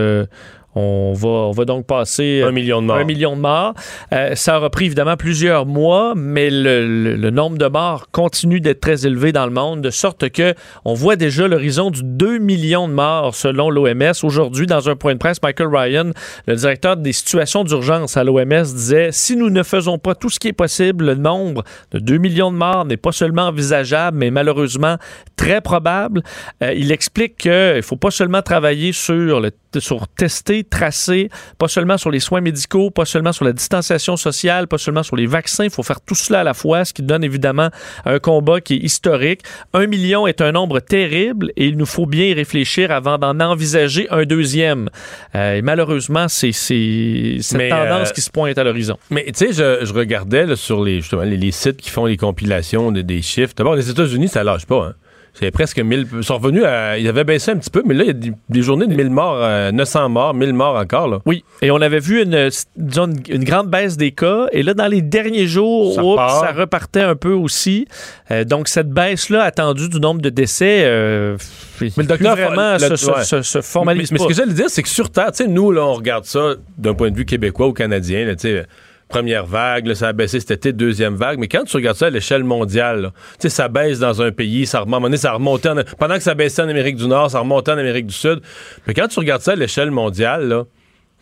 on, 0.77 1.13
va, 1.15 1.29
on 1.29 1.51
va 1.51 1.65
donc 1.65 1.87
passer 1.87 2.43
Un 2.47 2.53
million 2.53 2.81
de 2.83 2.87
morts. 2.87 2.97
un 2.97 3.05
million 3.05 3.35
de 3.35 3.41
morts. 3.41 3.75
Euh, 4.13 4.35
ça 4.37 4.59
aura 4.59 4.71
pris 4.71 4.85
évidemment 4.87 5.17
plusieurs 5.17 5.67
mois, 5.67 6.13
mais 6.15 6.51
le, 6.51 6.87
le- 6.87 7.17
le 7.17 7.31
nombre 7.31 7.59
de 7.59 7.67
morts 7.67 8.07
continue 8.13 8.61
d'être 8.61 8.81
très 8.81 9.07
élevé 9.07 9.33
dans 9.33 9.47
le 9.47 9.53
monde, 9.53 9.81
de 9.81 9.91
sorte 9.91 10.29
que 10.31 10.55
on 10.85 10.95
voit 10.95 11.17
déjà 11.17 11.49
l'horizon 11.49 11.91
du 11.91 12.03
2 12.05 12.39
millions 12.39 12.87
de 12.89 12.93
morts 12.93 13.35
selon 13.35 13.71
l'OMS. 13.71 14.13
Aujourd'hui, 14.23 14.67
dans 14.67 14.89
un 14.89 14.97
point 14.97 15.15
de 15.15 15.19
presse, 15.19 15.43
Michael 15.43 15.69
Ryan, 15.75 16.11
le 16.47 16.55
directeur 16.55 16.97
des 16.97 17.13
situations 17.13 17.65
d'urgence 17.65 18.17
à 18.17 18.25
l'OMS, 18.25 18.63
disait 18.63 19.09
si 19.13 19.35
nous 19.37 19.51
ne 19.51 19.63
faisons 19.63 19.99
pas 19.99 20.15
tout 20.15 20.29
ce 20.31 20.39
qui 20.39 20.49
est 20.49 20.53
possible, 20.53 21.07
le 21.07 21.15
nombre 21.15 21.65
de 21.93 21.99
2 21.99 22.19
millions 22.19 22.53
de 22.53 22.57
morts 22.57 22.85
n'est 22.85 22.97
pas 22.99 23.13
seulement 23.13 23.45
envisageable, 23.49 24.19
mais 24.19 24.31
malheureusement 24.31 24.97
très 25.37 25.61
probable. 25.61 26.23
Euh, 26.63 26.73
il 26.75 26.93
explique 26.93 27.37
qu'il 27.39 27.51
ne 27.77 27.81
faut 27.83 27.97
pas 27.97 28.11
seulement 28.11 28.43
travailler 28.43 28.93
sur, 28.93 29.41
le, 29.41 29.51
sur 29.81 30.09
tester, 30.09 30.65
tracer, 30.65 31.31
pas 31.59 31.69
seulement 31.69 31.99
sur 31.99 32.11
les 32.11 32.21
soins 32.21 32.41
médicaux, 32.41 32.91
pas 32.91 33.05
seulement 33.05 33.33
sur 33.33 33.45
la 33.45 33.53
distanciation 33.53 34.17
sociale, 34.17 34.67
pas 34.69 34.79
seulement 34.79 35.03
sur 35.03 35.17
les 35.17 35.27
vaccins. 35.27 35.65
Il 35.65 35.71
faut 35.71 35.83
faire 35.83 36.01
tout 36.01 36.15
cela 36.15 36.41
à 36.41 36.45
la 36.45 36.55
fois, 36.55 36.85
ce 36.85 36.93
qui 36.93 37.03
donne 37.03 37.25
évidemment 37.25 37.69
un 38.05 38.19
combat 38.19 38.61
qui 38.61 38.75
est 38.75 38.79
historique. 38.85 39.43
Un 39.73 39.87
million 39.87 40.27
est 40.27 40.41
un 40.41 40.53
nombre 40.53 40.81
terrible 40.81 41.53
et 41.57 41.67
il 41.67 41.77
nous 41.77 41.87
faut 41.87 42.07
bien 42.07 42.27
y 42.27 42.35
réfléchir 42.35 42.91
avant 42.91 43.19
d'en 43.19 43.39
envisager 43.41 44.07
un 44.11 44.25
deuxième. 44.25 44.89
Euh, 45.35 45.57
et 45.57 45.63
malheureusement, 45.63 46.29
c'est 46.29 46.53
cette 46.53 47.57
Mais, 47.59 47.69
tendance 47.69 48.11
euh, 48.11 48.13
qui 48.13 48.21
se 48.21 48.31
pointe 48.31 48.57
à 48.59 48.65
l'horizon. 48.65 48.99
Mais 49.11 49.25
tu 49.27 49.47
sais, 49.47 49.53
je, 49.53 49.85
je 49.85 49.93
regardais 49.93 50.47
là, 50.47 50.57
sur 50.57 50.83
les, 50.85 51.01
justement, 51.01 51.23
les, 51.23 51.37
les 51.37 51.51
sites 51.53 51.77
qui 51.79 51.91
font 51.91 52.07
les 52.07 52.17
compilations 52.17 52.93
de- 52.93 53.03
des 53.03 53.23
chiffres. 53.23 53.53
D'abord, 53.57 53.75
les 53.77 53.89
États-Unis, 53.91 54.29
ça 54.29 54.43
lâche 54.45 54.67
pas. 54.67 54.87
Hein. 54.89 54.95
C'est 55.39 55.51
presque 55.51 55.79
1000. 55.79 56.07
Ils 56.17 56.25
sont 56.25 56.39
revenus 56.39 56.65
à. 56.65 56.97
Ils 56.99 57.07
avaient 57.09 57.25
baissé 57.25 57.51
un 57.51 57.57
petit 57.59 57.69
peu, 57.71 57.83
mais 57.85 57.93
là, 57.93 58.05
il 58.05 58.07
y 58.07 58.11
a 58.11 58.15
des, 58.15 58.33
des 58.49 58.63
journées 58.63 58.87
de 58.87 58.95
1000 58.95 59.11
morts, 59.11 59.37
euh, 59.39 59.71
900 59.71 60.09
morts, 60.09 60.33
1000 60.33 60.53
morts 60.55 60.77
encore. 60.77 61.09
Là. 61.09 61.19
Oui, 61.27 61.45
et 61.61 61.71
on 61.71 61.77
avait 61.83 61.99
vu 61.99 62.23
une, 62.23 62.49
disons, 62.77 63.07
une, 63.07 63.21
une 63.29 63.45
grande 63.45 63.69
baisse 63.71 63.97
des 63.99 64.13
cas. 64.13 64.47
Et 64.53 64.63
là, 64.63 64.73
dans 64.73 64.87
les 64.87 65.03
derniers 65.03 65.47
jours, 65.47 65.95
Ça 65.95 66.03
oups, 66.05 66.17
ça 66.41 66.53
repartait 66.53 67.03
un 67.03 67.17
peu 67.17 67.33
aussi. 67.33 67.87
Euh, 68.31 68.45
donc, 68.45 68.69
cette 68.69 68.89
baisse-là 68.89 69.43
attendue 69.43 69.89
du 69.91 70.01
nombre 70.01 70.23
de 70.23 70.31
décès, 70.31 70.85
euh, 70.87 71.37
Mais 71.83 71.91
le 71.99 72.05
docteur 72.05 72.35
vraiment 72.37 72.73
le- 72.73 72.79
se, 72.79 72.97
se- 72.97 73.11
ouais. 73.11 73.25
se- 73.25 73.43
se 73.43 73.61
formalise 73.61 74.11
mais, 74.13 74.15
mais 74.15 74.19
pas. 74.19 74.25
ce 74.25 74.29
que 74.29 74.35
j'allais 74.35 74.55
dire, 74.55 74.71
c'est 74.71 74.83
que 74.83 74.89
sur 74.89 75.11
Terre, 75.11 75.33
tu 75.33 75.45
sais, 75.45 75.49
nous, 75.49 75.71
là, 75.71 75.85
on 75.85 75.93
regarde 75.93 76.25
ça 76.25 76.55
d'un 76.79 76.95
point 76.95 77.11
de 77.11 77.17
vue 77.17 77.27
québécois 77.27 77.67
ou 77.67 77.73
canadien, 77.75 78.25
là, 78.25 78.35
tu 78.37 78.49
sais. 78.49 78.65
Première 79.09 79.47
vague, 79.47 79.87
là, 79.87 79.95
ça 79.95 80.09
a 80.09 80.13
baissé 80.13 80.41
cet 80.41 80.51
été, 80.51 80.73
deuxième 80.73 81.15
vague. 81.15 81.39
Mais 81.39 81.47
quand 81.47 81.63
tu 81.65 81.77
regardes 81.77 81.97
ça 81.97 82.07
à 82.07 82.11
l'échelle 82.11 82.43
mondiale, 82.43 83.13
tu 83.35 83.43
sais, 83.43 83.49
ça 83.49 83.69
baisse 83.69 84.01
dans 84.01 84.21
un 84.21 84.33
pays, 84.33 84.67
ça 84.67 84.81
remonte, 84.81 85.03
donné, 85.03 85.17
ça 85.17 85.33
remontait 85.33 85.69
en- 85.69 85.77
pendant 85.99 86.17
que 86.17 86.23
ça 86.23 86.35
baissait 86.35 86.63
en 86.63 86.69
Amérique 86.69 86.97
du 86.97 87.07
Nord, 87.07 87.31
ça 87.31 87.39
remontait 87.39 87.71
en 87.71 87.79
Amérique 87.79 88.07
du 88.07 88.15
Sud. 88.15 88.41
Mais 88.87 88.95
quand 88.95 89.07
tu 89.07 89.21
regardes 89.21 89.43
ça 89.43 89.53
à 89.53 89.57
l'échelle 89.57 89.93
mondiale, 89.93 90.49
là, 90.49 90.65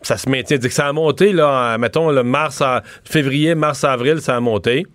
ça 0.00 0.16
se 0.16 0.28
maintient. 0.30 0.56
Que 0.58 0.68
ça 0.70 0.86
a 0.88 0.92
monté, 0.94 1.32
là, 1.34 1.76
mettons, 1.76 2.10
le 2.10 2.22
mars, 2.22 2.62
à- 2.62 2.82
février, 3.04 3.54
mars, 3.54 3.84
avril, 3.84 4.20
ça 4.22 4.34
a 4.36 4.40
monté. 4.40 4.86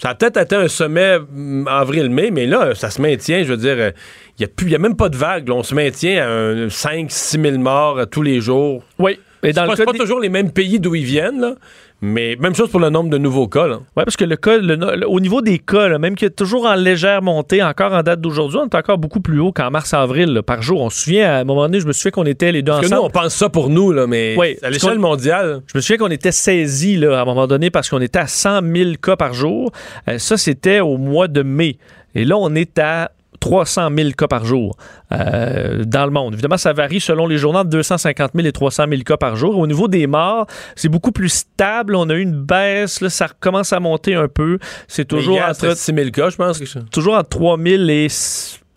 Ça 0.00 0.10
a 0.10 0.14
peut-être 0.14 0.36
atteint 0.36 0.60
un 0.60 0.68
sommet 0.68 1.18
mm, 1.18 1.66
avril-mai, 1.66 2.30
mais 2.30 2.46
là, 2.46 2.74
ça 2.74 2.90
se 2.90 3.00
maintient. 3.00 3.42
Je 3.42 3.48
veux 3.48 3.56
dire, 3.56 3.92
il 4.38 4.46
n'y 4.66 4.72
a, 4.74 4.76
a 4.76 4.78
même 4.78 4.96
pas 4.96 5.08
de 5.08 5.16
vague. 5.16 5.48
là. 5.48 5.54
On 5.54 5.62
se 5.62 5.74
maintient 5.74 6.24
à 6.24 6.68
5-6 6.68 7.40
000 7.40 7.58
morts 7.58 7.98
euh, 7.98 8.04
tous 8.04 8.22
les 8.22 8.40
jours. 8.40 8.84
Oui. 8.98 9.18
Et 9.42 9.52
dans 9.52 9.62
le 9.66 9.76
pas, 9.76 9.84
pas 9.84 9.92
des- 9.92 9.98
toujours 9.98 10.20
les 10.20 10.28
mêmes 10.28 10.50
pays 10.52 10.78
d'où 10.80 10.94
ils 10.94 11.04
viennent, 11.04 11.40
là. 11.40 11.54
Mais 12.00 12.36
même 12.38 12.54
chose 12.54 12.70
pour 12.70 12.78
le 12.78 12.90
nombre 12.90 13.10
de 13.10 13.18
nouveaux 13.18 13.48
cas. 13.48 13.66
Oui, 13.68 13.78
parce 14.04 14.16
que 14.16 14.24
le 14.24 14.36
cas, 14.36 14.56
le- 14.58 14.76
le- 14.76 15.08
au 15.08 15.18
niveau 15.18 15.42
des 15.42 15.58
cas, 15.58 15.88
là, 15.88 15.98
même 15.98 16.14
qu'il 16.14 16.26
est 16.28 16.30
toujours 16.36 16.64
en 16.64 16.76
légère 16.76 17.22
montée, 17.22 17.60
encore 17.60 17.92
en 17.92 18.02
date 18.04 18.20
d'aujourd'hui, 18.20 18.58
on 18.62 18.66
est 18.68 18.74
encore 18.76 18.98
beaucoup 18.98 19.18
plus 19.20 19.40
haut 19.40 19.50
qu'en 19.50 19.70
mars-avril 19.72 20.42
par 20.46 20.62
jour. 20.62 20.80
On 20.80 20.90
se 20.90 21.00
souvient, 21.04 21.28
à 21.28 21.36
un 21.40 21.44
moment 21.44 21.62
donné, 21.62 21.80
je 21.80 21.86
me 21.88 21.92
souviens 21.92 22.12
qu'on 22.12 22.24
était 22.26 22.52
les 22.52 22.62
deux 22.62 22.70
Parce 22.70 22.82
que 22.82 22.86
ensemble. 22.86 23.00
nous, 23.00 23.06
on 23.08 23.10
pense 23.10 23.34
ça 23.34 23.48
pour 23.48 23.68
nous, 23.68 23.90
là, 23.90 24.06
mais 24.06 24.36
à 24.62 24.70
l'échelle 24.70 25.00
mondiale. 25.00 25.62
Je 25.66 25.76
me 25.76 25.80
souviens 25.80 25.96
qu'on 25.96 26.10
était 26.12 26.30
saisis 26.30 26.96
là, 26.96 27.18
à 27.18 27.22
un 27.22 27.24
moment 27.24 27.48
donné 27.48 27.70
parce 27.70 27.88
qu'on 27.90 28.00
était 28.00 28.20
à 28.20 28.28
100 28.28 28.60
000 28.62 28.90
cas 29.02 29.16
par 29.16 29.32
jour. 29.34 29.72
Euh, 30.08 30.18
ça, 30.18 30.36
c'était 30.36 30.78
au 30.78 30.98
mois 30.98 31.26
de 31.26 31.42
mai. 31.42 31.78
Et 32.14 32.24
là, 32.24 32.36
on 32.38 32.54
est 32.54 32.78
à 32.78 33.10
300 33.40 33.88
000 33.96 34.10
cas 34.10 34.26
par 34.26 34.44
jour 34.44 34.76
euh, 35.12 35.84
dans 35.84 36.04
le 36.04 36.10
monde. 36.10 36.34
Évidemment, 36.34 36.56
ça 36.56 36.72
varie 36.72 37.00
selon 37.00 37.26
les 37.26 37.38
journaux 37.38 37.64
de 37.64 37.70
250 37.70 38.32
000 38.34 38.46
et 38.46 38.52
300 38.52 38.84
000 38.88 39.02
cas 39.02 39.16
par 39.16 39.36
jour. 39.36 39.58
Au 39.58 39.66
niveau 39.66 39.88
des 39.88 40.06
morts, 40.06 40.46
c'est 40.76 40.88
beaucoup 40.88 41.12
plus 41.12 41.28
stable. 41.30 41.94
On 41.96 42.08
a 42.10 42.14
eu 42.14 42.22
une 42.22 42.40
baisse. 42.42 43.00
Là, 43.00 43.10
ça 43.10 43.26
recommence 43.26 43.72
à 43.72 43.80
monter 43.80 44.14
un 44.14 44.28
peu. 44.28 44.58
C'est 44.86 45.06
toujours 45.06 45.40
entre 45.40 45.54
c'était 45.54 45.74
6 45.74 45.94
000 45.94 46.10
cas, 46.10 46.30
je 46.30 46.36
pense. 46.36 46.58
Que 46.58 46.66
ça. 46.66 46.80
toujours 46.90 47.14
entre 47.14 47.30
3 47.30 47.58
000 47.58 47.84
et 47.88 48.08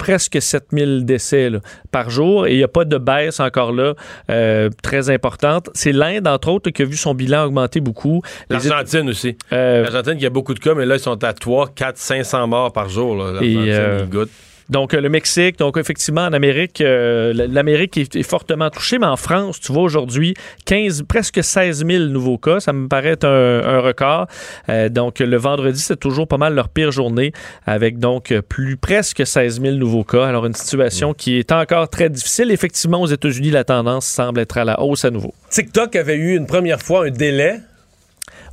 presque 0.02 0.42
7 0.42 0.66
000 0.74 1.02
décès 1.02 1.52
là, 1.52 1.60
par 1.92 2.10
jour 2.10 2.48
et 2.48 2.54
il 2.54 2.58
n'y 2.58 2.64
a 2.64 2.68
pas 2.68 2.86
de 2.86 2.98
baisse 2.98 3.40
encore 3.40 3.72
là 3.72 3.94
euh, 4.32 4.70
très 4.82 5.12
importante. 5.12 5.70
C'est 5.76 5.92
l'Inde, 5.92 6.28
entre 6.28 6.50
autres, 6.50 6.72
qui 6.72 6.82
a 6.82 6.86
vu 6.86 6.98
son 6.98 7.14
bilan 7.14 7.46
augmenter 7.46 7.82
beaucoup. 7.82 8.24
L'Argentine 8.50 9.10
aussi. 9.10 9.38
Euh, 9.54 9.84
L'Argentine 9.84 10.18
qui 10.18 10.26
a 10.26 10.32
beaucoup 10.32 10.56
de 10.56 10.60
cas, 10.60 10.74
mais 10.74 10.88
là, 10.88 10.96
ils 10.96 11.00
sont 11.00 11.24
à 11.24 11.34
3, 11.34 11.70
4, 11.76 11.98
500 11.98 12.48
morts 12.48 12.74
par 12.74 12.90
jour. 12.90 13.16
L'Argentine, 13.16 13.66
euh. 13.68 14.26
Donc, 14.70 14.94
euh, 14.94 15.02
le 15.02 15.10
Mexique, 15.10 15.58
donc 15.58 15.78
effectivement, 15.78 16.22
en 16.22 16.34
Amérique, 16.34 16.82
euh, 16.82 17.34
l'Amérique 17.34 17.98
est, 17.98 18.16
est 18.16 18.24
fortement 18.24 18.70
touchée, 18.70 18.98
mais 19.00 19.08
en 19.08 19.18
France, 19.18 19.60
tu 19.60 19.72
vois, 19.72 19.84
aujourd'hui, 19.84 20.34
15, 20.66 21.04
presque 21.08 21.44
16 21.44 21.86
000 21.86 22.04
nouveaux 22.06 22.38
cas. 22.38 22.60
Ça 22.60 22.74
me 22.74 22.88
paraît 22.88 23.10
être 23.10 23.26
un, 23.26 23.62
un 23.64 23.80
record. 23.80 24.28
Euh, 24.70 24.90
donc, 24.90 25.20
le 25.20 25.38
vendredi, 25.38 25.80
c'est 25.80 26.00
toujours 26.00 26.28
pas 26.28 26.38
mal 26.38 26.54
leur 26.54 26.70
pire 26.70 26.92
journée, 26.92 27.32
avec 27.66 28.00
donc 28.00 28.34
plus 28.48 28.78
presque 28.78 29.26
16 29.26 29.62
000 29.62 29.76
nouveaux 29.76 30.04
cas. 30.04 30.26
Alors, 30.26 30.46
une 30.46 30.56
situation 30.56 31.14
qui 31.14 31.38
est 31.38 31.52
encore 31.52 31.90
très 31.90 32.10
difficile. 32.10 32.52
Effectivement, 32.52 33.02
aux 33.02 33.08
États-Unis, 33.08 33.52
la 33.52 33.64
tendance 33.64 34.06
semble 34.06 34.40
être 34.40 34.58
à 34.58 34.64
la 34.64 34.82
hausse 34.82 35.06
à 35.06 35.10
nouveau. 35.10 35.34
TikTok 35.50 35.96
avait 35.96 36.16
eu 36.16 36.36
une 36.36 36.46
première 36.46 36.82
fois 36.82 37.06
un 37.06 37.10
délai. 37.10 37.60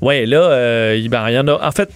Oui, 0.00 0.26
là, 0.26 0.42
euh, 0.42 1.08
ben, 1.08 1.28
il 1.28 1.34
y 1.34 1.38
en 1.38 1.48
a. 1.48 1.66
En 1.66 1.72
fait, 1.72 1.90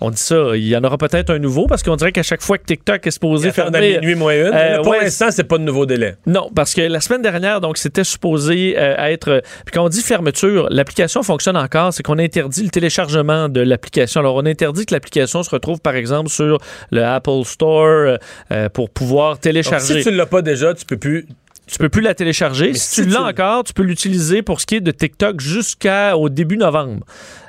on 0.00 0.10
dit 0.10 0.16
ça, 0.20 0.50
il 0.54 0.66
y 0.66 0.76
en 0.76 0.82
aura 0.84 0.98
peut-être 0.98 1.30
un 1.30 1.38
nouveau 1.38 1.66
parce 1.66 1.82
qu'on 1.82 1.96
dirait 1.96 2.12
qu'à 2.12 2.22
chaque 2.22 2.42
fois 2.42 2.58
que 2.58 2.64
TikTok 2.64 3.06
est 3.06 3.10
supposé 3.10 3.52
fermer. 3.52 3.98
minuit 4.00 4.14
moins 4.14 4.32
une. 4.34 4.52
euh, 4.54 4.76
pour 4.82 4.88
ouais, 4.92 5.04
l'instant, 5.04 5.26
c'est 5.30 5.44
pas 5.44 5.58
de 5.58 5.62
nouveau 5.64 5.86
délai. 5.86 6.16
non, 6.26 6.50
parce 6.54 6.74
que 6.74 6.80
la 6.82 7.00
semaine 7.00 7.22
dernière, 7.22 7.60
donc, 7.60 7.78
c'était 7.78 8.04
supposé 8.04 8.74
euh, 8.76 8.96
être. 8.98 9.28
euh, 9.28 9.40
Puis 9.64 9.72
quand 9.72 9.84
on 9.84 9.88
dit 9.88 10.02
fermeture, 10.02 10.66
l'application 10.70 11.22
fonctionne 11.22 11.56
encore, 11.56 11.92
c'est 11.92 12.02
qu'on 12.02 12.18
interdit 12.18 12.62
le 12.62 12.70
téléchargement 12.70 13.48
de 13.48 13.60
l'application. 13.60 14.20
Alors, 14.20 14.36
on 14.36 14.46
interdit 14.46 14.86
que 14.86 14.94
l'application 14.94 15.42
se 15.42 15.50
retrouve, 15.50 15.80
par 15.80 15.94
exemple, 15.94 16.28
sur 16.30 16.58
le 16.90 17.04
Apple 17.04 17.44
Store 17.44 18.18
euh, 18.52 18.68
pour 18.70 18.90
pouvoir 18.90 19.32
Donc, 19.34 19.40
télécharger. 19.42 20.02
si 20.02 20.08
tu 20.08 20.14
l'as 20.14 20.26
pas 20.26 20.42
déjà, 20.42 20.74
tu 20.74 20.84
peux 20.84 20.96
plus. 20.96 21.26
Tu 21.66 21.78
peux 21.78 21.88
plus 21.88 22.02
la 22.02 22.14
télécharger. 22.14 22.68
Mais 22.72 22.74
Si, 22.74 22.96
si 22.96 23.02
tu 23.04 23.08
l'as 23.08 23.20
tu- 23.20 23.22
encore, 23.24 23.64
tu 23.64 23.72
peux 23.72 23.84
l'utiliser 23.84 24.42
pour 24.42 24.60
ce 24.60 24.66
qui 24.66 24.74
est 24.76 24.80
de 24.82 24.90
TikTok 24.90 25.40
jusqu'au 25.40 26.28
début 26.28 26.58
novembre. 26.58 27.04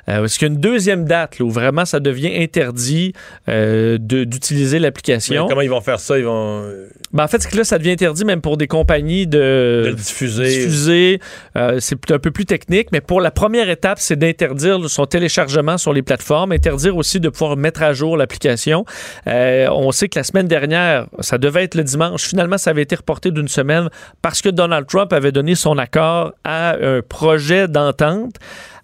Euh, 0.08 0.20
parce 0.20 0.38
qu'il 0.38 0.48
y 0.48 0.50
a 0.50 0.54
une 0.54 0.60
deuxième 0.60 1.04
date 1.04 1.38
là, 1.38 1.44
où 1.44 1.50
vraiment 1.50 1.84
ça 1.84 2.00
devient 2.00 2.32
interdit 2.36 3.12
euh, 3.48 3.98
d'utiliser 3.98 4.78
l'application. 4.78 5.46
comment 5.48 5.60
ils 5.62 5.70
vont 5.70 5.80
faire 5.80 6.00
ça? 6.00 6.18
Ils 6.18 6.24
vont. 6.24 6.70
Ben, 7.12 7.24
en 7.24 7.28
fait, 7.28 7.42
c'est 7.42 7.50
que 7.50 7.56
là, 7.56 7.64
ça 7.64 7.78
devient 7.78 7.92
interdit 7.92 8.24
même 8.24 8.40
pour 8.40 8.56
des 8.56 8.66
compagnies 8.66 9.26
de, 9.26 9.82
De 9.84 9.88
le 9.88 9.94
diffuser. 9.94 10.44
diffuser. 10.44 11.20
Euh, 11.56 11.78
c'est 11.80 12.10
un 12.10 12.18
peu 12.18 12.30
plus 12.30 12.46
technique, 12.46 12.88
mais 12.92 13.00
pour 13.00 13.20
la 13.20 13.30
première 13.30 13.68
étape, 13.70 13.98
c'est 13.98 14.16
d'interdire 14.16 14.88
son 14.88 15.06
téléchargement 15.06 15.78
sur 15.78 15.92
les 15.92 16.02
plateformes, 16.02 16.52
interdire 16.52 16.96
aussi 16.96 17.20
de 17.20 17.28
pouvoir 17.28 17.56
mettre 17.56 17.82
à 17.82 17.92
jour 17.92 18.16
l'application. 18.16 18.84
Euh, 19.26 19.68
on 19.70 19.92
sait 19.92 20.08
que 20.08 20.18
la 20.18 20.24
semaine 20.24 20.48
dernière, 20.48 21.06
ça 21.20 21.38
devait 21.38 21.64
être 21.64 21.74
le 21.74 21.84
dimanche. 21.84 22.22
Finalement, 22.22 22.58
ça 22.58 22.70
avait 22.70 22.82
été 22.82 22.96
reporté 22.96 23.30
d'une 23.30 23.48
semaine 23.48 23.88
parce 24.22 24.42
que 24.42 24.48
Donald 24.48 24.86
Trump 24.86 25.12
avait 25.12 25.32
donné 25.32 25.54
son 25.54 25.78
accord 25.78 26.32
à 26.44 26.76
un 26.76 27.02
projet 27.02 27.68
d'entente 27.68 28.34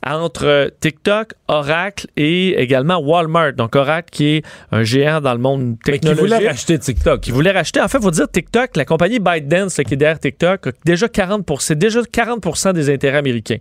entre 0.04 0.72
TikTok, 0.80 1.34
Oracle 1.48 2.06
et 2.16 2.60
également 2.60 2.98
Walmart. 2.98 3.52
Donc 3.52 3.76
Oracle 3.76 4.08
qui 4.10 4.26
est 4.36 4.42
un 4.70 4.82
géant 4.82 5.20
dans 5.20 5.32
le 5.32 5.38
monde 5.38 5.76
Mais 5.86 5.98
qui 5.98 6.00
technologique. 6.00 6.34
voulait 6.34 6.48
racheter 6.48 6.78
TikTok. 6.78 7.20
Qui 7.20 7.30
voulait 7.30 7.52
racheter. 7.52 7.80
En 7.80 7.88
fait, 7.88 7.98
il 7.98 8.04
faut 8.04 8.10
dire 8.10 8.28
TikTok, 8.30 8.76
la 8.76 8.84
compagnie 8.84 9.20
ByteDance 9.20 9.78
là, 9.78 9.84
qui 9.84 9.94
est 9.94 9.96
derrière 9.96 10.18
TikTok, 10.18 10.66
a 10.66 10.70
déjà 10.84 11.08
40 11.08 11.48
c'est 11.60 11.78
déjà 11.78 12.00
40% 12.00 12.72
des 12.72 12.90
intérêts 12.92 13.18
américains. 13.18 13.58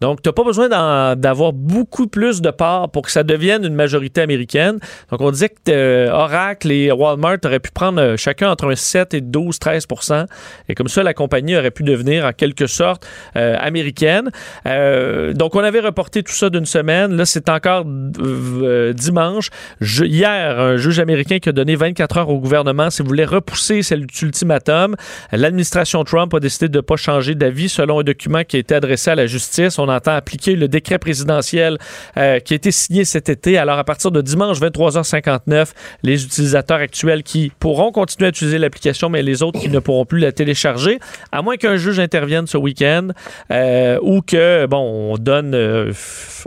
Donc, 0.00 0.22
tu 0.22 0.28
n'as 0.28 0.32
pas 0.32 0.44
besoin 0.44 0.68
d'avoir 1.14 1.52
beaucoup 1.52 2.06
plus 2.06 2.40
de 2.40 2.50
parts 2.50 2.90
pour 2.90 3.02
que 3.02 3.10
ça 3.10 3.22
devienne 3.22 3.64
une 3.64 3.74
majorité 3.74 4.22
américaine. 4.22 4.78
Donc, 5.10 5.20
on 5.20 5.30
disait 5.30 5.50
que 5.50 5.54
euh, 5.68 6.12
Oracle 6.12 6.72
et 6.72 6.90
Walmart 6.90 7.38
auraient 7.44 7.60
pu 7.60 7.70
prendre 7.70 8.00
euh, 8.00 8.16
chacun 8.16 8.50
entre 8.50 8.70
un 8.70 8.74
7 8.74 9.14
et 9.14 9.20
12, 9.20 9.58
13% 9.58 10.26
Et 10.68 10.74
comme 10.74 10.88
ça, 10.88 11.02
la 11.02 11.12
compagnie 11.12 11.56
aurait 11.56 11.70
pu 11.70 11.82
devenir 11.82 12.24
en 12.24 12.32
quelque 12.32 12.66
sorte 12.66 13.06
euh, 13.36 13.56
américaine. 13.60 14.30
Donc, 15.34 15.54
on 15.54 15.60
avait 15.60 15.80
reporté 15.80 16.22
tout 16.22 16.32
ça 16.32 16.48
d'une 16.48 16.66
semaine. 16.66 17.16
Là, 17.16 17.26
c'est 17.26 17.48
encore 17.48 17.84
dimanche. 17.84 19.50
Hier, 19.80 20.58
un 20.58 20.76
juge 20.76 20.98
américain 20.98 21.38
qui 21.38 21.48
a 21.48 21.52
donné 21.52 21.76
24 21.76 22.18
heures 22.18 22.28
au 22.30 22.38
gouvernement 22.38 22.90
s'il 22.90 23.06
voulait 23.06 23.24
repousser 23.24 23.82
cet 23.82 24.22
ultimatum. 24.22 24.96
L'administration 25.32 26.04
Trump 26.04 26.32
a 26.34 26.40
décidé 26.40 26.68
de 26.68 26.78
ne 26.78 26.82
pas 26.82 26.96
changer 26.96 27.34
d'avis 27.34 27.68
selon 27.68 28.00
un 28.00 28.02
document 28.02 28.44
qui 28.44 28.56
a 28.56 28.60
été 28.60 28.74
adressé 28.74 29.10
à 29.10 29.14
la 29.14 29.26
justice. 29.26 29.78
Entend 29.90 30.12
appliquer 30.12 30.56
le 30.56 30.68
décret 30.68 30.98
présidentiel 30.98 31.78
euh, 32.16 32.38
qui 32.40 32.54
a 32.54 32.56
été 32.56 32.70
signé 32.70 33.04
cet 33.04 33.28
été. 33.28 33.58
Alors, 33.58 33.78
à 33.78 33.84
partir 33.84 34.10
de 34.10 34.20
dimanche 34.20 34.58
23h59, 34.60 35.72
les 36.02 36.24
utilisateurs 36.24 36.78
actuels 36.78 37.22
qui 37.22 37.52
pourront 37.58 37.92
continuer 37.92 38.26
à 38.26 38.30
utiliser 38.30 38.58
l'application, 38.58 39.08
mais 39.08 39.22
les 39.22 39.42
autres 39.42 39.60
qui 39.60 39.68
ne 39.68 39.78
pourront 39.78 40.04
plus 40.04 40.20
la 40.20 40.32
télécharger, 40.32 40.98
à 41.32 41.42
moins 41.42 41.56
qu'un 41.56 41.76
juge 41.76 41.98
intervienne 41.98 42.46
ce 42.46 42.56
week-end 42.56 43.08
euh, 43.50 43.98
ou 44.02 44.22
que, 44.22 44.66
bon, 44.66 45.12
on 45.12 45.18
donne 45.18 45.54
euh, 45.54 45.92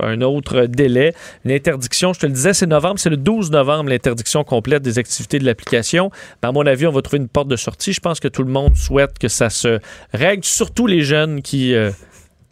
un 0.02 0.22
autre 0.22 0.66
délai, 0.66 1.14
une 1.46 1.52
interdiction. 1.52 2.14
Je 2.14 2.20
te 2.20 2.26
le 2.26 2.34
disais, 2.34 2.54
c'est 2.54 2.68
novembre, 2.68 3.00
c'est 3.00 3.10
le 3.10 3.18
12 3.18 3.52
novembre, 3.52 3.90
l'interdiction 3.90 4.44
complète 4.44 4.82
des 4.82 5.00
activités 5.00 5.40
de 5.40 5.46
l'application. 5.46 6.12
À 6.42 6.52
mon 6.52 6.66
avis, 6.66 6.88
on 6.88 6.92
va 6.92 7.02
trouver 7.02 7.22
une 7.22 7.30
porte 7.30 7.48
de 7.48 7.56
sortie. 7.56 7.94
Je 7.94 8.02
pense 8.02 8.20
que 8.20 8.28
tout 8.28 8.44
le 8.44 8.52
monde 8.52 8.76
souhaite 8.76 9.18
que 9.20 9.28
ça 9.28 9.50
se 9.50 9.80
règle, 10.14 10.44
surtout 10.44 10.88
les 10.88 11.02
jeunes 11.02 11.42
qui. 11.42 11.76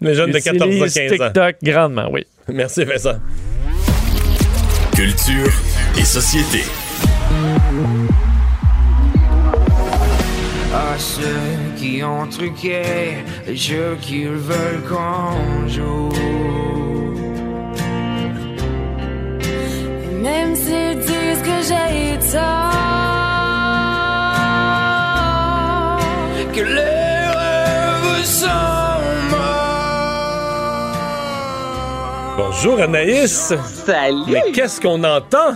Les 0.02 0.15
jeunes 0.15 0.32
de 0.32 0.40
14 0.40 0.61
à 0.61 0.65
utilisent 0.65 0.94
15 0.94 1.22
ans. 1.22 1.26
TikTok 1.26 1.56
grandement, 1.61 2.10
oui. 2.11 2.26
Merci, 2.52 2.84
Vincent. 2.84 3.19
Culture 4.95 5.52
et 5.98 6.03
société. 6.03 6.64
À 10.73 10.98
ceux 10.98 11.22
qui 11.78 12.03
ont 12.03 12.26
truqué 12.28 12.82
les 13.48 13.56
jeux 13.56 13.98
qu'ils 14.02 14.30
veulent 14.30 14.82
qu'on 14.90 15.68
joue. 15.68 16.81
Bonjour, 32.64 32.80
Anaïs. 32.80 33.52
Salut! 33.88 34.22
Mais 34.28 34.52
qu'est-ce 34.52 34.80
qu'on 34.80 35.04
entend? 35.04 35.56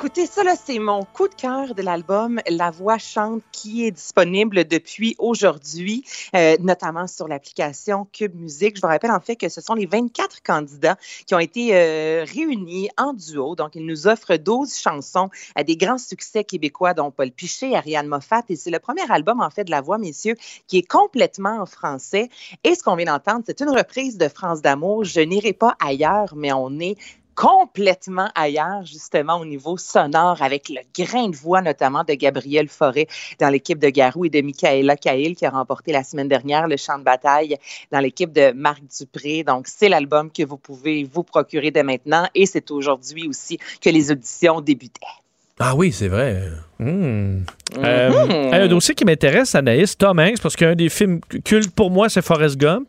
Écoutez, 0.00 0.26
ça, 0.26 0.44
là, 0.44 0.54
c'est 0.54 0.78
mon 0.78 1.02
coup 1.02 1.26
de 1.26 1.34
cœur 1.34 1.74
de 1.74 1.82
l'album 1.82 2.40
La 2.48 2.70
Voix 2.70 2.98
chante 2.98 3.42
qui 3.50 3.84
est 3.84 3.90
disponible 3.90 4.64
depuis 4.64 5.16
aujourd'hui, 5.18 6.04
euh, 6.36 6.56
notamment 6.60 7.08
sur 7.08 7.26
l'application 7.26 8.06
Cube 8.12 8.36
Musique. 8.36 8.76
Je 8.76 8.80
vous 8.80 8.86
rappelle 8.86 9.10
en 9.10 9.18
fait 9.18 9.34
que 9.34 9.48
ce 9.48 9.60
sont 9.60 9.74
les 9.74 9.86
24 9.86 10.40
candidats 10.44 10.96
qui 11.26 11.34
ont 11.34 11.40
été 11.40 11.74
euh, 11.74 12.24
réunis 12.24 12.88
en 12.96 13.12
duo. 13.12 13.56
Donc, 13.56 13.74
ils 13.74 13.84
nous 13.84 14.06
offrent 14.06 14.36
12 14.36 14.72
chansons 14.78 15.30
à 15.56 15.64
des 15.64 15.76
grands 15.76 15.98
succès 15.98 16.44
québécois, 16.44 16.94
dont 16.94 17.10
Paul 17.10 17.32
Piché, 17.32 17.74
Ariane 17.74 18.06
Moffat. 18.06 18.44
Et 18.50 18.54
c'est 18.54 18.70
le 18.70 18.78
premier 18.78 19.10
album, 19.10 19.40
en 19.40 19.50
fait, 19.50 19.64
de 19.64 19.72
La 19.72 19.80
Voix, 19.80 19.98
messieurs, 19.98 20.36
qui 20.68 20.78
est 20.78 20.88
complètement 20.88 21.60
en 21.60 21.66
français. 21.66 22.28
Et 22.62 22.76
ce 22.76 22.84
qu'on 22.84 22.94
vient 22.94 23.12
d'entendre, 23.12 23.42
c'est 23.44 23.60
une 23.62 23.70
reprise 23.70 24.16
de 24.16 24.28
France 24.28 24.62
d'amour. 24.62 25.02
Je 25.02 25.18
n'irai 25.22 25.54
pas 25.54 25.74
ailleurs, 25.80 26.34
mais 26.36 26.52
on 26.52 26.78
est 26.78 26.96
complètement 27.38 28.28
ailleurs, 28.34 28.84
justement, 28.84 29.36
au 29.38 29.44
niveau 29.44 29.76
sonore, 29.76 30.42
avec 30.42 30.68
le 30.68 30.80
grain 30.98 31.28
de 31.28 31.36
voix, 31.36 31.62
notamment 31.62 32.02
de 32.02 32.14
Gabriel 32.14 32.66
Forêt 32.66 33.06
dans 33.38 33.48
l'équipe 33.48 33.78
de 33.78 33.90
Garou 33.90 34.24
et 34.24 34.28
de 34.28 34.40
Michaela 34.40 34.96
Cahill, 34.96 35.36
qui 35.36 35.46
a 35.46 35.50
remporté 35.50 35.92
la 35.92 36.02
semaine 36.02 36.26
dernière 36.26 36.66
le 36.66 36.76
champ 36.76 36.98
de 36.98 37.04
bataille 37.04 37.56
dans 37.92 38.00
l'équipe 38.00 38.32
de 38.32 38.50
Marc 38.50 38.82
Dupré. 38.98 39.44
Donc, 39.44 39.68
c'est 39.68 39.88
l'album 39.88 40.32
que 40.32 40.42
vous 40.42 40.56
pouvez 40.56 41.04
vous 41.04 41.22
procurer 41.22 41.70
dès 41.70 41.84
maintenant 41.84 42.26
et 42.34 42.44
c'est 42.44 42.72
aujourd'hui 42.72 43.28
aussi 43.28 43.56
que 43.80 43.88
les 43.88 44.10
auditions 44.10 44.60
débutaient. 44.60 45.06
Ah 45.60 45.76
oui, 45.76 45.92
c'est 45.92 46.08
vrai. 46.08 46.42
Hmm. 46.80 47.42
Euh, 47.78 48.50
un 48.52 48.66
dossier 48.66 48.96
qui 48.96 49.04
m'intéresse, 49.04 49.54
Anaïs, 49.54 49.96
Tom 49.96 50.18
Hanks, 50.18 50.40
parce 50.40 50.56
qu'un 50.56 50.74
des 50.74 50.88
films 50.88 51.20
cultes 51.44 51.70
pour 51.70 51.90
moi, 51.92 52.08
c'est 52.08 52.22
Forrest 52.22 52.56
Gump. 52.56 52.88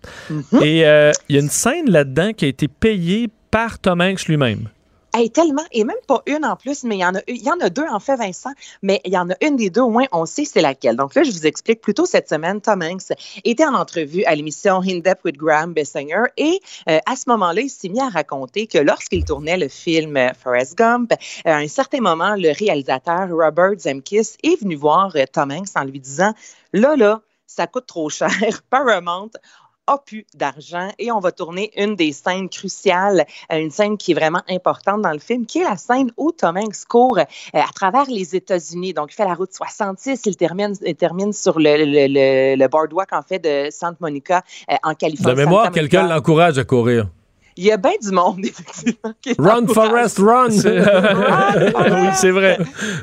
Et 0.62 0.86
euh, 0.86 1.12
il 1.28 1.36
y 1.36 1.40
a 1.40 1.42
une 1.42 1.50
scène 1.50 1.90
là-dedans 1.90 2.34
qui 2.34 2.46
a 2.46 2.48
été 2.48 2.68
payée 2.68 3.30
par 3.52 3.80
Tom 3.80 4.02
Hanks 4.02 4.28
lui-même. 4.28 4.70
Hey, 5.12 5.32
tellement, 5.32 5.64
et 5.72 5.84
même 5.86 5.98
pas 6.08 6.22
une 6.28 6.46
en 6.46 6.56
plus, 6.56 6.84
mais 6.84 6.98
il 6.98 7.42
y 7.42 7.50
en 7.50 7.60
a 7.60 7.70
deux 7.72 7.88
en 7.90 8.00
fait, 8.00 8.16
Vincent, 8.16 8.52
mais 8.84 9.02
il 9.06 9.12
y 9.12 9.18
en 9.18 9.28
a 9.32 9.34
une 9.42 9.56
des 9.56 9.72
deux 9.72 9.82
au 9.82 9.90
moins, 9.90 10.06
on 10.12 10.28
sait 10.28 10.46
c'est 10.46 10.62
laquelle. 10.62 10.96
Donc 10.96 11.16
là, 11.16 11.24
je 11.24 11.32
vous 11.32 11.48
explique 11.48 11.82
plutôt 11.82 12.06
cette 12.06 12.30
semaine, 12.30 12.62
Tom 12.62 12.84
Hanks 12.84 13.12
était 13.44 13.66
en 13.66 13.74
entrevue 13.74 14.24
à 14.26 14.36
l'émission 14.36 14.82
In 14.88 15.00
Depth 15.00 15.22
with 15.26 15.36
Graham 15.36 15.74
Bessinger 15.74 16.26
et 16.38 16.60
euh, 16.88 17.00
à 17.08 17.16
ce 17.16 17.24
moment-là, 17.30 17.62
il 17.62 17.72
s'est 17.72 17.90
mis 17.90 18.00
à 18.00 18.10
raconter 18.10 18.68
que 18.68 18.78
lorsqu'il 18.78 19.26
tournait 19.26 19.58
le 19.58 19.68
film 19.68 20.16
Forrest 20.40 20.78
Gump, 20.78 21.12
euh, 21.12 21.50
à 21.50 21.56
un 21.56 21.68
certain 21.68 22.02
moment, 22.02 22.36
le 22.36 22.52
réalisateur 22.52 23.30
Robert 23.30 23.80
Zemeckis 23.80 24.38
est 24.44 24.62
venu 24.62 24.76
voir 24.76 25.12
euh, 25.16 25.24
Tom 25.32 25.52
Hanks 25.52 25.70
en 25.76 25.86
lui 25.86 26.00
disant, 26.00 26.34
là, 26.72 26.96
là, 26.96 27.22
ça 27.48 27.66
coûte 27.66 27.88
trop 27.88 28.10
cher, 28.12 28.30
Paramount 28.70 29.32
a 29.90 29.98
plus 29.98 30.26
d'argent 30.36 30.90
et 31.00 31.12
on 31.12 31.20
va 31.20 31.32
tourner 31.32 31.72
une 31.76 31.96
des 31.96 32.12
scènes 32.12 32.48
cruciales, 32.50 33.26
euh, 33.52 33.58
une 33.58 33.72
scène 33.72 33.98
qui 33.98 34.12
est 34.12 34.16
vraiment 34.16 34.42
importante 34.50 35.02
dans 35.02 35.12
le 35.12 35.20
film, 35.20 35.46
qui 35.46 35.60
est 35.60 35.64
la 35.64 35.78
scène 35.78 36.12
où 36.18 36.32
Tom 36.32 36.58
Hanks 36.58 36.86
court 36.88 37.18
euh, 37.20 37.24
à 37.54 37.72
travers 37.74 38.06
les 38.10 38.36
États-Unis. 38.36 38.94
Donc, 38.94 39.12
il 39.12 39.16
fait 39.16 39.26
la 39.26 39.34
route 39.34 39.52
66, 39.52 40.22
il 40.26 40.36
termine, 40.38 40.76
il 40.86 40.96
termine 40.96 41.34
sur 41.34 41.60
le, 41.60 41.78
le, 41.78 42.08
le, 42.08 42.56
le 42.56 42.68
boardwalk, 42.68 43.12
en 43.14 43.22
fait, 43.22 43.40
de 43.40 43.70
Santa 43.72 43.98
Monica, 44.00 44.44
euh, 44.72 44.76
en 44.84 44.92
De 44.92 44.96
Californie. 44.96 45.36
mémoire, 45.38 45.66
Santa 45.66 45.80
Monica. 45.80 45.98
quelqu'un 46.00 46.08
l'encourage 46.16 46.58
à 46.58 46.64
courir. 46.64 47.08
Il 47.62 47.66
y 47.66 47.72
a 47.74 47.78
bien 47.78 47.92
du 48.02 48.12
monde, 48.12 48.40
effectivement. 48.46 49.14
qui 49.22 49.34
Run, 49.38 49.62
l'encourage. 49.62 50.14
Forrest, 50.14 50.18
run! 50.20 50.48
oui, 52.02 52.08
c'est 52.16 52.32
vrai. 52.32 52.58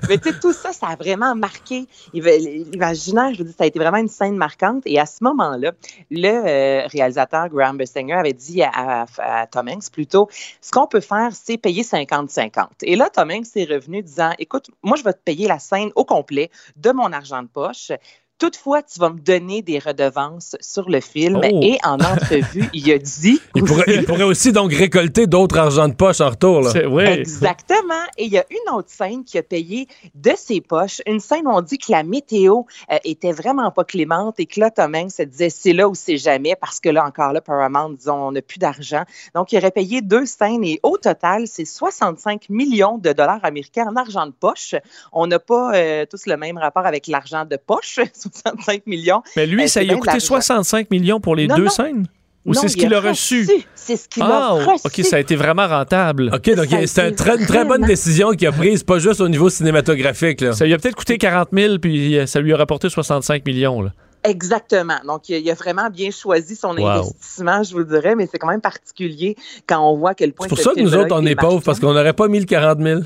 Mais 0.08 0.16
tu 0.16 0.30
sais, 0.32 0.40
tout 0.40 0.52
ça, 0.54 0.72
ça 0.72 0.86
a 0.88 0.96
vraiment 0.96 1.34
marqué 1.34 1.86
il 2.14 2.22
va- 2.22 2.36
l'imaginaire. 2.36 3.34
Je 3.34 3.38
veux 3.40 3.44
dire, 3.44 3.54
ça 3.58 3.64
a 3.64 3.66
été 3.66 3.78
vraiment 3.78 3.98
une 3.98 4.08
scène 4.08 4.36
marquante. 4.36 4.82
Et 4.86 4.98
à 4.98 5.04
ce 5.04 5.22
moment-là, 5.24 5.72
le 6.10 6.28
euh, 6.28 6.86
réalisateur 6.86 7.48
Graham 7.50 7.76
Bessinger 7.76 8.14
avait 8.14 8.32
dit 8.32 8.62
à, 8.62 8.70
à- 8.72 9.06
à 9.42 9.46
Tom 9.46 9.68
Hanks 9.68 9.90
plutôt, 9.92 10.28
ce 10.62 10.70
qu'on 10.70 10.86
peut 10.86 11.00
faire, 11.00 11.30
c'est 11.34 11.58
payer 11.58 11.82
50-50. 11.82 12.66
Et 12.82 12.96
là, 12.96 13.10
Tom 13.10 13.30
Hanks 13.30 13.48
est 13.56 13.70
revenu 13.70 14.02
disant, 14.02 14.30
écoute, 14.38 14.70
moi, 14.82 14.96
je 14.96 15.02
vais 15.04 15.12
te 15.12 15.20
payer 15.22 15.48
la 15.48 15.58
scène 15.58 15.90
au 15.96 16.04
complet 16.06 16.50
de 16.76 16.92
mon 16.92 17.12
argent 17.12 17.42
de 17.42 17.48
poche. 17.48 17.92
Toutefois, 18.38 18.82
tu 18.82 19.00
vas 19.00 19.10
me 19.10 19.18
donner 19.18 19.62
des 19.62 19.78
redevances 19.78 20.56
sur 20.60 20.90
le 20.90 21.00
film. 21.00 21.40
Oh. 21.42 21.60
Et 21.62 21.78
en 21.84 21.94
entrevue, 21.94 22.68
il 22.74 22.92
a 22.92 22.98
dit. 22.98 23.40
Il 23.54 23.64
pourrait, 23.64 23.84
il 23.88 24.04
pourrait 24.04 24.24
aussi 24.24 24.52
donc 24.52 24.72
récolter 24.72 25.26
d'autres 25.26 25.56
argent 25.56 25.88
de 25.88 25.94
poche 25.94 26.20
en 26.20 26.28
retour. 26.28 26.60
Là. 26.60 26.72
Exactement. 27.14 27.94
Et 28.18 28.26
il 28.26 28.32
y 28.32 28.38
a 28.38 28.44
une 28.50 28.74
autre 28.74 28.90
scène 28.90 29.24
qui 29.24 29.38
a 29.38 29.42
payé 29.42 29.88
de 30.14 30.32
ses 30.36 30.60
poches. 30.60 31.00
Une 31.06 31.20
scène 31.20 31.46
où 31.46 31.50
on 31.50 31.62
dit 31.62 31.78
que 31.78 31.90
la 31.90 32.02
météo 32.02 32.62
euh, 32.92 32.98
était 33.04 33.32
vraiment 33.32 33.70
pas 33.70 33.84
clémente 33.84 34.38
et 34.38 34.46
que 34.46 34.60
là, 34.60 34.70
Tom 34.70 34.94
Hanks 34.94 35.12
se 35.12 35.22
disait 35.22 35.48
c'est 35.48 35.72
là 35.72 35.88
ou 35.88 35.94
c'est 35.94 36.18
jamais 36.18 36.54
parce 36.56 36.80
que 36.80 36.90
là, 36.90 37.04
encore 37.06 37.32
là, 37.32 37.40
Paramount, 37.40 37.90
disons, 37.90 38.28
on 38.28 38.32
n'a 38.32 38.42
plus 38.42 38.58
d'argent. 38.58 39.04
Donc, 39.34 39.52
il 39.52 39.58
aurait 39.58 39.70
payé 39.70 40.02
deux 40.02 40.26
scènes 40.26 40.64
et 40.64 40.80
au 40.82 40.98
total, 40.98 41.46
c'est 41.46 41.64
65 41.64 42.48
millions 42.50 42.98
de 42.98 43.12
dollars 43.12 43.44
américains 43.44 43.86
en 43.86 43.96
argent 43.96 44.26
de 44.26 44.32
poche. 44.32 44.74
On 45.12 45.26
n'a 45.26 45.38
pas 45.38 45.74
euh, 45.74 46.06
tous 46.06 46.26
le 46.26 46.36
même 46.36 46.58
rapport 46.58 46.86
avec 46.86 47.06
l'argent 47.06 47.44
de 47.44 47.56
poche, 47.56 48.00
65 48.32 48.86
millions. 48.86 49.22
Mais 49.36 49.46
lui, 49.46 49.64
Euh, 49.64 49.66
ça 49.66 49.82
lui 49.82 49.90
a 49.90 49.94
coûté 49.94 50.06
l'argent. 50.12 50.26
65 50.26 50.90
millions 50.90 51.20
pour 51.20 51.34
les 51.36 51.46
Non, 51.46 51.56
deux 51.56 51.64
non. 51.64 51.70
scènes? 51.70 52.06
Ou 52.44 52.54
c'est 52.54 52.68
ce 52.68 52.76
il 52.76 52.80
qu'il 52.82 52.94
a 52.94 52.98
a 52.98 53.00
reçu? 53.00 53.48
C'est 53.74 53.96
ce 53.96 54.08
qu'il 54.08 54.22
ah, 54.22 54.50
a 54.50 54.50
reçu. 54.52 54.80
OK, 54.84 55.04
ça 55.04 55.16
a 55.16 55.18
été 55.18 55.34
vraiment 55.34 55.66
rentable. 55.66 56.30
OK, 56.32 56.54
donc 56.54 56.66
c'est 56.86 57.08
une 57.08 57.14
très, 57.16 57.36
très 57.44 57.64
bonne 57.64 57.82
décision 57.82 58.30
qu'il 58.32 58.46
a 58.46 58.52
prise, 58.52 58.84
pas 58.84 59.00
juste 59.00 59.20
au 59.20 59.28
niveau 59.28 59.50
cinématographique. 59.50 60.40
Là. 60.42 60.52
Ça 60.52 60.64
lui 60.64 60.72
a 60.72 60.78
peut-être 60.78 60.94
coûté 60.94 61.18
40 61.18 61.48
000, 61.52 61.78
puis 61.78 62.16
euh, 62.16 62.26
ça 62.26 62.38
lui 62.40 62.52
a 62.52 62.56
rapporté 62.56 62.88
65 62.88 63.44
millions. 63.46 63.82
Là. 63.82 63.90
Exactement. 64.22 64.94
Donc, 65.06 65.28
il 65.28 65.48
a- 65.50 65.54
vraiment 65.54 65.88
bien 65.90 66.10
choisi 66.12 66.54
son 66.56 66.76
Wow. 66.76 66.86
investissement, 66.88 67.62
je 67.64 67.72
vous 67.72 67.78
le 67.80 67.84
dirais, 67.84 68.14
mais 68.14 68.28
c'est 68.30 68.38
quand 68.38 68.48
même 68.48 68.60
particulier 68.60 69.36
quand 69.66 69.80
on 69.88 69.96
voit 69.96 70.10
à 70.10 70.14
quel 70.14 70.32
point 70.32 70.46
C'est 70.48 70.54
pour 70.54 70.58
ça 70.64 70.72
que 70.72 70.80
nous 70.80 70.94
autres, 70.94 71.14
on 71.16 71.26
est 71.26 71.34
pauvres, 71.36 71.62
parce 71.64 71.80
qu'on 71.80 71.94
n'aurait 71.94 72.12
pas 72.12 72.28
mis 72.28 72.38
le 72.40 72.44
40 72.46 72.78
000. 72.80 73.00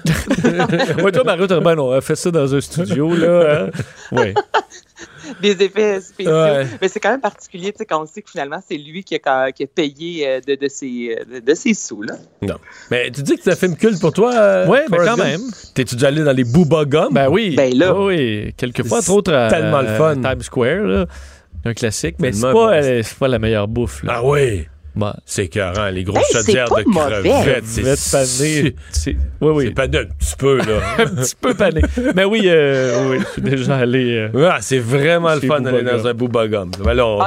ouais, 1.02 1.12
toi, 1.12 1.24
Mario, 1.24 1.46
t'as 1.46 1.60
ben, 1.60 1.78
on 1.78 1.92
a 1.92 2.00
fait 2.02 2.16
ça 2.16 2.30
dans 2.30 2.54
un 2.54 2.60
studio, 2.60 3.14
là. 3.16 3.64
hein? 3.64 3.70
Ouais. 4.12 4.34
des 5.42 5.62
effets 5.64 6.00
spéciaux. 6.00 6.32
Ouais. 6.32 6.66
Mais 6.80 6.88
c'est 6.88 7.00
quand 7.00 7.10
même 7.10 7.20
particulier, 7.20 7.72
tu 7.72 7.78
sais, 7.78 7.86
quand 7.86 8.02
on 8.02 8.06
sait 8.06 8.22
que 8.22 8.30
finalement, 8.30 8.60
c'est 8.66 8.76
lui 8.76 9.04
qui 9.04 9.14
a, 9.22 9.52
qui 9.52 9.62
a 9.62 9.66
payé 9.66 10.26
euh, 10.28 10.40
de, 10.40 10.54
de 10.54 10.68
ses, 10.68 11.16
euh, 11.34 11.40
de, 11.40 11.54
ses 11.54 11.74
sous, 11.74 12.02
là. 12.02 12.14
Non. 12.42 12.56
Mais 12.90 13.10
tu 13.10 13.22
dis 13.22 13.36
que 13.36 13.42
c'est 13.44 13.52
un 13.52 13.56
film 13.56 13.76
culte 13.76 14.00
pour 14.00 14.12
toi? 14.12 14.34
euh, 14.34 14.66
Ouais, 14.66 14.84
mais 14.90 14.96
quand 14.98 15.16
Gump? 15.16 15.18
même. 15.18 15.40
T'es-tu 15.74 15.94
déjà 15.94 16.08
allé 16.08 16.22
dans 16.22 16.32
les 16.32 16.44
Booba 16.44 16.84
Gum? 16.84 17.12
Ben 17.12 17.28
oui. 17.28 17.54
Ben 17.56 17.76
là. 17.76 17.94
Oui, 17.94 18.14
oui. 18.46 18.54
Quelquefois, 18.56 19.00
C'est 19.02 19.10
entre 19.10 19.18
autres, 19.18 19.32
à 19.34 19.48
tellement 19.48 19.80
le 19.82 19.88
fun. 19.96 20.14
Times 20.16 20.42
Square, 20.42 20.82
là. 20.84 21.06
Un 21.64 21.74
classique. 21.74 22.16
Mais 22.18 22.32
c'est 22.32 22.42
pas, 22.42 22.52
bon. 22.52 22.68
euh, 22.68 23.00
c'est 23.02 23.18
pas 23.18 23.28
la 23.28 23.38
meilleure 23.38 23.68
bouffe, 23.68 24.02
là. 24.02 24.14
Ah 24.16 24.24
oui! 24.24 24.66
Bon. 24.94 25.12
C'est 25.24 25.44
écœurant, 25.44 25.88
les 25.88 26.02
grosses 26.04 26.18
Hey, 26.18 26.24
c'est 26.30 26.38
chaudières 26.46 26.68
de 26.68 26.82
crevettes. 26.82 27.64
C'est 27.64 27.82
panées. 27.82 28.74
C'est- 28.90 29.16
Oui, 29.40 29.52
oui. 29.54 29.64
C'est 29.68 29.74
pas 29.74 29.86
d'un 29.86 30.04
petit 30.04 30.34
peu, 30.36 30.58
là. 30.58 30.80
un 30.98 31.06
petit 31.06 31.34
peu 31.40 31.54
pané. 31.54 31.80
Mais 32.14 32.24
oui, 32.24 32.42
euh, 32.46 33.10
oui, 33.10 33.18
je 33.20 33.26
suis 33.32 33.42
déjà 33.42 33.76
allé. 33.76 34.28
euh, 34.34 34.50
Ah, 34.50 34.58
c'est 34.60 34.78
vraiment 34.80 35.34
le 35.34 35.40
fun 35.40 35.60
d'aller 35.60 35.82
dans 35.82 36.06
un 36.06 36.14
Booba 36.14 36.48
Gum. 36.48 36.70
Ben 36.84 36.98
on-. 37.00 37.18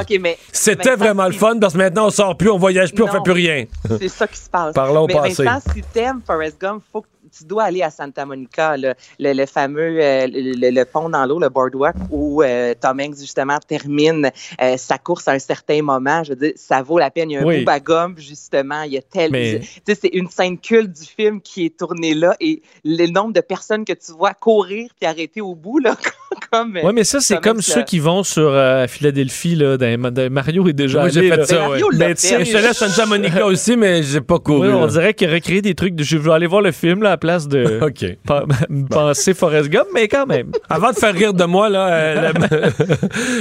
C'était 0.51 0.89
Vincent, 0.91 0.97
vraiment 1.03 1.25
le 1.27 1.33
fun 1.33 1.57
parce 1.59 1.73
que 1.73 1.77
maintenant 1.77 2.07
on 2.07 2.11
sort 2.11 2.35
plus, 2.37 2.49
on 2.49 2.57
voyage 2.57 2.93
plus, 2.93 3.03
on 3.03 3.07
fait 3.07 3.23
plus 3.23 3.33
rien. 3.33 3.65
C'est 3.99 4.09
ça 4.09 4.27
qui 4.27 4.37
se 4.39 4.49
passe. 4.49 4.73
Parlons 4.75 5.03
au 5.03 5.07
Mais 5.07 5.13
passé. 5.13 5.43
Vincent, 5.43 5.61
si 5.73 5.81
t'aimes 5.93 6.19
Forrest 6.25 6.59
Gump, 6.59 6.83
faut 6.91 7.01
que 7.01 7.07
tu 7.37 7.45
dois 7.45 7.63
aller 7.63 7.81
à 7.81 7.89
Santa 7.89 8.25
Monica, 8.25 8.77
le, 8.77 8.93
le- 9.19 9.33
le 9.33 9.45
fameux 9.45 9.99
euh, 10.01 10.27
le, 10.27 10.69
le 10.69 10.85
pont 10.85 11.09
dans 11.09 11.25
l'eau, 11.25 11.39
le 11.39 11.49
boardwalk, 11.49 11.95
où 12.09 12.41
euh, 12.43 12.73
Tom 12.79 12.99
Hanks, 12.99 13.17
justement, 13.19 13.57
termine 13.67 14.31
euh, 14.61 14.77
sa 14.77 14.97
course 14.97 15.27
à 15.27 15.31
un 15.31 15.39
certain 15.39 15.81
moment. 15.81 16.23
Je 16.23 16.29
veux 16.31 16.35
dire, 16.35 16.53
ça 16.55 16.81
vaut 16.81 16.99
la 16.99 17.09
peine. 17.11 17.31
Il 17.31 17.33
y 17.33 17.37
a 17.37 17.41
un 17.41 17.45
Oui. 17.45 17.59
Booba 17.59 17.79
Gump, 17.79 18.19
justement. 18.19 18.83
Il 18.83 18.93
y 18.93 18.97
a 18.97 19.01
tel... 19.01 19.31
Mais- 19.31 19.59
Tu 19.59 19.67
sais, 19.93 19.95
c'est 20.01 20.07
une 20.13 20.29
scène 20.29 20.57
culte 20.57 20.91
du 20.91 21.05
film 21.05 21.41
qui 21.41 21.65
est 21.65 21.77
tournée 21.77 22.13
là 22.13 22.35
et 22.39 22.61
le 22.83 23.07
nombre 23.07 23.33
de 23.33 23.41
personnes 23.41 23.85
que 23.85 23.93
tu 23.93 24.11
vois 24.11 24.33
courir 24.33 24.89
puis 24.99 25.05
arrêter 25.07 25.41
au 25.41 25.55
bout, 25.55 25.79
là, 25.79 25.95
comme... 26.51 26.75
Ouais, 26.83 26.93
mais 26.93 27.03
ça, 27.03 27.19
c'est 27.19 27.39
comme 27.41 27.61
ceux 27.61 27.83
qui 27.83 27.99
vont 27.99 28.23
sur 28.23 28.49
euh, 28.49 28.87
Philadelphie, 28.87 29.55
là, 29.55 29.77
dans, 29.77 30.11
dans- 30.11 30.31
Mario 30.31 30.67
est 30.67 30.73
déjà 30.73 30.99
Moi, 31.01 31.09
j'ai 31.09 31.29
fait 31.29 31.37
là. 31.37 31.45
ça, 31.45 31.59
Mario 31.67 31.89
ouais. 31.89 31.97
Ben, 31.97 32.15
tu 32.15 32.27
fait. 32.27 32.45
Je 32.45 32.73
Santa 32.73 33.05
Monica 33.05 33.45
aussi, 33.45 33.77
mais 33.77 34.03
j'ai 34.03 34.21
pas 34.21 34.39
couru. 34.39 34.67
Oui, 34.69 34.73
on 34.73 34.87
dirait 34.87 35.13
qu'il 35.13 35.31
recréé 35.31 35.61
des 35.61 35.75
trucs 35.75 35.95
de 35.95 36.03
je 36.03 36.17
veux 36.17 36.31
aller 36.31 36.47
voir 36.47 36.61
le 36.61 36.71
film 36.71 37.01
là, 37.03 37.09
à 37.09 37.11
la 37.13 37.17
place 37.17 37.47
de 37.47 37.79
OK. 37.81 38.17
pa- 38.25 38.45
penser 38.89 39.33
Forrest 39.33 39.69
Gump, 39.69 39.87
mais 39.93 40.07
quand 40.07 40.25
même. 40.25 40.51
Avant 40.69 40.91
de 40.91 40.95
faire 40.95 41.13
rire 41.13 41.33
de 41.33 41.43
moi, 41.45 41.69
là, 41.69 41.87
euh, 41.91 42.31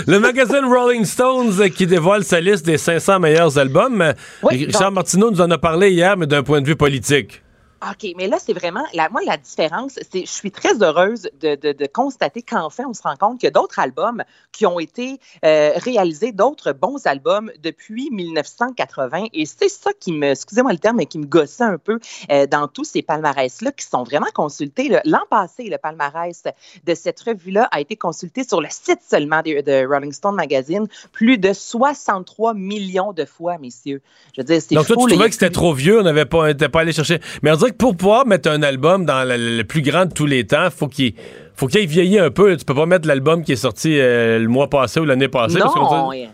le, 0.06 0.12
le 0.12 0.18
magazine 0.20 0.64
Rolling 0.64 1.04
Stones 1.04 1.52
euh, 1.60 1.68
qui 1.68 1.86
dévoile 1.86 2.24
sa 2.24 2.40
liste 2.40 2.64
des 2.66 2.78
500 2.78 3.20
meilleurs 3.20 3.58
albums. 3.58 4.12
Oui, 4.42 4.64
Richard 4.66 4.82
donc- 4.84 4.94
Martineau 4.94 5.30
nous 5.30 5.40
en 5.40 5.50
a 5.50 5.58
parlé 5.58 5.90
hier, 5.90 6.16
mais 6.16 6.26
d'un 6.26 6.42
point 6.42 6.60
de 6.60 6.66
vue 6.66 6.76
politique. 6.76 7.42
OK, 7.90 8.14
mais 8.16 8.28
là, 8.28 8.36
c'est 8.38 8.52
vraiment, 8.52 8.84
la, 8.94 9.08
moi, 9.08 9.20
la 9.26 9.36
différence, 9.36 9.98
c'est, 10.10 10.20
je 10.20 10.30
suis 10.30 10.52
très 10.52 10.80
heureuse 10.82 11.28
de, 11.40 11.56
de, 11.56 11.72
de 11.72 11.86
constater 11.86 12.42
qu'enfin, 12.42 12.84
on 12.88 12.94
se 12.94 13.02
rend 13.02 13.16
compte 13.16 13.40
qu'il 13.40 13.48
y 13.48 13.48
a 13.48 13.50
d'autres 13.52 13.80
albums 13.80 14.22
qui 14.52 14.66
ont 14.66 14.78
été 14.78 15.18
euh, 15.44 15.72
réalisés, 15.76 16.30
d'autres 16.30 16.72
bons 16.72 17.04
albums 17.06 17.50
depuis 17.60 18.10
1980. 18.12 19.26
Et 19.32 19.46
c'est 19.46 19.68
ça 19.68 19.90
qui 19.98 20.12
me, 20.12 20.30
excusez-moi 20.30 20.72
le 20.72 20.78
terme, 20.78 20.98
mais 20.98 21.06
qui 21.06 21.18
me 21.18 21.26
gossait 21.26 21.64
un 21.64 21.78
peu 21.78 21.98
euh, 22.30 22.46
dans 22.46 22.68
tous 22.68 22.84
ces 22.84 23.02
palmarès-là 23.02 23.72
qui 23.72 23.84
sont 23.84 24.04
vraiment 24.04 24.30
consultés. 24.32 24.96
L'an 25.04 25.24
passé, 25.28 25.64
le 25.64 25.78
palmarès 25.78 26.44
de 26.84 26.94
cette 26.94 27.18
revue-là 27.20 27.68
a 27.72 27.80
été 27.80 27.96
consulté 27.96 28.44
sur 28.44 28.60
le 28.60 28.68
site 28.70 29.00
seulement 29.08 29.42
de, 29.42 29.60
de 29.60 29.86
Rolling 29.86 30.12
Stone 30.12 30.36
Magazine 30.36 30.86
plus 31.12 31.38
de 31.38 31.52
63 31.52 32.54
millions 32.54 33.12
de 33.12 33.24
fois, 33.24 33.58
messieurs. 33.58 34.02
Je 34.36 34.40
veux 34.40 34.44
dire, 34.44 34.62
c'est 34.62 34.74
Donc, 34.76 34.86
toi, 34.86 34.96
tu 34.96 35.06
trouvais 35.08 35.28
que 35.28 35.34
c'était 35.34 35.50
trop 35.50 35.74
vieux, 35.74 35.98
on 35.98 36.04
n'avait 36.04 36.26
pas, 36.26 36.50
on 36.50 36.54
pas 36.54 36.80
allé 36.80 36.92
chercher. 36.92 37.20
Mais 37.42 37.50
on 37.50 37.56
dirait 37.56 37.71
que 37.72 37.76
pour 37.76 37.96
pouvoir 37.96 38.26
mettre 38.26 38.50
un 38.50 38.62
album 38.62 39.04
dans 39.04 39.26
le, 39.28 39.56
le 39.56 39.64
plus 39.64 39.82
grand 39.82 40.06
de 40.06 40.12
tous 40.12 40.26
les 40.26 40.46
temps, 40.46 40.68
faut 40.70 40.88
qu'il 40.88 41.14
faut 41.54 41.66
qu'il 41.66 41.80
ait 41.80 41.86
vieilli 41.86 42.18
un 42.18 42.30
peu. 42.30 42.56
Tu 42.56 42.64
peux 42.64 42.74
pas 42.74 42.86
mettre 42.86 43.06
l'album 43.06 43.44
qui 43.44 43.52
est 43.52 43.56
sorti 43.56 43.98
euh, 43.98 44.38
le 44.38 44.48
mois 44.48 44.68
passé 44.68 45.00
ou 45.00 45.04
l'année 45.04 45.28
passée. 45.28 45.58
parce 45.58 45.74
Non, 45.74 46.12
euh, 46.12 46.26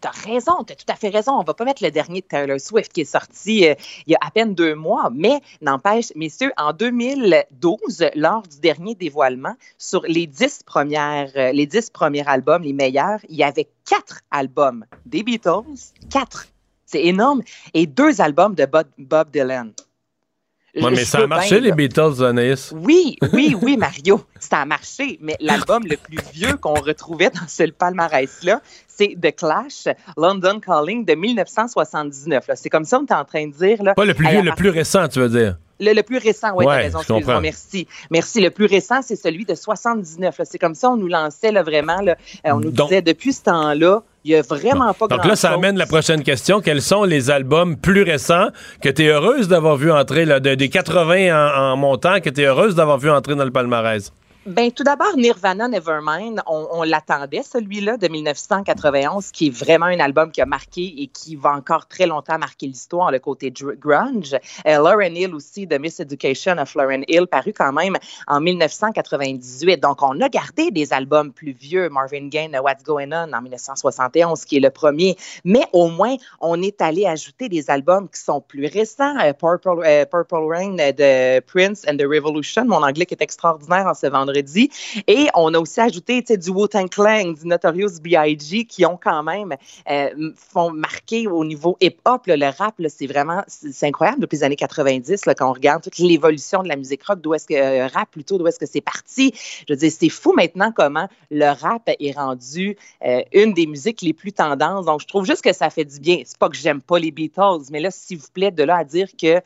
t'as 0.00 0.10
raison, 0.10 0.64
t'as 0.66 0.74
tout 0.74 0.86
à 0.88 0.96
fait 0.96 1.08
raison. 1.08 1.32
On 1.32 1.42
va 1.42 1.54
pas 1.54 1.64
mettre 1.64 1.82
le 1.82 1.90
dernier 1.90 2.20
de 2.20 2.26
Taylor 2.26 2.58
Swift 2.60 2.92
qui 2.92 3.02
est 3.02 3.12
sorti 3.12 3.68
euh, 3.68 3.74
il 4.06 4.12
y 4.12 4.14
a 4.14 4.18
à 4.20 4.30
peine 4.30 4.54
deux 4.54 4.74
mois, 4.74 5.10
mais 5.14 5.40
n'empêche, 5.60 6.12
messieurs, 6.16 6.52
en 6.56 6.72
2012, 6.72 8.10
lors 8.14 8.42
du 8.42 8.58
dernier 8.60 8.94
dévoilement, 8.94 9.54
sur 9.78 10.02
les 10.06 10.26
dix 10.26 10.62
premières, 10.64 11.30
euh, 11.36 11.52
les 11.52 11.66
dix 11.66 11.90
premiers 11.90 12.26
albums, 12.26 12.62
les 12.62 12.72
meilleurs, 12.72 13.20
il 13.28 13.36
y 13.36 13.44
avait 13.44 13.68
quatre 13.88 14.20
albums 14.30 14.84
des 15.06 15.22
Beatles, 15.22 15.92
quatre. 16.10 16.46
C'est 16.86 17.04
énorme. 17.04 17.42
Et 17.72 17.86
deux 17.86 18.20
albums 18.20 18.54
de 18.54 18.66
Bob, 18.66 18.88
Bob 18.98 19.30
Dylan. 19.30 19.72
Ouais, 20.76 20.90
mais 20.90 21.04
ça 21.04 21.18
a 21.18 21.26
marché, 21.26 21.60
bien, 21.60 21.70
les. 21.70 21.72
Beatles, 21.72 22.24
Anaïs. 22.24 22.72
Oui, 22.76 23.16
oui, 23.32 23.56
oui, 23.60 23.76
Mario, 23.76 24.22
ça 24.38 24.58
a 24.58 24.64
marché, 24.64 25.18
mais 25.20 25.36
l'album 25.40 25.82
le 25.84 25.96
plus 25.96 26.18
vieux 26.32 26.56
qu'on 26.56 26.74
retrouvait 26.74 27.30
dans 27.30 27.48
ce 27.48 27.64
palmarès-là, 27.70 28.60
c'est 28.86 29.16
The 29.20 29.34
Clash, 29.34 29.88
London 30.16 30.60
Calling 30.60 31.04
de 31.04 31.14
1979. 31.14 32.48
là. 32.48 32.56
C'est 32.56 32.68
comme 32.68 32.84
ça, 32.84 33.00
on 33.00 33.06
est 33.06 33.12
en 33.12 33.24
train 33.24 33.46
de 33.46 33.52
dire. 33.52 33.82
Là, 33.82 33.94
Pas 33.94 34.04
le 34.04 34.14
plus 34.14 34.28
vieux, 34.28 34.42
le 34.42 34.52
plus 34.52 34.70
récent, 34.70 35.08
tu 35.08 35.20
veux 35.20 35.28
dire. 35.28 35.56
le, 35.80 35.92
le 35.92 36.02
plus 36.02 36.18
récent, 36.18 36.48
oui, 36.54 36.64
Ouais, 36.66 36.76
t'as 36.76 36.82
raison, 36.82 36.98
excuse-moi, 37.00 37.40
merci. 37.40 37.88
Merci. 38.10 38.40
Le 38.40 38.50
plus 38.50 38.66
récent, 38.66 39.00
c'est 39.02 39.16
celui 39.16 39.44
de 39.44 39.54
79. 39.54 40.38
là. 40.38 40.44
C'est 40.44 40.58
comme 40.58 40.74
ça, 40.74 40.90
on 40.90 40.96
nous 40.96 41.08
lançait 41.08 41.50
là, 41.52 41.62
vraiment. 41.62 42.00
Là, 42.00 42.16
euh, 42.46 42.50
on 42.52 42.60
nous 42.60 42.70
Donc- 42.70 42.88
disait, 42.90 43.02
depuis 43.02 43.32
ce 43.32 43.42
temps-là, 43.42 44.02
il 44.24 44.32
n'y 44.32 44.36
a 44.36 44.42
vraiment 44.42 44.92
pas 44.92 45.06
Donc 45.08 45.24
là, 45.24 45.36
ça 45.36 45.52
amène 45.52 45.76
la 45.78 45.86
prochaine 45.86 46.22
question. 46.22 46.60
Quels 46.60 46.82
sont 46.82 47.04
les 47.04 47.30
albums 47.30 47.76
plus 47.76 48.02
récents 48.02 48.48
que 48.82 48.88
tu 48.90 49.04
es 49.04 49.08
heureuse 49.08 49.48
d'avoir 49.48 49.76
vu 49.76 49.90
entrer, 49.90 50.24
là, 50.24 50.40
de- 50.40 50.54
des 50.54 50.68
80 50.68 51.30
en, 51.32 51.72
en 51.72 51.76
montant, 51.76 52.20
que 52.20 52.28
tu 52.30 52.42
es 52.42 52.44
heureuse 52.44 52.74
d'avoir 52.74 52.98
vu 52.98 53.10
entrer 53.10 53.34
dans 53.34 53.44
le 53.44 53.50
palmarès? 53.50 54.12
Ben, 54.46 54.72
tout 54.72 54.84
d'abord, 54.84 55.18
Nirvana 55.18 55.68
Nevermind, 55.68 56.40
on, 56.46 56.82
l'attendait, 56.82 57.42
celui-là, 57.42 57.98
de 57.98 58.08
1991, 58.08 59.32
qui 59.32 59.48
est 59.48 59.50
vraiment 59.50 59.84
un 59.84 60.00
album 60.00 60.32
qui 60.32 60.40
a 60.40 60.46
marqué 60.46 60.94
et 61.02 61.08
qui 61.08 61.36
va 61.36 61.50
encore 61.50 61.86
très 61.88 62.06
longtemps 62.06 62.38
marquer 62.38 62.66
l'histoire, 62.66 63.10
le 63.10 63.18
côté 63.18 63.52
grunge. 63.52 64.34
Euh, 64.66 64.78
Lauren 64.78 65.14
Hill 65.14 65.34
aussi, 65.34 65.66
de 65.66 65.76
Miss 65.76 66.00
Education 66.00 66.56
of 66.56 66.74
Lauren 66.74 67.02
Hill, 67.06 67.26
paru 67.26 67.52
quand 67.52 67.70
même 67.74 67.98
en 68.28 68.40
1998. 68.40 69.78
Donc, 69.78 70.00
on 70.00 70.18
a 70.22 70.30
gardé 70.30 70.70
des 70.70 70.94
albums 70.94 71.34
plus 71.34 71.52
vieux, 71.52 71.90
Marvin 71.90 72.28
Gaye, 72.28 72.48
What's 72.64 72.82
Going 72.82 73.12
On, 73.12 73.34
en 73.34 73.42
1971, 73.42 74.46
qui 74.46 74.56
est 74.56 74.60
le 74.60 74.70
premier. 74.70 75.18
Mais 75.44 75.66
au 75.74 75.88
moins, 75.88 76.16
on 76.40 76.62
est 76.62 76.80
allé 76.80 77.04
ajouter 77.04 77.50
des 77.50 77.68
albums 77.68 78.08
qui 78.08 78.22
sont 78.22 78.40
plus 78.40 78.64
récents. 78.68 79.18
Euh, 79.18 79.34
Purple, 79.34 79.84
euh, 79.84 80.06
Purple 80.06 80.46
Rain 80.48 80.76
de 80.76 81.40
Prince 81.40 81.84
and 81.86 81.98
the 81.98 82.06
Revolution, 82.06 82.64
mon 82.64 82.82
anglais 82.82 83.04
qui 83.04 83.12
est 83.12 83.22
extraordinaire 83.22 83.86
en 83.86 83.92
ce 83.92 84.06
vendredi. 84.06 84.29
Et 85.06 85.28
on 85.34 85.52
a 85.54 85.58
aussi 85.58 85.80
ajouté 85.80 86.22
du 86.22 86.50
Wu-Tang 86.50 86.88
Clan, 86.88 87.32
du 87.32 87.46
Notorious 87.46 88.00
B.I.G. 88.02 88.64
qui 88.64 88.84
ont 88.86 88.98
quand 89.02 89.22
même 89.22 89.56
euh, 89.90 90.32
font 90.36 90.70
marquer 90.70 91.26
au 91.26 91.44
niveau 91.44 91.76
hip-hop. 91.80 92.22
le 92.26 92.56
rap, 92.56 92.80
c'est 92.88 93.06
vraiment 93.06 93.42
c'est 93.46 93.86
incroyable 93.86 94.20
depuis 94.20 94.36
les 94.36 94.44
années 94.44 94.56
90 94.56 95.26
là, 95.26 95.34
quand 95.34 95.48
on 95.48 95.52
regarde 95.52 95.82
toute 95.82 95.98
l'évolution 95.98 96.62
de 96.62 96.68
la 96.68 96.76
musique 96.76 97.02
rock, 97.04 97.20
d'où 97.20 97.34
est-ce 97.34 97.46
que 97.46 97.54
euh, 97.54 97.86
rap 97.86 98.10
plutôt, 98.10 98.38
d'où 98.38 98.46
est-ce 98.46 98.58
que 98.58 98.66
c'est 98.66 98.80
parti. 98.80 99.32
Je 99.68 99.72
veux 99.72 99.78
dire, 99.78 99.92
c'est 99.92 100.08
fou 100.08 100.32
maintenant 100.32 100.72
comment 100.72 101.08
le 101.30 101.46
rap 101.46 101.82
est 101.86 102.12
rendu 102.16 102.76
euh, 103.04 103.22
une 103.32 103.54
des 103.54 103.66
musiques 103.66 104.02
les 104.02 104.12
plus 104.12 104.32
tendances. 104.32 104.86
Donc, 104.86 105.00
je 105.00 105.06
trouve 105.06 105.24
juste 105.24 105.42
que 105.42 105.52
ça 105.52 105.70
fait 105.70 105.84
du 105.84 106.00
bien. 106.00 106.22
C'est 106.24 106.38
pas 106.38 106.48
que 106.48 106.56
j'aime 106.56 106.80
pas 106.80 106.98
les 106.98 107.10
Beatles, 107.10 107.70
mais 107.70 107.80
là, 107.80 107.90
s'il 107.90 108.18
vous 108.18 108.28
plaît, 108.32 108.50
de 108.50 108.62
là 108.62 108.78
à 108.78 108.84
dire 108.84 109.08
que 109.20 109.40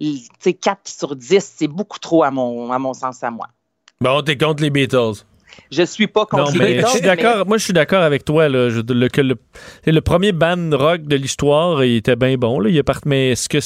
tu 0.00 0.18
sais, 0.40 0.54
4 0.54 0.88
sur 0.88 1.14
10, 1.16 1.52
c'est 1.56 1.68
beaucoup 1.68 1.98
trop 1.98 2.24
à 2.24 2.30
mon, 2.30 2.72
à 2.72 2.78
mon 2.78 2.92
sens 2.92 3.22
à 3.22 3.30
moi. 3.30 3.48
Bon, 4.02 4.22
t'es 4.22 4.36
contre 4.36 4.62
les 4.62 4.70
Beatles. 4.70 5.24
je 5.70 5.82
suis 5.84 6.06
pas 6.06 6.26
Non, 6.32 6.44
contre 6.44 6.58
mais 6.58 6.74
les 6.74 6.80
je 6.80 6.86
suis 6.86 7.00
Beatles. 7.00 7.08
Moi, 7.46 7.58
je 7.58 7.64
suis 7.64 7.72
d'accord 7.72 8.02
avec 8.02 8.24
toi. 8.24 8.48
Là, 8.48 8.68
Je- 8.70 8.80
le, 8.92 9.08
que 9.08 9.20
le, 9.20 9.36
le 9.86 10.00
premier 10.00 10.32
band 10.32 10.70
rock 10.72 11.02
de 11.02 11.16
l'histoire, 11.16 11.84
il 11.84 11.96
était 11.96 12.16
bien 12.16 12.36
bon. 12.36 12.58
Là. 12.60 12.68
Il 12.70 12.76
est 12.76 12.82
mais 13.06 13.30
est-ce 13.30 13.48
que 13.48 13.58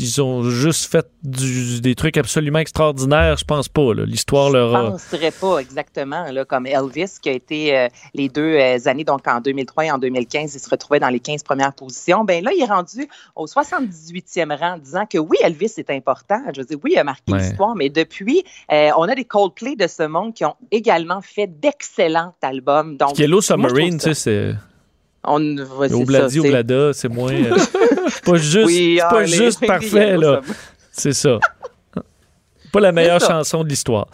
ils 0.00 0.22
ont 0.22 0.42
juste 0.42 0.90
fait 0.90 1.06
du- 1.22 1.80
des 1.80 1.94
trucs 1.94 2.16
absolument 2.16 2.58
extraordinaires? 2.58 3.36
Je 3.36 3.44
pense 3.44 3.68
pas. 3.68 3.92
L'histoire 3.94 4.50
leur 4.50 4.70
Je 4.70 4.76
a. 4.76 4.90
penserais 4.92 5.30
pas 5.30 5.58
exactement, 5.58 6.24
là, 6.30 6.44
comme 6.44 6.66
Elvis, 6.66 7.18
qui 7.20 7.28
a 7.28 7.32
été 7.32 7.76
euh, 7.76 7.88
les 8.14 8.28
deux 8.28 8.54
euh, 8.56 8.78
années, 8.86 9.04
donc 9.04 9.26
en 9.28 9.40
2003 9.40 9.84
et 9.86 9.90
en 9.90 9.98
2015, 9.98 10.54
il 10.54 10.58
se 10.60 10.68
retrouvait 10.68 11.00
dans 11.00 11.08
les 11.08 11.20
15 11.20 11.42
premières 11.42 11.72
positions. 11.74 12.24
Ben 12.24 12.42
là, 12.42 12.50
il 12.56 12.62
est 12.62 12.66
rendu 12.66 13.08
au 13.36 13.46
78e 13.46 14.52
rang, 14.58 14.78
disant 14.78 15.06
que 15.06 15.18
oui, 15.18 15.36
Elvis 15.42 15.72
est 15.78 15.90
important. 15.90 16.40
Je 16.54 16.60
veux 16.60 16.66
dire, 16.66 16.78
oui, 16.82 16.92
il 16.94 16.98
a 16.98 17.04
marqué 17.04 17.32
Ouais. 17.32 17.38
l'histoire, 17.38 17.74
mais 17.76 17.88
depuis, 17.90 18.42
euh, 18.72 18.90
on 18.96 19.02
a 19.02 19.14
des 19.14 19.24
Coldplay 19.24 19.76
de 19.76 19.86
ce 19.86 20.02
monde 20.04 20.34
qui 20.34 20.44
ont 20.44 20.56
également 20.70 21.20
fait 21.20 21.46
d'excellents 21.46 22.34
albums. 22.42 22.96
Donc, 22.96 23.18
Yellow 23.18 23.40
je 23.40 23.46
Submarine, 23.46 23.98
tu 23.98 24.04
sais, 24.04 24.14
c'est. 24.14 24.54
On, 25.24 25.40
ouais, 25.58 25.92
Obladi, 25.92 26.40
Oblada, 26.40 26.92
c'est 26.94 27.08
moins. 27.08 27.32
euh, 27.32 27.56
pas 28.24 28.36
juste, 28.36 28.66
Oui, 28.66 28.98
ah, 29.02 29.08
pas 29.10 29.22
les- 29.22 29.28
juste 29.28 29.60
parfait, 29.66 30.16
là. 30.16 30.40
C'est 30.92 31.12
ça. 31.12 31.38
Pas 32.72 32.80
la 32.80 32.92
meilleure 32.92 33.20
chanson 33.20 33.64
de 33.64 33.68
l'histoire. 33.68 34.06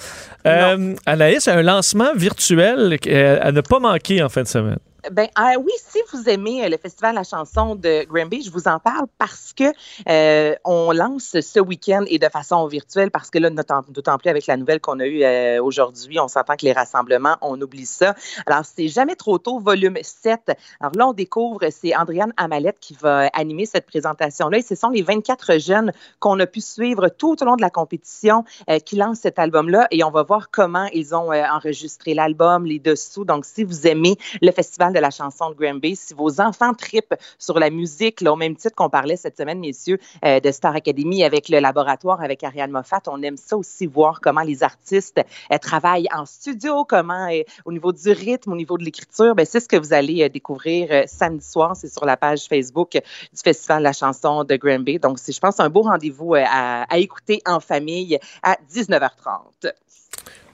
Euh, 0.46 0.94
Anaïs 1.04 1.46
a 1.46 1.54
un 1.54 1.62
lancement 1.62 2.12
virtuel 2.14 2.98
euh, 3.06 3.38
à 3.40 3.52
ne 3.52 3.60
pas 3.60 3.78
manquer 3.78 4.22
en 4.22 4.28
fin 4.28 4.42
de 4.42 4.48
semaine. 4.48 4.78
Ben 5.12 5.28
ah 5.36 5.52
oui, 5.58 5.70
si 5.78 5.98
vous 6.12 6.28
aimez 6.28 6.64
euh, 6.64 6.68
le 6.68 6.78
festival 6.78 7.14
La 7.14 7.22
chanson 7.22 7.76
de 7.76 8.04
Granby, 8.04 8.42
je 8.42 8.50
vous 8.50 8.66
en 8.66 8.80
parle 8.80 9.06
parce 9.18 9.52
que 9.52 9.64
euh, 10.08 10.54
on 10.64 10.90
lance 10.90 11.38
ce 11.40 11.60
week-end 11.60 12.04
et 12.08 12.18
de 12.18 12.28
façon 12.28 12.66
virtuelle 12.66 13.12
parce 13.12 13.30
que 13.30 13.38
là, 13.38 13.50
d'autant 13.50 14.18
plus 14.18 14.30
avec 14.30 14.46
la 14.46 14.56
nouvelle 14.56 14.80
qu'on 14.80 14.98
a 14.98 15.06
eue 15.06 15.22
euh, 15.22 15.62
aujourd'hui, 15.62 16.18
on 16.18 16.26
s'entend 16.26 16.56
que 16.56 16.64
les 16.64 16.72
rassemblements, 16.72 17.36
on 17.40 17.60
oublie 17.60 17.86
ça. 17.86 18.16
Alors, 18.46 18.64
c'est 18.64 18.88
jamais 18.88 19.14
trop 19.14 19.38
tôt, 19.38 19.60
volume 19.60 19.96
7. 20.02 20.52
Alors 20.80 20.92
là, 20.96 21.08
on 21.08 21.12
découvre, 21.12 21.60
c'est 21.70 21.94
Andréane 21.94 22.32
Amalette 22.36 22.78
qui 22.80 22.96
va 23.00 23.28
animer 23.32 23.66
cette 23.66 23.86
présentation-là 23.86 24.58
et 24.58 24.62
ce 24.62 24.74
sont 24.74 24.88
les 24.88 25.02
24 25.02 25.58
jeunes 25.58 25.92
qu'on 26.18 26.40
a 26.40 26.46
pu 26.46 26.60
suivre 26.60 27.08
tout 27.08 27.40
au 27.40 27.44
long 27.44 27.56
de 27.56 27.62
la 27.62 27.70
compétition 27.70 28.44
qui 28.84 28.96
lancent 28.96 29.20
cet 29.20 29.38
album-là 29.38 29.86
et 29.90 30.02
on 30.02 30.10
va 30.10 30.24
voir 30.24 30.50
comment 30.50 30.86
ils 30.92 31.14
ont 31.14 31.32
enregistré 31.32 32.14
l'album, 32.14 32.66
les 32.66 32.78
dessous. 32.78 33.24
Donc, 33.24 33.44
si 33.44 33.62
vous 33.62 33.86
aimez 33.86 34.16
le 34.42 34.50
festival 34.50 34.95
de 34.96 35.00
la 35.00 35.10
chanson 35.10 35.50
de 35.50 35.54
Granby, 35.54 35.94
si 35.94 36.14
vos 36.14 36.40
enfants 36.40 36.72
tripent 36.72 37.14
sur 37.38 37.58
la 37.58 37.68
musique, 37.70 38.22
au 38.22 38.36
même 38.36 38.56
titre 38.56 38.74
qu'on 38.74 38.88
parlait 38.88 39.16
cette 39.16 39.36
semaine, 39.36 39.60
messieurs, 39.60 39.98
euh, 40.24 40.40
de 40.40 40.50
Star 40.50 40.74
Academy 40.74 41.22
avec 41.22 41.48
le 41.50 41.58
laboratoire, 41.58 42.22
avec 42.22 42.42
Ariane 42.42 42.70
Moffat, 42.70 43.02
on 43.08 43.22
aime 43.22 43.36
ça 43.36 43.56
aussi 43.56 43.86
voir 43.86 44.20
comment 44.22 44.40
les 44.40 44.62
artistes 44.62 45.20
euh, 45.52 45.58
travaillent 45.58 46.08
en 46.14 46.24
studio, 46.24 46.84
comment 46.84 47.28
euh, 47.30 47.42
au 47.66 47.72
niveau 47.72 47.92
du 47.92 48.10
rythme, 48.10 48.52
au 48.52 48.56
niveau 48.56 48.78
de 48.78 48.84
l'écriture. 48.84 49.34
Ben, 49.34 49.44
c'est 49.44 49.60
ce 49.60 49.68
que 49.68 49.76
vous 49.76 49.92
allez 49.92 50.28
découvrir 50.30 51.04
samedi 51.06 51.46
soir. 51.46 51.76
C'est 51.76 51.92
sur 51.92 52.06
la 52.06 52.16
page 52.16 52.46
Facebook 52.48 52.92
du 52.92 53.40
Festival 53.44 53.78
de 53.78 53.84
la 53.84 53.92
chanson 53.92 54.44
de 54.44 54.56
Granby. 54.56 54.98
Donc, 54.98 55.18
c'est, 55.18 55.32
je 55.32 55.40
pense, 55.40 55.60
un 55.60 55.68
beau 55.68 55.82
rendez-vous 55.82 56.34
à 56.34 56.98
écouter 56.98 57.42
en 57.46 57.60
famille 57.60 58.18
à 58.42 58.56
19h30. 58.72 59.72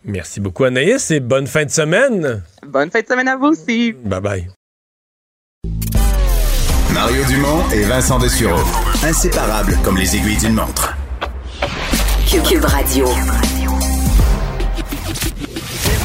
Merci 0.05 0.41
beaucoup, 0.41 0.65
Anaïs, 0.65 1.11
et 1.11 1.21
bonne 1.21 1.47
fin 1.47 1.65
de 1.65 1.71
semaine. 1.71 2.43
Bonne 2.67 2.91
fin 2.91 3.01
de 3.01 3.07
semaine 3.07 3.29
à 3.29 3.37
vous 3.37 3.49
aussi. 3.49 3.93
Bye 3.93 4.21
bye. 4.21 4.49
Mario 6.93 7.25
Dumont 7.27 7.63
et 7.73 7.83
Vincent 7.85 8.19
Dessureau. 8.19 8.61
Inséparables 9.05 9.79
comme 9.85 9.97
les 9.97 10.17
aiguilles 10.17 10.37
d'une 10.39 10.55
montre. 10.55 10.95
Cube, 12.49 12.65
Radio. 12.65 13.07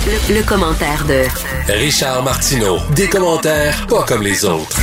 Le, 0.05 0.35
le 0.39 0.43
commentaire 0.47 1.05
de 1.05 1.23
Richard 1.73 2.23
Martineau. 2.23 2.77
Des 2.95 3.07
commentaires 3.07 3.85
pas 3.87 4.03
comme 4.03 4.21
les 4.23 4.45
autres. 4.45 4.77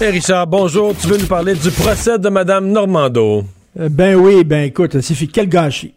Hey 0.00 0.10
Richard, 0.10 0.46
bonjour. 0.46 0.94
Tu 0.96 1.06
veux 1.06 1.18
nous 1.18 1.26
parler 1.26 1.54
du 1.54 1.70
procès 1.70 2.18
de 2.18 2.28
Mme 2.28 2.66
Normando? 2.68 3.44
Euh, 3.78 3.88
Ben 3.90 4.16
oui, 4.16 4.44
ben 4.44 4.64
écoute, 4.64 5.00
c'est 5.00 5.14
fait 5.14 5.26
quel 5.26 5.48
gâchis. 5.48 5.94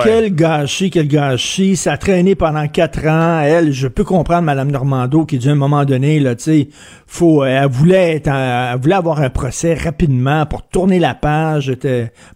Quel 0.00 0.34
gâchis, 0.34 0.90
quel 0.90 1.06
gâchis. 1.06 1.76
Ça 1.76 1.92
a 1.92 1.96
traîné 1.98 2.34
pendant 2.34 2.66
quatre 2.66 3.06
ans. 3.06 3.40
Elle, 3.40 3.72
je 3.72 3.88
peux 3.88 4.04
comprendre 4.04 4.42
Mme 4.42 4.70
Normando 4.70 5.26
qui 5.26 5.36
dit 5.36 5.50
à 5.50 5.52
un 5.52 5.56
moment 5.56 5.84
donné, 5.84 6.18
là, 6.18 6.34
tu 6.34 6.44
sais, 6.44 6.68
faut, 7.06 7.42
euh, 7.42 7.46
elle 7.46 7.68
voulait 7.68 8.16
être, 8.16 8.28
elle 8.28 8.80
voulait 8.80 8.94
avoir 8.94 9.20
un 9.20 9.28
procès 9.28 9.74
rapidement 9.74 10.46
pour 10.46 10.66
tourner 10.66 10.98
la 10.98 11.14
page. 11.14 11.72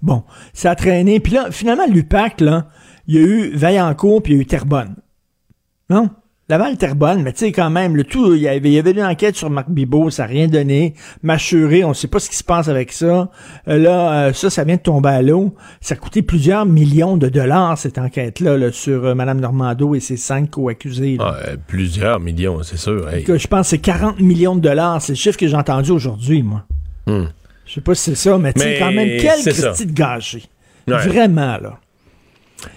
Bon, 0.03 0.25
ça 0.53 0.73
a 0.73 0.75
traîné. 0.75 1.19
Puis 1.19 1.33
là, 1.33 1.47
finalement, 1.51 1.87
l'UPAC, 1.87 2.43
là, 2.43 2.67
il 3.07 3.15
y 3.15 3.19
a 3.19 3.23
eu 3.23 3.57
Vaillancourt 3.57 4.23
puis 4.23 4.35
il 4.35 4.37
y 4.37 4.39
a 4.39 4.43
eu 4.43 4.47
Terrebonne. 4.47 4.97
Non? 5.89 6.11
Laval, 6.49 6.77
Terrebonne, 6.77 7.25
mais 7.25 7.33
tu 7.33 7.41
sais, 7.41 7.51
quand 7.51 7.71
même, 7.71 7.97
le 7.97 8.05
tout, 8.05 8.35
il 8.35 8.43
y 8.43 8.47
avait, 8.47 8.69
il 8.69 8.73
y 8.73 8.79
avait 8.79 8.93
une 8.93 9.03
enquête 9.03 9.35
sur 9.35 9.51
Marc 9.51 9.69
Bibot, 9.69 10.11
ça 10.11 10.23
n'a 10.23 10.29
rien 10.29 10.47
donné. 10.47 10.95
Mâchuré, 11.25 11.83
on 11.83 11.89
ne 11.89 11.95
sait 11.95 12.07
pas 12.07 12.21
ce 12.21 12.31
qui 12.31 12.37
se 12.37 12.45
passe 12.45 12.69
avec 12.69 12.93
ça. 12.93 13.31
Euh, 13.67 13.79
là, 13.79 14.29
euh, 14.29 14.33
ça, 14.33 14.49
ça 14.49 14.63
vient 14.63 14.77
de 14.77 14.81
tomber 14.81 15.09
à 15.09 15.23
l'eau. 15.23 15.57
Ça 15.81 15.95
a 15.95 15.97
coûté 15.97 16.23
plusieurs 16.23 16.65
millions 16.65 17.17
de 17.17 17.29
dollars, 17.29 17.77
cette 17.77 17.99
enquête-là, 17.99 18.57
là, 18.59 18.71
sur 18.71 19.07
euh, 19.07 19.15
Mme 19.17 19.41
Normando 19.41 19.97
et 19.97 20.01
ses 20.01 20.17
cinq 20.17 20.53
co-accusés. 20.53 21.17
Ah, 21.19 21.37
plusieurs 21.67 22.21
millions, 22.21 22.63
c'est 22.63 22.77
sûr. 22.77 23.09
Hey. 23.09 23.25
Que 23.25 23.39
je 23.39 23.49
pense 23.49 23.63
que 23.63 23.71
c'est 23.71 23.79
40 23.79 24.21
millions 24.21 24.55
de 24.55 24.61
dollars. 24.61 25.03
C'est 25.03 25.15
le 25.15 25.17
chiffre 25.17 25.37
que 25.37 25.49
j'ai 25.49 25.57
entendu 25.57 25.91
aujourd'hui, 25.91 26.45
moi. 26.45 26.63
Hmm. 27.09 27.25
Je 27.67 27.75
sais 27.75 27.81
pas 27.81 27.97
si 27.97 28.11
c'est 28.11 28.15
ça, 28.15 28.39
mais 28.39 28.53
tu 28.53 28.61
sais, 28.61 28.77
quand 28.79 28.93
même, 28.93 29.21
quel 29.21 29.93
gâchis. 29.93 30.49
Ouais. 30.87 30.97
Vraiment, 30.99 31.59
là. 31.59 31.81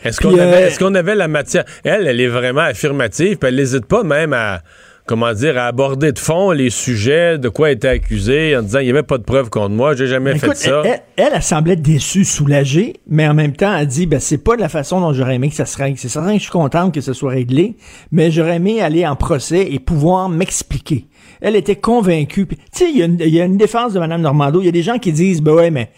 Est-ce 0.04 0.18
Puis, 0.20 0.30
qu'on 0.30 0.38
euh, 0.38 0.42
avait, 0.44 0.62
est-ce 0.64 0.80
qu'on 0.80 0.94
avait 0.96 1.16
la 1.16 1.28
matière? 1.28 1.64
Elle, 1.84 2.08
elle 2.08 2.20
est 2.22 2.28
vraiment 2.28 2.62
affirmative, 2.62 3.38
puis 3.38 3.48
elle 3.50 3.56
n'hésite 3.56 3.86
pas 3.86 4.04
même 4.04 4.34
à, 4.34 4.62
comment 5.06 5.34
dire, 5.34 5.58
à 5.58 5.66
aborder 5.66 6.12
de 6.12 6.20
fond 6.20 6.52
les 6.52 6.70
sujets, 6.70 7.38
de 7.38 7.50
quoi 7.50 7.70
elle 7.70 7.78
était 7.78 7.88
accusée, 7.88 8.56
en 8.58 8.62
disant 8.62 8.80
il 8.80 8.86
n'y 8.86 8.92
avait 8.92 9.04
pas 9.04 9.18
de 9.18 9.24
preuves 9.24 9.50
contre 9.50 9.74
moi, 9.74 9.96
j'ai 9.96 10.06
jamais 10.08 10.32
Écoute, 10.36 10.50
fait 10.58 10.70
ça. 10.70 10.82
Elle, 10.86 10.92
elle, 10.92 11.02
elle, 11.18 11.32
elle 11.36 11.42
semblait 11.44 11.76
déçue, 11.78 12.26
soulagée, 12.26 12.94
mais 13.08 13.28
en 13.28 13.34
même 13.34 13.54
temps, 13.56 13.76
elle 13.76 13.88
dit, 13.88 14.06
ben, 14.06 14.20
c'est 14.20 14.38
pas 14.38 14.56
de 14.56 14.62
la 14.62 14.70
façon 14.70 15.00
dont 15.02 15.14
j'aurais 15.14 15.36
aimé 15.36 15.50
que 15.50 15.56
ça 15.56 15.66
se 15.66 15.78
règle. 15.78 15.98
C'est 15.98 16.10
certain 16.10 16.34
que 16.34 16.38
je 16.38 16.44
suis 16.44 16.52
contente 16.52 16.94
que 16.94 17.02
ça 17.02 17.14
soit 17.14 17.32
réglé, 17.32 17.76
mais 18.12 18.32
j'aurais 18.32 18.58
aimé 18.58 18.82
aller 18.82 19.08
en 19.08 19.16
procès 19.16 19.68
et 19.72 19.80
pouvoir 19.80 20.30
m'expliquer. 20.30 21.06
Elle 21.42 21.56
était 21.56 21.78
convaincue. 21.78 22.46
Tu 22.48 22.58
sais, 22.74 22.90
il 22.92 22.98
y, 23.00 23.02
a 23.02 23.06
une- 23.06 23.18
il 23.22 23.34
y 23.34 23.40
a 23.40 23.46
une 23.46 23.56
défense 23.58 23.94
de 23.94 24.00
Mme 24.00 24.22
Normando. 24.22 24.60
Il 24.62 24.66
y 24.66 24.70
a 24.70 24.74
des 24.74 24.84
gens 24.84 25.00
qui 25.00 25.14
disent, 25.14 25.42
ben 25.42 25.54
ouais, 25.54 25.72
mais 25.72 25.90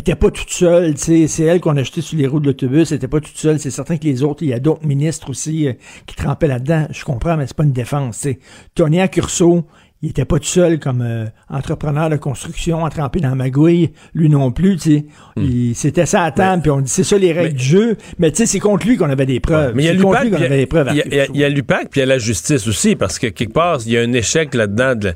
était 0.00 0.14
pas 0.16 0.30
toute 0.30 0.50
seule, 0.50 0.96
c'est 0.98 1.28
elle 1.42 1.60
qu'on 1.60 1.76
a 1.76 1.82
jeté 1.82 2.00
sur 2.00 2.18
les 2.18 2.26
roues 2.26 2.40
de 2.40 2.46
l'autobus, 2.46 2.90
elle 2.90 2.96
était 2.96 3.08
pas 3.08 3.20
toute 3.20 3.36
seule. 3.36 3.58
C'est 3.60 3.70
certain 3.70 3.96
que 3.96 4.04
les 4.04 4.22
autres, 4.22 4.42
il 4.42 4.48
y 4.48 4.52
a 4.52 4.58
d'autres 4.58 4.86
ministres 4.86 5.30
aussi 5.30 5.68
euh, 5.68 5.72
qui 6.06 6.16
trempaient 6.16 6.48
là-dedans. 6.48 6.86
Je 6.90 7.04
comprends, 7.04 7.36
mais 7.36 7.46
c'est 7.46 7.56
pas 7.56 7.64
une 7.64 7.72
défense, 7.72 8.18
tu 8.20 8.30
sais. 8.30 8.38
Tonia 8.74 9.06
Curso, 9.08 9.64
il 10.02 10.10
était 10.10 10.24
pas 10.26 10.38
tout 10.38 10.44
seul 10.44 10.78
comme 10.80 11.00
euh, 11.00 11.24
entrepreneur 11.48 12.10
de 12.10 12.16
construction, 12.16 12.84
à 12.84 12.90
tremper 12.90 13.20
dans 13.20 13.30
la 13.30 13.34
magouille, 13.36 13.92
lui 14.14 14.28
non 14.28 14.50
plus, 14.52 14.76
tu 14.76 14.82
sais. 14.90 15.04
Il- 15.36 15.74
C'était 15.74 16.06
ça 16.06 16.24
à 16.24 16.30
table, 16.32 16.60
puis 16.62 16.70
on 16.70 16.80
dit 16.80 16.90
c'est 16.90 17.04
ça 17.04 17.16
les 17.16 17.32
règles 17.32 17.54
du 17.56 17.64
jeu, 17.64 17.96
mais 18.18 18.30
tu 18.30 18.38
sais, 18.38 18.46
c'est 18.46 18.58
contre 18.58 18.86
lui 18.86 18.96
qu'on 18.96 19.08
avait 19.08 19.24
des 19.26 19.40
preuves. 19.40 19.74
Mais 19.76 19.84
il 19.84 19.86
y 19.86 19.88
a 19.88 19.92
l'UPAC, 19.94 20.24
lui 20.24 20.30
qu'on 20.32 20.36
puis 20.36 20.44
avait 20.46 20.56
des 20.58 20.66
preuves. 20.66 20.88
il 21.32 21.36
y 21.36 21.44
a- 21.44 21.48
l'UPAC, 21.48 21.88
puis 21.90 22.00
il 22.00 22.02
y 22.02 22.02
a 22.02 22.06
la 22.06 22.18
justice 22.18 22.66
aussi, 22.66 22.96
parce 22.96 23.18
que 23.18 23.28
quelque 23.28 23.52
part, 23.54 23.78
il 23.86 23.92
y 23.92 23.96
a 23.96 24.00
un 24.02 24.12
échec 24.12 24.54
là-dedans 24.54 24.94
de 24.96 25.06
la, 25.06 25.12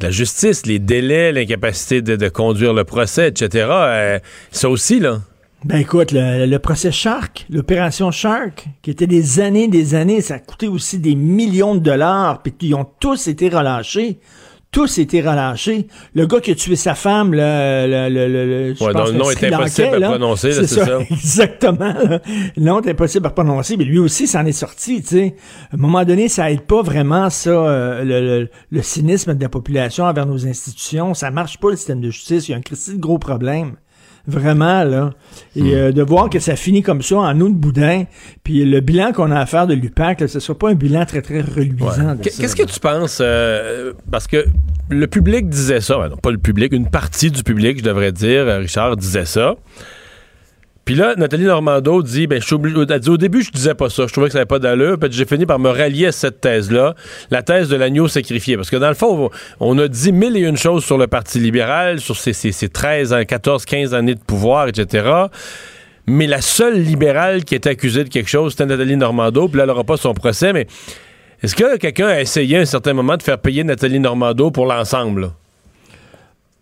la 0.00 0.10
justice, 0.10 0.66
les 0.66 0.78
délais, 0.78 1.32
l'incapacité 1.32 2.02
de, 2.02 2.28
conduire 2.28 2.74
le 2.74 2.84
procès, 2.84 3.28
etc. 3.28 3.66
Euh, 3.70 4.18
ça 4.50 4.68
aussi, 4.68 5.00
là. 5.00 5.20
Ben 5.64 5.78
écoute, 5.78 6.12
le, 6.12 6.46
le 6.46 6.58
procès 6.58 6.92
Shark, 6.92 7.46
l'opération 7.50 8.10
Shark, 8.10 8.66
qui 8.82 8.90
était 8.90 9.06
des 9.06 9.40
années, 9.40 9.68
des 9.68 9.94
années, 9.94 10.20
ça 10.20 10.34
a 10.34 10.38
coûté 10.38 10.68
aussi 10.68 10.98
des 10.98 11.14
millions 11.14 11.74
de 11.74 11.80
dollars, 11.80 12.42
puis 12.42 12.54
ils 12.60 12.74
ont 12.74 12.86
tous 13.00 13.26
été 13.26 13.48
relâchés. 13.48 14.18
Tous 14.72 14.98
été 14.98 15.22
relâchés. 15.22 15.86
Le 16.14 16.26
gars 16.26 16.40
qui 16.40 16.50
a 16.50 16.54
tué 16.54 16.76
sa 16.76 16.94
femme, 16.94 17.32
le, 17.32 17.38
le, 17.88 18.08
le, 18.10 18.28
le- 18.28 18.74
je 18.74 18.84
Ouais, 18.84 18.92
dont 18.92 19.04
le 19.06 19.12
nom 19.12 19.30
est 19.30 19.42
impossible 19.44 20.04
à 20.04 20.08
prononcer, 20.10 20.52
c'est 20.52 20.66
ça. 20.66 20.98
Exactement. 21.10 21.94
là. 21.94 22.20
Le 22.56 22.62
nom 22.62 22.82
est 22.82 22.90
impossible 22.90 23.26
à 23.26 23.30
prononcer, 23.30 23.78
mais 23.78 23.84
lui 23.84 23.98
aussi 23.98 24.26
s'en 24.26 24.44
est 24.44 24.52
sorti, 24.52 25.00
tu 25.00 25.08
sais. 25.08 25.36
À 25.70 25.76
un 25.76 25.78
moment 25.78 26.04
donné, 26.04 26.28
ça 26.28 26.50
aide 26.50 26.62
pas 26.62 26.82
vraiment, 26.82 27.30
ça, 27.30 27.48
euh, 27.50 28.04
le, 28.04 28.20
le- 28.40 28.48
le 28.70 28.82
cynisme 28.82 29.34
de 29.34 29.42
la 29.42 29.48
population 29.48 30.04
envers 30.04 30.26
nos 30.26 30.46
institutions. 30.46 31.14
Ça 31.14 31.30
marche 31.30 31.58
pas, 31.58 31.70
le 31.70 31.76
système 31.76 32.00
de 32.02 32.10
justice. 32.10 32.48
Il 32.48 32.50
y 32.50 32.54
a 32.54 32.58
un 32.58 32.60
de 32.60 33.00
gros 33.00 33.18
problème. 33.18 33.76
Vraiment, 34.26 34.82
là. 34.84 35.12
Et 35.54 35.62
Hmm. 35.62 35.66
euh, 35.74 35.92
de 35.92 36.02
voir 36.02 36.28
que 36.30 36.38
ça 36.40 36.56
finit 36.56 36.82
comme 36.82 37.00
ça 37.02 37.16
en 37.18 37.40
eau 37.40 37.48
de 37.48 37.54
boudin, 37.54 38.04
puis 38.42 38.64
le 38.64 38.80
bilan 38.80 39.12
qu'on 39.12 39.30
a 39.30 39.38
à 39.38 39.46
faire 39.46 39.66
de 39.66 39.74
l'UPAC, 39.74 40.20
là, 40.20 40.28
ce 40.28 40.40
soit 40.40 40.58
pas 40.58 40.70
un 40.70 40.74
bilan 40.74 41.04
très, 41.06 41.22
très 41.22 41.40
reluisant. 41.42 42.16
Qu'est-ce 42.20 42.56
que 42.56 42.64
tu 42.64 42.80
penses? 42.80 43.18
euh, 43.20 43.92
parce 44.10 44.26
que 44.26 44.44
le 44.90 45.06
public 45.06 45.48
disait 45.48 45.80
ça. 45.80 45.96
Ben 45.98 46.08
non, 46.08 46.16
pas 46.16 46.30
le 46.30 46.38
public, 46.38 46.72
une 46.72 46.88
partie 46.88 47.30
du 47.30 47.42
public, 47.42 47.78
je 47.78 47.84
devrais 47.84 48.12
dire, 48.12 48.42
euh, 48.48 48.58
Richard, 48.58 48.96
disait 48.96 49.24
ça. 49.26 49.54
Puis 50.86 50.94
là, 50.94 51.14
Nathalie 51.16 51.44
Normando 51.46 52.00
dit, 52.00 52.28
ben, 52.28 52.40
je 52.40 52.98
dit, 52.98 53.10
au 53.10 53.16
début, 53.16 53.42
je 53.42 53.50
disais 53.50 53.74
pas 53.74 53.90
ça. 53.90 54.06
Je 54.06 54.12
trouvais 54.12 54.28
que 54.28 54.32
ça 54.32 54.38
n'avait 54.38 54.46
pas 54.46 54.60
d'allure. 54.60 54.96
Puis 55.00 55.10
j'ai 55.10 55.24
fini 55.24 55.44
par 55.44 55.58
me 55.58 55.68
rallier 55.68 56.06
à 56.06 56.12
cette 56.12 56.40
thèse-là, 56.40 56.94
la 57.32 57.42
thèse 57.42 57.68
de 57.68 57.74
l'agneau 57.74 58.06
sacrifié. 58.06 58.56
Parce 58.56 58.70
que 58.70 58.76
dans 58.76 58.88
le 58.88 58.94
fond, 58.94 59.28
on 59.58 59.76
a 59.78 59.88
dit 59.88 60.12
mille 60.12 60.36
et 60.36 60.42
une 60.42 60.56
choses 60.56 60.84
sur 60.84 60.96
le 60.96 61.08
Parti 61.08 61.40
libéral, 61.40 61.98
sur 61.98 62.16
ses, 62.16 62.32
ses, 62.32 62.52
ses 62.52 62.68
13, 62.68 63.12
ans, 63.12 63.24
14, 63.24 63.64
15 63.64 63.94
années 63.94 64.14
de 64.14 64.20
pouvoir, 64.20 64.68
etc. 64.68 65.08
mais 66.06 66.28
la 66.28 66.40
seule 66.40 66.80
libérale 66.80 67.44
qui 67.44 67.56
est 67.56 67.66
accusée 67.66 68.04
de 68.04 68.08
quelque 68.08 68.30
chose, 68.30 68.52
c'était 68.52 68.66
Nathalie 68.66 68.96
Normando, 68.96 69.48
puis 69.48 69.56
là, 69.58 69.64
elle 69.64 69.70
n'aura 69.70 69.82
pas 69.82 69.96
son 69.96 70.14
procès, 70.14 70.52
mais 70.52 70.68
est-ce 71.42 71.56
que 71.56 71.78
quelqu'un 71.78 72.06
a 72.06 72.20
essayé 72.20 72.58
à 72.58 72.60
un 72.60 72.64
certain 72.64 72.92
moment 72.92 73.16
de 73.16 73.24
faire 73.24 73.38
payer 73.38 73.64
Nathalie 73.64 73.98
Normando 73.98 74.52
pour 74.52 74.66
l'ensemble? 74.66 75.32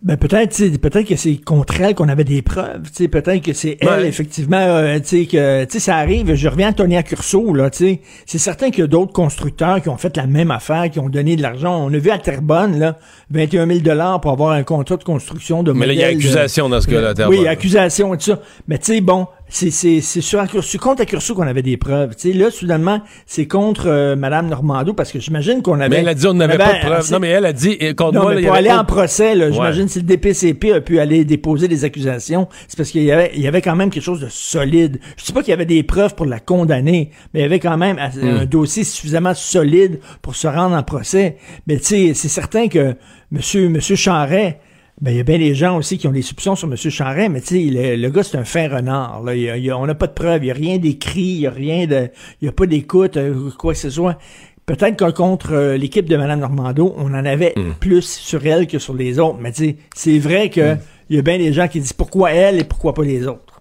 Ben 0.05 0.17
peut-être, 0.17 0.55
peut-être 0.77 1.07
que 1.07 1.15
c'est 1.15 1.37
contre 1.37 1.81
elle 1.81 1.95
qu'on 1.95 2.07
avait 2.09 2.23
des 2.23 2.43
preuves. 2.43 2.83
tu 2.83 2.91
sais, 2.93 3.07
Peut-être 3.07 3.43
que 3.43 3.53
c'est 3.53 3.77
elle, 3.81 3.87
Ouais. 3.89 4.07
effectivement, 4.07 4.57
euh, 4.59 4.99
tu 4.99 5.21
sais, 5.21 5.25
que 5.25 5.63
tu 5.63 5.71
sais, 5.71 5.79
ça 5.79 5.95
arrive. 5.95 6.35
Je 6.35 6.47
reviens 6.47 6.67
à 6.69 6.73
Tony 6.73 6.95
Accurso, 6.95 7.55
là, 7.55 7.71
tu 7.71 7.77
sais. 7.79 8.01
C'est 8.27 8.37
certain 8.37 8.69
qu'il 8.69 8.81
y 8.81 8.83
a 8.83 8.87
d'autres 8.87 9.13
constructeurs 9.13 9.81
qui 9.81 9.89
ont 9.89 9.97
fait 9.97 10.15
la 10.15 10.27
même 10.27 10.51
affaire, 10.51 10.91
qui 10.91 10.99
ont 10.99 11.09
donné 11.09 11.35
de 11.35 11.41
l'argent. 11.41 11.83
On 11.83 11.91
a 11.91 11.97
vu 11.97 12.11
à 12.11 12.19
Terrebonne, 12.19 12.77
là, 12.77 12.99
21 13.31 13.65
000 13.65 14.19
pour 14.21 14.31
avoir 14.31 14.51
un 14.51 14.61
contrat 14.61 14.97
de 14.97 15.03
construction 15.03 15.63
de 15.63 15.71
Mais 15.71 15.87
là, 15.87 15.93
il 15.93 15.99
y 15.99 16.03
a 16.03 16.11
de- 16.11 16.17
accusation 16.17 16.69
dans 16.69 16.81
ce 16.81 16.87
cas-là, 16.87 17.09
à 17.09 17.13
Terrebonne. 17.15 17.39
Oui, 17.39 17.47
accusation 17.47 18.13
et 18.13 18.17
tout 18.17 18.25
ça. 18.25 18.39
Mais 18.67 18.77
tu 18.77 18.93
sais, 18.93 19.01
bon, 19.01 19.25
c'est 19.47 19.69
c'est 19.69 20.01
c'est 20.01 20.21
sur 20.21 20.39
Accurso, 20.39 20.77
contre 20.79 21.03
Accurso 21.03 21.35
qu'on 21.35 21.47
avait 21.47 21.61
des 21.61 21.77
preuves. 21.77 22.15
Tu 22.15 22.31
sais, 22.31 22.37
là, 22.37 22.49
soudainement, 22.51 23.01
c'est 23.25 23.47
contre 23.47 23.87
euh, 23.87 24.15
Madame 24.15 24.47
Normando 24.47 24.93
parce 24.93 25.11
que 25.11 25.19
j'imagine 25.19 25.61
qu'on 25.61 25.79
avait. 25.79 25.89
Mais 25.89 25.95
elle 25.97 26.07
a 26.09 26.13
dit 26.13 26.27
on 26.27 26.33
n'avait 26.33 26.55
avait 26.55 26.63
pas 26.63 26.73
de 26.73 26.79
preuves. 26.85 27.11
Non, 27.11 27.19
mais 27.19 27.29
elle 27.29 27.45
a 27.45 27.53
dit, 27.53 27.77
eh, 27.79 27.93
contre 27.93 28.13
non, 28.15 28.21
moi, 28.23 28.35
mais 28.35 28.41
pour 28.41 28.53
aller 28.53 28.69
pas- 28.69 28.79
en 28.79 28.85
procès, 28.85 29.35
Ouais. 29.35 29.51
j'imagine 29.53 29.87
si 29.87 29.99
le 29.99 30.05
DPCP 30.05 30.73
a 30.73 30.81
pu 30.81 30.99
aller 30.99 31.23
déposer 31.25 31.67
des 31.67 31.83
accusations, 31.85 32.47
c'est 32.67 32.75
parce 32.75 32.89
qu'il 32.89 33.03
y 33.03 33.11
avait, 33.11 33.31
il 33.35 33.41
y 33.41 33.47
avait 33.47 33.61
quand 33.61 33.75
même 33.75 33.89
quelque 33.91 34.03
chose 34.03 34.19
de 34.21 34.27
solide. 34.29 34.99
Je 35.15 35.23
sais 35.23 35.33
pas 35.33 35.41
qu'il 35.41 35.51
y 35.51 35.53
avait 35.53 35.65
des 35.65 35.83
preuves 35.83 36.15
pour 36.15 36.25
la 36.25 36.39
condamner, 36.39 37.11
mais 37.33 37.41
il 37.41 37.43
y 37.43 37.45
avait 37.45 37.59
quand 37.59 37.77
même 37.77 37.99
assez- 37.99 38.19
Hmm. 38.21 38.37
un 38.41 38.45
dossier 38.45 38.83
suffisamment 38.83 39.33
solide 39.35 39.99
pour 40.21 40.35
se 40.35 40.47
rendre 40.47 40.75
en 40.75 40.83
procès. 40.83 41.37
Mais 41.67 41.77
tu 41.77 41.85
sais, 41.85 42.11
c'est 42.15 42.29
certain 42.29 42.67
que 42.67 42.95
Monsieur, 43.31 43.69
Monsieur 43.69 43.95
Charret, 43.95 44.59
ben, 45.01 45.11
il 45.11 45.17
y 45.17 45.19
a 45.19 45.23
bien 45.23 45.37
des 45.37 45.53
gens 45.55 45.77
aussi 45.77 45.97
qui 45.97 46.07
ont 46.07 46.11
des 46.11 46.21
soupçons 46.21 46.55
sur 46.55 46.67
M. 46.69 46.75
Charret, 46.77 47.27
mais 47.29 47.41
tu 47.41 47.47
sais, 47.47 47.59
le, 47.95 47.95
le 48.01 48.09
gars, 48.09 48.23
c'est 48.23 48.37
un 48.37 48.45
fin 48.45 48.67
renard. 48.69 49.21
Là. 49.23 49.35
Il 49.35 49.41
y 49.41 49.49
a- 49.49 49.57
il 49.57 49.65
y 49.65 49.69
a- 49.69 49.77
on 49.77 49.85
n'a 49.85 49.95
pas 49.95 50.07
de 50.07 50.13
preuves, 50.13 50.41
il 50.43 50.45
n'y 50.45 50.51
a 50.51 50.53
rien 50.53 50.77
d'écrit, 50.77 51.21
il 51.21 51.39
n'y 51.39 51.47
a 51.47 51.51
rien 51.51 51.85
de. 51.85 52.09
Il 52.41 52.45
n'y 52.45 52.49
a 52.49 52.53
pas 52.53 52.65
d'écoute, 52.65 53.17
euh, 53.17 53.49
quoi 53.57 53.73
que 53.73 53.79
ce 53.79 53.89
soit. 53.89 54.17
Peut-être 54.65 54.95
que 54.97 55.11
contre 55.11 55.53
euh, 55.53 55.77
l'équipe 55.77 56.09
de 56.09 56.15
Mme 56.17 56.39
Normando, 56.39 56.93
on 56.97 57.07
en 57.13 57.25
avait 57.25 57.53
Hmm. 57.55 57.73
plus 57.79 58.03
sur 58.07 58.45
elle 58.47 58.65
que 58.67 58.79
sur 58.79 58.93
les 58.95 59.19
autres. 59.19 59.37
Mais 59.39 59.51
tu 59.51 59.65
sais, 59.65 59.75
c'est 59.93 60.17
vrai 60.17 60.49
que 60.49 60.75
il 61.09 61.17
y 61.17 61.19
a 61.19 61.21
bien 61.21 61.37
des 61.37 61.53
gens 61.53 61.67
qui 61.67 61.79
disent 61.81 61.93
pourquoi 61.93 62.31
elle 62.31 62.59
et 62.59 62.63
pourquoi 62.63 62.93
pas 62.93 63.03
les 63.03 63.27
autres. 63.27 63.59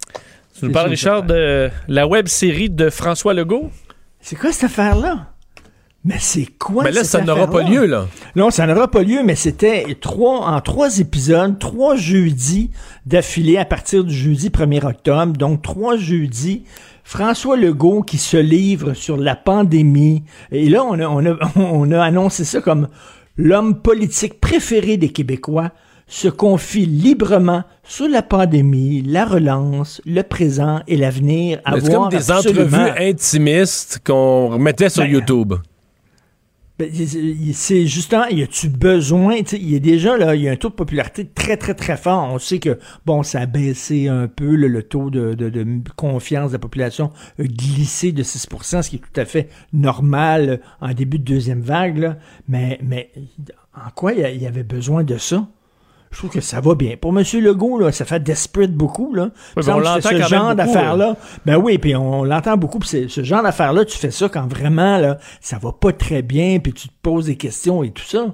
Tu 0.58 0.66
nous 0.66 0.70
parles, 0.72 0.88
Richard, 0.88 1.24
de 1.24 1.68
la 1.88 2.06
web 2.06 2.28
série 2.28 2.70
de 2.70 2.88
François 2.90 3.34
Legault? 3.34 3.70
C'est 4.20 4.36
quoi 4.36 4.52
cette 4.52 4.64
affaire-là? 4.64 5.33
Mais 6.04 6.18
c'est 6.18 6.46
quoi 6.58 6.84
Mais 6.84 6.90
là, 6.90 7.02
cette 7.02 7.20
ça 7.20 7.20
n'aura 7.22 7.46
pas 7.46 7.62
lieu, 7.62 7.86
là. 7.86 8.06
Non, 8.36 8.50
ça 8.50 8.66
n'aura 8.66 8.88
pas 8.88 9.02
lieu, 9.02 9.22
mais 9.24 9.36
c'était 9.36 9.96
trois, 10.00 10.46
en 10.46 10.60
trois 10.60 10.98
épisodes, 10.98 11.58
trois 11.58 11.96
jeudis 11.96 12.70
d'affilée 13.06 13.56
à 13.56 13.64
partir 13.64 14.04
du 14.04 14.14
jeudi 14.14 14.50
1er 14.50 14.86
octobre. 14.86 15.32
Donc, 15.32 15.62
trois 15.62 15.96
jeudis. 15.96 16.64
François 17.04 17.56
Legault 17.56 18.02
qui 18.02 18.18
se 18.18 18.36
livre 18.36 18.94
sur 18.94 19.16
la 19.16 19.36
pandémie. 19.36 20.22
Et 20.50 20.68
là, 20.68 20.84
on 20.84 20.98
a, 20.98 21.06
on 21.06 21.24
a, 21.24 21.36
on 21.56 21.90
a 21.90 22.02
annoncé 22.02 22.44
ça 22.44 22.60
comme 22.60 22.88
l'homme 23.36 23.80
politique 23.80 24.40
préféré 24.40 24.96
des 24.96 25.08
Québécois 25.10 25.70
se 26.06 26.28
confie 26.28 26.84
librement 26.84 27.64
sur 27.82 28.08
la 28.08 28.22
pandémie, 28.22 29.02
la 29.02 29.24
relance, 29.24 30.02
le 30.04 30.22
présent 30.22 30.80
et 30.86 30.96
l'avenir. 30.96 31.60
C'est 31.80 31.92
comme 31.92 32.08
des 32.10 32.30
entrevues 32.30 32.90
intimistes 32.98 34.00
qu'on 34.04 34.48
remettait 34.48 34.90
sur 34.90 35.02
Ben, 35.02 35.10
YouTube. 35.10 35.54
Ben, 36.76 36.90
c'est- 37.52 37.86
justement, 37.86 38.26
y 38.26 38.42
a-tu 38.42 38.68
besoin, 38.68 39.36
il 39.52 39.70
y 39.70 39.76
a 39.76 39.78
déjà, 39.78 40.16
là, 40.16 40.34
y 40.34 40.48
a 40.48 40.50
un 40.52 40.56
taux 40.56 40.70
de 40.70 40.74
popularité 40.74 41.24
très, 41.24 41.56
très, 41.56 41.74
très 41.74 41.96
fort. 41.96 42.28
On 42.32 42.38
sait 42.40 42.58
que, 42.58 42.80
bon, 43.06 43.22
ça 43.22 43.42
a 43.42 43.46
baissé 43.46 44.08
un 44.08 44.26
peu, 44.26 44.56
le 44.56 44.82
taux 44.82 45.08
de, 45.08 45.34
de- 45.34 45.66
confiance 45.94 46.48
de 46.50 46.54
la 46.56 46.58
population 46.58 47.12
a 47.38 47.44
glissé 47.44 48.10
de 48.10 48.24
6% 48.24 48.82
ce 48.82 48.90
qui 48.90 48.96
est 48.96 48.98
tout 48.98 49.20
à 49.20 49.24
fait 49.24 49.48
normal 49.72 50.60
en 50.80 50.92
début 50.92 51.20
de 51.20 51.24
deuxième 51.24 51.60
vague. 51.60 52.16
Mais, 52.48 52.80
mais, 52.82 53.12
en 53.76 53.90
quoi 53.94 54.12
il 54.12 54.42
y 54.42 54.46
avait 54.46 54.64
besoin 54.64 55.04
de 55.04 55.16
ça? 55.16 55.46
Je 56.14 56.18
trouve 56.20 56.30
que 56.30 56.40
ça 56.40 56.60
va 56.60 56.74
bien. 56.76 56.94
Pour 56.96 57.10
M. 57.18 57.24
Legault, 57.42 57.78
là, 57.80 57.90
ça 57.92 58.04
fait 58.04 58.22
desperate 58.22 58.72
beaucoup. 58.72 59.12
Là. 59.14 59.30
On 59.56 59.78
l'entend 59.80 60.00
ce 60.10 60.14
genre 60.28 60.54
d'affaires-là. 60.54 61.16
Ben 61.44 61.56
oui, 61.56 61.76
puis 61.78 61.96
on 61.96 62.22
l'entend 62.22 62.56
beaucoup. 62.56 62.78
puis 62.78 63.08
ce 63.08 63.22
genre 63.24 63.42
d'affaires-là, 63.42 63.84
tu 63.84 63.98
fais 63.98 64.12
ça 64.12 64.28
quand 64.28 64.46
vraiment 64.46 64.98
là, 64.98 65.18
ça 65.40 65.58
va 65.58 65.72
pas 65.72 65.92
très 65.92 66.22
bien, 66.22 66.60
puis 66.60 66.72
tu 66.72 66.88
te 66.88 66.94
poses 67.02 67.26
des 67.26 67.36
questions 67.36 67.82
et 67.82 67.90
tout 67.90 68.04
ça. 68.04 68.26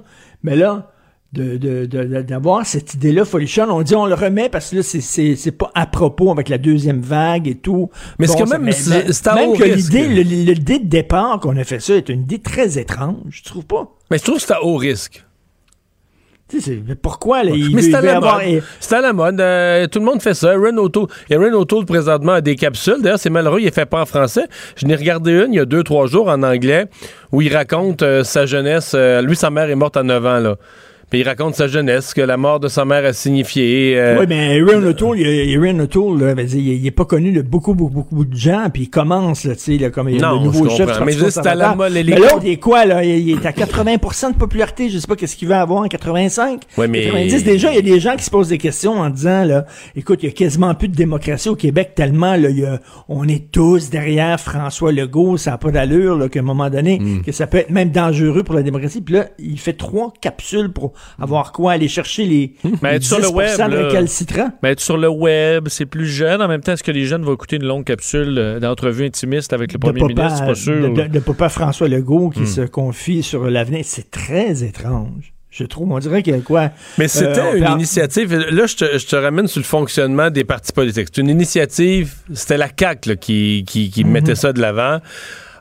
Mais 0.42 0.56
là, 0.56 0.90
de, 1.32 1.56
de, 1.56 1.86
de- 1.86 2.04
de- 2.04 2.22
d'avoir 2.22 2.66
cette 2.66 2.92
idée-là 2.94 3.24
folichonne, 3.24 3.70
on 3.70 3.82
dit 3.82 3.94
on 3.94 4.04
le 4.06 4.14
remet 4.14 4.48
parce 4.50 4.70
que 4.70 4.76
là, 4.76 4.82
c'est, 4.82 5.50
pas 5.52 5.70
à 5.74 5.86
propos 5.86 6.30
avec 6.32 6.48
la 6.50 6.58
deuxième 6.58 7.00
vague 7.00 7.48
et 7.48 7.54
tout. 7.54 7.88
Mais 8.18 8.26
c'est 8.26 8.34
quand 8.44 8.50
même- 8.58 8.62
même 9.36 9.52
que 9.56 9.62
l'idée, 9.76 10.06
le- 10.08 10.52
le- 10.52 10.54
de 10.58 10.86
départ 10.88 11.40
qu'on 11.40 11.56
a 11.56 11.64
fait 11.64 11.80
ça 11.80 11.94
est 11.94 12.08
une 12.10 12.22
idée 12.22 12.40
très 12.40 12.78
étrange, 12.78 13.16
tu 13.30 13.42
trouves 13.44 13.64
pas? 13.64 13.88
Mais 14.10 14.18
je 14.18 14.24
trouve 14.24 14.36
que 14.36 14.42
c'est 14.42 14.52
à 14.52 14.62
haut 14.64 14.76
risque. 14.76 15.24
Mais 16.86 16.94
pourquoi, 16.94 17.42
là, 17.44 17.52
il 17.54 17.74
Mais 17.74 17.82
c'est 17.82 17.94
à 17.94 18.00
la 18.00 18.16
avoir- 18.16 18.42
mode. 18.42 18.62
C'est 18.80 18.94
à 18.94 19.00
la 19.00 19.12
mode. 19.12 19.40
Euh, 19.40 19.86
tout 19.86 19.98
le 19.98 20.04
monde 20.04 20.20
fait 20.22 20.34
ça. 20.34 20.52
Ren 20.54 20.76
O'Toole. 20.76 21.06
A 21.30 21.84
présentement 21.86 22.32
à 22.34 22.40
des 22.40 22.56
capsules. 22.56 23.00
D'ailleurs, 23.00 23.18
c'est 23.18 23.30
malheureux, 23.30 23.60
il 23.60 23.66
est 23.66 23.74
fait 23.74 23.86
pas 23.86 24.00
en 24.02 24.06
français. 24.06 24.46
Je 24.76 24.86
n'ai 24.86 24.94
regardé 24.94 25.32
une 25.32 25.52
il 25.52 25.56
y 25.56 25.60
a 25.60 25.64
deux, 25.64 25.82
trois 25.82 26.06
jours 26.06 26.28
en 26.28 26.42
anglais 26.42 26.86
où 27.32 27.40
il 27.42 27.54
raconte 27.54 28.02
euh, 28.02 28.24
sa 28.24 28.46
jeunesse. 28.46 28.92
Euh, 28.94 29.22
lui, 29.22 29.36
sa 29.36 29.50
mère 29.50 29.70
est 29.70 29.74
morte 29.74 29.96
à 29.96 30.02
9 30.02 30.26
ans, 30.26 30.38
là. 30.38 30.56
Puis 31.10 31.20
il 31.20 31.22
raconte 31.28 31.56
sa 31.56 31.66
jeunesse, 31.66 32.14
que 32.14 32.20
la 32.20 32.36
mort 32.36 32.60
de 32.60 32.68
sa 32.68 32.84
mère 32.84 33.04
a 33.04 33.12
signifié. 33.12 33.98
euh, 33.98 34.18
Oui, 34.20 34.26
mais 34.28 34.60
Aaron 34.60 34.82
O'Toole, 34.84 35.18
Aaron 35.56 35.80
O'Toole, 35.80 36.34
ben, 36.36 36.46
il 36.52 36.68
il 36.68 36.86
est 36.86 36.90
pas 36.92 37.04
connu 37.04 37.32
de 37.32 37.42
beaucoup, 37.42 37.74
beaucoup, 37.74 37.90
beaucoup 37.90 38.24
de 38.24 38.36
gens, 38.36 38.68
puis 38.72 38.84
il 38.84 38.90
commence, 38.90 39.44
là, 39.44 39.54
tu 39.56 39.60
sais, 39.62 39.76
là, 39.76 39.90
comme 39.90 40.08
il 40.08 40.20
Non, 40.20 40.38
le 40.38 40.44
nouveau 40.44 40.68
je 40.68 40.76
chef. 40.76 40.86
comprends. 40.86 41.04
Mais 41.04 41.12
juste 41.12 41.38
à 41.44 41.54
la 41.56 41.74
molle, 41.74 41.92
l'autre, 41.94 42.40
il 42.44 42.50
est 42.52 42.56
quoi, 42.58 42.84
là? 42.84 43.02
Il, 43.04 43.28
il 43.28 43.30
est 43.32 43.44
à 43.46 43.50
80% 43.52 44.32
de 44.32 44.36
popularité, 44.36 44.88
je 44.88 44.98
sais 44.98 45.06
pas 45.06 45.16
qu'est-ce 45.16 45.34
qu'il 45.36 45.48
va 45.48 45.60
avoir 45.60 45.80
en 45.82 45.88
85. 45.88 46.62
Ouais, 46.78 46.86
mais- 46.86 47.06
90, 47.06 47.42
déjà, 47.44 47.70
il 47.70 47.74
y 47.74 47.78
a 47.78 47.82
des 47.82 47.98
gens 47.98 48.14
qui 48.16 48.24
se 48.24 48.30
posent 48.30 48.48
des 48.48 48.58
questions 48.58 48.92
en 49.00 49.10
disant, 49.10 49.44
là, 49.44 49.66
écoute, 49.96 50.20
il 50.22 50.26
y 50.26 50.28
a 50.28 50.32
quasiment 50.32 50.74
plus 50.74 50.88
de 50.88 50.94
démocratie 50.96 51.48
au 51.48 51.56
Québec 51.56 51.92
tellement, 51.96 52.36
là, 52.36 52.50
y 52.50 52.64
a- 52.64 52.78
on 53.08 53.26
est 53.26 53.50
tous 53.50 53.90
derrière 53.90 54.38
François 54.38 54.92
Legault, 54.92 55.36
ça 55.38 55.50
n'a 55.52 55.58
pas 55.58 55.72
d'allure, 55.72 56.16
là, 56.16 56.28
qu'à 56.28 56.38
un 56.38 56.42
moment 56.44 56.70
donné, 56.70 56.98
Hmm. 57.00 57.22
que 57.22 57.32
ça 57.32 57.48
peut 57.48 57.58
être 57.58 57.70
même 57.70 57.90
dangereux 57.90 58.44
pour 58.44 58.54
la 58.54 58.62
démocratie. 58.62 59.00
Puis 59.00 59.14
là, 59.14 59.26
il 59.40 59.58
fait 59.58 59.72
trois 59.72 60.12
capsules 60.20 60.70
pour 60.70 60.92
avoir 61.20 61.52
quoi? 61.52 61.72
Aller 61.72 61.88
chercher 61.88 62.24
les, 62.24 62.54
Mais 62.82 62.90
les 62.90 62.96
être 62.96 63.02
sur 63.04 63.18
le 63.18 63.26
10% 63.28 63.34
web. 63.34 63.70
récalcitrants. 63.86 64.50
Mais 64.62 64.70
être 64.70 64.80
sur 64.80 64.96
le 64.96 65.08
web, 65.08 65.68
c'est 65.68 65.86
plus 65.86 66.06
jeune. 66.06 66.40
En 66.42 66.48
même 66.48 66.60
temps, 66.62 66.72
est-ce 66.72 66.82
que 66.82 66.90
les 66.92 67.04
jeunes 67.06 67.22
vont 67.24 67.34
écouter 67.34 67.56
une 67.56 67.64
longue 67.66 67.84
capsule 67.84 68.36
euh, 68.38 68.60
d'entrevue 68.60 69.04
intimiste 69.06 69.52
avec 69.52 69.72
le 69.72 69.78
premier 69.78 70.00
ministre? 70.02 70.36
C'est 70.38 70.46
pas 70.46 70.54
sûr. 70.54 70.90
de, 70.94 71.02
de- 71.02 71.08
de 71.08 71.18
papa 71.20 71.48
François 71.48 71.88
Legault 71.88 72.30
qui 72.30 72.40
Hmm. 72.40 72.46
se 72.46 72.60
confie 72.62 73.22
sur 73.22 73.50
l'avenir. 73.50 73.84
C'est 73.84 74.10
très 74.10 74.62
étrange. 74.64 75.32
Je 75.50 75.64
trouve, 75.64 75.90
on 75.90 75.98
dirait 75.98 76.22
qu'il 76.22 76.32
y 76.32 76.36
a 76.36 76.40
quoi. 76.40 76.70
Mais 76.96 77.08
c'était 77.08 77.40
Euh, 77.40 77.56
une 77.56 77.64
parle- 77.64 77.78
initiative. 77.78 78.32
Là, 78.36 78.66
je 78.66 78.76
te, 78.76 78.98
je 78.98 79.04
te 79.06 79.16
ramène 79.16 79.48
sur 79.48 79.58
le 79.58 79.64
fonctionnement 79.64 80.30
des 80.30 80.44
partis 80.44 80.72
politiques. 80.72 81.08
C'est 81.12 81.20
une 81.20 81.28
initiative. 81.28 82.14
C'était 82.32 82.56
la 82.56 82.68
CAQ 82.78 83.08
là, 83.08 83.16
qui, 83.16 83.64
qui, 83.66 83.90
qui 83.90 84.04
Mhm. 84.04 84.10
mettait 84.12 84.34
ça 84.36 84.52
de 84.52 84.60
l'avant. 84.60 84.98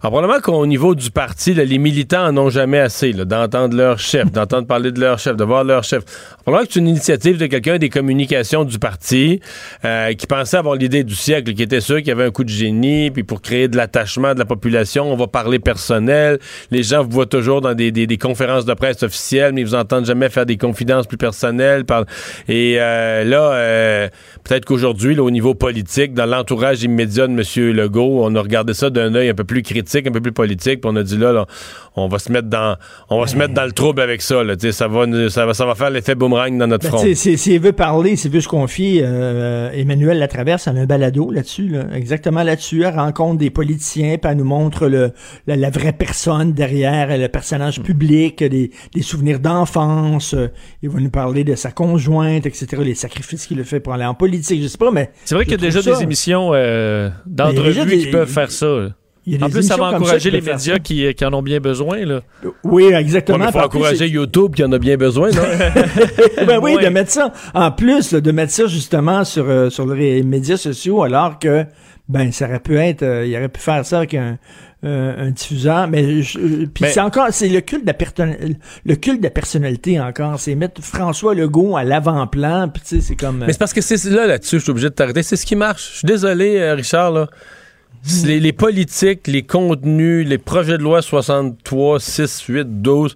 Alors, 0.01 0.13
probablement 0.13 0.39
qu'au 0.39 0.65
niveau 0.65 0.95
du 0.95 1.11
parti, 1.11 1.53
là, 1.53 1.65
les 1.65 1.77
militants 1.77 2.25
en 2.25 2.37
ont 2.37 2.49
jamais 2.49 2.79
assez 2.79 3.11
là, 3.11 3.25
d'entendre 3.25 3.75
leur 3.75 3.99
chef, 3.99 4.31
d'entendre 4.31 4.65
parler 4.65 4.93
de 4.93 4.99
leur 5.01 5.19
chef, 5.19 5.35
de 5.35 5.43
voir 5.43 5.65
leur 5.65 5.83
chef. 5.83 6.03
Alors, 6.05 6.37
probablement 6.43 6.67
que 6.67 6.73
c'est 6.73 6.79
une 6.79 6.87
initiative 6.87 7.37
de 7.37 7.47
quelqu'un 7.47 7.77
des 7.77 7.89
communications 7.89 8.63
du 8.63 8.79
parti 8.79 9.41
euh, 9.83 10.13
qui 10.13 10.25
pensait 10.25 10.55
avoir 10.55 10.75
l'idée 10.75 11.03
du 11.03 11.15
siècle, 11.15 11.53
qui 11.53 11.63
était 11.63 11.81
sûr 11.81 11.97
qu'il 11.97 12.07
y 12.07 12.11
avait 12.11 12.23
un 12.23 12.31
coup 12.31 12.45
de 12.45 12.49
génie, 12.49 13.11
puis 13.11 13.23
pour 13.23 13.41
créer 13.41 13.67
de 13.67 13.75
l'attachement 13.75 14.33
de 14.33 14.39
la 14.39 14.45
population, 14.45 15.11
on 15.11 15.17
va 15.17 15.27
parler 15.27 15.59
personnel. 15.59 16.39
Les 16.71 16.83
gens 16.83 17.03
vous 17.03 17.11
voient 17.11 17.25
toujours 17.25 17.59
dans 17.59 17.73
des, 17.73 17.91
des, 17.91 18.07
des 18.07 18.17
conférences 18.17 18.63
de 18.63 18.73
presse 18.75 19.03
officielles, 19.03 19.51
mais 19.51 19.61
ils 19.61 19.67
vous 19.67 19.75
entendent 19.75 20.05
jamais 20.05 20.29
faire 20.29 20.45
des 20.45 20.55
confidences 20.55 21.07
plus 21.07 21.17
personnelles. 21.17 21.83
Par... 21.83 22.05
Et 22.47 22.77
euh, 22.79 23.25
là, 23.25 23.51
euh, 23.51 24.07
peut-être 24.45 24.63
qu'aujourd'hui, 24.63 25.13
là, 25.13 25.23
au 25.23 25.31
niveau 25.31 25.55
politique, 25.55 26.13
dans 26.13 26.25
l'entourage 26.25 26.83
immédiat 26.83 27.27
de 27.27 27.33
M. 27.33 27.75
Legault, 27.75 28.21
on 28.23 28.33
a 28.35 28.41
regardé 28.41 28.73
ça 28.73 28.89
d'un 28.89 29.13
œil 29.13 29.27
un 29.27 29.33
peu 29.33 29.43
plus 29.43 29.61
critique, 29.61 29.88
un 29.97 30.11
peu 30.11 30.21
plus 30.21 30.31
politique, 30.31 30.81
puis 30.81 30.91
on 30.91 30.95
a 30.95 31.03
dit 31.03 31.17
là, 31.17 31.31
là, 31.33 31.45
on 31.95 32.07
va 32.07 32.19
se 32.19 32.31
mettre 32.31 32.47
dans, 32.47 32.75
on 33.09 33.19
va 33.19 33.27
se 33.27 33.35
mettre 33.35 33.53
dans 33.53 33.65
le 33.65 33.71
trouble 33.71 34.01
avec 34.01 34.21
ça. 34.21 34.43
Là, 34.43 34.55
ça 34.71 34.87
va, 34.87 35.05
nous- 35.05 35.29
ça 35.29 35.45
va, 35.45 35.53
ça 35.53 35.65
va 35.65 35.75
faire 35.75 35.89
l'effet 35.89 36.15
boomerang 36.15 36.57
dans 36.57 36.67
notre 36.67 36.83
Ben, 36.89 36.97
front. 36.97 37.05
si- 37.13 37.37
S'il 37.37 37.59
veut 37.59 37.71
parler, 37.73 38.15
s'il 38.15 38.31
veut 38.31 38.41
se 38.41 38.47
confier, 38.47 39.01
euh, 39.03 39.69
Emmanuel 39.73 40.19
Latraverse, 40.19 40.67
a 40.67 40.71
un 40.71 40.85
balado 40.85 41.31
là-dessus, 41.31 41.67
là, 41.69 41.85
exactement 41.93 42.43
là-dessus. 42.43 42.83
Elle 42.83 42.95
rencontre 42.95 43.37
des 43.39 43.49
politiciens, 43.49 44.17
puis 44.17 44.31
elle 44.31 44.37
nous 44.37 44.43
montre 44.45 44.87
le, 44.87 45.11
la, 45.47 45.55
la 45.55 45.69
vraie 45.69 45.93
personne 45.93 46.53
derrière, 46.53 47.07
le 47.17 47.25
Mm. 47.25 47.29
personnage 47.29 47.81
public, 47.81 48.43
des, 48.43 48.71
des 48.93 49.01
souvenirs 49.01 49.39
d'enfance. 49.39 50.33
euh, 50.33 50.47
il 50.81 50.89
va 50.89 50.99
nous 50.99 51.09
parler 51.09 51.43
de 51.43 51.55
sa 51.55 51.71
conjointe, 51.71 52.45
etc., 52.45 52.67
les 52.83 52.95
sacrifices 52.95 53.45
qu'il 53.47 53.59
a 53.59 53.63
fait 53.63 53.79
pour 53.79 53.93
aller 53.93 54.05
en 54.05 54.13
politique. 54.13 54.61
Je 54.61 54.67
sais 54.67 54.77
pas, 54.77 54.91
mais. 54.91 55.11
C'est 55.25 55.35
vrai 55.35 55.43
qu'il 55.45 55.53
y 55.53 55.55
a 55.55 55.57
déjà 55.57 55.81
ça- 55.81 55.91
des 55.95 56.03
émissions 56.03 56.51
euh, 56.53 57.09
Ben, 57.25 57.49
il 57.51 57.55
d'entrevue 57.55 57.97
qui 57.99 58.07
peuvent 58.07 58.29
faire 58.29 58.51
ça. 58.51 58.89
Là. 59.31 59.33
Il 59.33 59.33
y 59.33 59.35
a 59.35 59.37
des 59.37 59.43
En 59.45 59.49
plus, 59.49 59.63
ça 59.63 59.75
va 59.77 59.85
encourager 59.91 60.31
les 60.31 60.41
médias 60.41 60.79
qui, 60.79 61.13
qui 61.13 61.25
en 61.25 61.33
ont 61.33 61.41
bien 61.41 61.59
besoin. 61.59 62.05
Là. 62.05 62.21
Oui, 62.63 62.85
exactement. 62.93 63.39
Ouais, 63.39 63.45
il 63.47 63.51
faut 63.51 63.57
en 63.59 63.69
plus, 63.69 63.77
encourager 63.77 64.07
YouTube 64.07 64.55
qui 64.55 64.63
en 64.63 64.71
a 64.71 64.77
bien 64.79 64.97
besoin, 64.97 65.29
non? 65.31 65.41
ben 66.47 66.59
oui, 66.61 66.75
Ouais. 66.75 66.83
de 66.83 66.89
mettre 66.89 67.11
ça, 67.11 67.31
en 67.53 67.71
plus, 67.71 68.11
là, 68.11 68.21
de 68.21 68.31
mettre 68.31 68.51
ça 68.51 68.67
justement 68.67 69.23
sur, 69.23 69.49
euh, 69.49 69.69
sur 69.69 69.85
les 69.87 70.23
médias 70.23 70.57
sociaux, 70.57 71.03
alors 71.03 71.39
que, 71.39 71.65
ben, 72.07 72.31
ça 72.31 72.45
aurait 72.47 72.59
pu 72.59 72.77
être, 72.77 73.03
euh, 73.03 73.25
il 73.25 73.35
aurait 73.35 73.49
pu 73.49 73.59
faire 73.59 73.85
ça 73.85 73.99
avec 73.99 74.13
un, 74.13 74.37
euh, 74.85 75.27
un 75.27 75.31
diffuseur, 75.31 75.87
mais, 75.89 76.21
je- 76.21 76.39
euh, 76.39 76.65
puis 76.73 76.83
Mais- 76.85 76.89
c'est 76.89 77.01
encore, 77.01 77.27
c'est 77.31 77.49
le 77.49 77.59
culte 77.61 77.85
de 77.85 77.91
la 77.91 78.27
le 78.85 78.95
culte 78.95 79.19
de 79.19 79.25
la 79.25 79.29
personnalité 79.29 79.99
encore, 79.99 80.39
c'est 80.39 80.55
mettre 80.55 80.81
François 80.81 81.35
Legault 81.35 81.75
à 81.75 81.83
l'avant-plan, 81.83 82.69
puis 82.73 82.81
tu 82.87 82.95
sais, 82.95 83.01
c'est 83.01 83.15
comme, 83.15 83.41
euh, 83.41 83.45
Mais 83.47 83.53
c'est 83.53 83.59
parce 83.59 83.73
que 83.73 83.81
c'est 83.81 84.03
là, 84.09 84.25
là-dessus, 84.25 84.57
je 84.59 84.63
suis 84.63 84.71
obligé 84.71 84.89
de 84.89 84.93
t'arrêter. 84.93 85.21
C'est 85.21 85.35
ce 85.35 85.45
qui 85.45 85.55
marche. 85.55 85.89
Je 85.93 85.97
suis 85.97 86.05
désolé, 86.07 86.57
euh, 86.59 86.75
Richard, 86.75 87.11
là. 87.11 87.27
Les, 88.25 88.39
les 88.39 88.53
politiques, 88.53 89.27
les 89.27 89.43
contenus, 89.43 90.27
les 90.27 90.37
projets 90.37 90.77
de 90.77 90.83
loi 90.83 91.01
63, 91.01 91.99
6, 91.99 92.41
8, 92.47 92.81
12, 92.81 93.15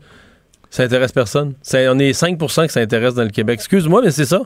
ça 0.69 0.83
intéresse 0.83 1.11
personne? 1.11 1.53
Ça- 1.61 1.79
on 1.91 1.99
est 1.99 2.13
5 2.13 2.37
que 2.37 2.47
ça 2.71 2.79
intéresse 2.79 3.13
dans 3.13 3.23
le 3.23 3.29
Québec. 3.29 3.55
Excuse-moi, 3.59 4.01
mais 4.03 4.11
c'est 4.11 4.25
ça. 4.25 4.41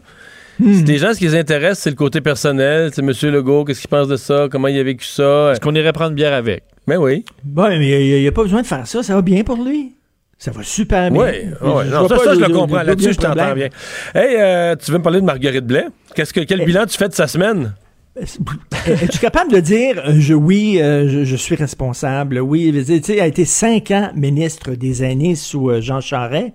C'est 0.59 0.81
des 0.83 0.97
gens, 0.97 1.13
ce 1.13 1.19
qui 1.19 1.25
les 1.25 1.35
intéresse, 1.35 1.77
c'est 1.79 1.91
le 1.91 1.95
côté 1.95 2.19
personnel. 2.19 2.89
C'est 2.93 3.03
M. 3.03 3.11
Legault, 3.31 3.63
qu'est-ce 3.63 3.79
qu'il 3.81 3.89
pense 3.89 4.07
de 4.07 4.15
ça, 4.15 4.47
comment 4.51 4.67
il 4.67 4.79
a 4.79 4.83
vécu 4.83 5.05
ça. 5.05 5.51
Est-ce 5.51 5.59
qu'on 5.59 5.75
irait 5.75 5.93
prendre 5.93 6.15
bière 6.15 6.33
avec? 6.33 6.63
Mais 6.87 6.97
oui. 6.97 7.25
bon, 7.43 7.67
mais 7.69 8.07
il 8.17 8.21
n'y 8.21 8.27
a, 8.27 8.31
pas 8.31 8.41
besoin 8.43 8.61
de 8.63 8.67
faire 8.67 8.87
ça, 8.87 9.03
ça 9.03 9.13
va 9.13 9.21
bien 9.21 9.43
pour 9.43 9.63
lui. 9.63 9.93
Ça 10.39 10.51
va 10.51 10.63
super 10.63 11.11
bien. 11.11 11.21
Oui, 11.21 11.27
ouais, 11.69 11.85
non, 11.85 12.07
ça, 12.07 12.17
ça, 12.17 12.33
je 12.35 12.39
le 12.39 12.49
comprends. 12.49 12.81
de- 12.81 12.87
Là-dessus, 12.87 13.07
de 13.09 13.13
je 13.13 13.17
t'entends 13.19 13.53
bien. 13.53 13.69
Hey, 14.15 14.35
euh, 14.39 14.75
tu 14.75 14.91
veux 14.91 14.97
me 14.97 15.03
parler 15.03 15.19
de 15.19 15.25
Marguerite 15.25 15.65
Blais? 15.65 15.87
Que, 16.15 16.23
quel 16.41 16.63
bilan 16.65 16.85
tu 16.85 16.97
fais 16.97 17.07
de 17.09 17.13
sa 17.13 17.27
semaine? 17.27 17.73
Es-tu 18.87 19.19
capable 19.19 19.51
de 19.51 19.59
dire, 19.59 20.01
euh, 20.05 20.15
je, 20.19 20.33
oui, 20.33 20.79
euh, 20.81 21.25
je, 21.25 21.35
suis 21.35 21.55
responsable, 21.55 22.39
oui, 22.39 22.73
tu 22.85 23.01
sais, 23.03 23.19
a 23.19 23.27
été 23.27 23.45
cinq 23.45 23.91
ans 23.91 24.09
ministre 24.15 24.71
des 24.71 25.03
aînés 25.03 25.35
sous 25.35 25.69
euh, 25.69 25.81
Jean 25.81 26.01
Charest, 26.01 26.53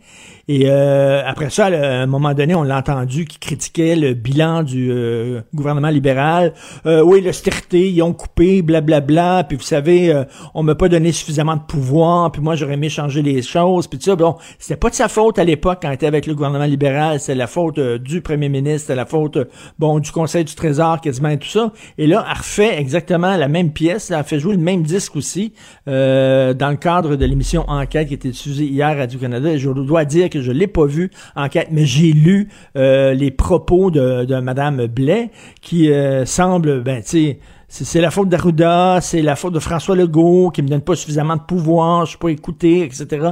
et 0.48 0.64
euh, 0.66 1.22
après 1.24 1.50
ça, 1.50 1.66
à 1.66 2.02
un 2.02 2.06
moment 2.06 2.34
donné, 2.34 2.54
on 2.54 2.64
l'a 2.64 2.78
entendu 2.78 3.24
qui 3.26 3.38
critiquait 3.38 3.94
le 3.94 4.14
bilan 4.14 4.62
du 4.62 4.90
euh, 4.90 5.40
gouvernement 5.54 5.88
libéral. 5.88 6.52
Euh, 6.84 7.00
oui, 7.02 7.20
l'austérité, 7.20 7.88
ils 7.90 8.02
ont 8.02 8.12
coupé, 8.12 8.62
blablabla, 8.62 9.44
puis 9.44 9.56
vous 9.56 9.62
savez, 9.62 10.12
euh, 10.12 10.24
on 10.54 10.62
m'a 10.62 10.74
pas 10.74 10.88
donné 10.88 11.12
suffisamment 11.12 11.56
de 11.56 11.62
pouvoir, 11.62 12.32
puis 12.32 12.42
moi 12.42 12.56
j'aurais 12.56 12.74
aimé 12.74 12.88
changer 12.88 13.22
les 13.22 13.42
choses, 13.42 13.86
puis 13.86 13.98
tout 13.98 14.06
ça. 14.06 14.16
Bon, 14.16 14.36
c'était 14.58 14.76
pas 14.76 14.90
de 14.90 14.94
sa 14.94 15.08
faute 15.08 15.38
à 15.38 15.44
l'époque 15.44 15.78
quand 15.82 15.88
elle 15.88 15.94
était 15.94 16.06
avec 16.06 16.26
le 16.26 16.34
gouvernement 16.34 16.64
libéral, 16.64 17.20
c'est 17.20 17.34
la 17.36 17.46
faute 17.46 17.78
euh, 17.78 17.98
du 17.98 18.20
premier 18.20 18.48
ministre, 18.48 18.88
c'est 18.88 18.96
la 18.96 19.06
faute, 19.06 19.36
euh, 19.36 19.44
bon, 19.78 20.00
du 20.00 20.10
Conseil 20.10 20.44
du 20.44 20.54
Trésor, 20.54 21.00
quasiment 21.00 21.28
et 21.28 21.38
tout 21.38 21.48
ça. 21.48 21.72
Et 21.98 22.06
là, 22.08 22.24
elle 22.28 22.36
refait 22.36 22.80
exactement 22.80 23.36
la 23.36 23.48
même 23.48 23.72
pièce, 23.72 24.10
elle 24.10 24.24
fait 24.24 24.40
jouer 24.40 24.56
le 24.56 24.62
même 24.62 24.82
disque 24.82 25.14
aussi, 25.16 25.52
dans 25.86 26.70
le 26.70 26.76
cadre 26.76 27.16
de 27.16 27.24
l'émission 27.24 27.64
Enquête 27.68 28.08
qui 28.08 28.14
était 28.14 28.30
diffusée 28.30 28.64
hier 28.64 28.88
à 28.88 28.94
Radio-Canada. 28.94 29.50
Et 29.50 29.58
je 29.58 29.70
dois 29.70 30.04
dire 30.04 30.28
que 30.32 30.42
je 30.42 30.50
l'ai 30.52 30.66
pas 30.66 30.86
vu, 30.86 31.10
Enquête, 31.36 31.68
mais 31.70 31.84
j'ai 31.86 32.12
lu 32.12 32.48
euh, 32.76 33.12
les 33.14 33.30
propos 33.30 33.90
de, 33.90 34.24
de 34.24 34.40
Madame 34.40 34.86
Blais, 34.86 35.30
qui 35.60 35.92
euh, 35.92 36.24
semble, 36.26 36.82
ben, 36.82 37.02
tu 37.02 37.08
sais, 37.08 37.38
c'est 37.68 38.00
la 38.00 38.10
faute 38.10 38.28
d'Arruda, 38.28 38.98
c'est 39.00 39.22
la 39.22 39.36
faute 39.36 39.54
de 39.54 39.58
François 39.58 39.96
Legault, 39.96 40.50
qui 40.50 40.62
me 40.62 40.68
donne 40.68 40.82
pas 40.82 40.94
suffisamment 40.96 41.36
de 41.36 41.42
pouvoir, 41.42 42.04
je 42.04 42.10
suis 42.10 42.18
pas 42.18 42.28
écouté, 42.28 42.82
etc. 42.84 43.30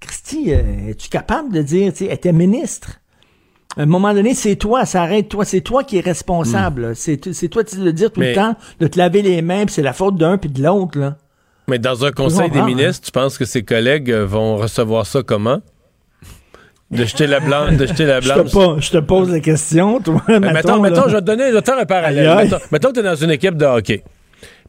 Christy, 0.00 0.52
euh, 0.52 0.90
es-tu 0.90 1.08
capable 1.08 1.52
de 1.52 1.62
dire, 1.62 1.92
tu 1.92 1.98
sais, 1.98 2.04
elle 2.06 2.12
était 2.14 2.32
ministre? 2.32 3.00
À 3.76 3.82
un 3.82 3.86
moment 3.86 4.14
donné, 4.14 4.34
c'est 4.34 4.56
toi, 4.56 4.84
ça 4.86 5.02
arrête 5.02 5.28
toi, 5.28 5.44
c'est 5.44 5.60
toi 5.60 5.84
qui 5.84 5.98
es 5.98 6.00
responsable. 6.00 6.82
là. 6.82 6.94
C'est 6.94 7.32
c'est 7.32 7.48
toi 7.48 7.62
de 7.62 7.90
dire 7.90 8.10
tout 8.10 8.20
Mais- 8.20 8.30
le 8.30 8.34
temps, 8.34 8.56
de 8.80 8.86
te 8.86 8.98
laver 8.98 9.22
les 9.22 9.42
mains, 9.42 9.66
puis 9.66 9.74
c'est 9.74 9.82
la 9.82 9.92
faute 9.92 10.16
d'un 10.16 10.38
puis 10.38 10.50
de 10.50 10.62
l'autre, 10.62 10.98
là. 10.98 11.16
Mais 11.68 11.78
dans 11.78 12.04
un 12.04 12.10
conseil 12.12 12.48
des 12.48 12.60
comprends, 12.60 12.64
ministres, 12.64 13.04
tu 13.04 13.12
penses 13.12 13.36
que 13.36 13.44
ses 13.44 13.62
collègues 13.62 14.10
vont 14.10 14.56
recevoir 14.56 15.04
ça 15.04 15.22
comment? 15.22 15.58
De 16.90 17.04
jeter 17.04 17.26
la 17.26 17.40
blanche, 17.40 17.76
de 17.76 17.86
jeter 17.86 18.06
la 18.06 18.20
Je 18.20 18.32
blanche. 18.32 18.50
te, 18.50 18.54
pas- 18.56 18.76
je 18.80 18.90
te 18.90 18.96
pose 18.98 19.30
la 19.30 19.40
question, 19.40 20.00
toi. 20.00 20.22
Mais 20.28 20.40
mettons, 20.40 20.52
mettons, 20.52 20.82
là. 20.82 20.90
mettons, 20.90 21.08
je 21.08 21.14
vais 21.14 21.20
te 21.20 21.26
donner, 21.26 21.48
je 21.50 21.54
vais 21.54 21.60
te 21.62 21.70
faire 21.70 21.78
un 21.80 21.84
parallèle. 21.84 22.26
Aïe, 22.28 22.38
aïe. 22.38 22.44
Mettons, 22.44 22.58
mettons 22.72 22.88
que 22.88 22.94
tu 22.94 23.00
es 23.00 23.02
dans 23.02 23.14
une 23.14 23.30
équipe 23.30 23.56
de 23.56 23.66
hockey. 23.66 24.02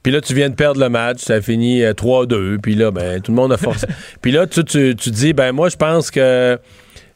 Puis 0.04 0.12
là, 0.12 0.20
tu 0.22 0.34
viens 0.34 0.50
de 0.50 0.56
perdre 0.56 0.80
le 0.82 0.90
match, 0.90 1.20
ça 1.20 1.36
a 1.36 1.42
fini 1.42 1.82
euh, 1.84 1.94
3-2, 1.94 2.58
puis 2.60 2.76
là, 2.76 2.92
ben, 2.92 3.22
tout 3.22 3.32
le 3.32 3.36
monde 3.38 3.52
a 3.54 3.58
forcé. 3.58 3.88
puis 4.22 4.32
là, 4.32 4.48
tu, 4.48 4.64
tu, 4.64 4.96
tu 4.96 5.10
dis, 5.12 5.34
ben, 5.34 5.52
moi, 5.54 5.70
je 5.70 5.76
pense 5.78 6.10
que 6.12 6.58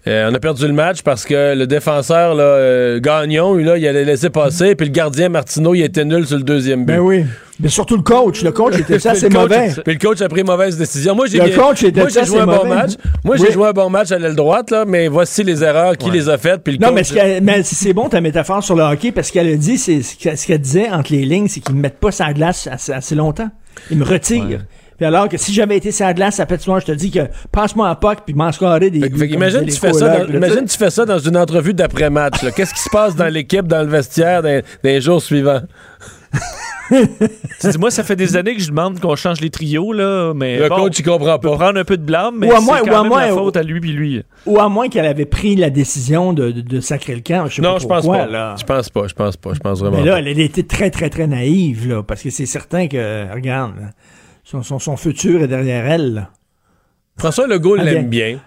euh, 0.05 0.29
on 0.29 0.33
a 0.35 0.39
perdu 0.39 0.67
le 0.67 0.73
match 0.73 1.01
parce 1.01 1.23
que 1.25 1.55
le 1.55 1.65
défenseur, 1.65 2.35
là, 2.35 2.43
euh, 2.43 2.99
Gagnon, 2.99 3.55
là, 3.55 3.77
il 3.77 3.87
allait 3.87 4.03
laisser 4.03 4.29
passer, 4.29 4.75
puis 4.75 4.87
le 4.87 4.91
gardien 4.93 5.29
Martineau, 5.29 5.73
il 5.75 5.81
était 5.83 6.03
nul 6.03 6.25
sur 6.27 6.37
le 6.37 6.43
deuxième 6.43 6.85
but. 6.85 6.93
Ben 6.93 6.99
oui. 6.99 7.25
Mais 7.63 7.69
surtout 7.69 7.95
le 7.95 8.03
coach. 8.03 8.43
Le 8.43 8.51
coach 8.51 8.77
était 8.77 8.99
ça, 8.99 9.15
c'est 9.15 9.31
mauvais. 9.33 9.71
Puis 9.83 9.93
le 9.93 9.99
coach 9.99 10.21
a 10.21 10.27
pris 10.29 10.43
mauvaise 10.43 10.77
décision. 10.77 11.15
Moi, 11.15 11.25
j'ai 11.27 11.39
Le 11.39 11.45
bien- 11.45 11.57
coach 11.57 11.81
était 11.83 12.01
moi, 12.01 12.09
j'ai 12.09 12.19
ça, 12.19 12.25
joué 12.25 12.39
un 12.41 12.45
bon 12.45 12.67
match. 12.67 12.91
Moi, 13.23 13.35
Oui. 13.39 13.45
j'ai 13.47 13.53
joué 13.53 13.67
un 13.67 13.71
bon 13.71 13.89
match 13.89 14.11
à 14.11 14.19
l'aile 14.19 14.35
droite, 14.35 14.69
là, 14.69 14.83
mais 14.85 15.07
voici 15.07 15.43
les 15.43 15.63
erreurs, 15.63 15.97
qui 15.97 16.07
Ouais. 16.11 16.17
les 16.17 16.29
a 16.29 16.37
faites. 16.37 16.61
Puis 16.63 16.73
le 16.77 16.79
Non, 16.85 16.93
coach- 16.93 17.13
mais, 17.41 17.63
ce 17.63 17.75
c'est 17.75 17.93
bon 17.93 18.09
ta 18.09 18.21
métaphore 18.21 18.63
sur 18.63 18.75
le 18.75 18.83
hockey 18.83 19.11
parce 19.11 19.31
qu'elle 19.31 19.47
a 19.47 19.55
dit, 19.55 19.77
c'est 19.77 20.01
ce 20.03 20.15
qu'elle 20.15 20.37
ce 20.37 20.45
qu'elle 20.45 20.59
disait 20.61 20.89
entre 20.91 21.11
les 21.13 21.25
lignes, 21.25 21.47
c'est 21.47 21.61
qu'ils 21.61 21.75
me 21.75 21.81
mettent 21.81 21.99
pas 21.99 22.11
sa 22.11 22.33
glace 22.33 22.67
assez, 22.71 22.91
assez 22.91 23.15
longtemps. 23.15 23.49
Ils 23.89 23.97
me 23.97 24.03
retirent. 24.05 24.59
Puis 24.97 25.05
alors 25.07 25.27
que 25.27 25.37
si 25.37 25.51
j'avais 25.51 25.75
été 25.77 25.91
sa 25.91 26.13
glace 26.13 26.39
à 26.39 26.45
patinoire, 26.45 26.79
je 26.79 26.85
te 26.85 26.91
dis 26.91 27.09
que 27.09 27.21
passe-moi 27.51 27.87
un 27.89 27.95
puck 27.95 28.19
puis 28.25 28.35
m'en 28.35 28.51
scorer 28.51 28.91
des 28.91 28.99
Fait 28.99 29.09
buts. 29.09 29.25
imagine, 29.31 29.65
tu 29.65 29.71
fais 29.77 29.91
ça 29.91 30.19
dans, 30.19 30.27
imagine 30.33 30.65
tu 30.65 30.77
fais 30.77 30.91
ça 30.91 31.03
dans 31.05 31.17
une 31.17 31.35
entrevue 31.35 31.73
d'après-match. 31.73 32.35
Qu'est-ce 32.55 32.73
qui 32.75 32.81
se 32.81 32.89
passe 32.91 33.15
dans 33.15 33.27
l'équipe, 33.27 33.67
dans 33.67 33.81
le 33.81 33.89
vestiaire, 33.89 34.41
les 34.83 35.01
jours 35.01 35.21
suivants? 35.21 35.61
Tu 36.89 37.69
dis, 37.69 37.77
moi, 37.79 37.89
ça 37.89 38.03
fait 38.03 38.15
des 38.15 38.35
années 38.35 38.55
que 38.55 38.61
je 38.61 38.67
demande 38.69 38.99
qu'on 38.99 39.15
change 39.15 39.39
les 39.41 39.49
trios, 39.49 39.93
là, 39.93 40.33
mais. 40.35 40.59
Le 40.59 40.69
bon, 40.69 40.75
coach, 40.75 40.99
il 40.99 41.03
comprend 41.03 41.35
on 41.35 41.39
peut 41.39 41.49
pas. 41.49 41.55
prendre 41.57 41.79
un 41.79 41.83
peu 41.85 41.97
de 41.97 42.03
blâme, 42.03 42.35
mais 42.37 42.47
Ou 42.47 42.51
à 42.55 42.59
c'est 42.59 42.65
quand 42.65 42.91
ou 42.91 42.95
à 42.95 43.01
même 43.01 43.09
moins- 43.09 43.25
la 43.27 43.33
faute 43.33 43.57
à 43.57 43.63
lui 43.63 43.79
puis 43.79 43.93
lui. 43.93 44.21
Ou 44.45 44.59
à 44.59 44.67
moins 44.69 44.89
qu'elle 44.89 45.05
avait 45.05 45.25
pris 45.25 45.55
la 45.55 45.69
décision 45.69 46.33
de, 46.33 46.51
de, 46.51 46.61
de 46.61 46.79
sacrer 46.81 47.15
le 47.15 47.21
camp. 47.21 47.47
Je 47.47 47.55
sais 47.55 47.61
Non, 47.61 47.73
pas 47.75 47.79
je 47.79 47.87
pense 47.87 48.05
pas. 48.05 48.25
Là. 48.27 48.55
Je 48.59 48.63
pense 48.65 48.89
pas, 48.89 49.07
je 49.07 49.13
pense 49.13 49.37
pas, 49.37 49.53
je 49.53 49.59
pense 49.59 49.79
vraiment 49.79 49.97
Mais 49.97 50.03
là, 50.03 50.11
pas. 50.13 50.19
elle, 50.19 50.27
elle 50.27 50.39
était 50.39 50.63
très, 50.63 50.91
très, 50.91 51.09
très 51.09 51.25
naïve, 51.25 51.87
là, 51.87 52.03
parce 52.03 52.21
que 52.21 52.29
c'est 52.29 52.45
certain 52.45 52.87
que, 52.87 53.33
regarde, 53.33 53.73
son, 54.43 54.61
son, 54.61 54.77
son 54.77 54.97
futur 54.97 55.41
est 55.41 55.47
derrière 55.47 55.85
elle. 55.89 56.13
là. 56.13 56.29
François 57.17 57.47
Legault 57.47 57.77
Ah, 57.79 57.83
l'aime 57.83 58.09
bien. 58.09 58.39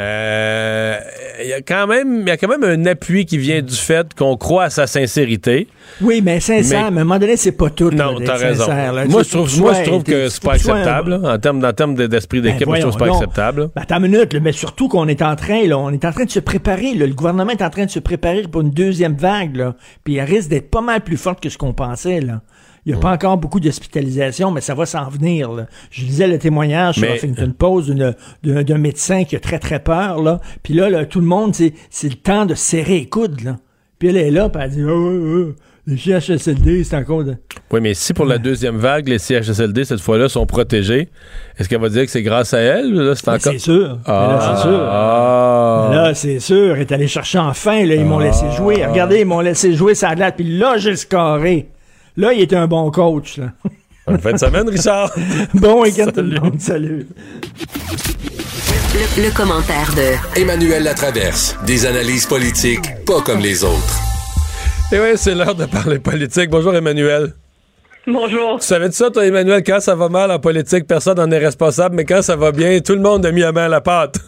Euh, 0.00 0.98
Il 1.42 1.48
y 1.48 1.54
a 1.54 1.62
quand 1.62 1.86
même, 1.86 2.20
il 2.20 2.28
y 2.28 2.30
a 2.30 2.36
quand 2.36 2.48
même 2.48 2.64
un 2.64 2.84
appui 2.84 3.24
qui 3.24 3.38
vient 3.38 3.62
du 3.62 3.74
fait 3.74 4.12
qu'on 4.14 4.36
croit 4.36 4.64
à 4.64 4.70
sa 4.70 4.86
sincérité. 4.86 5.68
Oui, 6.02 6.20
mais 6.22 6.38
sincère, 6.38 6.82
Mais- 6.82 6.90
mais 6.90 6.98
à 6.98 7.00
un 7.00 7.04
moment 7.04 7.18
donné, 7.18 7.36
c'est 7.38 7.52
pas 7.52 7.70
tout. 7.70 7.90
Non, 7.90 8.14
t'as 8.22 8.34
raison. 8.36 8.66
là. 8.68 9.06
Moi, 9.06 9.22
je 9.22 9.30
trouve, 9.30 9.50
que 9.50 9.58
moi, 9.60 9.72
tu 9.72 9.78
je 9.78 9.84
sois- 9.84 9.86
trouve 9.86 10.02
que 10.04 10.10
t'es- 10.10 10.28
c'est 10.28 10.42
pas 10.42 10.50
un- 10.50 10.54
acceptable. 10.56 11.10
là. 11.16 11.34
En 11.34 11.38
termes, 11.38 11.64
en 11.64 11.72
termes 11.72 11.94
de- 11.94 12.06
d'esprit 12.06 12.42
d'équipe, 12.42 12.66
Ben, 12.68 12.76
je 12.76 12.80
trouve 12.82 12.92
que 12.94 12.98
c'est 13.04 13.08
pas 13.10 13.14
acceptable. 13.16 13.70
Ben, 13.74 13.82
attends 13.82 13.96
une 14.04 14.10
minute, 14.12 14.34
là, 14.34 14.40
mais 14.40 14.52
surtout 14.52 14.88
qu'on 14.88 15.08
est 15.08 15.22
en 15.22 15.34
train, 15.34 15.66
là, 15.66 15.78
on 15.78 15.90
est 15.90 16.04
en 16.04 16.12
train 16.12 16.24
de 16.26 16.30
se 16.30 16.40
préparer, 16.40 16.92
le 16.92 17.06
gouvernement 17.08 17.50
est 17.52 17.62
en 17.62 17.70
train 17.70 17.86
de 17.86 17.90
se 17.90 18.00
préparer 18.00 18.42
pour 18.42 18.60
une 18.60 18.70
deuxième 18.70 19.16
vague, 19.16 19.56
là, 19.56 19.74
puis 20.04 20.16
elle 20.16 20.28
risque 20.28 20.50
d'être 20.50 20.70
pas 20.70 20.82
mal 20.82 21.00
plus 21.00 21.16
forte 21.16 21.40
que 21.42 21.48
ce 21.48 21.56
qu'on 21.56 21.72
pensait, 21.72 22.20
là. 22.20 22.42
Il 22.86 22.92
n'y 22.92 22.98
a 22.98 23.00
pas 23.00 23.12
encore 23.12 23.36
beaucoup 23.36 23.60
d'hospitalisation, 23.60 24.50
mais 24.50 24.60
ça 24.62 24.74
va 24.74 24.86
s'en 24.86 25.08
venir. 25.08 25.52
là. 25.52 25.66
Je 25.90 26.02
lisais 26.04 26.26
le 26.26 26.38
témoignage 26.38 26.94
sur 26.96 27.02
Mais- 27.08 27.16
Huffington 27.16 27.52
Post 27.56 27.90
d'une- 27.90 28.14
d'un 28.42 28.62
d'un 28.62 28.78
médecin 28.78 29.24
qui 29.24 29.36
a 29.36 29.40
très 29.40 29.58
très 29.58 29.80
peur. 29.80 30.22
Là. 30.22 30.40
Puis 30.62 30.74
là, 30.74 30.88
là, 30.88 31.04
tout 31.04 31.20
le 31.20 31.26
monde, 31.26 31.54
c'est 31.54 32.08
le 32.08 32.14
temps 32.14 32.46
de 32.46 32.54
serrer 32.54 33.00
les 33.00 33.06
coudes. 33.06 33.42
Là. 33.42 33.56
Puis 33.98 34.08
elle 34.08 34.16
est 34.16 34.30
là, 34.30 34.48
puis 34.48 34.62
elle 34.64 34.70
dit 34.70 34.82
oh, 34.82 34.90
oh, 34.90 35.46
oh, 35.50 35.54
les 35.86 35.96
CHSLD, 35.96 36.84
c'est 36.84 36.96
encore. 36.96 37.24
De... 37.24 37.34
Oui, 37.70 37.80
mais 37.82 37.92
si 37.94 38.14
pour 38.14 38.24
la 38.24 38.38
deuxième 38.38 38.76
vague, 38.76 39.08
les 39.08 39.18
CHSLD, 39.18 39.84
cette 39.84 40.00
fois-là, 40.00 40.28
sont 40.28 40.46
protégés, 40.46 41.08
est-ce 41.58 41.68
qu'elle 41.68 41.80
va 41.80 41.88
dire 41.90 42.04
que 42.04 42.10
c'est 42.10 42.22
grâce 42.22 42.54
à 42.54 42.60
elle? 42.60 42.92
Là, 42.94 43.14
c'est 43.14 43.26
Ben, 43.26 43.34
encore... 43.34 43.52
c'est 43.52 43.58
sûr. 43.58 43.98
Ah, 44.06 44.26
Mais 44.26 44.32
là, 44.34 44.54
c'est 44.56 44.62
sûr. 44.62 44.80
ah. 44.88 45.86
Mais 45.90 45.96
Là, 45.96 46.14
c'est 46.14 46.38
sûr. 46.40 46.74
Elle 46.76 46.80
est 46.82 46.92
allée 46.92 47.08
chercher 47.08 47.38
enfin. 47.38 47.84
Là, 47.84 47.94
ils 47.94 48.04
m'ont 48.04 48.18
laissé 48.18 48.46
jouer. 48.56 48.86
Regardez, 48.86 49.20
ils 49.20 49.26
m'ont 49.26 49.40
laissé 49.40 49.74
jouer 49.74 49.94
sa 49.94 50.14
glace. 50.14 50.32
Puis 50.36 50.56
là, 50.58 50.76
j'ai 50.78 50.96
scoré. 50.96 51.68
Là, 52.20 52.34
il 52.34 52.42
était 52.42 52.56
un 52.56 52.66
bon 52.66 52.90
coach. 52.90 53.38
Là. 53.38 53.46
Bonne 54.06 54.18
fin 54.20 54.32
de 54.32 54.36
semaine, 54.36 54.68
Richard. 54.68 55.10
bon 55.54 55.80
week-end 55.80 56.10
tout 56.14 56.20
le 56.20 56.38
monde. 56.38 56.60
Salut. 56.60 57.06
Le, 58.92 59.22
le 59.22 59.34
commentaire 59.34 59.90
de 59.96 60.38
Emmanuel 60.38 60.82
Latraverse. 60.82 61.56
Des 61.64 61.86
analyses 61.86 62.26
politiques 62.26 62.84
pas 63.06 63.22
comme 63.22 63.38
les 63.40 63.64
autres. 63.64 63.98
Et 64.92 65.00
oui, 65.00 65.12
c'est 65.16 65.34
l'heure 65.34 65.54
de 65.54 65.64
parler 65.64 65.98
politique. 65.98 66.50
Bonjour, 66.50 66.74
Emmanuel. 66.74 67.32
Bonjour. 68.06 68.58
Tu 68.60 68.66
savais 68.66 68.90
de 68.90 68.94
ça, 68.94 69.10
toi, 69.10 69.24
Emmanuel, 69.24 69.62
quand 69.64 69.80
ça 69.80 69.94
va 69.94 70.10
mal 70.10 70.30
en 70.30 70.38
politique, 70.38 70.86
personne 70.86 71.16
n'en 71.16 71.30
est 71.30 71.38
responsable, 71.38 71.96
mais 71.96 72.04
quand 72.04 72.20
ça 72.20 72.36
va 72.36 72.52
bien, 72.52 72.80
tout 72.80 72.94
le 72.94 73.00
monde 73.00 73.24
a 73.24 73.32
mis 73.32 73.40
la 73.40 73.52
main 73.52 73.64
à 73.64 73.68
la 73.68 73.80
pâte. 73.80 74.18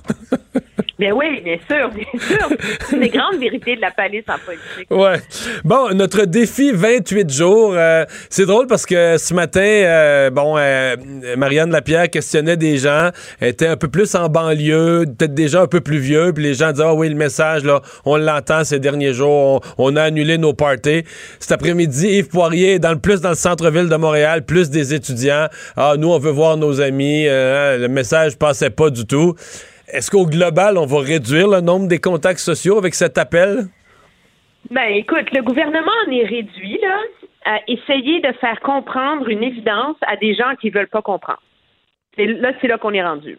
Bien 1.02 1.14
oui, 1.14 1.40
bien 1.42 1.56
sûr, 1.68 1.90
bien 1.90 2.04
sûr. 2.20 2.48
C'est 2.86 2.94
une 2.94 3.02
des 3.02 3.08
grandes 3.08 3.40
vérités 3.40 3.74
de 3.74 3.80
la 3.80 3.90
palisse 3.90 4.22
en 4.28 4.38
politique. 4.38 4.88
Ouais. 4.88 5.16
Bon, 5.64 5.92
notre 5.92 6.26
défi 6.26 6.70
28 6.70 7.28
jours, 7.28 7.72
euh, 7.74 8.04
c'est 8.30 8.46
drôle 8.46 8.68
parce 8.68 8.86
que 8.86 9.18
ce 9.18 9.34
matin, 9.34 9.60
euh, 9.62 10.30
bon, 10.30 10.54
euh, 10.56 10.94
Marianne 11.36 11.72
Lapierre 11.72 12.08
questionnait 12.08 12.56
des 12.56 12.76
gens, 12.76 13.10
elle 13.40 13.48
était 13.48 13.66
un 13.66 13.76
peu 13.76 13.88
plus 13.88 14.14
en 14.14 14.28
banlieue, 14.28 15.06
peut-être 15.18 15.34
déjà 15.34 15.62
un 15.62 15.66
peu 15.66 15.80
plus 15.80 15.98
vieux, 15.98 16.32
puis 16.32 16.44
les 16.44 16.54
gens 16.54 16.70
disaient, 16.70 16.84
ah 16.86 16.94
oui, 16.94 17.08
le 17.08 17.16
message, 17.16 17.64
là, 17.64 17.82
on 18.04 18.16
l'entend 18.16 18.62
ces 18.62 18.78
derniers 18.78 19.12
jours, 19.12 19.60
on, 19.78 19.96
a 19.96 20.02
annulé 20.04 20.38
nos 20.38 20.54
parties. 20.54 21.02
Cet 21.40 21.50
après-midi, 21.50 22.18
Yves 22.18 22.28
Poirier, 22.28 22.78
dans 22.78 22.92
le 22.92 23.00
plus 23.00 23.20
dans 23.20 23.30
le 23.30 23.34
centre-ville 23.34 23.88
de 23.88 23.96
Montréal, 23.96 24.44
plus 24.44 24.70
des 24.70 24.94
étudiants, 24.94 25.48
ah, 25.76 25.94
nous, 25.98 26.12
on 26.12 26.18
veut 26.20 26.30
voir 26.30 26.56
nos 26.56 26.80
amis, 26.80 27.26
hein, 27.26 27.76
le 27.76 27.88
message 27.88 28.38
passait 28.38 28.70
pas 28.70 28.90
du 28.90 29.04
tout. 29.04 29.34
Est-ce 29.92 30.10
qu'au 30.10 30.24
global, 30.24 30.78
on 30.78 30.86
va 30.86 31.00
réduire 31.00 31.48
le 31.48 31.60
nombre 31.60 31.86
des 31.86 32.00
contacts 32.00 32.38
sociaux 32.38 32.78
avec 32.78 32.94
cet 32.94 33.18
appel? 33.18 33.66
Ben, 34.70 34.88
écoute, 34.94 35.30
le 35.34 35.42
gouvernement 35.42 35.92
en 36.06 36.10
est 36.10 36.24
réduit, 36.24 36.78
là, 36.80 36.98
à 37.44 37.58
essayer 37.68 38.20
de 38.20 38.32
faire 38.40 38.58
comprendre 38.60 39.28
une 39.28 39.42
évidence 39.42 39.96
à 40.06 40.16
des 40.16 40.34
gens 40.34 40.54
qui 40.58 40.70
veulent 40.70 40.88
pas 40.88 41.02
comprendre. 41.02 41.42
Et 42.16 42.26
là, 42.26 42.52
c'est 42.60 42.68
là 42.68 42.78
qu'on 42.78 42.94
est 42.94 43.02
rendu. 43.02 43.36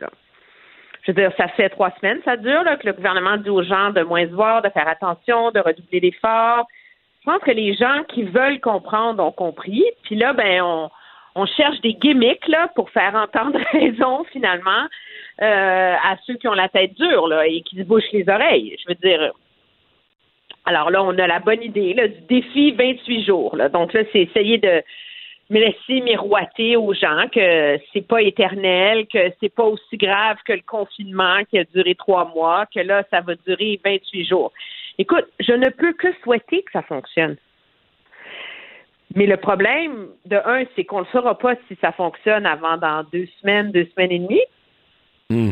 Je 1.02 1.12
veux 1.12 1.16
dire, 1.16 1.32
ça 1.38 1.48
fait 1.48 1.70
trois 1.70 1.92
semaines, 2.00 2.20
ça 2.24 2.38
dure, 2.38 2.64
là, 2.64 2.78
que 2.78 2.86
le 2.86 2.94
gouvernement 2.94 3.38
dit 3.38 3.50
aux 3.50 3.64
gens 3.64 3.90
de 3.90 4.04
moins 4.04 4.28
se 4.28 4.34
voir, 4.34 4.62
de 4.62 4.70
faire 4.70 4.88
attention, 4.88 5.50
de 5.50 5.60
redoubler 5.60 6.02
l'effort. 6.02 6.68
Je 7.22 7.32
pense 7.32 7.42
que 7.42 7.52
les 7.52 7.74
gens 7.74 8.04
qui 8.10 8.24
veulent 8.24 8.60
comprendre 8.60 9.24
ont 9.24 9.32
compris. 9.32 9.84
Puis 10.04 10.16
là, 10.16 10.34
ben, 10.34 10.62
on, 10.62 10.92
on 11.34 11.46
cherche 11.48 11.82
des 11.82 11.94
gimmicks, 11.94 12.48
là, 12.48 12.68
pour 12.76 12.92
faire 12.92 13.16
entendre 13.16 13.60
raison, 13.72 14.24
finalement. 14.32 14.88
Euh, 15.42 15.96
à 15.96 16.16
ceux 16.26 16.36
qui 16.36 16.48
ont 16.48 16.54
la 16.54 16.70
tête 16.70 16.94
dure 16.94 17.42
et 17.42 17.62
qui 17.62 17.78
se 17.78 17.84
bouchent 17.84 18.12
les 18.12 18.28
oreilles. 18.30 18.78
Je 18.80 18.90
veux 18.90 18.96
dire. 18.96 19.32
Alors 20.66 20.92
là, 20.92 21.04
on 21.04 21.18
a 21.18 21.28
la 21.28 21.40
bonne 21.40 21.64
idée 21.64 21.94
du 21.94 22.22
défi 22.30 22.72
28 22.72 23.26
jours. 23.26 23.58
Donc 23.74 23.94
là, 23.94 24.04
c'est 24.12 24.22
essayer 24.22 24.60
de 24.60 24.84
laisser 25.50 26.02
miroiter 26.02 26.76
aux 26.78 26.94
gens 26.94 27.28
que 27.34 27.78
c'est 27.92 28.08
pas 28.08 28.22
éternel, 28.22 29.08
que 29.08 29.32
c'est 29.40 29.54
pas 29.54 29.66
aussi 29.66 29.98
grave 29.98 30.38
que 30.46 30.54
le 30.54 30.62
confinement 30.66 31.44
qui 31.50 31.60
a 31.60 31.64
duré 31.66 31.96
trois 31.96 32.26
mois, 32.34 32.66
que 32.74 32.80
là, 32.80 33.04
ça 33.10 33.22
va 33.22 33.36
durer 33.36 33.80
28 33.84 34.26
jours. 34.26 34.52
Écoute, 34.98 35.26
je 35.40 35.54
ne 35.54 35.70
peux 35.70 35.94
que 35.94 36.14
souhaiter 36.24 36.62
que 36.62 36.72
ça 36.72 36.84
fonctionne. 36.84 37.36
Mais 39.16 39.26
le 39.26 39.38
problème, 39.38 40.08
de 40.26 40.38
un, 40.38 40.64
c'est 40.76 40.86
qu'on 40.86 41.02
ne 41.02 41.06
saura 41.12 41.38
pas 41.38 41.56
si 41.68 41.78
ça 41.82 41.92
fonctionne 41.92 42.46
avant 42.46 42.78
dans 42.78 43.04
deux 43.12 43.28
semaines, 43.42 43.72
deux 43.72 43.88
semaines 43.96 44.12
et 44.12 44.20
demie. 44.20 44.42
Hmm. 45.30 45.52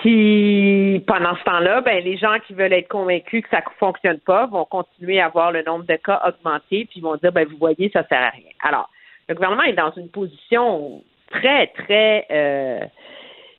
Puis 0.00 1.02
pendant 1.06 1.36
ce 1.36 1.44
temps-là, 1.44 1.82
ben 1.82 2.02
les 2.02 2.16
gens 2.16 2.38
qui 2.46 2.54
veulent 2.54 2.72
être 2.72 2.88
convaincus 2.88 3.42
que 3.42 3.50
ça 3.50 3.58
ne 3.58 3.78
fonctionne 3.78 4.18
pas 4.20 4.46
vont 4.46 4.64
continuer 4.64 5.20
à 5.20 5.28
voir 5.28 5.52
le 5.52 5.62
nombre 5.62 5.84
de 5.84 5.96
cas 5.96 6.22
augmenter, 6.26 6.86
puis 6.90 7.00
vont 7.00 7.16
dire 7.16 7.32
ben 7.32 7.46
vous 7.46 7.58
voyez 7.58 7.90
ça 7.90 8.06
sert 8.08 8.22
à 8.22 8.30
rien. 8.30 8.50
Alors 8.62 8.88
le 9.28 9.34
gouvernement 9.34 9.64
est 9.64 9.74
dans 9.74 9.92
une 9.92 10.08
position 10.08 11.02
très 11.30 11.68
très 11.68 12.26
euh, 12.30 12.80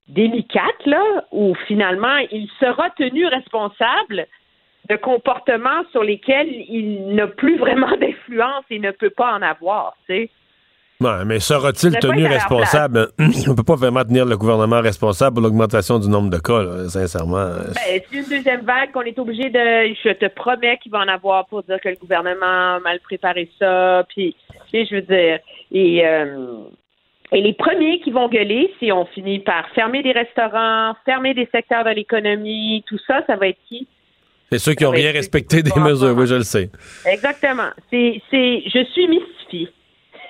délicate 0.07 0.86
là, 0.86 1.26
où 1.32 1.53
finalement 1.68 2.18
il 2.32 2.49
sera 2.60 2.90
tenu 2.91 3.28
responsable 3.28 4.26
de 4.90 4.95
comportements 4.95 5.84
sur 5.91 6.03
lesquels 6.03 6.49
il 6.49 7.14
n'a 7.14 7.28
plus 7.28 7.57
vraiment 7.57 7.95
d'influence 8.02 8.65
et 8.69 8.80
ne 8.80 8.91
peut 8.91 9.11
pas 9.11 9.34
en 9.34 9.41
avoir, 9.41 9.95
tu 10.07 10.15
sais. 10.15 10.30
Ouais, 11.02 11.26
mais 11.26 11.40
sera-t-il 11.40 11.98
tenu 11.98 12.28
responsable? 12.28 13.10
On 13.48 13.56
peut 13.56 13.64
pas 13.64 13.76
vraiment 13.76 14.03
tenir 14.03 14.23
le 14.23 14.38
gouvernement 14.38 14.82
responsable 14.82 15.34
pour 15.36 15.44
l'augmentation 15.44 15.98
du 15.98 16.07
nombre 16.07 16.30
de 16.30 16.38
cas, 16.38 16.61
là, 16.61 16.88
sincèrement. 16.90 17.44
Ben, 17.44 17.73
c'est 17.73 18.06
une 18.11 18.26
deuxième 18.30 18.61
vague 18.61 18.91
qu'on 18.91 19.02
est 19.02 19.18
obligé 19.18 19.49
de. 19.49 19.95
Je 20.03 20.14
te 20.14 20.28
promets 20.28 20.78
qu'il 20.78 20.91
va 20.91 20.99
en 20.99 21.07
avoir 21.07 21.48
pour 21.48 21.64
dire 21.64 21.80
que 21.82 21.90
le 21.90 21.95
gouvernement 21.95 22.76
a 22.76 22.80
mal 22.80 22.99
préparé 22.99 23.49
ça. 23.57 24.06
Puis, 24.10 24.36
je 24.72 24.95
veux 24.95 25.02
dire. 25.02 25.40
Et, 25.72 26.06
euh, 26.06 26.57
et 27.32 27.41
les 27.41 27.53
premiers 27.53 27.99
qui 28.02 28.11
vont 28.11 28.28
gueuler, 28.30 28.72
si 28.78 28.91
on 28.91 29.06
finit 29.06 29.40
par 29.40 29.68
fermer 29.73 30.03
des 30.03 30.11
restaurants, 30.11 30.94
fermer 31.03 31.34
des 31.34 31.48
secteurs 31.52 31.84
de 31.84 31.90
l'économie, 31.90 32.84
tout 32.88 32.99
ça, 33.07 33.23
ça 33.26 33.38
va 33.38 33.48
être 33.48 33.60
qui? 33.68 33.88
C'est 34.52 34.60
ceux 34.60 34.73
qui 34.73 34.84
n'ont 34.84 34.91
rien 34.91 35.14
respecté 35.14 35.64
des 35.64 35.72
mesures, 35.80 36.14
oui, 36.15 36.28
je 36.28 36.36
le 36.36 36.44
sais. 36.44 36.69
Exactement. 37.06 37.69
C'est, 37.90 38.22
c'est, 38.30 38.64
je 38.65 38.84
suis 38.91 39.07
mystifiée. 39.07 39.69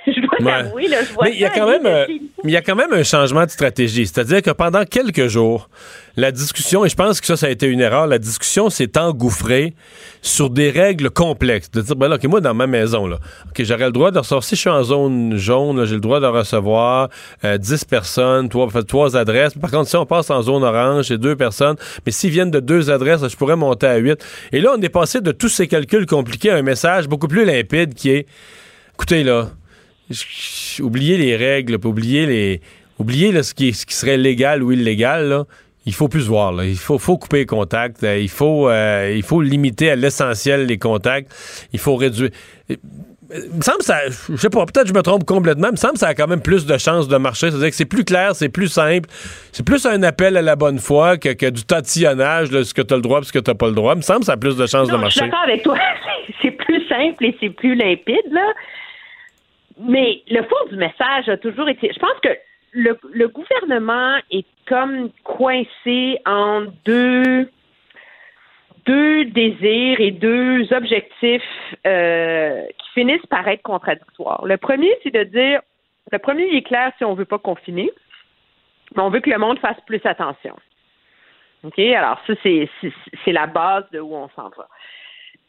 je 0.07 0.22
dois 0.22 0.52
là, 0.52 0.64
je 1.03 1.14
vois 1.14 1.26
Mais 1.26 1.32
il 1.34 1.40
y, 1.40 1.45
a 1.45 1.49
quand 1.49 1.68
même, 1.68 1.86
euh, 1.86 2.06
il 2.44 2.49
y 2.49 2.57
a 2.57 2.61
quand 2.61 2.76
même 2.76 2.91
un 2.91 3.03
changement 3.03 3.45
de 3.45 3.52
stratégie. 3.52 4.07
C'est-à-dire 4.07 4.41
que 4.41 4.49
pendant 4.49 4.84
quelques 4.84 5.28
jours, 5.28 5.69
la 6.18 6.32
discussion, 6.32 6.84
et 6.84 6.90
je 6.90 6.95
pense 6.95 7.22
que 7.22 7.28
ça, 7.28 7.38
ça 7.38 7.45
a 7.45 7.49
été 7.49 7.68
une 7.68 7.80
erreur, 7.80 8.07
la 8.07 8.18
discussion 8.18 8.69
s'est 8.69 8.98
engouffrée 8.98 9.76
sur 10.22 10.49
des 10.49 10.72
règles 10.72 11.11
complexes. 11.11 11.69
De 11.69 11.82
dire, 11.82 11.95
ben 11.95 12.07
là, 12.07 12.15
OK, 12.15 12.23
moi, 12.26 12.41
dans 12.41 12.53
ma 12.53 12.65
maison, 12.65 13.06
là, 13.06 13.18
OK, 13.48 13.64
j'aurais 13.64 13.86
le 13.86 13.91
droit 13.91 14.11
de 14.11 14.18
recevoir, 14.18 14.44
si 14.44 14.56
je 14.56 14.61
suis 14.61 14.69
en 14.69 14.84
zone 14.84 15.38
jaune, 15.38 15.86
j'ai 15.86 15.95
le 15.95 16.02
droit 16.02 16.19
de 16.19 16.26
recevoir 16.26 17.10
euh, 17.45 17.57
10 17.57 17.86
personnes, 17.86 18.49
trois, 18.49 18.69
trois 18.88 19.15
adresses. 19.15 19.53
Par 19.53 19.69
contre, 19.69 19.90
si 19.90 19.95
on 19.95 20.06
passe 20.06 20.32
en 20.32 20.41
zone 20.41 20.64
orange, 20.64 21.06
c'est 21.06 21.19
deux 21.19 21.36
personnes. 21.36 21.76
Mais 22.06 22.11
s'ils 22.11 22.32
viennent 22.32 22.52
de 22.52 22.60
deux 22.60 22.90
adresses, 22.90 23.28
je 23.28 23.38
pourrais 23.38 23.56
monter 23.56 23.88
à 23.88 23.98
huit. 23.98 24.23
Et 24.52 24.61
là, 24.61 24.73
on 24.76 24.82
est 24.82 24.90
passé 24.90 25.22
de 25.22 25.32
tous 25.32 25.49
ces 25.49 25.68
calculs 25.68 26.07
compliqués 26.07 26.49
à 26.49 26.56
un 26.56 26.64
message 26.64 27.07
beaucoup 27.07 27.28
plus 27.28 27.45
limpide 27.45 27.94
qui 27.94 28.10
est, 28.10 28.26
écoutez, 28.95 29.23
là, 29.23 29.49
oubliez 30.81 31.17
les 31.17 31.35
règles, 31.35 31.79
oubliez 31.83 32.25
les, 32.25 32.61
oubliez 32.99 33.43
ce, 33.43 33.53
qui, 33.53 33.73
ce 33.73 33.85
qui 33.85 33.93
serait 33.93 34.17
légal 34.17 34.63
ou 34.63 34.71
illégal. 34.71 35.29
Là. 35.29 35.45
Il 35.85 35.93
faut 35.93 36.07
plus 36.07 36.21
se 36.21 36.27
voir. 36.27 36.51
Là. 36.51 36.65
Il 36.65 36.77
faut, 36.77 36.99
faut 36.99 37.17
couper 37.17 37.38
les 37.38 37.45
contacts. 37.45 38.03
Il 38.03 38.29
faut, 38.29 38.69
euh, 38.69 39.13
il 39.15 39.23
faut 39.23 39.41
limiter 39.41 39.89
à 39.89 39.95
l'essentiel 39.95 40.65
les 40.65 40.77
contacts. 40.77 41.31
Il 41.73 41.79
faut 41.79 41.95
réduire. 41.95 42.29
Il 43.33 43.57
me 43.57 43.61
semble 43.61 43.81
ça, 43.81 43.99
je 44.07 44.35
sais 44.35 44.49
pas, 44.49 44.65
peut-être 44.65 44.88
je 44.88 44.93
me 44.93 45.01
trompe 45.01 45.23
complètement, 45.23 45.69
il 45.69 45.71
me 45.71 45.77
semble 45.77 45.93
que 45.93 45.99
ça 45.99 46.09
a 46.09 46.13
quand 46.13 46.27
même 46.27 46.41
plus 46.41 46.65
de 46.65 46.77
chances 46.77 47.07
de 47.07 47.15
marcher. 47.15 47.49
C'est-à-dire 47.49 47.69
que 47.69 47.75
c'est 47.75 47.85
plus 47.85 48.03
clair, 48.03 48.35
c'est 48.35 48.49
plus 48.49 48.67
simple. 48.67 49.07
C'est 49.53 49.65
plus 49.65 49.85
un 49.85 50.03
appel 50.03 50.35
à 50.35 50.41
la 50.41 50.57
bonne 50.57 50.79
foi 50.79 51.17
que, 51.17 51.29
que 51.29 51.49
du 51.49 51.63
tatillonnage, 51.63 52.51
là, 52.51 52.65
ce 52.65 52.73
que 52.73 52.81
tu 52.81 52.93
as 52.93 52.97
le 52.97 53.01
droit 53.01 53.21
et 53.21 53.23
ce 53.23 53.31
que 53.31 53.39
tu 53.39 53.49
n'as 53.49 53.55
pas 53.55 53.67
le 53.67 53.73
droit. 53.73 53.93
Il 53.93 53.97
me 53.97 54.01
semble 54.01 54.19
que 54.19 54.25
ça 54.25 54.33
a 54.33 54.38
plus 54.38 54.57
de 54.57 54.65
chances 54.65 54.89
non, 54.89 54.97
de 54.97 55.01
marcher. 55.01 55.21
Je 55.21 55.23
suis 55.23 55.31
d'accord 55.31 55.43
avec 55.47 55.63
toi. 55.63 55.77
C'est 56.41 56.51
plus 56.51 56.85
simple 56.88 57.25
et 57.25 57.35
c'est 57.39 57.51
plus 57.51 57.75
limpide, 57.75 58.31
là. 58.31 58.41
Mais 59.80 60.22
le 60.30 60.43
fond 60.43 60.69
du 60.69 60.76
message 60.76 61.30
a 61.30 61.38
toujours 61.38 61.69
été. 61.69 61.91
Je 61.93 61.99
pense 61.99 62.19
que 62.22 62.30
le, 62.73 62.98
le 63.14 63.27
gouvernement 63.27 64.18
est 64.31 64.45
comme 64.68 65.10
coincé 65.23 66.19
en 66.26 66.65
deux 66.85 67.49
deux 68.85 69.26
désirs 69.26 69.99
et 69.99 70.11
deux 70.11 70.72
objectifs 70.73 71.41
euh, 71.85 72.65
qui 72.65 72.89
finissent 72.93 73.26
par 73.27 73.48
être 73.48 73.61
contradictoires. 73.61 74.45
Le 74.45 74.57
premier, 74.57 74.91
c'est 75.03 75.14
de 75.14 75.23
dire, 75.23 75.61
le 76.11 76.19
premier 76.19 76.48
il 76.48 76.57
est 76.57 76.64
clair 76.64 76.91
si 76.98 77.06
on 77.06 77.14
veut 77.14 77.26
pas 77.26 77.38
confiner, 77.38 77.91
mais 78.95 79.03
on 79.03 79.10
veut 79.10 79.19
que 79.19 79.30
le 79.30 79.38
monde 79.38 79.60
fasse 79.60 79.80
plus 79.85 80.02
attention. 80.03 80.56
OK? 81.64 81.77
Alors, 81.80 82.19
ça, 82.26 82.34
c'est 82.43 83.31
la 83.31 83.48
base 83.48 83.84
de 83.91 83.99
où 83.99 84.15
on 84.15 84.30
s'en 84.30 84.49
va. 84.49 84.68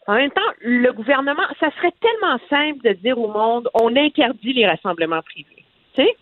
En 0.07 0.15
même 0.15 0.31
temps, 0.31 0.41
le 0.61 0.91
gouvernement, 0.93 1.47
ça 1.61 1.71
serait 1.77 1.93
tellement 2.01 2.39
simple 2.51 2.83
de 2.83 2.93
dire 2.95 3.19
au 3.19 3.29
monde, 3.29 3.69
on 3.75 3.95
interdit 3.97 4.53
les 4.53 4.67
rassemblements 4.67 5.23
privés. 5.23 5.65
Tu 5.95 6.03
sais? 6.03 6.17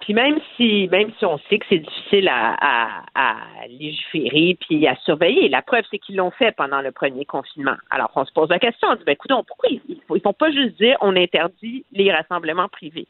Puis 0.00 0.14
même 0.14 0.38
si, 0.56 0.86
même 0.88 1.10
si 1.18 1.24
on 1.24 1.38
sait 1.48 1.58
que 1.58 1.66
c'est 1.68 1.78
difficile 1.78 2.28
à, 2.28 3.02
à, 3.14 3.36
légiférer 3.68 4.56
puis 4.60 4.86
à 4.86 4.94
surveiller, 4.96 5.48
la 5.48 5.62
preuve 5.62 5.84
c'est 5.90 5.98
qu'ils 5.98 6.16
l'ont 6.16 6.30
fait 6.30 6.54
pendant 6.54 6.80
le 6.80 6.92
premier 6.92 7.24
confinement. 7.24 7.74
Alors 7.90 8.12
on 8.14 8.24
se 8.24 8.32
pose 8.32 8.48
la 8.50 8.58
question, 8.58 8.88
on 8.88 8.94
dit 8.94 9.02
ben 9.04 9.12
écoute, 9.12 9.32
pourquoi 9.48 9.68
ils, 9.70 9.80
ne 10.08 10.20
font 10.20 10.32
pas 10.32 10.52
juste 10.52 10.76
dire 10.76 10.96
on 11.00 11.16
interdit 11.16 11.84
les 11.92 12.12
rassemblements 12.12 12.68
privés? 12.68 13.08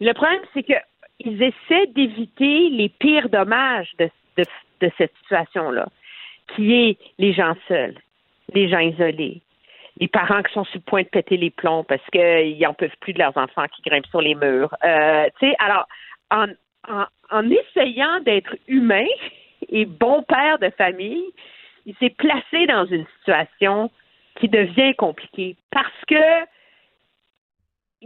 Le 0.00 0.12
problème 0.14 0.40
c'est 0.52 0.64
que 0.64 0.72
ils 1.20 1.40
essaient 1.40 1.86
d'éviter 1.88 2.70
les 2.70 2.88
pires 2.88 3.28
dommages 3.28 3.92
de, 4.00 4.10
de, 4.36 4.44
de 4.80 4.90
cette 4.98 5.14
situation-là, 5.22 5.86
qui 6.56 6.74
est 6.74 6.98
les 7.18 7.32
gens 7.32 7.54
seuls, 7.68 7.94
les 8.52 8.68
gens 8.68 8.78
isolés, 8.78 9.40
les 10.00 10.08
parents 10.08 10.42
qui 10.42 10.52
sont 10.52 10.64
sur 10.64 10.76
le 10.78 10.82
point 10.82 11.02
de 11.02 11.08
péter 11.08 11.36
les 11.36 11.50
plombs 11.50 11.84
parce 11.84 12.04
qu'ils 12.12 12.58
n'en 12.58 12.74
peuvent 12.74 12.96
plus 13.00 13.12
de 13.12 13.18
leurs 13.18 13.36
enfants 13.36 13.66
qui 13.74 13.82
grimpent 13.82 14.06
sur 14.06 14.20
les 14.20 14.34
murs. 14.34 14.74
Euh, 14.84 15.26
tu 15.40 15.48
sais, 15.48 15.56
alors, 15.58 15.86
en, 16.30 16.46
en, 16.88 17.04
en 17.30 17.50
essayant 17.50 18.20
d'être 18.20 18.56
humain 18.68 19.06
et 19.68 19.84
bon 19.84 20.22
père 20.22 20.58
de 20.58 20.70
famille, 20.70 21.24
il 21.86 21.94
s'est 21.96 22.10
placé 22.10 22.66
dans 22.66 22.86
une 22.86 23.06
situation 23.18 23.90
qui 24.36 24.48
devient 24.48 24.94
compliquée 24.94 25.56
parce 25.70 26.04
que 26.08 26.44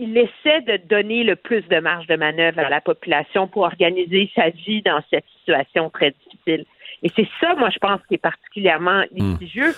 il 0.00 0.16
essaie 0.16 0.60
de 0.62 0.76
donner 0.88 1.24
le 1.24 1.34
plus 1.34 1.62
de 1.62 1.80
marge 1.80 2.06
de 2.06 2.14
manœuvre 2.14 2.60
à 2.60 2.68
la 2.68 2.80
population 2.80 3.48
pour 3.48 3.62
organiser 3.62 4.30
sa 4.34 4.50
vie 4.50 4.80
dans 4.82 5.00
cette 5.10 5.24
situation 5.38 5.90
très 5.90 6.12
difficile. 6.12 6.64
Et 7.02 7.10
c'est 7.16 7.28
ça, 7.40 7.54
moi, 7.56 7.70
je 7.70 7.78
pense, 7.78 8.00
qui 8.06 8.14
est 8.14 8.18
particulièrement 8.18 9.02
litigieux. 9.10 9.74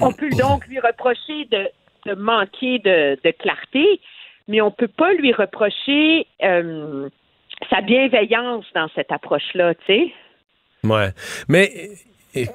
On, 0.00 0.12
peut 0.12 0.28
donc 0.30 0.66
lui 0.66 0.78
reprocher 0.78 1.48
de, 1.50 2.14
manquer 2.14 2.78
de, 2.80 3.30
clarté, 3.38 4.00
mais 4.46 4.60
on 4.60 4.70
peut 4.70 4.88
pas 4.88 5.12
lui 5.14 5.32
reprocher 5.32 6.26
euh, 6.42 7.08
sa 7.70 7.80
bienveillance 7.80 8.66
dans 8.74 8.88
cette 8.94 9.10
approche-là, 9.10 9.74
tu 9.74 9.84
sais. 9.86 10.12
Ouais. 10.84 11.10
Mais, 11.48 11.90
tu 12.34 12.46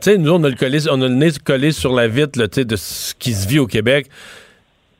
sais, 0.00 0.18
nous, 0.18 0.32
on 0.32 0.44
a, 0.44 0.50
le 0.50 0.90
on 0.92 1.00
a 1.00 1.08
nez 1.08 1.30
collé 1.42 1.72
sur 1.72 1.94
la 1.94 2.06
vitre 2.06 2.38
là, 2.38 2.48
de 2.48 2.76
ce 2.76 3.14
qui 3.14 3.32
se 3.32 3.48
vit 3.48 3.58
au 3.58 3.66
Québec. 3.66 4.08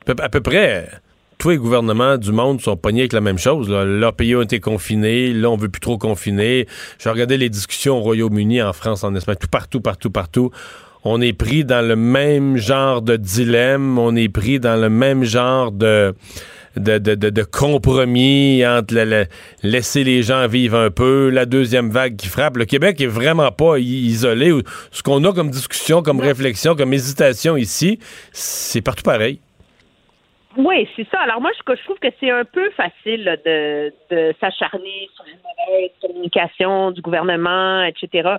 À 0.07 0.29
peu 0.29 0.41
près, 0.41 0.89
tous 1.37 1.49
les 1.49 1.57
gouvernements 1.57 2.17
du 2.17 2.31
monde 2.31 2.61
sont 2.61 2.75
pognés 2.75 3.01
avec 3.01 3.13
la 3.13 3.21
même 3.21 3.37
chose. 3.37 3.69
Leurs 3.69 4.13
pays 4.13 4.35
ont 4.35 4.41
été 4.41 4.59
confinés. 4.59 5.33
Là, 5.33 5.49
on 5.49 5.57
veut 5.57 5.69
plus 5.69 5.79
trop 5.79 5.97
confiner. 5.97 6.67
Je 6.99 7.09
regardais 7.09 7.37
les 7.37 7.49
discussions 7.49 7.97
au 7.97 8.01
Royaume-Uni, 8.01 8.61
en 8.61 8.73
France, 8.73 9.03
en 9.03 9.13
Espagne, 9.15 9.37
tout 9.39 9.47
partout, 9.47 9.81
partout, 9.81 10.11
partout. 10.11 10.51
On 11.03 11.19
est 11.21 11.33
pris 11.33 11.65
dans 11.65 11.85
le 11.85 11.95
même 11.95 12.57
genre 12.57 13.01
de 13.01 13.15
dilemme. 13.15 13.97
On 13.97 14.15
est 14.15 14.29
pris 14.29 14.59
dans 14.59 14.75
le 14.79 14.89
même 14.89 15.23
genre 15.23 15.71
de 15.71 16.13
de, 16.77 16.99
de, 16.99 17.15
de- 17.15 17.29
de 17.29 17.43
compromis 17.43 18.65
entre 18.65 18.93
le- 18.95 19.03
le- 19.03 19.25
laisser 19.61 20.05
les 20.05 20.23
gens 20.23 20.47
vivre 20.47 20.77
un 20.77 20.89
peu, 20.89 21.29
la 21.29 21.45
deuxième 21.45 21.89
vague 21.89 22.15
qui 22.15 22.27
frappe. 22.27 22.55
Le 22.55 22.63
Québec 22.63 23.01
est 23.01 23.07
vraiment 23.07 23.51
pas 23.51 23.77
isolé. 23.77 24.53
Ce 24.91 25.03
qu'on 25.03 25.21
a 25.25 25.33
comme 25.33 25.49
discussion, 25.49 26.01
comme 26.01 26.21
réflexion, 26.21 26.73
comme 26.75 26.93
hésitation 26.93 27.57
ici, 27.57 27.99
c'est 28.31 28.79
partout 28.79 29.03
pareil. 29.03 29.39
Oui, 30.57 30.87
c'est 30.95 31.07
ça. 31.09 31.21
Alors 31.21 31.39
moi, 31.39 31.51
je, 31.57 31.83
trouve 31.83 31.99
que 31.99 32.09
c'est 32.19 32.29
un 32.29 32.43
peu 32.43 32.69
facile 32.71 33.23
là, 33.23 33.37
de, 33.37 33.93
de 34.09 34.33
s'acharner 34.41 35.09
sur 35.15 35.25
une 35.25 35.39
mauvaise 35.39 35.91
communication 36.01 36.91
du 36.91 37.01
gouvernement, 37.01 37.83
etc. 37.83 38.35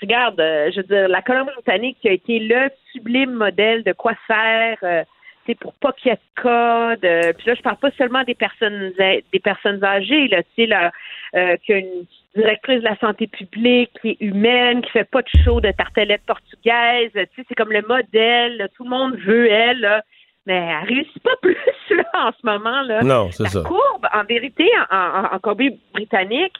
Regarde, 0.00 0.40
euh, 0.40 0.70
je 0.72 0.78
veux 0.78 0.86
dire, 0.86 1.08
la 1.08 1.22
Colombie-Britannique 1.22 1.98
qui 2.00 2.08
a 2.08 2.12
été 2.12 2.40
le 2.40 2.68
sublime 2.90 3.32
modèle 3.32 3.84
de 3.84 3.92
quoi 3.92 4.14
faire, 4.26 4.76
euh, 4.82 5.04
c'est 5.46 5.54
pour 5.56 5.72
pas 5.74 5.92
qu'il 5.92 6.10
y 6.10 6.12
ait 6.14 6.16
de 6.16 6.42
cas. 6.42 6.96
de- 6.96 7.32
Puis 7.36 7.46
là, 7.46 7.54
je 7.54 7.62
parle 7.62 7.76
pas 7.76 7.90
seulement 7.92 8.24
des 8.24 8.34
personnes 8.34 8.92
des 8.98 9.40
personnes 9.40 9.84
âgées, 9.84 10.26
là, 10.28 10.42
tu 10.42 10.48
sais, 10.56 10.66
là, 10.66 10.90
euh, 11.36 11.56
qu'il 11.58 11.74
y 11.76 11.78
a 11.78 11.80
une 11.80 12.06
directrice 12.34 12.80
de 12.80 12.84
la 12.88 12.96
santé 12.96 13.28
publique 13.28 13.90
qui 14.00 14.10
est 14.10 14.16
humaine, 14.20 14.82
qui 14.82 14.90
fait 14.90 15.04
pas 15.08 15.22
de 15.22 15.28
show 15.44 15.60
de 15.60 15.70
tartelette 15.70 16.22
portugaise, 16.26 17.10
tu 17.12 17.20
sais, 17.20 17.44
c'est 17.48 17.54
comme 17.54 17.72
le 17.72 17.82
modèle, 17.82 18.68
tout 18.76 18.82
le 18.84 18.90
monde 18.90 19.16
veut 19.16 19.48
elle, 19.48 19.80
là. 19.80 20.02
Mais 20.46 20.54
elle 20.82 20.88
réussit 20.88 21.22
pas 21.22 21.36
plus 21.42 21.56
là, 21.90 22.04
en 22.14 22.30
ce 22.32 22.44
moment. 22.44 22.82
Là. 22.82 23.02
Non, 23.02 23.30
c'est 23.30 23.44
la 23.44 23.48
ça. 23.50 23.62
courbe, 23.62 24.06
en 24.12 24.24
vérité, 24.24 24.68
en, 24.90 24.96
en, 24.96 25.34
en 25.34 25.38
Colombie-Britannique, 25.38 26.54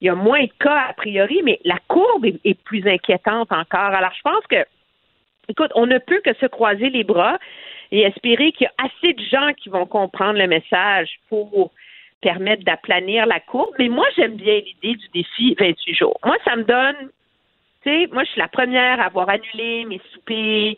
il 0.00 0.06
y 0.06 0.10
a 0.10 0.14
moins 0.14 0.44
de 0.44 0.52
cas 0.60 0.86
a 0.90 0.92
priori, 0.92 1.42
mais 1.44 1.58
la 1.64 1.78
courbe 1.88 2.24
est, 2.24 2.38
est 2.44 2.60
plus 2.62 2.86
inquiétante 2.86 3.50
encore. 3.52 3.80
Alors, 3.94 4.12
je 4.16 4.22
pense 4.22 4.46
que, 4.48 4.64
écoute, 5.48 5.70
on 5.74 5.86
ne 5.86 5.98
peut 5.98 6.20
que 6.24 6.34
se 6.34 6.46
croiser 6.46 6.88
les 6.90 7.04
bras 7.04 7.38
et 7.90 8.02
espérer 8.02 8.52
qu'il 8.52 8.66
y 8.66 8.82
a 8.82 8.86
assez 8.86 9.12
de 9.12 9.22
gens 9.24 9.52
qui 9.54 9.68
vont 9.68 9.86
comprendre 9.86 10.38
le 10.38 10.46
message 10.46 11.18
pour 11.28 11.72
permettre 12.20 12.64
d'aplanir 12.64 13.26
la 13.26 13.40
courbe. 13.40 13.74
Mais 13.78 13.88
moi, 13.88 14.06
j'aime 14.16 14.36
bien 14.36 14.60
l'idée 14.60 14.96
du 14.96 15.08
défi 15.14 15.54
28 15.58 15.94
jours. 15.94 16.18
Moi, 16.24 16.36
ça 16.44 16.56
me 16.56 16.64
donne 16.64 17.10
tu 17.82 17.90
sais, 17.90 18.08
moi, 18.12 18.24
je 18.24 18.30
suis 18.30 18.40
la 18.40 18.48
première 18.48 19.00
à 19.00 19.04
avoir 19.04 19.28
annulé 19.28 19.84
mes 19.86 20.00
soupers, 20.12 20.76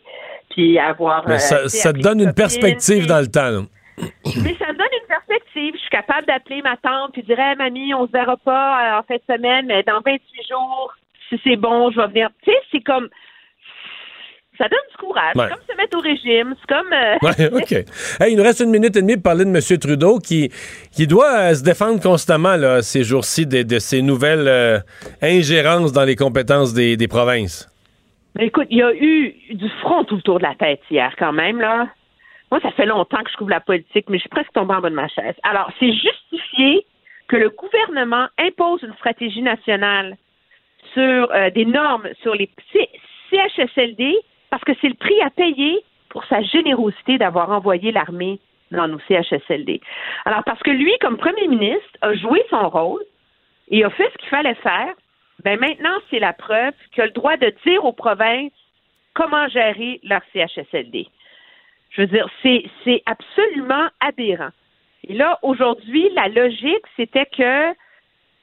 puis 0.49 0.77
à 0.77 0.89
avoir. 0.89 1.27
Mais 1.27 1.35
euh, 1.35 1.67
ça, 1.67 1.93
te 1.93 1.99
donne 1.99 2.21
une 2.21 2.33
perspective 2.33 3.07
dans 3.07 3.19
le 3.19 3.27
temps. 3.27 3.49
là. 3.49 3.61
mais 3.97 4.55
ça 4.55 4.71
me 4.71 4.77
donne 4.77 4.87
une 5.01 5.07
perspective. 5.07 5.73
Je 5.75 5.79
suis 5.79 5.89
capable 5.89 6.25
d'appeler 6.27 6.61
ma 6.61 6.77
tante 6.77 7.13
puis 7.13 7.23
dire 7.23 7.39
hey, 7.39 7.55
mamie, 7.55 7.93
on 7.93 8.07
se 8.07 8.11
verra 8.11 8.37
pas 8.37 8.95
euh, 8.95 8.99
en 8.99 9.03
fin 9.03 9.15
de 9.15 9.33
semaine, 9.35 9.65
mais 9.67 9.83
dans 9.83 10.01
28 10.05 10.19
jours, 10.49 10.93
si 11.29 11.39
c'est 11.43 11.55
bon, 11.55 11.91
je 11.91 11.99
vais 11.99 12.07
venir. 12.07 12.29
Tu 12.43 12.51
sais, 12.51 12.57
c'est 12.71 12.81
comme 12.81 13.09
ça 14.57 14.67
donne 14.67 14.79
du 14.91 14.97
courage. 14.97 15.35
Ouais. 15.35 15.45
C'est 15.47 15.55
comme 15.55 15.65
se 15.69 15.77
mettre 15.77 15.97
au 15.97 16.01
régime. 16.01 16.55
C'est 16.59 16.75
comme 16.75 16.93
euh, 16.93 17.17
Ouais, 17.21 17.61
OK. 17.61 17.71
Hey, 18.19 18.33
il 18.33 18.37
nous 18.37 18.43
reste 18.43 18.59
une 18.59 18.69
minute 18.71 18.95
et 18.95 19.01
demie 19.01 19.15
pour 19.15 19.23
parler 19.23 19.45
de 19.45 19.49
M. 19.49 19.79
Trudeau 19.79 20.19
qui, 20.19 20.51
qui 20.91 21.07
doit 21.07 21.31
euh, 21.51 21.53
se 21.55 21.63
défendre 21.63 22.01
constamment 22.01 22.55
là, 22.55 22.81
ces 22.81 23.03
jours-ci 23.03 23.45
de, 23.45 23.63
de 23.63 23.79
ces 23.79 24.01
nouvelles 24.01 24.47
euh, 24.47 24.79
ingérences 25.21 25.91
dans 25.93 26.03
les 26.03 26.15
compétences 26.15 26.73
des, 26.73 26.97
des 26.97 27.07
provinces. 27.07 27.67
Mais 28.35 28.47
écoute, 28.47 28.67
il 28.69 28.77
y 28.77 28.83
a 28.83 28.93
eu 28.93 29.35
du 29.51 29.69
front 29.81 30.03
tout 30.05 30.15
autour 30.15 30.37
de 30.39 30.43
la 30.43 30.55
tête 30.55 30.81
hier, 30.89 31.13
quand 31.17 31.33
même, 31.33 31.59
là. 31.59 31.87
Moi, 32.49 32.59
ça 32.61 32.71
fait 32.71 32.85
longtemps 32.85 33.23
que 33.23 33.31
je 33.31 33.37
couvre 33.37 33.49
la 33.49 33.61
politique, 33.61 34.05
mais 34.09 34.17
je 34.17 34.21
suis 34.21 34.29
presque 34.29 34.51
tombée 34.53 34.73
en 34.73 34.81
bas 34.81 34.89
de 34.89 34.95
ma 34.95 35.07
chaise. 35.07 35.35
Alors, 35.43 35.71
c'est 35.79 35.91
justifié 35.91 36.85
que 37.27 37.37
le 37.37 37.49
gouvernement 37.49 38.27
impose 38.37 38.83
une 38.83 38.93
stratégie 38.95 39.41
nationale 39.41 40.17
sur 40.93 41.31
euh, 41.31 41.49
des 41.51 41.65
normes 41.65 42.07
sur 42.21 42.35
les 42.35 42.49
CHSLD 43.31 44.15
parce 44.51 44.63
que 44.63 44.73
c'est 44.79 44.89
le 44.89 44.95
prix 44.95 45.19
à 45.21 45.31
payer 45.31 45.83
pour 46.09 46.23
sa 46.25 46.43
générosité 46.43 47.17
d'avoir 47.17 47.49
envoyé 47.49 47.91
l'armée 47.91 48.39
dans 48.69 48.87
nos 48.87 48.99
CHSLD. 49.07 49.81
Alors, 50.25 50.43
parce 50.43 50.61
que 50.61 50.69
lui, 50.69 50.93
comme 51.01 51.17
premier 51.17 51.47
ministre, 51.47 51.89
a 52.01 52.13
joué 52.13 52.43
son 52.49 52.69
rôle 52.69 53.03
et 53.69 53.83
a 53.83 53.89
fait 53.89 54.09
ce 54.11 54.17
qu'il 54.17 54.29
fallait 54.29 54.55
faire, 54.55 54.93
ben 55.43 55.59
maintenant, 55.59 55.97
c'est 56.09 56.19
la 56.19 56.33
preuve 56.33 56.73
qu'il 56.91 57.01
a 57.01 57.07
le 57.07 57.13
droit 57.13 57.37
de 57.37 57.53
dire 57.65 57.83
aux 57.83 57.93
provinces 57.93 58.51
comment 59.13 59.47
gérer 59.47 59.99
leur 60.03 60.21
CHSLD. 60.33 61.07
Je 61.91 62.01
veux 62.01 62.07
dire, 62.07 62.27
c'est, 62.43 63.03
absolument 63.05 63.87
aberrant. 63.99 64.51
Et 65.07 65.13
là, 65.13 65.39
aujourd'hui, 65.41 66.09
la 66.13 66.27
logique, 66.27 66.85
c'était 66.95 67.25
que 67.25 67.73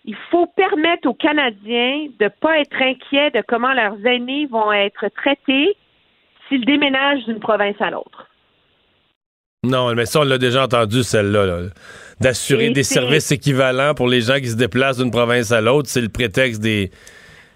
il 0.04 0.16
faut 0.30 0.46
permettre 0.46 1.08
aux 1.08 1.14
Canadiens 1.14 2.08
de 2.18 2.24
ne 2.24 2.28
pas 2.28 2.58
être 2.60 2.80
inquiets 2.80 3.30
de 3.30 3.42
comment 3.46 3.72
leurs 3.74 4.04
aînés 4.06 4.46
vont 4.46 4.72
être 4.72 5.08
traités 5.08 5.76
s'ils 6.48 6.64
déménagent 6.64 7.24
d'une 7.24 7.40
province 7.40 7.76
à 7.80 7.90
l'autre. 7.90 8.26
Non, 9.64 9.92
mais 9.94 10.06
ça, 10.06 10.20
on 10.20 10.24
l'a 10.24 10.38
déjà 10.38 10.64
entendu, 10.64 11.02
celle-là. 11.02 11.46
là. 11.46 11.58
D'assurer 12.20 12.70
des 12.70 12.84
services 12.84 13.32
équivalents 13.32 13.94
pour 13.94 14.08
les 14.08 14.20
gens 14.20 14.36
qui 14.36 14.48
se 14.48 14.56
déplacent 14.56 14.98
d'une 14.98 15.10
province 15.10 15.50
à 15.52 15.60
l'autre, 15.60 15.88
c'est 15.88 16.00
le 16.00 16.08
prétexte 16.08 16.60
des. 16.60 16.90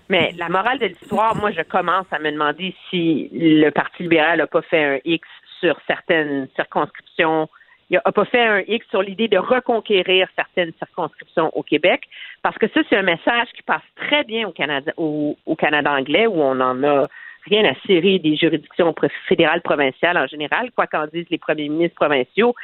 Mais 0.09 0.35
la 0.36 0.48
morale 0.48 0.78
de 0.78 0.86
l'histoire, 0.86 1.36
moi, 1.36 1.52
je 1.52 1.62
commence 1.62 2.06
à 2.10 2.19
me 2.19 2.31
demander 2.31 2.74
si 2.90 3.31
le 3.32 3.70
Parti 3.70 4.02
libéral 4.02 4.39
n'a 4.39 4.47
pas 4.47 4.62
fait 4.62 4.85
un 4.85 4.98
X 5.05 5.27
sur 5.60 5.77
certaines 5.86 6.48
circonscriptions. 6.56 7.48
Il 7.89 8.01
n'a 8.05 8.12
pas 8.12 8.24
fait 8.24 8.44
un 8.44 8.62
X 8.66 8.85
sur 8.90 9.02
l'idée 9.02 9.28
de 9.28 9.39
reconquérir 9.39 10.27
certaines 10.35 10.73
circonscriptions 10.78 11.56
au 11.56 11.62
Québec, 11.62 12.02
parce 12.43 12.59
que 12.59 12.66
ça, 12.74 12.81
c'est 12.89 12.97
un 12.97 13.02
message 13.02 13.48
qui 13.55 13.62
passe 13.62 13.82
très 13.97 14.24
bien 14.24 14.48
au 14.48 14.52
Canada, 14.52 14.93
au, 14.97 15.36
au 15.47 15.56
Canada 15.56 15.93
anglais, 15.93 16.27
où 16.27 16.43
on 16.43 16.59
en 16.60 16.82
a 16.82 17.06
rien 17.44 17.64
à 17.64 17.74
serrer 17.86 18.19
des 18.19 18.36
juridictions 18.36 18.94
fédérales, 19.28 19.62
provinciales 19.62 20.16
en 20.16 20.27
général, 20.27 20.70
quoi 20.73 20.86
qu'en 20.86 21.06
disent 21.06 21.31
les 21.31 21.39
premiers 21.39 21.69
ministres 21.69 21.97
provinciaux. 21.97 22.55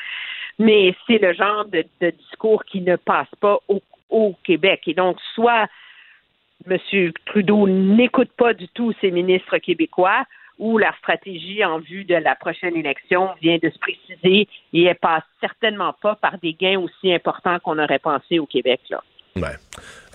Mais 0.58 0.94
c'est 1.06 1.18
le 1.18 1.32
genre 1.34 1.64
de, 1.66 1.84
discours 2.10 2.64
qui 2.64 2.80
ne 2.80 2.96
passe 2.96 3.28
pas 3.40 3.58
au, 3.68 4.34
Québec. 4.42 4.82
Et 4.86 4.94
donc, 4.94 5.18
soit 5.34 5.66
M. 6.68 6.78
Trudeau 7.26 7.68
n'écoute 7.68 8.30
pas 8.36 8.54
du 8.54 8.66
tout 8.68 8.92
ses 9.00 9.10
ministres 9.10 9.58
québécois 9.58 10.24
ou 10.58 10.78
la 10.78 10.92
stratégie 10.98 11.64
en 11.64 11.78
vue 11.78 12.04
de 12.04 12.14
la 12.14 12.34
prochaine 12.34 12.74
élection 12.74 13.28
vient 13.40 13.58
de 13.62 13.70
se 13.70 13.78
préciser 13.78 14.48
et 14.72 14.84
elle 14.84 14.96
passe 14.96 15.22
certainement 15.40 15.94
pas 16.00 16.16
par 16.16 16.38
des 16.38 16.54
gains 16.54 16.80
aussi 16.80 17.12
importants 17.12 17.58
qu'on 17.60 17.78
aurait 17.78 18.00
pensé 18.00 18.38
au 18.38 18.46
Québec. 18.46 18.80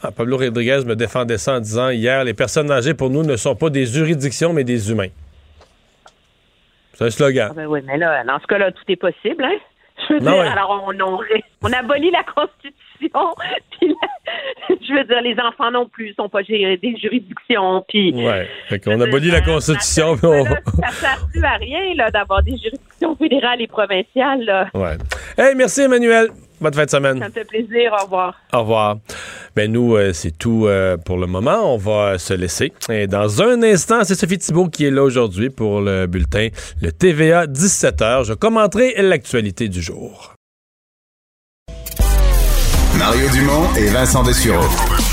Ah, 0.04 0.12
Pablo 0.12 0.38
Rodriguez 0.38 0.82
me 0.86 0.96
défendait 0.96 1.38
ça 1.38 1.54
en 1.56 1.60
disant 1.60 1.90
hier 1.90 2.24
les 2.24 2.34
personnes 2.34 2.70
âgées 2.72 2.94
pour 2.94 3.10
nous 3.10 3.24
ne 3.24 3.36
sont 3.38 3.56
pas 3.56 3.70
des 3.70 3.86
juridictions, 3.86 4.52
mais 4.54 4.64
des 4.64 4.92
humains. 4.92 5.08
C'est 6.94 7.06
un 7.06 7.10
slogan. 7.10 7.48
Ah 7.52 7.54
ben 7.56 7.66
oui, 7.68 7.80
mais 7.86 7.98
là, 7.98 8.24
dans 8.24 8.40
ce 8.40 8.46
cas-là, 8.48 8.72
tout 8.72 8.84
est 8.88 8.96
possible, 8.98 9.44
hein? 9.44 9.58
Je 10.10 10.16
veux 10.16 10.20
Non, 10.20 10.32
dire, 10.32 10.42
ouais. 10.42 10.48
alors 10.48 10.84
on, 10.88 11.00
on, 11.00 11.20
on 11.62 11.72
abolit 11.74 12.12
la 12.12 12.24
Constitution, 12.24 13.36
puis 13.80 13.96
je 14.70 14.94
veux 14.94 15.04
dire, 15.06 15.22
les 15.22 15.36
enfants 15.40 15.72
non 15.72 15.88
plus 15.88 16.14
sont 16.16 16.28
pas 16.30 16.42
gérés 16.42 16.78
des 16.78 16.98
juridictions, 16.98 17.86
puis 17.88 18.12
Ouais. 18.14 18.48
Fait 18.70 18.80
qu'on 18.80 19.00
abolit 19.00 19.30
la 19.32 19.42
Constitution. 19.42 20.18
puis 20.18 20.26
on- 20.28 20.46
ça 20.46 20.90
sert 20.92 21.28
plus 21.32 21.44
à 21.44 21.54
rien 21.58 21.94
là 21.96 22.10
d'avoir 22.12 22.42
des 22.44 22.58
juridictions 22.58 23.16
fédérales 23.16 23.62
et 23.62 23.68
provinciales. 23.68 24.44
Là. 24.44 24.68
Ouais. 24.74 24.98
Hey, 25.38 25.56
merci 25.56 25.82
Emmanuel. 25.82 26.28
Bonne 26.62 26.74
fin 26.74 26.86
de 26.86 26.90
semaine. 26.90 27.20
Ça 27.20 27.28
me 27.28 27.34
fait 27.34 27.46
plaisir. 27.46 27.92
Au 28.00 28.04
revoir. 28.04 28.36
Au 28.54 28.60
revoir. 28.60 28.98
Ben 29.56 29.72
nous, 29.72 29.96
euh, 29.96 30.14
c'est 30.14 30.38
tout 30.38 30.66
euh, 30.66 30.98
pour 30.98 31.18
le 31.18 31.28
moment. 31.28 31.74
On 31.74 31.78
va 31.78 32.18
se 32.18 32.34
laisser. 32.34 32.74
Et 32.90 33.08
dans 33.08 33.42
un 33.42 33.62
instant, 33.64 34.04
c'est 34.04 34.16
Sophie 34.16 34.38
Thibault 34.38 34.70
qui 34.70 34.86
est 34.86 34.92
là 34.92 35.04
aujourd'hui 35.04 35.50
pour 35.50 35.82
le 35.82 36.08
bulletin, 36.08 36.50
le 36.82 36.92
TVA 36.92 37.48
17h. 37.48 38.26
Je 38.26 38.34
commenterai 38.34 38.96
l'actualité 39.02 39.68
du 39.68 39.82
jour. 39.82 40.34
Mario 42.98 43.28
Dumont 43.30 43.74
et 43.76 43.88
Vincent 43.88 44.24
Dessureau. 44.24 44.68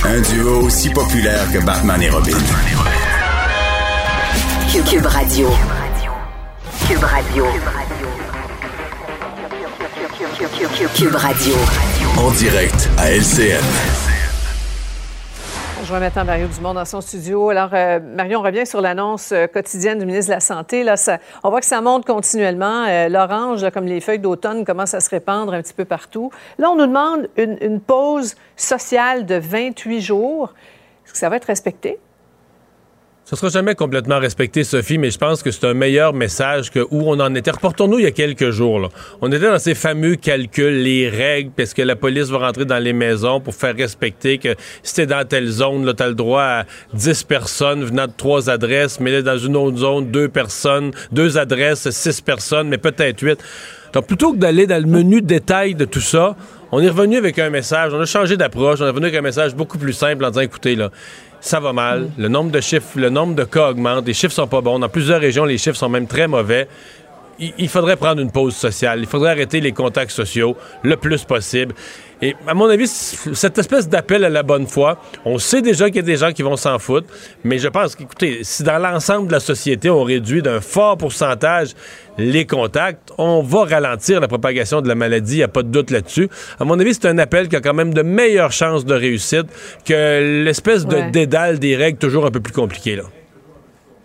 Un 0.04 0.20
duo 0.20 0.66
aussi 0.66 0.90
populaire 0.90 1.50
que 1.52 1.64
Batman 1.64 2.00
et 2.02 2.10
Robin. 2.10 2.36
Cube, 4.70 4.84
Cube 4.84 5.06
Radio. 5.06 5.48
Cube 6.86 7.02
Radio. 7.02 7.44
Cube 10.58 11.14
Radio. 11.14 11.54
En 12.18 12.30
direct 12.32 12.88
à 12.98 13.10
LCN. 13.12 13.62
Je 15.82 15.88
vois 15.88 16.00
maintenant 16.00 16.24
Mario 16.24 16.48
Dumont 16.48 16.74
dans 16.74 16.84
son 16.84 17.00
studio. 17.00 17.50
Alors, 17.50 17.70
euh, 17.72 18.00
Mario, 18.00 18.38
on 18.40 18.42
revient 18.42 18.66
sur 18.66 18.80
l'annonce 18.80 19.30
euh, 19.32 19.46
quotidienne 19.46 19.98
du 20.00 20.06
ministre 20.06 20.30
de 20.30 20.34
la 20.34 20.40
Santé. 20.40 20.82
Là, 20.82 20.96
ça- 20.96 21.18
on 21.44 21.50
voit 21.50 21.60
que 21.60 21.66
ça 21.66 21.80
monte 21.80 22.04
continuellement. 22.04 22.84
Euh, 22.88 23.08
L'orange, 23.08 23.68
comme 23.70 23.86
les 23.86 24.00
feuilles 24.00 24.18
d'automne, 24.18 24.64
commence 24.64 24.92
à 24.92 25.00
se 25.00 25.08
répandre 25.10 25.54
un 25.54 25.62
petit 25.62 25.72
peu 25.74 25.84
partout. 25.84 26.30
Là, 26.58 26.70
on 26.70 26.76
nous 26.76 26.86
demande 26.86 27.28
une, 27.36 27.56
une 27.60 27.80
pause 27.80 28.34
sociale 28.56 29.26
de 29.26 29.36
28 29.36 30.00
jours. 30.00 30.52
Est-ce 31.04 31.12
que 31.12 31.18
ça 31.18 31.28
va 31.28 31.36
être 31.36 31.46
respecté? 31.46 31.98
Ça 33.30 33.36
sera 33.36 33.48
jamais 33.48 33.76
complètement 33.76 34.18
respecté, 34.18 34.64
Sophie, 34.64 34.98
mais 34.98 35.12
je 35.12 35.18
pense 35.18 35.44
que 35.44 35.52
c'est 35.52 35.64
un 35.64 35.72
meilleur 35.72 36.12
message 36.12 36.72
que 36.72 36.80
où 36.90 37.02
on 37.06 37.20
en 37.20 37.32
était. 37.36 37.52
Reportons-nous 37.52 38.00
il 38.00 38.02
y 38.02 38.08
a 38.08 38.10
quelques 38.10 38.50
jours. 38.50 38.88
On 39.20 39.30
était 39.30 39.48
dans 39.48 39.60
ces 39.60 39.76
fameux 39.76 40.16
calculs, 40.16 40.82
les 40.82 41.08
règles, 41.08 41.52
parce 41.56 41.72
que 41.72 41.82
la 41.82 41.94
police 41.94 42.26
va 42.26 42.38
rentrer 42.38 42.64
dans 42.64 42.80
les 42.82 42.92
maisons 42.92 43.38
pour 43.38 43.54
faire 43.54 43.76
respecter 43.76 44.38
que 44.38 44.56
si 44.82 44.96
t'es 44.96 45.06
dans 45.06 45.24
telle 45.24 45.46
zone, 45.46 45.94
tu 45.94 46.02
as 46.02 46.08
le 46.08 46.16
droit 46.16 46.42
à 46.42 46.64
10 46.94 47.22
personnes 47.22 47.84
venant 47.84 48.08
de 48.08 48.12
trois 48.16 48.50
adresses, 48.50 48.98
mais 48.98 49.12
là, 49.12 49.22
dans 49.22 49.38
une 49.38 49.54
autre 49.54 49.76
zone, 49.76 50.10
deux 50.10 50.28
personnes, 50.28 50.90
deux 51.12 51.38
adresses, 51.38 51.88
six 51.90 52.20
personnes, 52.20 52.66
mais 52.66 52.78
peut-être 52.78 53.20
huit. 53.20 53.38
Donc, 53.92 54.08
plutôt 54.08 54.32
que 54.32 54.38
d'aller 54.38 54.66
dans 54.66 54.82
le 54.82 54.90
menu 54.90 55.22
détail 55.22 55.76
de 55.76 55.84
tout 55.84 56.00
ça, 56.00 56.34
on 56.72 56.80
est 56.80 56.88
revenu 56.88 57.16
avec 57.16 57.38
un 57.38 57.50
message, 57.50 57.92
on 57.94 58.00
a 58.00 58.06
changé 58.06 58.36
d'approche, 58.36 58.80
on 58.80 58.84
est 58.84 58.90
revenu 58.90 59.06
avec 59.06 59.18
un 59.18 59.22
message 59.22 59.54
beaucoup 59.54 59.78
plus 59.78 59.92
simple 59.92 60.24
en 60.24 60.30
disant, 60.30 60.42
écoutez, 60.42 60.76
là, 60.76 60.90
ça 61.40 61.60
va 61.60 61.72
mal. 61.72 62.10
Le 62.18 62.28
nombre 62.28 62.50
de 62.50 62.60
chiffres, 62.60 62.98
le 62.98 63.10
nombre 63.10 63.34
de 63.34 63.44
cas 63.44 63.70
augmente. 63.70 64.06
Les 64.06 64.14
chiffres 64.14 64.34
sont 64.34 64.46
pas 64.46 64.60
bons. 64.60 64.78
Dans 64.78 64.88
plusieurs 64.88 65.20
régions, 65.20 65.44
les 65.44 65.58
chiffres 65.58 65.76
sont 65.76 65.88
même 65.88 66.06
très 66.06 66.28
mauvais. 66.28 66.68
Il, 67.38 67.52
il 67.58 67.68
faudrait 67.68 67.96
prendre 67.96 68.20
une 68.20 68.30
pause 68.30 68.54
sociale. 68.54 69.00
Il 69.00 69.06
faudrait 69.06 69.30
arrêter 69.30 69.60
les 69.60 69.72
contacts 69.72 70.10
sociaux 70.10 70.56
le 70.82 70.96
plus 70.96 71.24
possible. 71.24 71.74
Et 72.22 72.36
à 72.46 72.54
mon 72.54 72.68
avis, 72.68 72.86
cette 72.86 73.58
espèce 73.58 73.88
d'appel 73.88 74.24
à 74.24 74.28
la 74.28 74.42
bonne 74.42 74.66
foi, 74.66 75.00
on 75.24 75.38
sait 75.38 75.62
déjà 75.62 75.86
qu'il 75.86 75.96
y 75.96 76.00
a 76.00 76.02
des 76.02 76.16
gens 76.16 76.32
qui 76.32 76.42
vont 76.42 76.56
s'en 76.56 76.78
foutre, 76.78 77.06
mais 77.44 77.58
je 77.58 77.68
pense 77.68 77.96
qu'écoutez, 77.96 78.40
si 78.42 78.62
dans 78.62 78.78
l'ensemble 78.78 79.28
de 79.28 79.32
la 79.32 79.40
société, 79.40 79.88
on 79.88 80.02
réduit 80.02 80.42
d'un 80.42 80.60
fort 80.60 80.98
pourcentage 80.98 81.70
les 82.18 82.44
contacts, 82.44 83.10
on 83.16 83.42
va 83.42 83.64
ralentir 83.64 84.20
la 84.20 84.28
propagation 84.28 84.82
de 84.82 84.88
la 84.88 84.94
maladie, 84.94 85.34
il 85.34 85.38
n'y 85.38 85.42
a 85.42 85.48
pas 85.48 85.62
de 85.62 85.68
doute 85.68 85.90
là-dessus. 85.90 86.28
À 86.58 86.64
mon 86.64 86.78
avis, 86.78 86.92
c'est 86.92 87.06
un 87.06 87.16
appel 87.18 87.48
qui 87.48 87.56
a 87.56 87.60
quand 87.60 87.74
même 87.74 87.94
de 87.94 88.02
meilleures 88.02 88.52
chances 88.52 88.84
de 88.84 88.94
réussite 88.94 89.46
que 89.86 90.44
l'espèce 90.44 90.84
de 90.84 91.10
dédale 91.10 91.58
des 91.58 91.76
règles 91.76 91.98
toujours 91.98 92.26
un 92.26 92.30
peu 92.30 92.40
plus 92.40 92.52
compliquées. 92.52 92.96
Là. 92.96 93.04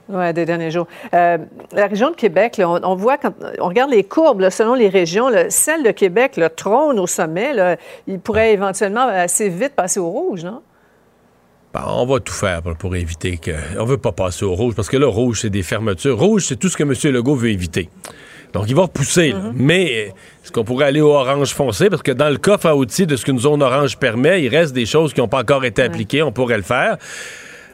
Oui, 0.08 0.34
des 0.34 0.46
derniers 0.46 0.72
jours. 0.72 0.88
Euh, 1.14 1.38
la 1.72 1.88
région 1.88 2.12
de 2.12 2.16
Québec, 2.16 2.58
là, 2.58 2.70
on, 2.70 2.80
on 2.84 2.96
voit 2.96 3.18
quand 3.18 3.34
on 3.60 3.68
regarde 3.68 3.90
les 3.90 4.04
courbes 4.04 4.42
là, 4.42 4.52
selon 4.52 4.76
les 4.76 4.90
régions, 4.90 5.30
là, 5.30 5.50
celle 5.50 5.84
de 5.84 5.92
Québec 5.92 6.38
le 6.38 6.50
trône 6.50 7.00
au 7.00 7.08
sommet. 7.08 7.78
Il 8.08 8.20
pourrait 8.20 8.54
éventuellement 8.54 9.08
assez 9.08 9.50
vite 9.50 9.74
passer 9.76 10.00
au 10.00 10.10
rouge, 10.10 10.44
non? 10.44 10.62
Bon, 11.74 11.82
on 11.88 12.06
va 12.06 12.20
tout 12.22 12.34
faire 12.34 12.62
pour, 12.62 12.96
éviter 12.96 13.38
que. 13.38 13.52
On 13.78 13.84
veut 13.84 13.98
pas 13.98 14.14
passer 14.14 14.46
au 14.46 14.56
rouge 14.56 14.76
parce 14.76 14.88
que 14.88 14.96
là, 14.96 15.08
rouge, 15.08 15.42
c'est 15.42 15.50
des 15.50 15.64
fermetures. 15.64 16.18
Rouge, 16.18 16.46
c'est 16.48 16.56
tout 16.56 16.70
ce 16.70 16.78
que 16.78 16.84
M. 16.84 16.94
Legault 17.14 17.36
veut 17.36 17.50
éviter. 17.50 17.90
Donc, 18.54 18.66
il 18.70 18.76
va 18.76 18.84
repousser. 18.84 19.32
là. 19.32 19.52
Mais 19.54 19.86
est-ce 19.92 20.54
qu'on 20.54 20.64
pourrait 20.64 20.86
aller 20.86 21.02
au 21.02 21.12
orange 21.12 21.54
foncé? 21.54 21.90
Parce 21.90 22.02
que 22.02 22.14
dans 22.14 22.30
le 22.30 22.38
coffre 22.38 22.68
à 22.68 22.78
outils 22.78 23.06
de 23.06 23.18
ce 23.18 23.26
qu'une 23.26 23.40
zone 23.40 23.62
orange 23.62 23.98
permet, 23.98 24.42
il 24.42 24.48
reste 24.48 24.74
des 24.74 24.86
choses 24.86 25.14
qui 25.14 25.20
n'ont 25.20 25.28
pas 25.28 25.42
encore 25.42 25.66
été 25.66 25.82
appliquées. 25.82 26.24
On 26.24 26.32
pourrait 26.32 26.56
le 26.56 26.64
faire. 26.64 26.98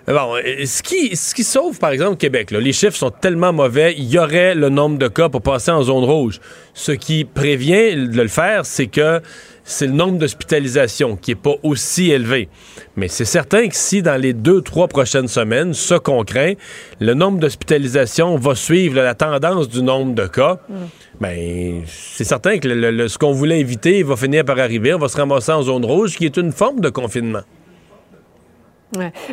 Bon, 0.07 0.35
ce 0.65 0.81
qui, 0.81 1.43
sauve, 1.43 1.77
par 1.77 1.91
exemple, 1.91 2.17
Québec, 2.17 2.51
les 2.51 2.73
chiffres 2.73 2.97
sont 2.97 3.11
tellement 3.11 3.53
mauvais, 3.53 3.93
il 3.97 4.09
y 4.09 4.17
aurait 4.17 4.55
le 4.55 4.69
nombre 4.69 4.97
de 4.97 5.07
cas 5.07 5.29
pour 5.29 5.41
passer 5.41 5.71
en 5.71 5.83
zone 5.83 6.03
rouge. 6.03 6.39
Ce 6.73 6.91
qui 6.91 7.23
prévient 7.23 7.95
de 7.95 8.21
le 8.21 8.27
faire, 8.27 8.65
c'est 8.65 8.87
que 8.87 9.21
c'est 9.63 9.85
le 9.85 9.93
nombre 9.93 10.17
d'hospitalisations 10.17 11.15
qui 11.15 11.31
n'est 11.31 11.35
pas 11.35 11.53
aussi 11.61 12.11
élevé. 12.11 12.49
Mais 12.95 13.07
c'est 13.07 13.25
certain 13.25 13.67
que 13.67 13.75
si 13.75 14.01
dans 14.01 14.19
les 14.19 14.33
deux, 14.33 14.61
trois 14.61 14.87
prochaines 14.87 15.27
semaines, 15.27 15.73
ce 15.73 15.93
qu'on 15.93 16.23
craint, 16.23 16.53
le 16.99 17.13
nombre 17.13 17.39
d'hospitalisations 17.39 18.37
va 18.37 18.55
suivre 18.55 18.95
la 18.95 19.13
tendance 19.13 19.69
du 19.69 19.83
nombre 19.83 20.15
de 20.15 20.25
cas, 20.25 20.59
ben, 21.19 21.83
c'est 21.85 22.23
certain 22.23 22.57
que 22.57 23.07
ce 23.07 23.17
qu'on 23.19 23.33
voulait 23.33 23.59
éviter 23.59 24.01
va 24.01 24.15
finir 24.15 24.43
par 24.45 24.57
arriver. 24.57 24.93
On 24.95 24.99
va 24.99 25.07
se 25.07 25.17
ramasser 25.17 25.51
en 25.51 25.61
zone 25.61 25.85
rouge, 25.85 26.17
qui 26.17 26.25
est 26.25 26.37
une 26.37 26.51
forme 26.51 26.79
de 26.79 26.89
confinement. 26.89 27.43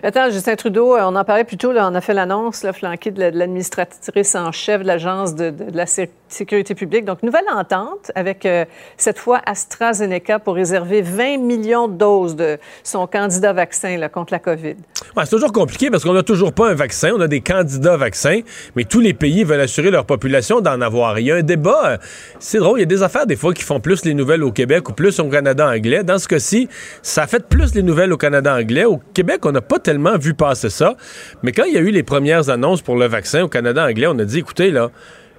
Attends, 0.03 0.31
Justin 0.31 0.55
Trudeau, 0.57 0.95
euh, 0.97 1.01
on 1.05 1.17
en 1.17 1.25
parlait 1.25 1.45
plus 1.45 1.57
tôt, 1.57 1.73
on 1.73 1.95
a 1.95 2.01
fait 2.01 2.15
l'annonce, 2.15 2.63
là, 2.63 2.73
flanqué 2.73 3.11
de 3.11 3.19
la- 3.21 3.31
de 3.31 3.39
l'administratrice 3.39 4.35
en 4.35 4.53
chef 4.53 4.83
de 4.83 4.87
l'Agence 4.87 5.35
de, 5.35 5.53
la 5.73 5.87
sé- 5.87 6.11
sécurité 6.29 6.75
publique. 6.75 7.05
Donc, 7.05 7.23
nouvelle 7.23 7.45
entente 7.53 8.13
avec, 8.15 8.47
euh, 8.47 8.65
cette 8.97 9.19
fois, 9.19 9.41
AstraZeneca 9.47 10.39
pour 10.39 10.55
réserver 10.55 11.03
20 11.03 11.39
millions 11.39 11.89
de 11.89 11.95
doses 11.95 12.37
de 12.37 12.59
son 12.85 13.07
candidat 13.07 13.53
vaccin 13.53 13.99
contre 14.09 14.33
la 14.33 14.39
COVID. 14.39 14.77
C'est 15.17 15.31
toujours 15.31 15.53
compliqué 15.53 15.91
parce 15.91 16.05
qu'on 16.05 16.13
n'a 16.13 16.23
toujours 16.23 16.53
pas 16.53 16.71
un 16.71 16.75
vaccin. 16.75 17.11
On 17.15 17.21
a 17.21 17.29
des 17.29 17.41
candidats 17.41 17.97
vaccins, 17.97 18.41
mais 18.77 18.85
tous 18.85 19.01
les 19.01 19.15
pays 19.15 19.45
veulent 19.45 19.61
assurer 19.61 19.91
leur 19.91 20.05
population 20.05 20.61
d'en 20.61 20.81
avoir. 20.81 21.19
Il 21.19 21.27
y 21.27 21.33
a 21.33 21.37
un 21.37 21.43
débat, 21.43 21.83
euh, 21.85 21.97
c'est 22.39 22.59
drôle, 22.59 22.79
il 22.79 22.83
y 22.83 22.85
a 22.85 22.87
des 22.87 23.03
affaires 23.03 23.27
des 23.27 23.37
fois 23.37 23.53
qui 23.53 23.63
font 23.63 23.81
plus 23.81 24.05
les 24.05 24.15
nouvelles 24.15 24.43
au 24.43 24.53
Québec 24.53 24.89
ou 24.89 24.93
plus 24.93 25.19
au 25.19 25.29
Canada 25.29 25.69
anglais. 25.69 26.05
Dans 26.05 26.19
ce 26.19 26.29
cas-ci, 26.29 26.69
ça 27.03 27.27
fait 27.27 27.47
plus 27.49 27.75
les 27.75 27.83
nouvelles 27.83 28.13
au 28.13 28.17
Canada 28.17 28.55
anglais. 28.55 28.85
Au 28.85 29.01
Québec, 29.15 29.45
on 29.45 29.53
n'a 29.53 29.61
pas 29.61 29.79
tellement 29.79 30.17
vu 30.19 30.35
passer 30.35 30.71
ça. 30.71 30.95
Mais 31.43 31.53
quand 31.53 31.65
il 31.65 31.75
y 31.75 31.79
a 31.79 31.81
eu 31.81 31.91
les 31.91 32.03
premières 32.03 32.51
annonces 32.51 32.83
pour 32.83 32.97
le 32.97 33.07
vaccin 33.07 33.43
au 33.43 33.49
Canada 33.49 33.85
anglais, 33.85 34.07
on 34.07 34.19
a 34.19 34.25
dit, 34.25 34.39
écoutez, 34.39 34.71
là, 34.71 34.91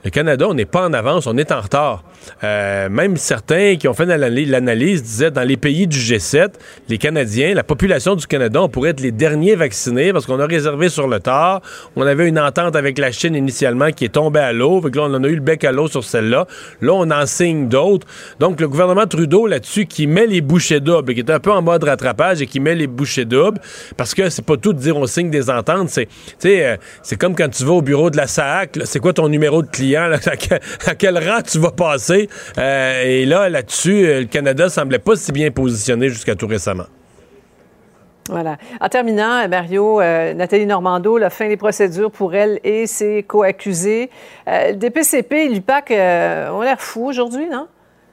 le 0.03 0.09
Canada, 0.11 0.45
on 0.47 0.53
n'est 0.53 0.65
pas 0.65 0.85
en 0.88 0.93
avance, 0.93 1.27
on 1.27 1.38
est 1.38 1.51
en 1.51 1.59
retard. 1.61 2.03
Euh, 2.43 2.89
même 2.89 3.17
certains 3.17 3.76
qui 3.77 3.88
ont 3.88 3.93
fait 3.93 4.05
l'analy- 4.05 4.45
l'analyse 4.45 5.03
disaient 5.03 5.31
dans 5.31 5.43
les 5.43 5.57
pays 5.57 5.88
du 5.88 5.97
G7, 5.97 6.49
les 6.88 6.97
Canadiens, 6.97 7.53
la 7.53 7.63
population 7.63 8.15
du 8.15 8.26
Canada, 8.27 8.61
on 8.61 8.69
pourrait 8.69 8.91
être 8.91 8.99
les 9.01 9.11
derniers 9.11 9.55
vaccinés 9.55 10.13
parce 10.13 10.26
qu'on 10.26 10.39
a 10.39 10.45
réservé 10.45 10.89
sur 10.89 11.07
le 11.07 11.19
tard. 11.19 11.61
On 11.95 12.03
avait 12.03 12.27
une 12.27 12.39
entente 12.39 12.76
avec 12.76 12.97
la 12.97 13.11
Chine 13.11 13.35
initialement 13.35 13.91
qui 13.91 14.05
est 14.05 14.13
tombée 14.13 14.39
à 14.39 14.53
l'eau. 14.53 14.81
Là, 14.81 15.01
on 15.03 15.13
en 15.13 15.23
a 15.23 15.27
eu 15.27 15.35
le 15.35 15.41
bec 15.41 15.63
à 15.63 15.71
l'eau 15.71 15.88
sur 15.88 16.03
celle-là. 16.03 16.45
Là, 16.81 16.93
on 16.93 17.09
en 17.11 17.26
signe 17.26 17.67
d'autres. 17.67 18.07
Donc, 18.39 18.59
le 18.61 18.67
gouvernement 18.67 19.05
Trudeau 19.07 19.47
là-dessus 19.47 19.85
qui 19.85 20.07
met 20.07 20.27
les 20.27 20.41
bouchées 20.41 20.80
doubles, 20.80 21.13
qui 21.13 21.19
est 21.21 21.30
un 21.31 21.39
peu 21.39 21.51
en 21.51 21.61
mode 21.61 21.84
rattrapage 21.84 22.41
et 22.41 22.45
qui 22.47 22.59
met 22.59 22.76
les 22.76 22.88
bouchées 22.88 23.26
doubles 23.26 23.59
parce 23.97 24.13
que 24.13 24.30
c'est 24.30 24.45
pas 24.45 24.57
tout 24.57 24.73
de 24.73 24.80
dire 24.80 24.95
on 24.97 25.07
signe 25.07 25.30
des 25.30 25.49
ententes. 25.49 25.89
C'est, 25.89 26.07
euh, 26.45 26.77
c'est 27.01 27.17
comme 27.17 27.35
quand 27.35 27.49
tu 27.49 27.63
vas 27.65 27.73
au 27.73 27.81
bureau 27.81 28.09
de 28.09 28.17
la 28.17 28.26
là, 28.26 28.65
c'est 28.85 28.99
quoi 28.99 29.11
ton 29.13 29.27
numéro 29.27 29.61
de 29.61 29.67
client, 29.67 29.88
là, 29.91 30.17
à, 30.25 30.35
quel, 30.35 30.59
à 30.85 30.95
quel 30.95 31.17
rang 31.17 31.41
tu 31.41 31.59
vas 31.59 31.71
passer. 31.71 32.29
Euh, 32.57 33.03
et 33.03 33.25
là, 33.25 33.49
là-dessus, 33.49 34.05
euh, 34.05 34.19
le 34.21 34.25
Canada 34.25 34.69
semblait 34.69 34.99
pas 34.99 35.15
si 35.15 35.31
bien 35.31 35.51
positionné 35.51 36.09
jusqu'à 36.09 36.35
tout 36.35 36.47
récemment. 36.47 36.85
Voilà. 38.29 38.57
En 38.79 38.89
terminant, 38.89 39.47
Mario, 39.47 39.99
euh, 39.99 40.33
Nathalie 40.35 40.67
Normando, 40.67 41.17
la 41.17 41.31
fin 41.31 41.47
des 41.47 41.57
procédures 41.57 42.11
pour 42.11 42.35
elle 42.35 42.59
et 42.63 42.85
ses 42.85 43.23
co-accusés. 43.23 44.11
Euh, 44.47 44.69
le 44.69 44.75
DPCP 44.75 45.45
et 45.45 45.49
l'UPAC 45.49 45.91
euh, 45.91 46.51
ont 46.51 46.61
l'air 46.61 46.79
fous 46.79 47.05
aujourd'hui, 47.05 47.49
non? 47.49 47.67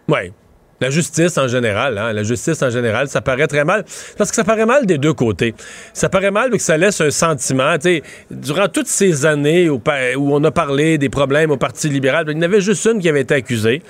Oui. 0.09 0.33
La 0.81 0.91
justice 0.91 1.39
en 1.39 1.49
général, 1.49 1.97
hein, 1.97 2.13
la 2.13 2.23
justice 2.23 2.63
en 2.63 2.69
général, 2.69 3.09
ça 3.09 3.23
paraît 3.23 3.47
très 3.47 3.65
mal. 3.65 3.85
Parce 4.19 4.31
que 4.31 4.37
ça 4.37 4.45
paraît 4.45 4.67
mal 4.67 4.85
des 4.85 4.99
deux 4.99 5.15
côtés. 5.15 5.55
Ça 5.95 6.11
paraît 6.11 6.31
mal 6.31 6.51
parce 6.51 6.63
que 6.63 6.67
ça 6.67 6.77
laisse 6.77 7.01
un 7.01 7.11
sentiment. 7.11 7.77
Durant 8.31 8.69
toutes 8.69 8.87
ces 8.87 9.25
années 9.25 9.71
où, 9.71 9.81
on 10.19 10.45
a 10.45 10.51
parlé 10.51 10.99
des 10.99 11.09
problèmes 11.09 11.51
au 11.51 11.57
Parti 11.57 11.89
libéral, 11.89 12.27
il 12.29 12.37
y 12.37 12.39
en 12.39 12.43
avait 12.43 12.61
juste 12.61 12.85
une 12.85 13.01
qui 13.01 13.09
avait 13.09 13.23
été 13.23 13.35
accusée. 13.35 13.83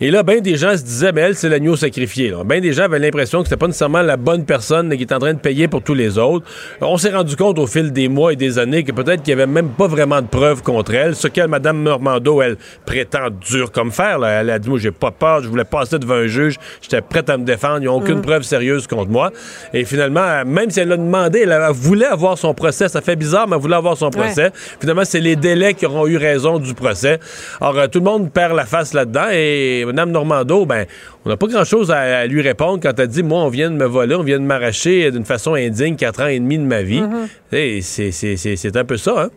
Et 0.00 0.10
là, 0.10 0.22
bien 0.22 0.40
des 0.40 0.56
gens 0.56 0.74
se 0.76 0.82
disaient, 0.82 1.12
mais 1.12 1.20
elle, 1.22 1.34
c'est 1.34 1.50
l'agneau 1.50 1.76
sacrifié. 1.76 2.32
Bien 2.46 2.60
des 2.60 2.72
gens 2.72 2.84
avaient 2.84 2.98
l'impression 2.98 3.40
que 3.40 3.48
c'était 3.48 3.58
pas 3.58 3.66
nécessairement 3.66 4.02
la 4.02 4.16
bonne 4.16 4.46
personne 4.46 4.96
qui 4.96 5.02
est 5.02 5.12
en 5.12 5.18
train 5.18 5.34
de 5.34 5.40
payer 5.40 5.68
pour 5.68 5.82
tous 5.82 5.94
les 5.94 6.16
autres. 6.16 6.46
On 6.80 6.96
s'est 6.96 7.10
rendu 7.10 7.36
compte 7.36 7.58
au 7.58 7.66
fil 7.66 7.92
des 7.92 8.08
mois 8.08 8.32
et 8.32 8.36
des 8.36 8.58
années 8.58 8.82
que 8.82 8.92
peut-être 8.92 9.22
qu'il 9.22 9.30
y 9.30 9.34
avait 9.34 9.46
même 9.46 9.70
pas 9.70 9.88
vraiment 9.88 10.22
de 10.22 10.26
preuves 10.26 10.62
contre 10.62 10.94
elle. 10.94 11.14
Ce 11.14 11.28
que 11.28 11.46
Mme 11.46 11.82
Normando, 11.82 12.40
elle, 12.40 12.56
prétend 12.86 13.28
dur 13.30 13.70
comme 13.72 13.90
fer. 13.90 14.18
là. 14.18 14.40
Elle 14.40 14.50
a 14.50 14.58
dit, 14.58 14.70
moi, 14.70 14.78
j'ai 14.78 14.90
pas 14.90 15.10
peur, 15.10 15.42
je 15.42 15.48
voulais 15.48 15.64
passer 15.64 15.98
devant 15.98 16.14
un 16.14 16.29
juge, 16.30 16.56
j'étais 16.80 17.02
prête 17.02 17.28
à 17.28 17.36
me 17.36 17.44
défendre, 17.44 17.78
il 17.78 17.82
n'y 17.82 17.86
a 17.88 17.92
aucune 17.92 18.18
Mm. 18.18 18.22
preuve 18.22 18.42
sérieuse 18.42 18.86
contre 18.86 19.10
moi. 19.10 19.30
Et 19.74 19.84
finalement, 19.84 20.44
même 20.46 20.70
si 20.70 20.80
elle 20.80 20.92
a 20.92 20.96
demandé, 20.96 21.40
elle, 21.40 21.54
voulait 21.72 22.06
avoir 22.06 22.38
son 22.38 22.54
procès, 22.54 22.88
ça 22.88 23.00
fait 23.02 23.16
bizarre, 23.16 23.46
mais 23.48 23.56
elle 23.56 23.62
voulait 23.62 23.76
avoir 23.76 23.96
son 23.96 24.10
procès. 24.10 24.50
Finalement, 24.80 25.04
c'est 25.04 25.20
les 25.20 25.36
délais 25.36 25.74
qui 25.74 25.84
auront 25.86 26.06
eu 26.06 26.16
raison 26.16 26.58
du 26.58 26.72
procès. 26.74 27.18
Alors, 27.60 27.78
euh, 27.78 27.86
tout 27.86 27.98
le 27.98 28.04
monde 28.06 28.32
perd 28.32 28.54
la 28.56 28.64
face 28.64 28.94
là-dedans 28.94 29.26
et 29.32 29.84
Mme 29.86 30.10
Normando, 30.10 30.64
ben, 30.64 30.86
on 31.24 31.28
n'a 31.28 31.36
pas 31.36 31.46
grand-chose 31.46 31.90
à, 31.90 31.98
à 32.20 32.26
lui 32.26 32.40
répondre 32.40 32.80
quand 32.82 32.98
elle 32.98 33.08
dit, 33.08 33.22
moi, 33.22 33.40
on 33.42 33.48
vient 33.48 33.70
de 33.70 33.76
me 33.76 33.84
voler, 33.86 34.14
on 34.14 34.22
vient 34.22 34.38
de 34.38 34.44
m'arracher 34.44 35.10
d'une 35.10 35.24
façon 35.24 35.54
indigne 35.54 35.96
quatre 35.96 36.22
ans 36.22 36.26
et 36.28 36.38
demi 36.38 36.56
de 36.58 36.64
ma 36.64 36.82
vie. 36.82 37.02
Mhm. 37.02 37.28
Et 37.52 37.80
c'est- 37.82 38.76
un 38.76 38.84
peu 38.84 38.96
ça, 38.96 39.24
hein? 39.24 39.30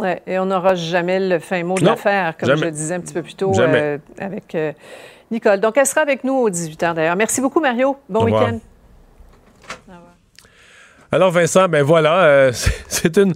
Ouais, 0.00 0.20
et 0.26 0.38
on 0.40 0.46
n'aura 0.46 0.74
jamais 0.74 1.20
le 1.20 1.38
fin 1.38 1.62
mot 1.62 1.76
de 1.78 1.84
l'affaire, 1.84 2.36
comme 2.36 2.48
jamais. 2.48 2.60
je 2.62 2.64
le 2.66 2.70
disais 2.72 2.94
un 2.96 3.00
petit 3.00 3.14
peu 3.14 3.22
plus 3.22 3.36
tôt 3.36 3.52
euh, 3.60 3.98
avec 4.18 4.52
euh, 4.56 4.72
Nicole. 5.30 5.60
Donc, 5.60 5.76
elle 5.76 5.86
sera 5.86 6.02
avec 6.02 6.24
nous 6.24 6.34
aux 6.34 6.50
18h 6.50 6.94
d'ailleurs. 6.94 7.16
Merci 7.16 7.40
beaucoup, 7.40 7.60
Mario. 7.60 7.96
Bon 8.08 8.24
week-end. 8.24 8.58
Alors 11.14 11.30
Vincent, 11.30 11.68
ben 11.68 11.84
voilà, 11.84 12.24
euh, 12.24 12.52
c'est 12.88 13.18
une... 13.18 13.34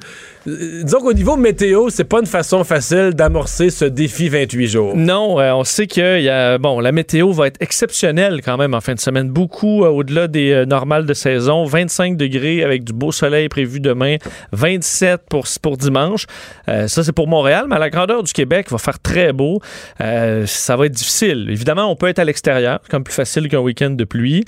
euh, 0.48 0.82
Disons 0.82 1.00
qu'au 1.00 1.12
niveau 1.12 1.36
météo, 1.36 1.90
c'est 1.90 2.04
pas 2.04 2.20
une 2.20 2.26
façon 2.26 2.64
facile 2.64 3.12
d'amorcer 3.14 3.70
ce 3.70 3.84
défi 3.84 4.28
28 4.28 4.66
jours. 4.66 4.96
Non, 4.96 5.38
euh, 5.38 5.52
on 5.52 5.64
sait 5.64 5.86
que 5.86 6.20
y 6.20 6.28
a, 6.28 6.58
bon, 6.58 6.80
la 6.80 6.92
météo 6.92 7.32
va 7.32 7.46
être 7.46 7.60
exceptionnelle 7.60 8.40
quand 8.44 8.56
même 8.56 8.74
en 8.74 8.80
fin 8.80 8.94
de 8.94 9.00
semaine. 9.00 9.28
Beaucoup 9.28 9.84
euh, 9.84 9.88
au-delà 9.88 10.26
des 10.28 10.64
normales 10.66 11.06
de 11.06 11.14
saison. 11.14 11.64
25 11.64 12.16
degrés 12.16 12.64
avec 12.64 12.84
du 12.84 12.92
beau 12.92 13.12
soleil 13.12 13.48
prévu 13.48 13.80
demain. 13.80 14.16
27 14.52 15.22
pour, 15.28 15.44
pour 15.62 15.76
dimanche. 15.76 16.26
Ça, 16.66 17.02
c'est 17.02 17.12
pour 17.12 17.28
Montréal, 17.28 17.66
mais 17.68 17.76
à 17.76 17.78
la 17.78 17.90
grandeur 17.90 18.22
du 18.22 18.32
Québec, 18.32 18.66
il 18.68 18.72
va 18.72 18.78
faire 18.78 18.98
très 18.98 19.32
beau. 19.32 19.60
Ça 19.98 20.76
va 20.76 20.86
être 20.86 20.92
difficile. 20.92 21.48
Évidemment, 21.50 21.90
on 21.90 21.96
peut 21.96 22.08
être 22.08 22.18
à 22.18 22.24
l'extérieur, 22.24 22.80
comme 22.90 23.04
plus 23.04 23.14
facile 23.14 23.48
qu'un 23.48 23.60
week-end 23.60 23.90
de 23.90 24.04
pluie. 24.04 24.44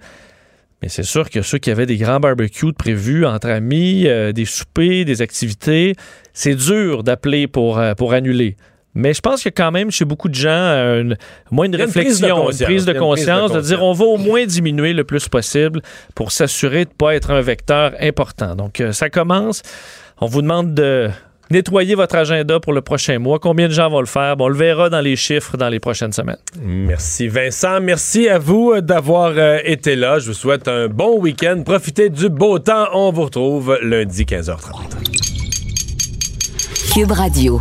Mais 0.83 0.89
c'est 0.89 1.03
sûr 1.03 1.29
que 1.29 1.43
ceux 1.43 1.59
qui 1.59 1.71
avaient 1.71 1.87
des 1.87 1.99
grands 1.99 2.21
barbecues 2.21 2.73
prévus 2.73 3.27
entre 3.27 3.49
amis, 3.49 4.07
euh, 4.07 4.33
des 4.33 4.47
soupers, 4.47 5.05
des 5.05 5.21
activités, 5.21 5.95
c'est 6.33 6.55
dur 6.55 7.03
d'appeler 7.03 7.47
pour, 7.47 7.79
euh, 7.79 7.95
pour 7.95 8.13
annuler. 8.13 8.57
Mais 8.95 9.15
je 9.15 9.21
pense 9.21 9.47
a 9.47 9.51
quand 9.51 9.71
même 9.71 9.91
chez 9.91 10.05
beaucoup 10.05 10.29
de 10.29 10.35
gens 10.35 10.49
euh, 10.51 11.15
moins 11.51 11.67
une 11.67 11.77
a 11.77 11.85
une 11.85 11.91
prise 11.93 12.21
de 12.21 12.27
réflexion, 12.27 12.37
une 12.37 12.45
conscience. 12.47 12.67
prise 12.67 12.85
de 12.87 12.93
conscience 12.93 13.53
de 13.53 13.61
dire 13.61 13.83
on 13.85 13.93
va 13.93 14.05
au 14.05 14.17
moins 14.17 14.45
diminuer 14.47 14.93
le 14.95 15.05
plus 15.05 15.29
possible 15.29 15.81
pour 16.17 16.33
s'assurer 16.33 16.87
de 16.87 16.91
ne 16.91 16.95
pas 16.95 17.15
être 17.15 17.31
un 17.31 17.41
vecteur 17.41 17.93
important. 18.01 18.57
Donc 18.57 18.83
ça 18.91 19.09
commence. 19.09 19.63
On 20.21 20.27
vous 20.27 20.43
demande 20.43 20.75
de 20.75 21.09
nettoyer 21.51 21.95
votre 21.95 22.17
agenda 22.17 22.61
pour 22.61 22.73
le 22.73 22.81
prochain 22.81 23.19
mois. 23.19 23.39
Combien 23.39 23.69
de 23.69 23.73
gens 23.73 23.91
vont 23.91 24.01
le 24.01 24.07
faire? 24.07 24.37
Bon, 24.37 24.47
on 24.47 24.49
le 24.49 24.57
verra 24.57 24.89
dans 24.91 25.01
les 25.01 25.17
chiffres 25.17 25.57
dans 25.57 25.69
les 25.69 25.81
prochaines 25.81 26.13
semaines. 26.13 26.39
Merci 26.63 27.29
Vincent. 27.29 27.81
Merci 27.81 28.29
à 28.29 28.39
vous 28.39 28.73
euh, 28.73 28.81
d'avoir 28.81 29.33
euh, 29.37 29.59
été 29.65 29.97
là. 29.97 30.19
Je 30.19 30.29
vous 30.29 30.35
souhaite 30.35 30.69
un 30.69 30.89
bon 30.89 31.19
week-end. 31.19 31.63
Profitez 31.65 32.11
du 32.11 32.29
beau 32.29 32.59
temps. 32.59 32.87
On 32.95 33.13
vous 33.13 33.25
retrouve 33.25 33.79
lundi 33.83 34.25
15h30. 34.25 35.31
Cube 36.93 37.13
Radio. 37.13 37.61